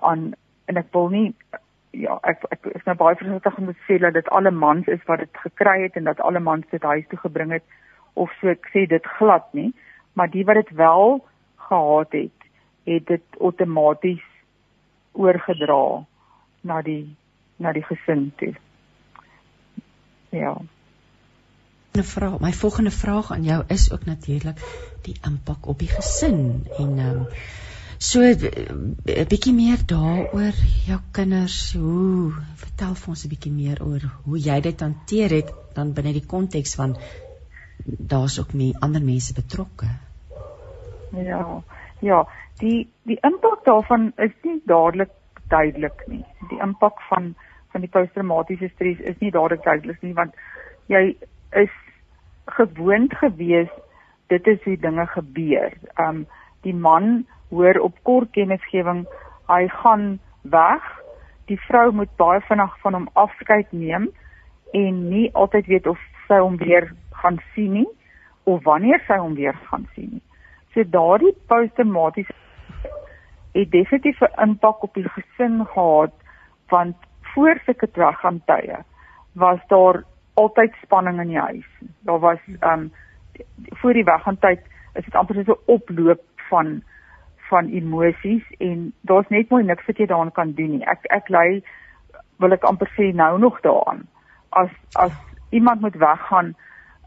aan 0.00 0.32
en 0.64 0.76
ek 0.76 0.92
wil 0.92 1.08
nie 1.08 1.34
ja, 1.90 2.18
ek 2.22 2.44
ek 2.54 2.66
is 2.74 2.84
nou 2.86 2.96
baie 2.96 3.18
versigtig 3.18 3.58
om 3.58 3.70
te 3.70 3.76
sê 3.86 3.98
dat 4.02 4.14
dit 4.14 4.28
alle 4.28 4.50
mans 4.54 4.86
is 4.86 5.02
wat 5.06 5.24
dit 5.24 5.42
gekry 5.44 5.82
het 5.82 5.96
en 5.98 6.04
dat 6.10 6.20
alle 6.20 6.40
mans 6.40 6.66
dit 6.70 6.82
huis 6.82 7.06
toe 7.10 7.18
gebring 7.18 7.54
het 7.56 7.64
of 8.14 8.32
so 8.40 8.50
ek 8.52 8.70
sê 8.74 8.86
dit 8.90 9.06
glad 9.18 9.46
nie, 9.54 9.70
maar 10.14 10.30
die 10.30 10.44
wat 10.44 10.60
dit 10.62 10.74
wel 10.78 11.20
gehad 11.68 12.12
het, 12.12 12.48
het 12.88 13.06
dit 13.06 13.40
outomaties 13.40 14.26
oorgedra 15.12 16.04
na 16.66 16.82
die 16.82 17.16
na 17.60 17.72
die 17.76 17.84
gesin 17.84 18.30
toe. 18.40 18.54
Ja. 20.30 20.56
'n 21.92 22.06
vraag, 22.06 22.38
my 22.40 22.52
volgende 22.52 22.90
vraag 22.90 23.32
aan 23.32 23.42
jou 23.42 23.64
is 23.66 23.90
ook 23.92 24.04
natuurlik 24.04 24.58
die 25.02 25.18
impak 25.26 25.66
op 25.66 25.78
die 25.78 25.88
gesin 25.88 26.66
en 26.78 26.98
ehm 26.98 27.16
um, 27.16 27.26
So 28.00 28.20
'n 28.24 28.96
eh, 29.04 29.26
bietjie 29.28 29.52
meer 29.52 29.80
daaroor 29.84 30.56
jou 30.88 30.98
kinders, 31.12 31.56
hoe 31.76 32.32
vertel 32.56 32.94
vir 33.00 33.08
ons 33.12 33.24
'n 33.24 33.28
bietjie 33.28 33.52
meer 33.52 33.82
oor 33.84 34.04
hoe 34.24 34.38
jy 34.38 34.60
dit 34.66 34.80
hanteer 34.80 35.30
het 35.36 35.50
dan 35.74 35.90
binne 35.92 36.12
die 36.16 36.24
konteks 36.26 36.72
van 36.78 36.94
daar's 38.12 38.38
ook 38.40 38.54
mee 38.54 38.72
ander 38.86 39.02
mense 39.04 39.34
betrokke. 39.34 39.88
Ja. 41.12 41.62
Ja, 42.00 42.20
die 42.62 42.88
die 43.02 43.18
impak 43.20 43.64
daarvan 43.64 44.12
is 44.16 44.32
nie 44.44 44.62
dadelik 44.64 45.12
duidelik 45.48 46.00
nie. 46.06 46.24
Die 46.48 46.60
impak 46.60 47.02
van 47.08 47.34
van 47.72 47.80
die 47.84 47.90
posttraumatiese 47.90 48.70
stres 48.74 49.02
is 49.12 49.18
nie 49.20 49.30
dadelik 49.30 49.64
duidelik 49.64 50.00
nie 50.02 50.14
want 50.14 50.32
jy 50.86 51.16
is 51.52 51.76
gewoond 52.46 53.12
gewees 53.14 53.68
dit 54.28 54.46
is 54.46 54.64
hoe 54.64 54.76
dinge 54.76 55.06
gebeur. 55.06 55.76
Um 55.98 56.24
die 56.62 56.74
man 56.74 57.26
hoor 57.50 57.78
op 57.80 57.98
kort 58.02 58.30
kennisgewing 58.36 59.04
hy 59.50 59.66
gaan 59.82 60.18
weg. 60.42 60.82
Die 61.50 61.58
vrou 61.66 61.90
moet 61.92 62.10
baie 62.16 62.40
vinnig 62.40 62.74
van 62.82 62.94
hom 62.94 63.08
afskeid 63.12 63.72
neem 63.72 64.10
en 64.72 65.08
nie 65.08 65.30
altyd 65.34 65.66
weet 65.66 65.86
of 65.86 65.98
sy 66.28 66.38
hom 66.38 66.56
weer 66.56 66.92
gaan 67.22 67.40
sien 67.54 67.72
nie 67.80 67.88
of 68.44 68.62
wanneer 68.64 69.02
sy 69.06 69.18
hom 69.18 69.34
weer 69.34 69.56
gaan 69.70 69.88
sien 69.94 70.10
nie. 70.16 70.22
So 70.74 70.86
daardie 70.86 71.34
posttraumatiese 71.50 72.34
het 73.52 73.70
definitief 73.70 74.20
'n 74.20 74.48
impak 74.48 74.82
op 74.82 74.94
die 74.94 75.08
gesin 75.08 75.66
gehad 75.66 76.14
want 76.68 76.96
voor 77.34 77.60
sulke 77.66 77.90
tye 77.90 78.84
was 79.32 79.58
daar 79.68 80.04
altyd 80.34 80.74
spanning 80.82 81.20
in 81.20 81.28
die 81.28 81.38
huis. 81.38 81.66
Daar 82.00 82.18
was 82.18 82.38
um 82.60 82.92
voor 83.80 83.92
die 83.92 84.04
weggaan 84.04 84.38
tyd 84.38 84.60
is 84.94 85.04
dit 85.04 85.14
amper 85.14 85.44
so 85.44 85.52
'n 85.52 85.62
oploop 85.66 86.22
van 86.48 86.82
van 87.50 87.70
emosies 87.74 88.46
en 88.58 88.92
daar's 89.08 89.28
net 89.34 89.50
mooi 89.50 89.64
niks 89.64 89.86
wat 89.86 89.98
jy 89.98 90.06
daaraan 90.06 90.32
kan 90.38 90.52
doen 90.58 90.76
nie. 90.76 90.84
Ek 90.86 91.06
ek 91.16 91.28
lei 91.34 91.62
wil 92.42 92.56
ek 92.56 92.66
amper 92.68 92.90
sê 92.96 93.10
nou 93.14 93.32
nog 93.42 93.60
daaraan. 93.66 94.04
As 94.62 94.72
as 95.04 95.16
iemand 95.50 95.80
moet 95.80 95.98
weggaan, 95.98 96.54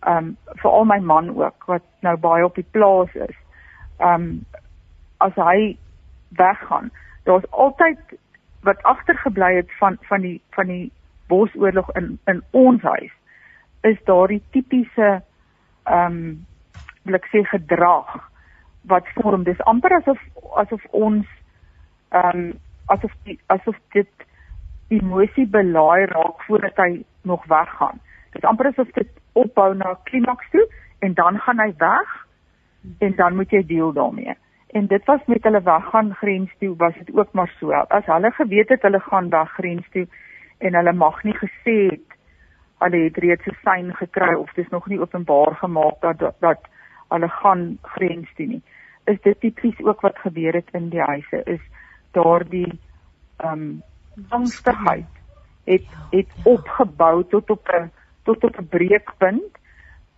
ehm 0.03 0.17
um, 0.17 0.37
veral 0.61 0.85
my 0.85 0.99
man 0.99 1.31
ook 1.35 1.69
wat 1.71 1.85
nou 2.01 2.17
baie 2.17 2.45
op 2.45 2.59
die 2.59 2.67
plaas 2.75 3.13
is. 3.27 3.37
Ehm 3.99 4.27
um, 4.27 4.45
as 5.23 5.35
hy 5.39 5.77
weggaan, 6.35 6.91
daar's 7.23 7.49
altyd 7.51 8.17
wat 8.67 8.83
agtergebly 8.83 9.55
het 9.55 9.71
van 9.79 9.97
van 10.09 10.21
die 10.21 10.41
van 10.49 10.67
die 10.67 10.91
bosoorlog 11.27 11.91
in 11.99 12.19
in 12.25 12.43
ons 12.51 12.81
huis 12.81 13.11
is 13.81 14.03
daardie 14.03 14.41
tipiese 14.51 15.21
ehm 15.83 16.05
um, 16.05 16.45
wil 17.03 17.19
ek 17.19 17.27
sê 17.31 17.43
gedrag 17.47 18.13
wat 18.91 19.07
vorm. 19.13 19.43
Dis 19.43 19.61
amper 19.69 19.95
asof 20.01 20.19
asof 20.55 20.85
ons 20.91 21.25
ehm 22.09 22.39
um, 22.39 22.53
asof 22.85 23.11
die, 23.23 23.39
asof 23.47 23.77
dit 23.95 24.25
emosie 24.87 25.45
belaai 25.47 26.05
raak 26.05 26.43
voordat 26.47 26.77
hy 26.77 27.03
nog 27.23 27.45
weggaan. 27.45 27.99
Dis 28.31 28.43
amper 28.43 28.71
asof 28.71 28.91
dit 28.97 29.09
opbou 29.33 29.73
na 29.75 29.95
klimaks 30.09 30.49
toe 30.51 30.67
en 30.99 31.13
dan 31.13 31.39
gaan 31.39 31.59
hy 31.59 31.71
weg 31.77 32.17
en 32.99 33.15
dan 33.15 33.35
moet 33.35 33.51
jy 33.51 33.63
deel 33.65 33.93
daarmee. 33.93 34.35
En 34.73 34.87
dit 34.87 35.05
was 35.05 35.21
met 35.25 35.43
hulle 35.43 35.61
weggaan 35.61 36.13
grens 36.13 36.51
toe 36.59 36.75
was 36.77 36.93
dit 36.93 37.15
ook 37.15 37.33
maar 37.33 37.51
so. 37.59 37.71
As 37.71 38.05
hulle 38.05 38.31
geweet 38.31 38.69
het 38.69 38.81
hulle 38.81 38.99
gaan 38.99 39.29
weg 39.29 39.51
grens 39.53 39.89
toe 39.89 40.07
en 40.57 40.75
hulle 40.75 40.93
mag 40.93 41.23
nie 41.23 41.37
gesê 41.37 41.77
het 41.91 42.17
hulle 42.83 43.03
het 43.03 43.17
reeds 43.17 43.45
'n 43.47 43.57
sein 43.63 43.93
gekry 43.95 44.33
of 44.35 44.53
dis 44.53 44.69
nog 44.69 44.87
nie 44.87 44.99
openbaar 44.99 45.55
gemaak 45.55 46.01
dat, 46.01 46.33
dat 46.39 46.61
hulle 47.09 47.29
gaan 47.29 47.77
grens 47.81 48.33
toe 48.35 48.45
nie. 48.45 48.63
Is 49.03 49.21
dit 49.21 49.39
tipies 49.39 49.79
ook 49.83 50.01
wat 50.01 50.17
gebeur 50.17 50.53
het 50.53 50.69
in 50.71 50.89
die 50.89 51.01
huise 51.01 51.43
is 51.43 51.61
daardie 52.11 52.79
ehm 53.37 53.51
um, 53.51 53.81
angstigheid 54.29 55.09
het 55.63 55.85
het 56.11 56.29
opgebou 56.43 57.23
tot 57.29 57.49
op 57.49 57.67
'n 57.67 57.91
tot 58.23 58.43
op 58.43 58.57
'n 58.57 58.67
breekpunt. 58.67 59.57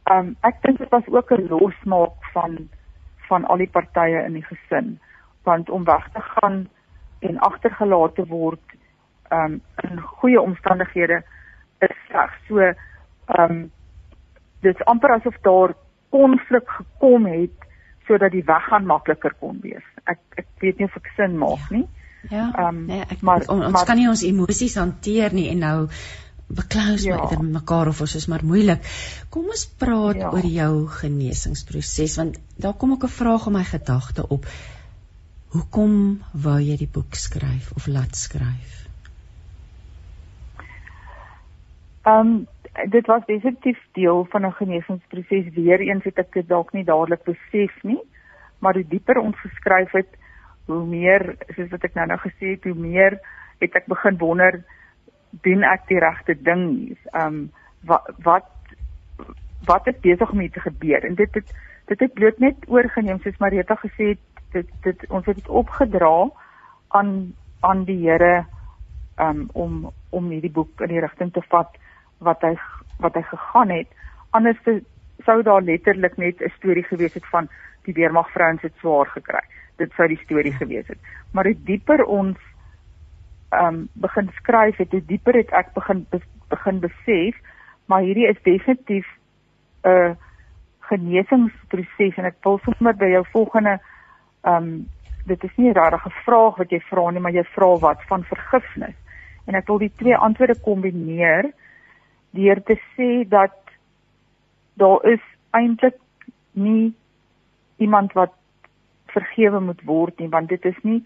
Ehm 0.04 0.18
um, 0.18 0.36
ek 0.42 0.62
dink 0.62 0.78
dit 0.78 0.90
was 0.90 1.08
ook 1.08 1.32
'n 1.32 1.48
losmaak 1.50 2.26
van 2.34 2.70
van 3.28 3.46
al 3.46 3.58
die 3.58 3.70
partye 3.70 4.24
in 4.24 4.34
die 4.34 4.46
gesin 4.46 5.00
want 5.44 5.70
om 5.70 5.84
weg 5.84 6.10
te 6.14 6.22
gaan 6.22 6.70
en 7.20 7.40
agtergelaat 7.40 8.16
te 8.16 8.26
word 8.26 8.76
ehm 9.30 9.52
um, 9.52 9.62
in 9.76 10.02
goeie 10.02 10.42
omstandighede 10.42 11.24
is 11.80 11.96
sleg. 12.08 12.40
So 12.48 12.58
ehm 12.60 13.52
um, 13.52 13.72
dit 14.62 14.76
is 14.76 14.86
amper 14.86 15.12
asof 15.12 15.38
daar 15.42 15.74
konflik 16.10 16.70
gekom 16.70 17.26
het 17.26 17.58
sodat 18.08 18.32
die 18.32 18.44
weggaan 18.46 18.86
makliker 18.86 19.36
kon 19.40 19.60
wees. 19.64 19.86
Ek 20.06 20.20
ek 20.38 20.48
weet 20.62 20.80
nie 20.80 20.90
of 20.90 20.98
ek 21.02 21.12
sin 21.16 21.38
maak 21.38 21.72
nie. 21.72 21.88
Ja. 22.30 22.50
Ehm 22.52 22.68
um, 22.68 22.86
nee, 22.90 23.02
ek 23.02 23.22
maar 23.22 23.46
on, 23.48 23.64
ons 23.68 23.74
maar, 23.74 23.86
kan 23.86 24.00
nie 24.00 24.10
ons 24.10 24.24
emosies 24.26 24.78
hanteer 24.82 25.34
nie 25.34 25.50
en 25.52 25.62
nou 25.66 25.78
beklous 26.46 27.04
ja. 27.06 27.18
met 27.18 27.42
mekaar 27.42 27.90
of 27.90 28.02
ons 28.06 28.16
is 28.16 28.28
maar 28.30 28.46
moeilik. 28.46 28.86
Kom 29.34 29.50
ons 29.50 29.66
praat 29.82 30.22
ja. 30.22 30.32
oor 30.34 30.46
jou 30.46 30.72
genesingsproses 31.02 32.18
want 32.22 32.40
daar 32.62 32.74
kom 32.74 32.96
ook 32.98 33.06
'n 33.10 33.18
vraag 33.20 33.48
in 33.48 33.58
my 33.58 33.64
gedagte 33.64 34.28
op. 34.28 34.46
Hoekom 35.56 36.24
wou 36.32 36.60
jy 36.60 36.78
die 36.78 36.92
boek 36.92 37.16
skryf 37.16 37.72
of 37.76 37.88
laat 37.88 38.16
skryf? 38.16 38.86
Ehm 42.06 42.20
um, 42.20 42.48
dit 42.84 43.06
was 43.06 43.26
definitief 43.26 43.80
deel 43.92 44.26
van 44.30 44.46
'n 44.46 44.52
genesingsproses. 44.52 45.54
Weereens 45.54 46.04
het 46.04 46.18
ek 46.18 46.34
dit 46.34 46.48
dalk 46.48 46.74
nie 46.74 46.84
dadelik 46.84 47.24
besef 47.24 47.84
nie, 47.84 48.02
maar 48.60 48.74
hoe 48.74 48.88
dieper 48.88 49.18
ons 49.18 49.40
geskryf 49.40 49.92
het, 49.92 50.18
hoe 50.66 50.86
meer, 50.86 51.36
soos 51.56 51.70
wat 51.70 51.84
ek 51.84 51.94
nou 51.94 52.08
nou 52.08 52.20
gesê 52.20 52.56
het, 52.56 52.64
hoe 52.64 52.74
meer 52.74 53.20
het 53.60 53.76
ek 53.76 53.86
begin 53.86 54.18
wonder 54.18 54.64
doen 55.30 55.64
ek 55.64 55.88
die 55.88 56.00
regte 56.00 56.42
ding? 56.42 56.98
Ehm 57.12 57.28
um, 57.28 57.52
wat 57.82 58.12
wat 58.18 58.46
wat 59.66 59.88
is 59.88 60.00
besig 60.00 60.32
om 60.32 60.40
hier 60.40 60.52
te 60.52 60.60
gebeur? 60.60 61.04
En 61.04 61.16
dit 61.16 61.34
het 61.34 61.54
dit 61.86 62.00
het 62.00 62.14
bloot 62.14 62.40
net 62.40 62.56
oorgeneem 62.68 63.20
soos 63.20 63.38
Marita 63.38 63.76
gesê 63.76 64.04
het, 64.16 64.20
dit 64.52 64.68
dit 64.82 65.06
ons 65.10 65.26
het 65.26 65.36
dit 65.36 65.50
opgedra 65.50 66.30
aan 66.88 67.34
aan 67.60 67.84
die 67.84 68.10
Here 68.10 68.46
um, 69.20 69.50
om 69.54 69.92
om 70.10 70.30
hierdie 70.30 70.52
boek 70.52 70.82
in 70.82 70.88
die 70.88 71.00
rigting 71.00 71.34
te 71.34 71.42
vat 71.50 71.78
wat 72.20 72.42
hy 72.42 72.56
wat 73.00 73.14
hy 73.14 73.22
gegaan 73.22 73.70
het. 73.70 73.88
Anders 74.32 74.60
sou 75.26 75.42
daar 75.44 75.62
letterlik 75.62 76.18
net 76.18 76.42
'n 76.42 76.54
storie 76.58 76.84
gewees 76.84 77.14
het 77.14 77.26
van 77.26 77.50
die 77.84 77.94
weermag 77.94 78.32
vrouens 78.32 78.62
het 78.62 78.74
swaar 78.78 79.06
gekry. 79.06 79.44
Dit 79.78 79.92
sou 79.96 80.08
die 80.08 80.24
storie 80.24 80.54
gewees 80.54 80.88
het. 80.88 81.00
Maar 81.32 81.46
hoe 81.46 81.64
dieper 81.64 82.04
ons 82.06 82.38
ehm 83.50 83.66
um, 83.66 83.88
begin 83.94 84.30
skryf 84.36 84.78
het, 84.78 84.92
hoe 84.92 85.06
dieper 85.06 85.34
het 85.34 85.52
ek 85.52 85.74
begin 85.74 86.06
begin 86.50 86.80
besef, 86.80 87.36
maar 87.86 88.02
hierdie 88.02 88.28
is 88.28 88.42
definitief 88.44 89.08
'n 89.84 89.90
uh, 89.90 90.16
genesingsproses 90.80 92.18
en 92.18 92.26
ek 92.26 92.36
wil 92.44 92.60
sommer 92.64 92.96
by 92.96 93.06
jou 93.06 93.26
volgende 93.32 93.80
ehm 94.42 94.64
um, 94.64 94.88
dit 95.26 95.44
is 95.44 95.56
nie 95.56 95.70
'n 95.70 95.74
rare 95.74 96.00
vraag 96.26 96.56
wat 96.58 96.70
jy 96.70 96.80
vra 96.80 97.10
nie, 97.10 97.20
maar 97.20 97.32
jy 97.32 97.44
vra 97.44 97.78
wat 97.78 98.04
van 98.08 98.24
vergifnis. 98.24 98.96
En 99.46 99.56
ek 99.56 99.68
wil 99.68 99.78
die 99.78 99.94
twee 99.96 100.18
antwoorde 100.18 100.60
kombineer 100.62 101.52
deur 102.36 102.62
te 102.68 102.78
sê 102.94 103.10
dat 103.30 103.56
daar 104.82 105.04
is 105.12 105.24
eintlik 105.56 106.00
nie 106.52 106.94
iemand 107.78 108.14
wat 108.14 108.34
vergewe 109.16 109.60
moet 109.60 109.84
word 109.88 110.20
nie 110.20 110.32
want 110.32 110.50
dit 110.52 110.66
is 110.66 110.82
nie 110.84 111.02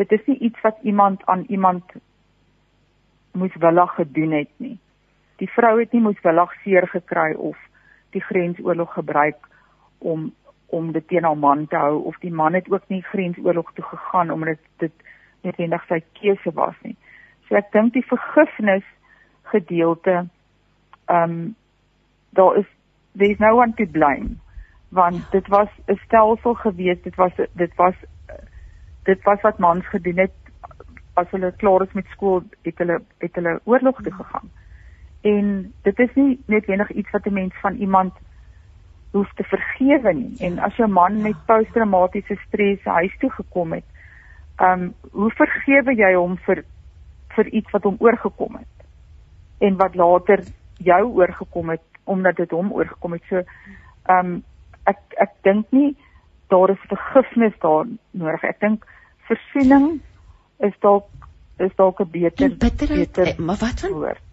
dit 0.00 0.12
is 0.12 0.24
nie 0.26 0.38
iets 0.48 0.60
wat 0.66 0.78
iemand 0.82 1.24
aan 1.26 1.44
iemand 1.48 1.84
moeswillig 3.32 3.94
gedoen 3.94 4.32
het 4.32 4.50
nie. 4.56 4.78
Die 5.36 5.50
vrou 5.50 5.78
het 5.80 5.92
nie 5.92 6.02
moeswillig 6.04 6.52
seer 6.62 6.86
gekry 6.88 7.32
of 7.34 7.56
die 8.16 8.20
grensoorlog 8.20 8.92
gebruik 8.94 9.48
om 9.98 10.32
om 10.72 10.92
dit 10.92 11.04
teen 11.08 11.24
haar 11.24 11.36
man 11.36 11.66
te 11.68 11.76
hou 11.76 11.98
of 12.08 12.16
die 12.24 12.32
man 12.32 12.54
het 12.56 12.70
ook 12.72 12.84
nie 12.88 13.02
grensoorlog 13.02 13.72
toe 13.74 13.84
gegaan 13.84 14.30
omdat 14.30 14.58
dit 14.80 14.92
noodwendig 15.42 15.84
sy 15.88 15.98
keuse 16.20 16.52
was 16.56 16.78
nie. 16.82 16.96
So 17.48 17.58
ek 17.60 17.68
dink 17.74 17.92
die 17.92 18.06
vergifnis 18.08 18.86
gedeelte 19.52 20.22
um, 21.12 21.54
daar 22.30 22.56
is 22.56 22.68
there's 23.14 23.38
no 23.38 23.56
one 23.56 23.74
to 23.74 23.86
blame 23.86 24.36
want 24.88 25.30
dit 25.30 25.48
was 25.48 25.68
'n 25.86 26.00
stelsel 26.04 26.54
gewees 26.54 27.02
dit 27.02 27.14
was 27.14 27.32
dit 27.52 27.74
was 27.74 27.94
dit 29.02 29.22
was 29.22 29.40
wat 29.40 29.58
mans 29.58 29.88
gedoen 29.88 30.18
het. 30.18 30.32
As 31.14 31.30
hulle 31.30 31.52
klaar 31.56 31.82
is 31.82 31.92
met 31.92 32.06
skool 32.06 32.42
het 32.62 32.78
hulle 32.78 33.00
het 33.18 33.34
hulle 33.34 33.60
oorlog 33.64 34.02
toe 34.02 34.12
gegaan. 34.12 34.50
En 35.20 35.72
dit 35.82 35.98
is 35.98 36.14
nie 36.14 36.40
noodwendig 36.46 36.90
iets 36.90 37.10
wat 37.10 37.26
'n 37.26 37.32
mens 37.32 37.54
van 37.60 37.74
iemand 37.74 38.12
hoef 39.10 39.32
te 39.34 39.44
vergewe 39.44 40.12
nie. 40.12 40.36
En 40.38 40.58
as 40.58 40.76
jou 40.76 40.88
man 40.88 41.22
met 41.22 41.44
posttraumatiese 41.46 42.36
stres 42.46 42.84
huis 42.84 43.18
toe 43.18 43.30
gekom 43.30 43.72
het 43.72 43.84
ehm 44.56 44.82
um, 44.82 44.94
hoe 45.10 45.30
vergewe 45.30 45.94
jy 45.94 46.14
hom 46.14 46.36
vir 46.36 46.64
vir 47.28 47.46
iets 47.46 47.70
wat 47.70 47.82
hom 47.82 47.96
oorgekom 47.98 48.56
het? 48.56 48.86
En 49.58 49.76
wat 49.76 49.94
later 49.94 50.44
jou 50.84 51.02
oorgekom 51.20 51.70
het 51.70 51.84
omdat 52.04 52.36
dit 52.36 52.50
hom 52.50 52.72
oorgekom 52.72 53.12
het. 53.12 53.28
So 53.28 53.42
ehm 53.42 54.26
um, 54.26 54.42
ek 54.84 54.98
ek 55.22 55.36
dink 55.46 55.70
nie 55.70 55.96
daar 56.50 56.70
is 56.70 56.88
vergifnis 56.90 57.54
daar 57.62 57.86
nodig. 58.10 58.42
Ek 58.42 58.60
dink 58.60 58.86
versoening 59.28 60.00
is 60.58 60.74
dalk 60.80 61.08
is 61.58 61.72
dalk 61.76 62.00
'n 62.00 62.10
beter 62.10 62.56
beter 62.58 63.26
eh, 63.26 63.38
maar 63.38 63.60
wat 63.60 63.80
van 63.80 63.92
woord. 63.92 64.28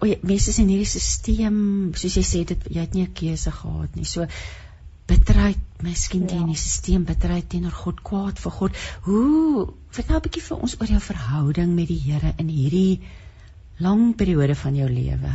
O, 0.00 0.06
ja, 0.06 0.16
mense 0.22 0.60
in 0.62 0.68
hierdie 0.68 0.86
stelsel, 0.86 1.56
soos 1.98 2.16
jy 2.16 2.24
sê 2.26 2.44
dit 2.46 2.66
jy 2.70 2.80
het 2.80 2.94
nie 2.94 3.06
'n 3.06 3.12
keuse 3.12 3.50
gehad 3.50 3.96
nie. 3.96 4.04
So 4.04 4.26
bitterheid, 5.06 5.58
miskien 5.82 6.26
teen 6.26 6.46
ja. 6.46 6.52
die 6.52 6.56
stelsel, 6.56 7.04
bitterheid 7.04 7.48
teenoor 7.48 7.76
God, 7.84 8.02
kwaad 8.02 8.38
vir 8.38 8.52
God. 8.58 8.76
Hoe 9.02 9.72
vertel 9.90 10.16
'n 10.16 10.24
bietjie 10.26 10.42
vir 10.42 10.58
ons 10.58 10.76
oor 10.80 10.86
jou 10.86 11.00
verhouding 11.00 11.74
met 11.74 11.88
die 11.88 12.02
Here 12.06 12.32
in 12.36 12.48
hierdie 12.48 13.00
lang 13.78 14.14
periode 14.16 14.54
van 14.54 14.74
jou 14.76 14.88
lewe. 14.88 15.32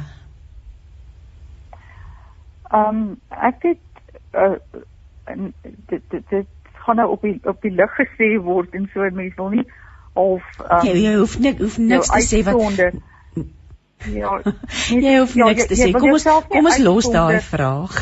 Ehm 2.71 3.01
um, 3.01 3.19
ek 3.29 3.63
het 3.69 3.83
uh, 4.33 4.55
dit 5.91 6.01
dit 6.09 6.29
dit 6.29 6.47
gaan 6.73 6.95
nou 6.95 7.09
op 7.11 7.21
die 7.21 7.39
op 7.43 7.61
die 7.61 7.71
lig 7.71 7.93
gesê 7.99 8.31
word 8.43 8.73
en 8.75 8.89
so 8.93 9.09
mense 9.11 9.35
wil 9.35 9.49
nie 9.49 9.67
of 10.13 10.43
um, 10.63 10.81
jy, 10.87 10.95
jy 11.03 11.13
hoef 11.19 11.37
nik 11.39 11.61
hoef 11.63 11.77
niks 11.77 12.11
te 12.13 12.23
sê 12.25 12.43
wat 12.47 12.57
Ja. 14.13 14.35
jy 14.93 15.13
hoef 15.17 15.33
ja, 15.33 15.47
niks 15.49 15.65
te 15.67 15.75
sê. 15.75 15.89
Kom 15.91 16.11
ons 16.13 16.23
kom 16.23 16.67
ons 16.69 16.81
los 16.85 17.07
daai 17.11 17.39
vraag. 17.41 17.95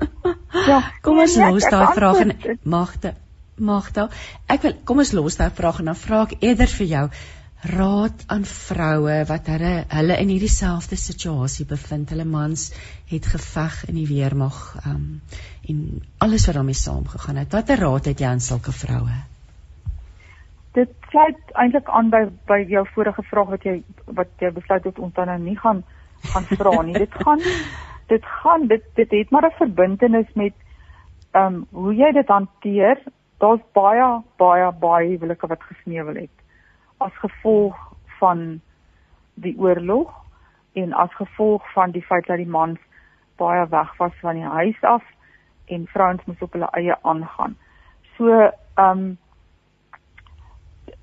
ja. 0.70 0.78
Kom 1.04 1.20
ons 1.20 1.34
nee, 1.36 1.50
los 1.52 1.66
daai 1.68 1.90
vraag 1.98 2.22
en 2.24 2.32
magte 2.62 3.12
magte. 3.60 4.08
Ek 4.50 4.64
wil 4.64 4.78
kom 4.88 5.02
ons 5.04 5.12
los 5.16 5.36
daai 5.36 5.50
vraag 5.54 5.82
en 5.82 5.92
dan 5.92 5.98
vra 5.98 6.24
ek 6.26 6.38
eerder 6.40 6.72
vir 6.78 6.88
jou 6.94 7.04
raad 7.62 8.24
aan 8.26 8.44
vroue 8.48 9.24
wat 9.28 9.48
hulle 9.52 9.72
hulle 9.92 10.16
in 10.22 10.30
hierdie 10.32 10.52
selfde 10.52 10.96
situasie 10.96 11.66
bevind. 11.68 12.08
Hulle 12.10 12.24
mans 12.24 12.70
het 13.10 13.26
geveg 13.28 13.82
in 13.88 13.98
die 14.00 14.06
weermag 14.08 14.60
um, 14.86 15.20
en 15.68 15.82
alles 16.24 16.46
wat 16.46 16.56
daarmee 16.56 16.78
saamgegaan 16.78 17.36
het. 17.36 17.52
Watter 17.52 17.82
raad 17.84 18.08
het 18.08 18.20
jy 18.20 18.30
aan 18.30 18.40
sulke 18.40 18.72
vroue? 18.72 19.18
Dit 20.72 20.94
sluit 21.10 21.52
eintlik 21.52 21.88
aan 21.88 22.10
by 22.10 22.24
by 22.48 22.60
jou 22.70 22.86
vorige 22.94 23.26
vraag 23.28 23.52
wat 23.52 23.68
jy 23.68 23.76
wat 24.06 24.32
jy 24.40 24.52
besluit 24.56 24.84
het 24.84 24.98
om 24.98 25.12
dan 25.14 25.28
nou 25.28 25.38
nie 25.44 25.58
gaan 25.58 25.84
gaan 26.32 26.48
vra 26.56 26.82
nie. 26.82 26.96
dit 26.96 27.14
gaan 27.24 27.44
dit 28.08 28.24
gaan 28.42 28.68
dit 28.68 28.84
dit 28.94 29.10
het 29.10 29.30
maar 29.30 29.50
'n 29.50 29.58
verbintenis 29.58 30.32
met 30.34 30.54
ehm 31.32 31.54
um, 31.54 31.66
hoe 31.70 31.94
jy 31.94 32.12
dit 32.12 32.28
hanteer. 32.28 33.02
Daar's 33.38 33.60
baie 33.72 34.22
baie 34.36 34.72
baie 34.72 35.08
huwelike 35.08 35.46
wat 35.46 35.62
gesneuwel 35.62 36.14
het 36.14 36.39
as 37.00 37.16
gevolg 37.22 37.76
van 38.18 38.60
die 39.34 39.54
oorlog 39.58 40.12
en 40.72 40.92
as 40.92 41.14
gevolg 41.14 41.72
van 41.72 41.90
die 41.90 42.04
feit 42.04 42.26
dat 42.26 42.36
die 42.36 42.48
mans 42.58 42.78
baie 43.40 43.64
weg 43.72 43.96
was 43.96 44.12
van 44.20 44.34
die 44.34 44.52
huis 44.58 44.82
af 44.82 45.04
en 45.64 45.86
vrouens 45.86 46.24
moes 46.24 46.42
op 46.44 46.52
hulle 46.52 46.68
eie 46.78 46.96
aangaan. 47.02 47.56
So 48.16 48.28
ehm 48.30 48.98
um, 48.98 49.18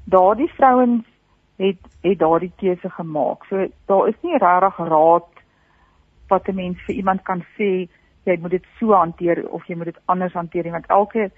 daardie 0.04 0.52
vrouens 0.56 1.06
het 1.58 1.80
het 2.02 2.20
daardie 2.20 2.52
keuse 2.56 2.90
gemaak. 2.90 3.46
So 3.46 3.68
daar 3.86 4.08
is 4.08 4.22
nie 4.22 4.38
regtig 4.38 4.78
raad 4.78 5.32
wat 6.28 6.48
'n 6.48 6.56
mens 6.56 6.82
vir 6.86 6.96
iemand 6.96 7.22
kan 7.22 7.44
sê 7.58 7.90
jy 8.24 8.38
moet 8.40 8.52
dit 8.52 8.66
so 8.80 8.92
hanteer 8.92 9.50
of 9.50 9.66
jy 9.68 9.76
moet 9.76 9.86
dit 9.86 10.00
anders 10.06 10.34
hanteer 10.34 10.72
want 10.72 10.86
elke 10.86 11.32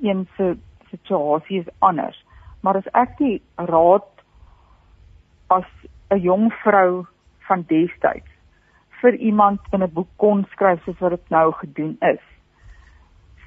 een 0.00 0.28
se 0.36 0.56
situasie 0.90 1.60
is 1.60 1.74
anders 1.78 2.25
maar 2.66 2.80
as 2.82 2.88
ek 2.98 3.18
die 3.18 3.36
raad 3.72 4.08
as 5.54 5.68
'n 6.10 6.20
jong 6.28 6.48
vrou 6.62 7.06
van 7.48 7.62
destyds 7.70 8.32
vir 9.00 9.14
iemand 9.14 9.60
in 9.72 9.82
'n 9.82 9.92
boek 9.98 10.10
kon 10.16 10.46
skryf 10.54 10.82
soos 10.84 10.98
wat 10.98 11.14
dit 11.14 11.30
nou 11.30 11.52
gedoen 11.52 11.96
is 12.00 12.24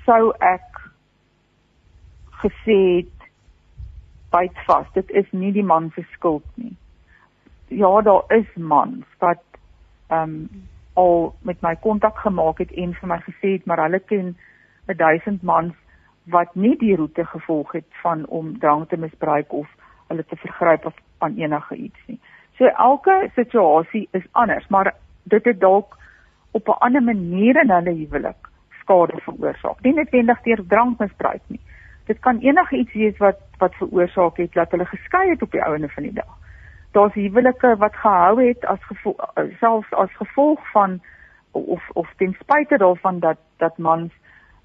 sou 0.06 0.32
ek 0.40 0.80
gesê 2.41 2.78
het 2.98 3.28
byt 4.34 4.58
vas 4.68 4.88
dit 4.96 5.12
is 5.22 5.30
nie 5.32 5.52
die 5.52 5.66
man 5.66 5.91
se 5.96 6.06
skuld 6.14 6.46
nie. 6.56 6.76
Ja 7.68 8.02
daar 8.02 8.24
is 8.40 8.50
mans 8.56 9.06
wat 9.20 9.44
ehm 10.10 10.36
um, 10.36 10.68
al 11.00 11.36
met 11.48 11.62
my 11.62 11.76
kontak 11.76 12.18
gemaak 12.18 12.58
het 12.60 12.72
en 12.72 12.94
vir 12.94 13.08
my 13.08 13.20
gesê 13.26 13.52
het 13.58 13.66
maar 13.66 13.82
hulle 13.84 14.00
ken 14.00 14.36
'n 14.88 14.98
duisend 14.98 15.44
mans 15.44 15.76
wat 16.30 16.56
nie 16.56 16.76
die 16.77 16.95
roete 16.95 17.26
gevolg 17.26 17.72
het 17.72 17.88
van 18.01 18.26
om 18.27 18.60
drank 18.60 18.89
te 18.89 18.97
misbruik 18.97 19.53
of 19.53 19.68
hulle 20.07 20.26
te 20.26 20.35
vergryp 20.35 20.85
of 20.85 20.93
aan 21.18 21.38
enige 21.38 21.76
iets 21.76 21.99
nie. 22.06 22.19
So 22.57 22.65
elke 22.65 23.30
situasie 23.35 24.07
is 24.11 24.26
anders, 24.31 24.68
maar 24.68 24.93
dit 25.23 25.45
het 25.45 25.60
dalk 25.60 25.97
op 26.51 26.68
'n 26.68 26.80
ander 26.80 27.03
manier 27.03 27.61
in 27.61 27.72
hulle 27.72 27.93
huwelik 27.93 28.49
skade 28.80 29.22
veroorsaak. 29.22 29.81
Nie 29.81 29.93
noodwendig 29.93 30.41
deur 30.41 30.65
drankmisbruik 30.68 31.41
nie. 31.47 31.61
Dit 32.06 32.19
kan 32.19 32.39
enigiets 32.39 32.93
wees 32.93 33.18
wat 33.18 33.39
wat 33.57 33.76
veroorsaak 33.76 34.38
het 34.38 34.53
dat 34.53 34.72
hulle 34.72 34.85
geskei 34.85 35.30
het 35.30 35.41
op 35.41 35.51
die 35.51 35.64
ouene 35.64 35.89
van 35.89 36.03
die 36.03 36.14
dag. 36.14 36.38
Daar's 36.91 37.14
huwelike 37.14 37.76
wat 37.77 37.95
gehou 37.95 38.47
het 38.47 38.65
as 38.65 38.84
gevolg 38.84 39.34
selfs 39.60 39.93
as 39.93 40.15
gevolg 40.15 40.72
van 40.72 41.01
of 41.51 41.89
of 41.93 42.14
ten 42.18 42.35
spyte 42.39 42.77
daarvan 42.77 43.19
dat 43.19 43.38
dat 43.57 43.77
mans 43.77 44.11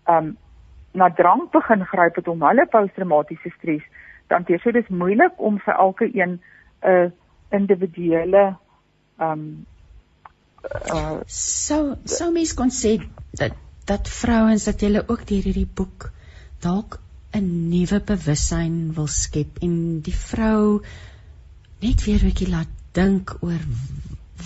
ehm 0.05 0.17
um, 0.17 0.37
na 0.95 1.11
drank 1.11 1.53
begin 1.53 1.85
gryp 1.91 2.17
het 2.21 2.29
om 2.29 2.43
hulle 2.47 2.67
posttraumatiese 2.71 3.53
stres 3.59 3.85
dan 4.33 4.47
dit 4.49 4.61
so 4.63 4.73
dis 4.73 4.89
moeilik 4.89 5.41
om 5.51 5.59
vir 5.67 5.75
elke 5.75 6.09
een 6.15 6.39
'n 6.39 6.91
uh, 6.91 7.11
individuele 7.51 8.45
ehm 9.19 9.31
um, 9.31 9.67
uh, 10.95 11.21
so 11.27 11.97
so 12.05 12.31
mens 12.31 12.55
kon 12.55 12.71
sê 12.71 12.99
dat 13.41 13.53
dat 13.85 14.09
vrouens 14.09 14.65
dat 14.65 14.81
julle 14.81 15.05
ook 15.07 15.27
deur 15.29 15.45
hierdie 15.49 15.71
boek 15.81 16.11
dalk 16.61 17.01
'n 17.33 17.69
nuwe 17.71 18.01
bewussyn 18.01 18.95
wil 18.97 19.07
skep 19.07 19.59
en 19.67 20.01
die 20.01 20.19
vrou 20.19 20.83
net 21.81 22.05
weer 22.05 22.21
'n 22.23 22.31
bietjie 22.31 22.51
laat 22.51 22.73
dink 22.93 23.37
oor 23.41 23.63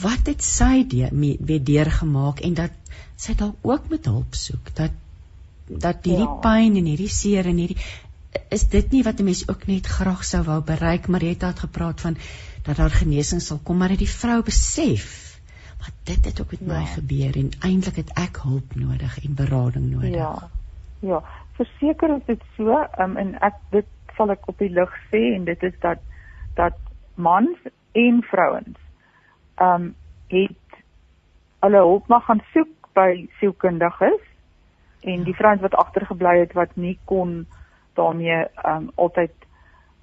wat 0.03 0.27
het 0.27 0.43
sy 0.43 0.87
weer 0.91 1.65
deurgemaak 1.65 2.41
en 2.41 2.55
dat 2.55 2.73
sy 3.17 3.35
dalk 3.35 3.57
ook 3.63 3.89
met 3.91 4.05
hulp 4.05 4.35
soek 4.35 4.75
dat 4.75 4.93
dat 5.69 6.05
hierdie 6.05 6.29
ja. 6.29 6.39
pyn 6.43 6.77
en 6.77 6.91
hierdie 6.91 7.13
seer 7.13 7.47
en 7.47 7.57
hierdie 7.57 7.81
is 8.55 8.69
dit 8.69 8.93
nie 8.93 9.03
wat 9.03 9.21
'n 9.21 9.25
mens 9.25 9.49
ook 9.49 9.67
net 9.67 9.87
graag 9.87 10.25
sou 10.25 10.43
wou 10.45 10.61
bereik 10.63 11.09
maar 11.09 11.23
jy 11.23 11.37
het 11.39 11.59
gepraat 11.59 12.01
van 12.01 12.17
dat 12.65 12.77
daar 12.77 12.91
genesing 12.91 13.43
sal 13.43 13.61
kom 13.63 13.79
maar 13.79 13.89
dat 13.89 13.99
die 13.99 14.17
vrou 14.21 14.43
besef 14.43 15.39
maar 15.79 15.93
dit 16.05 16.25
het 16.25 16.41
ook 16.41 16.51
met 16.51 16.61
ja. 16.61 16.79
my 16.79 16.85
gebeur 16.85 17.37
en 17.37 17.51
eintlik 17.61 17.97
het 17.97 18.11
ek 18.19 18.41
hulp 18.43 18.75
nodig 18.75 19.25
en 19.25 19.35
berading 19.35 19.91
nodig. 19.91 20.15
Ja. 20.15 20.49
Ja, 21.01 21.23
verseker 21.53 22.17
is 22.17 22.25
dit 22.27 22.43
so, 22.57 22.75
um, 22.99 23.17
en 23.17 23.37
ek 23.47 23.55
dit 23.71 23.87
sal 24.17 24.33
ek 24.35 24.49
op 24.51 24.59
die 24.59 24.71
lig 24.75 24.95
sê 25.13 25.21
en 25.37 25.45
dit 25.47 25.63
is 25.63 25.77
dat 25.85 26.03
dat 26.59 26.79
mans 27.15 27.59
en 27.93 28.23
vrouens 28.31 28.79
ehm 29.59 29.83
um, 29.83 29.95
het 30.29 30.81
hulle 31.65 31.79
hulp 31.83 32.09
mag 32.13 32.25
gaan 32.25 32.43
soek 32.53 32.91
by 32.95 33.29
sielkundiges 33.39 34.25
en 35.01 35.23
die 35.23 35.35
vrouens 35.35 35.61
wat 35.61 35.75
agtergebly 35.75 36.39
het 36.39 36.53
wat 36.53 36.75
nie 36.75 36.99
kon 37.05 37.47
daarmee 37.95 38.45
um, 38.67 38.91
altyd 38.95 39.33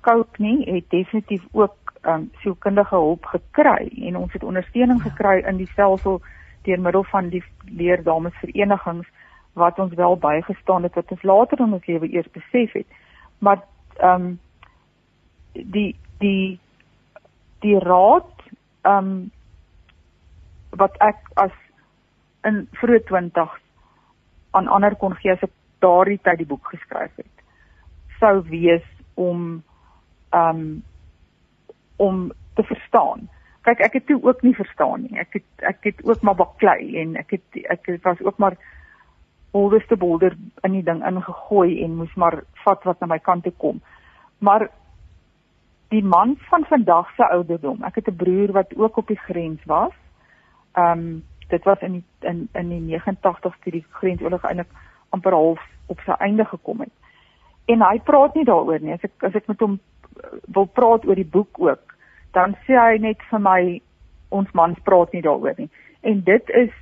cope 0.01 0.41
nie, 0.41 0.63
het 0.69 0.89
definitief 0.89 1.43
ook 1.51 1.93
um, 2.05 2.31
sielkundige 2.41 2.95
hulp 2.95 3.25
gekry 3.25 3.89
en 4.07 4.17
ons 4.17 4.33
het 4.33 4.43
ondersteuning 4.43 5.03
ja. 5.03 5.09
gekry 5.09 5.41
in 5.47 5.57
die 5.57 5.69
stelsel 5.71 6.21
deur 6.61 6.79
middel 6.79 7.03
van 7.03 7.29
die 7.29 7.43
leerdamesverenigings 7.65 9.07
wat 9.53 9.79
ons 9.79 9.93
wel 9.93 10.17
bygestaan 10.17 10.83
het 10.83 10.93
wat 10.93 11.11
ons 11.11 11.23
later 11.23 11.59
in 11.59 11.73
ons 11.73 11.85
lewe 11.85 12.09
eers 12.11 12.31
besef 12.31 12.73
het. 12.73 12.87
Maar 13.39 13.61
um, 14.03 14.39
die 15.53 15.95
die 16.19 16.59
die 17.59 17.79
raad 17.79 18.31
um, 18.83 19.31
wat 20.69 20.97
ek 20.99 21.21
as 21.33 21.53
in 22.43 22.65
vroeë 22.81 23.05
20s 23.09 23.64
aan 24.55 24.67
ander 24.67 24.95
kon 24.95 25.15
gee 25.19 25.31
as 25.31 25.43
ek 25.43 25.53
daardie 25.83 26.19
tyd 26.23 26.37
die 26.37 26.49
boek 26.49 26.73
geskryf 26.73 27.11
het 27.19 27.35
sou 28.19 28.41
wees 28.49 28.85
om 29.13 29.63
um, 30.31 30.83
om 31.95 32.31
te 32.55 32.63
verstaan. 32.63 33.27
Kyk, 33.65 33.81
ek 33.87 33.93
het 33.99 34.07
toe 34.07 34.19
ook 34.23 34.41
nie 34.43 34.55
verstaan 34.55 35.05
nie. 35.07 35.19
Ek 35.19 35.39
het 35.39 35.67
ek 35.71 35.83
het 35.89 36.01
ook 36.05 36.21
maar 36.21 36.37
baklei 36.39 36.95
en 37.01 37.15
ek 37.19 37.37
het 37.37 37.61
ek 37.71 37.91
het 37.95 38.03
was 38.03 38.21
ook 38.23 38.37
maar 38.37 38.57
holderste 39.55 39.95
bolder 39.95 40.35
in 40.67 40.75
die 40.75 40.83
ding 40.83 40.99
ingegooi 41.07 41.83
en 41.83 41.95
moes 42.01 42.15
maar 42.19 42.41
vat 42.65 42.83
wat 42.83 42.99
na 42.99 43.13
my 43.13 43.19
kant 43.23 43.47
toe 43.47 43.55
kom. 43.57 43.79
Maar 44.43 44.67
die 45.93 46.03
man 46.03 46.35
van 46.49 46.65
vandag 46.67 47.13
se 47.15 47.23
ouderdom, 47.23 47.83
ek 47.83 48.01
het 48.01 48.09
'n 48.11 48.19
broer 48.23 48.51
wat 48.51 48.75
ook 48.75 48.97
op 48.97 49.07
die 49.07 49.21
grens 49.27 49.63
was. 49.65 49.93
Um, 50.75 51.23
dit 51.49 51.63
was 51.63 51.81
in 51.81 51.99
die, 51.99 52.03
in 52.19 52.47
in 52.53 52.69
die 52.69 52.99
89s 52.99 53.39
toe 53.41 53.71
die 53.71 53.85
grensoorlog 53.89 54.43
eintlik 54.43 54.71
amper 55.09 55.33
half 55.33 55.61
op 55.87 55.99
sy 56.05 56.17
einde 56.19 56.45
gekom 56.45 56.79
het. 56.79 56.93
En 57.65 57.81
hy 57.81 57.99
praat 58.03 58.35
nie 58.35 58.45
daaroor 58.45 58.79
nie. 58.81 58.93
As 58.93 59.03
ek 59.03 59.27
as 59.29 59.35
ek 59.35 59.47
met 59.47 59.59
hom 59.59 59.79
wil 60.57 60.65
praat 60.65 61.05
oor 61.05 61.15
die 61.15 61.31
boek 61.37 61.59
ook, 61.59 61.95
dan 62.33 62.55
sê 62.65 62.77
hy 62.77 62.97
net 63.01 63.21
vir 63.29 63.41
my 63.41 63.59
ons 64.35 64.51
mans 64.57 64.79
praat 64.83 65.13
nie 65.13 65.23
daaroor 65.25 65.57
nie. 65.57 65.69
En 66.01 66.21
dit 66.23 66.49
is 66.49 66.73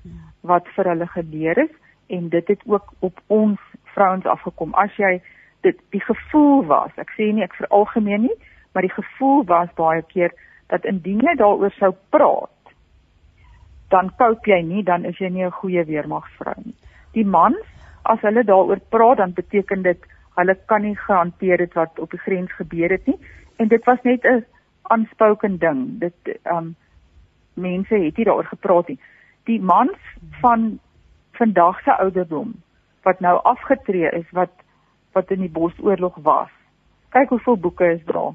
wat 0.41 0.67
vir 0.75 0.91
hulle 0.91 1.07
geleer 1.07 1.63
is 1.65 1.73
en 2.07 2.29
dit 2.29 2.47
het 2.47 2.63
ook 2.65 2.93
op 2.99 3.21
ons 3.27 3.59
vrouens 3.95 4.25
afgekom. 4.25 4.73
As 4.73 4.91
jy 4.97 5.19
dit 5.63 5.77
die 5.95 6.01
gevoel 6.03 6.65
was, 6.67 6.91
ek 6.99 7.13
sê 7.17 7.29
nie 7.31 7.45
ek 7.45 7.55
veralgemeen 7.55 8.27
nie, 8.27 8.35
maar 8.73 8.83
die 8.83 8.95
gevoel 8.95 9.45
was 9.47 9.71
baie 9.79 10.03
keer 10.11 10.33
dat 10.73 10.85
indien 10.89 11.21
jy 11.23 11.35
daaroor 11.39 11.71
sou 11.77 11.93
praat, 12.11 12.51
dan 13.93 14.09
koop 14.17 14.45
jy 14.49 14.61
nie, 14.65 14.83
dan 14.83 15.05
is 15.05 15.19
jy 15.21 15.29
nie 15.29 15.45
'n 15.45 15.59
goeie 15.59 15.83
weermagsvrou 15.85 16.55
nie. 16.65 16.75
Die 17.13 17.25
mans, 17.25 17.65
as 18.03 18.21
hulle 18.21 18.43
daaroor 18.43 18.79
praat, 18.89 19.17
dan 19.17 19.33
beteken 19.33 19.83
dit 19.83 19.99
hulle 20.35 20.55
kan 20.65 20.81
nie 20.81 20.95
gehanteer 20.95 21.59
het 21.59 21.73
wat 21.73 21.99
op 21.99 22.11
die 22.11 22.19
grens 22.19 22.51
gebeur 22.51 22.89
het 22.89 23.05
nie. 23.05 23.19
En 23.57 23.67
dit 23.67 23.85
was 23.85 24.01
net 24.03 24.25
'n 24.25 24.45
aanspoken 24.81 25.57
ding. 25.59 25.99
Dit 25.99 26.39
um 26.43 26.75
mense 27.53 27.95
het 27.95 28.17
nie 28.17 28.25
daaroor 28.25 28.49
gepraat 28.49 28.87
nie. 28.87 28.99
Die 29.45 29.61
mans 29.61 29.97
van 30.41 30.79
vandag 31.31 31.81
se 31.83 31.97
ouderdom 31.97 32.53
wat 33.03 33.19
nou 33.19 33.39
afgetree 33.43 34.09
is 34.09 34.29
wat 34.31 34.51
wat 35.11 35.31
in 35.31 35.39
die 35.39 35.51
bosoorlog 35.51 36.15
was. 36.15 36.49
Kyk 37.09 37.29
hoeveel 37.29 37.57
boeke 37.57 37.85
is 37.85 38.05
daar. 38.05 38.33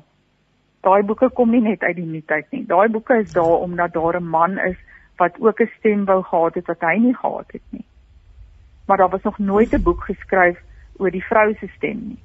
Daai 0.80 1.02
boeke 1.02 1.30
kom 1.30 1.50
nie 1.50 1.60
net 1.60 1.82
uit 1.82 1.96
die 1.96 2.06
nuutheid 2.06 2.46
nie. 2.50 2.66
Daai 2.66 2.88
boeke 2.88 3.18
is 3.18 3.32
daar 3.32 3.58
omdat 3.58 3.92
daar 3.92 4.20
'n 4.20 4.28
man 4.28 4.58
is 4.58 4.76
wat 5.18 5.40
ook 5.40 5.60
'n 5.60 5.70
stem 5.78 6.04
wou 6.04 6.22
gehad 6.22 6.54
het 6.54 6.66
wat 6.66 6.80
hy 6.80 6.96
nie 6.98 7.14
gehad 7.14 7.52
het 7.52 7.66
nie 7.70 7.84
maar 8.88 8.96
daar 8.96 9.08
was 9.08 9.22
nog 9.22 9.38
nooit 9.38 9.72
'n 9.72 9.82
boek 9.82 10.04
geskryf 10.04 10.58
oor 10.96 11.10
die 11.10 11.24
vrou 11.24 11.54
se 11.54 11.66
stem 11.76 11.98
nie. 12.08 12.22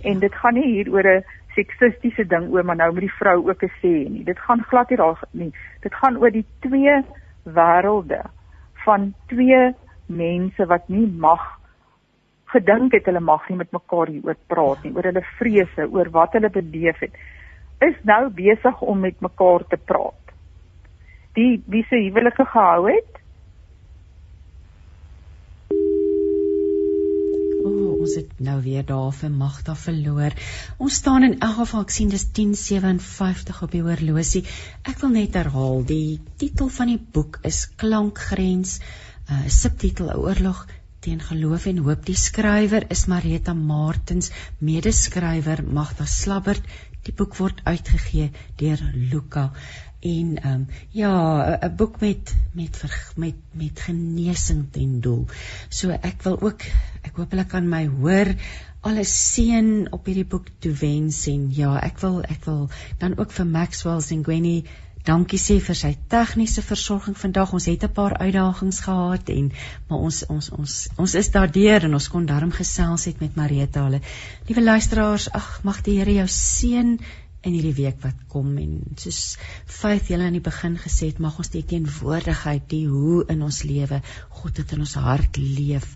En 0.00 0.18
dit 0.18 0.34
gaan 0.34 0.54
nie 0.54 0.70
hier 0.72 0.92
oor 0.92 1.06
'n 1.06 1.24
seksistiese 1.54 2.26
ding 2.26 2.50
oor 2.52 2.64
maar 2.64 2.76
nou 2.76 2.92
met 2.92 3.00
die 3.00 3.18
vrou 3.18 3.48
ook 3.48 3.62
'n 3.62 3.72
sê 3.82 4.10
nie. 4.10 4.24
Dit 4.24 4.38
gaan 4.38 4.62
glad 4.62 4.88
nie 4.88 4.96
daar 4.96 5.20
nie. 5.30 5.52
Dit 5.80 5.94
gaan 5.94 6.16
oor 6.16 6.30
die 6.30 6.46
twee 6.58 7.04
wêrelde 7.44 8.22
van 8.72 9.14
twee 9.26 9.74
mense 10.06 10.66
wat 10.66 10.88
nie 10.88 11.06
mag 11.06 11.60
gedink 12.44 12.92
het 12.92 13.04
hulle 13.04 13.20
mag 13.20 13.48
nie 13.48 13.56
met 13.56 13.72
mekaar 13.72 14.06
hieroor 14.06 14.36
praat 14.46 14.82
nie, 14.82 14.92
oor 14.94 15.02
hulle 15.02 15.24
vrese, 15.38 15.88
oor 15.90 16.10
wat 16.10 16.32
hulle 16.32 16.50
beleef 16.50 16.98
het. 16.98 17.12
Is 17.80 17.96
nou 18.02 18.30
besig 18.30 18.80
om 18.80 19.00
met 19.00 19.20
mekaar 19.20 19.66
te 19.68 19.76
praat. 19.76 20.23
Die 21.34 21.62
wie 21.66 21.82
se 21.88 21.98
huwelike 21.98 22.46
gehou 22.46 22.86
het, 22.90 23.24
ons 28.04 28.18
het 28.18 28.40
nou 28.44 28.58
weer 28.64 28.84
daar 28.84 29.12
vir 29.16 29.32
Magda 29.32 29.74
verloor. 29.78 30.34
Ons 30.82 30.98
staan 31.00 31.24
in 31.28 31.38
elk 31.38 31.56
geval 31.62 31.84
ek 31.86 31.94
sien 31.94 32.12
dis 32.12 32.26
10:57 32.36 33.62
op 33.64 33.72
die 33.72 33.82
horlosie. 33.86 34.44
Ek 34.84 35.00
wil 35.00 35.14
net 35.16 35.38
herhaal, 35.38 35.82
die 35.88 36.20
titel 36.42 36.68
van 36.78 36.92
die 36.92 37.00
boek 37.16 37.40
is 37.50 37.64
Klankgrens, 37.80 38.78
'n 39.28 39.38
uh, 39.38 39.48
subtitel 39.48 40.12
Oorlog 40.12 40.66
teen 41.00 41.20
geloof 41.20 41.66
en 41.66 41.80
hoop. 41.86 42.04
Die 42.04 42.16
skrywer 42.16 42.84
is 42.90 43.06
Marita 43.06 43.54
Martens, 43.54 44.30
medeskrywer 44.58 45.64
Magda 45.64 46.04
Slabbert. 46.04 46.64
Die 47.04 47.12
boek 47.12 47.36
word 47.36 47.60
uitgegee 47.64 48.30
deur 48.56 48.80
Luka 48.94 49.50
en 50.04 50.36
ehm 50.42 50.52
um, 50.52 50.66
ja 50.90 51.12
'n 51.60 51.76
boek 51.76 52.00
met 52.00 52.34
met 52.52 52.84
met 53.16 53.34
met 53.50 53.80
genesing 53.80 54.66
ten 54.70 55.00
doel. 55.00 55.26
So 55.68 55.90
ek 55.90 56.22
wil 56.22 56.40
ook 56.40 56.62
ek 57.02 57.16
hoop 57.16 57.30
hulle 57.30 57.46
kan 57.46 57.68
my 57.68 57.86
hoor 57.86 58.34
alles 58.80 59.12
seën 59.32 59.86
op 59.90 60.06
hierdie 60.06 60.28
boek 60.28 60.46
toe 60.58 60.72
wens 60.72 61.26
en 61.26 61.48
ja 61.56 61.80
ek 61.80 62.00
wil 62.00 62.22
ek 62.22 62.44
wil 62.44 62.68
dan 62.98 63.18
ook 63.18 63.32
vir 63.32 63.46
Maxwell 63.46 64.00
Sengweni 64.00 64.64
dankie 65.04 65.38
sê 65.38 65.58
vir 65.60 65.76
sy 65.76 65.90
tegniese 66.08 66.62
versorging 66.64 67.16
vandag. 67.16 67.52
Ons 67.52 67.66
het 67.68 67.84
'n 67.84 67.92
paar 67.92 68.16
uitdagings 68.18 68.80
gehad 68.80 69.28
en 69.28 69.52
maar 69.88 69.98
ons 69.98 70.26
ons 70.26 70.50
ons 70.50 70.88
ons 70.96 71.14
is 71.14 71.30
daardeur 71.30 71.84
en 71.84 71.94
ons 71.94 72.08
kon 72.08 72.26
darm 72.26 72.52
gesels 72.52 73.04
het 73.04 73.20
met 73.20 73.36
Marita 73.36 73.84
hulle. 73.84 74.00
Liewe 74.46 74.62
luisteraars, 74.62 75.30
ag 75.32 75.60
mag 75.62 75.82
die 75.82 75.98
Here 75.98 76.12
jou 76.12 76.28
seën 76.28 76.98
in 77.44 77.54
hierdie 77.56 77.76
week 77.76 78.00
wat 78.02 78.20
kom 78.32 78.56
en 78.60 78.76
soos 79.00 79.20
Faith 79.78 80.10
julle 80.12 80.26
aan 80.28 80.36
die 80.38 80.44
begin 80.44 80.76
gesê 80.80 81.10
het, 81.10 81.20
mag 81.22 81.38
ons 81.42 81.52
die 81.52 81.64
teenwoordigheid, 81.72 82.66
die 82.70 82.86
hoe 82.88 83.24
in 83.34 83.44
ons 83.46 83.62
lewe, 83.68 84.00
God 84.40 84.60
het 84.62 84.74
in 84.76 84.84
ons 84.86 84.96
hart 85.06 85.40
leef, 85.40 85.86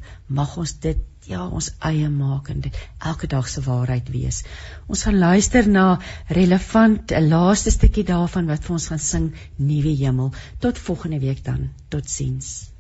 mag 0.41 0.57
ons 0.61 0.75
dit 0.85 1.05
ja, 1.29 1.43
ons 1.45 1.69
eie 1.85 2.09
maak 2.13 2.49
en 2.53 2.63
dit 2.65 2.81
elke 3.11 3.29
dag 3.29 3.49
se 3.49 3.65
waarheid 3.67 4.09
wees. 4.15 4.43
Ons 4.89 5.05
gaan 5.09 5.21
luister 5.21 5.69
na 5.69 5.87
relevant 6.41 7.13
'n 7.13 7.29
laaste 7.29 7.75
stukkie 7.75 8.07
daarvan 8.15 8.49
wat 8.55 8.65
vir 8.65 8.79
ons 8.79 8.89
gaan 8.93 9.05
sing 9.11 9.29
Nuwe 9.57 9.95
Hemel. 10.03 10.33
Tot 10.59 10.79
volgende 10.89 11.21
week 11.21 11.45
dan. 11.45 11.71
Totsiens. 11.89 12.78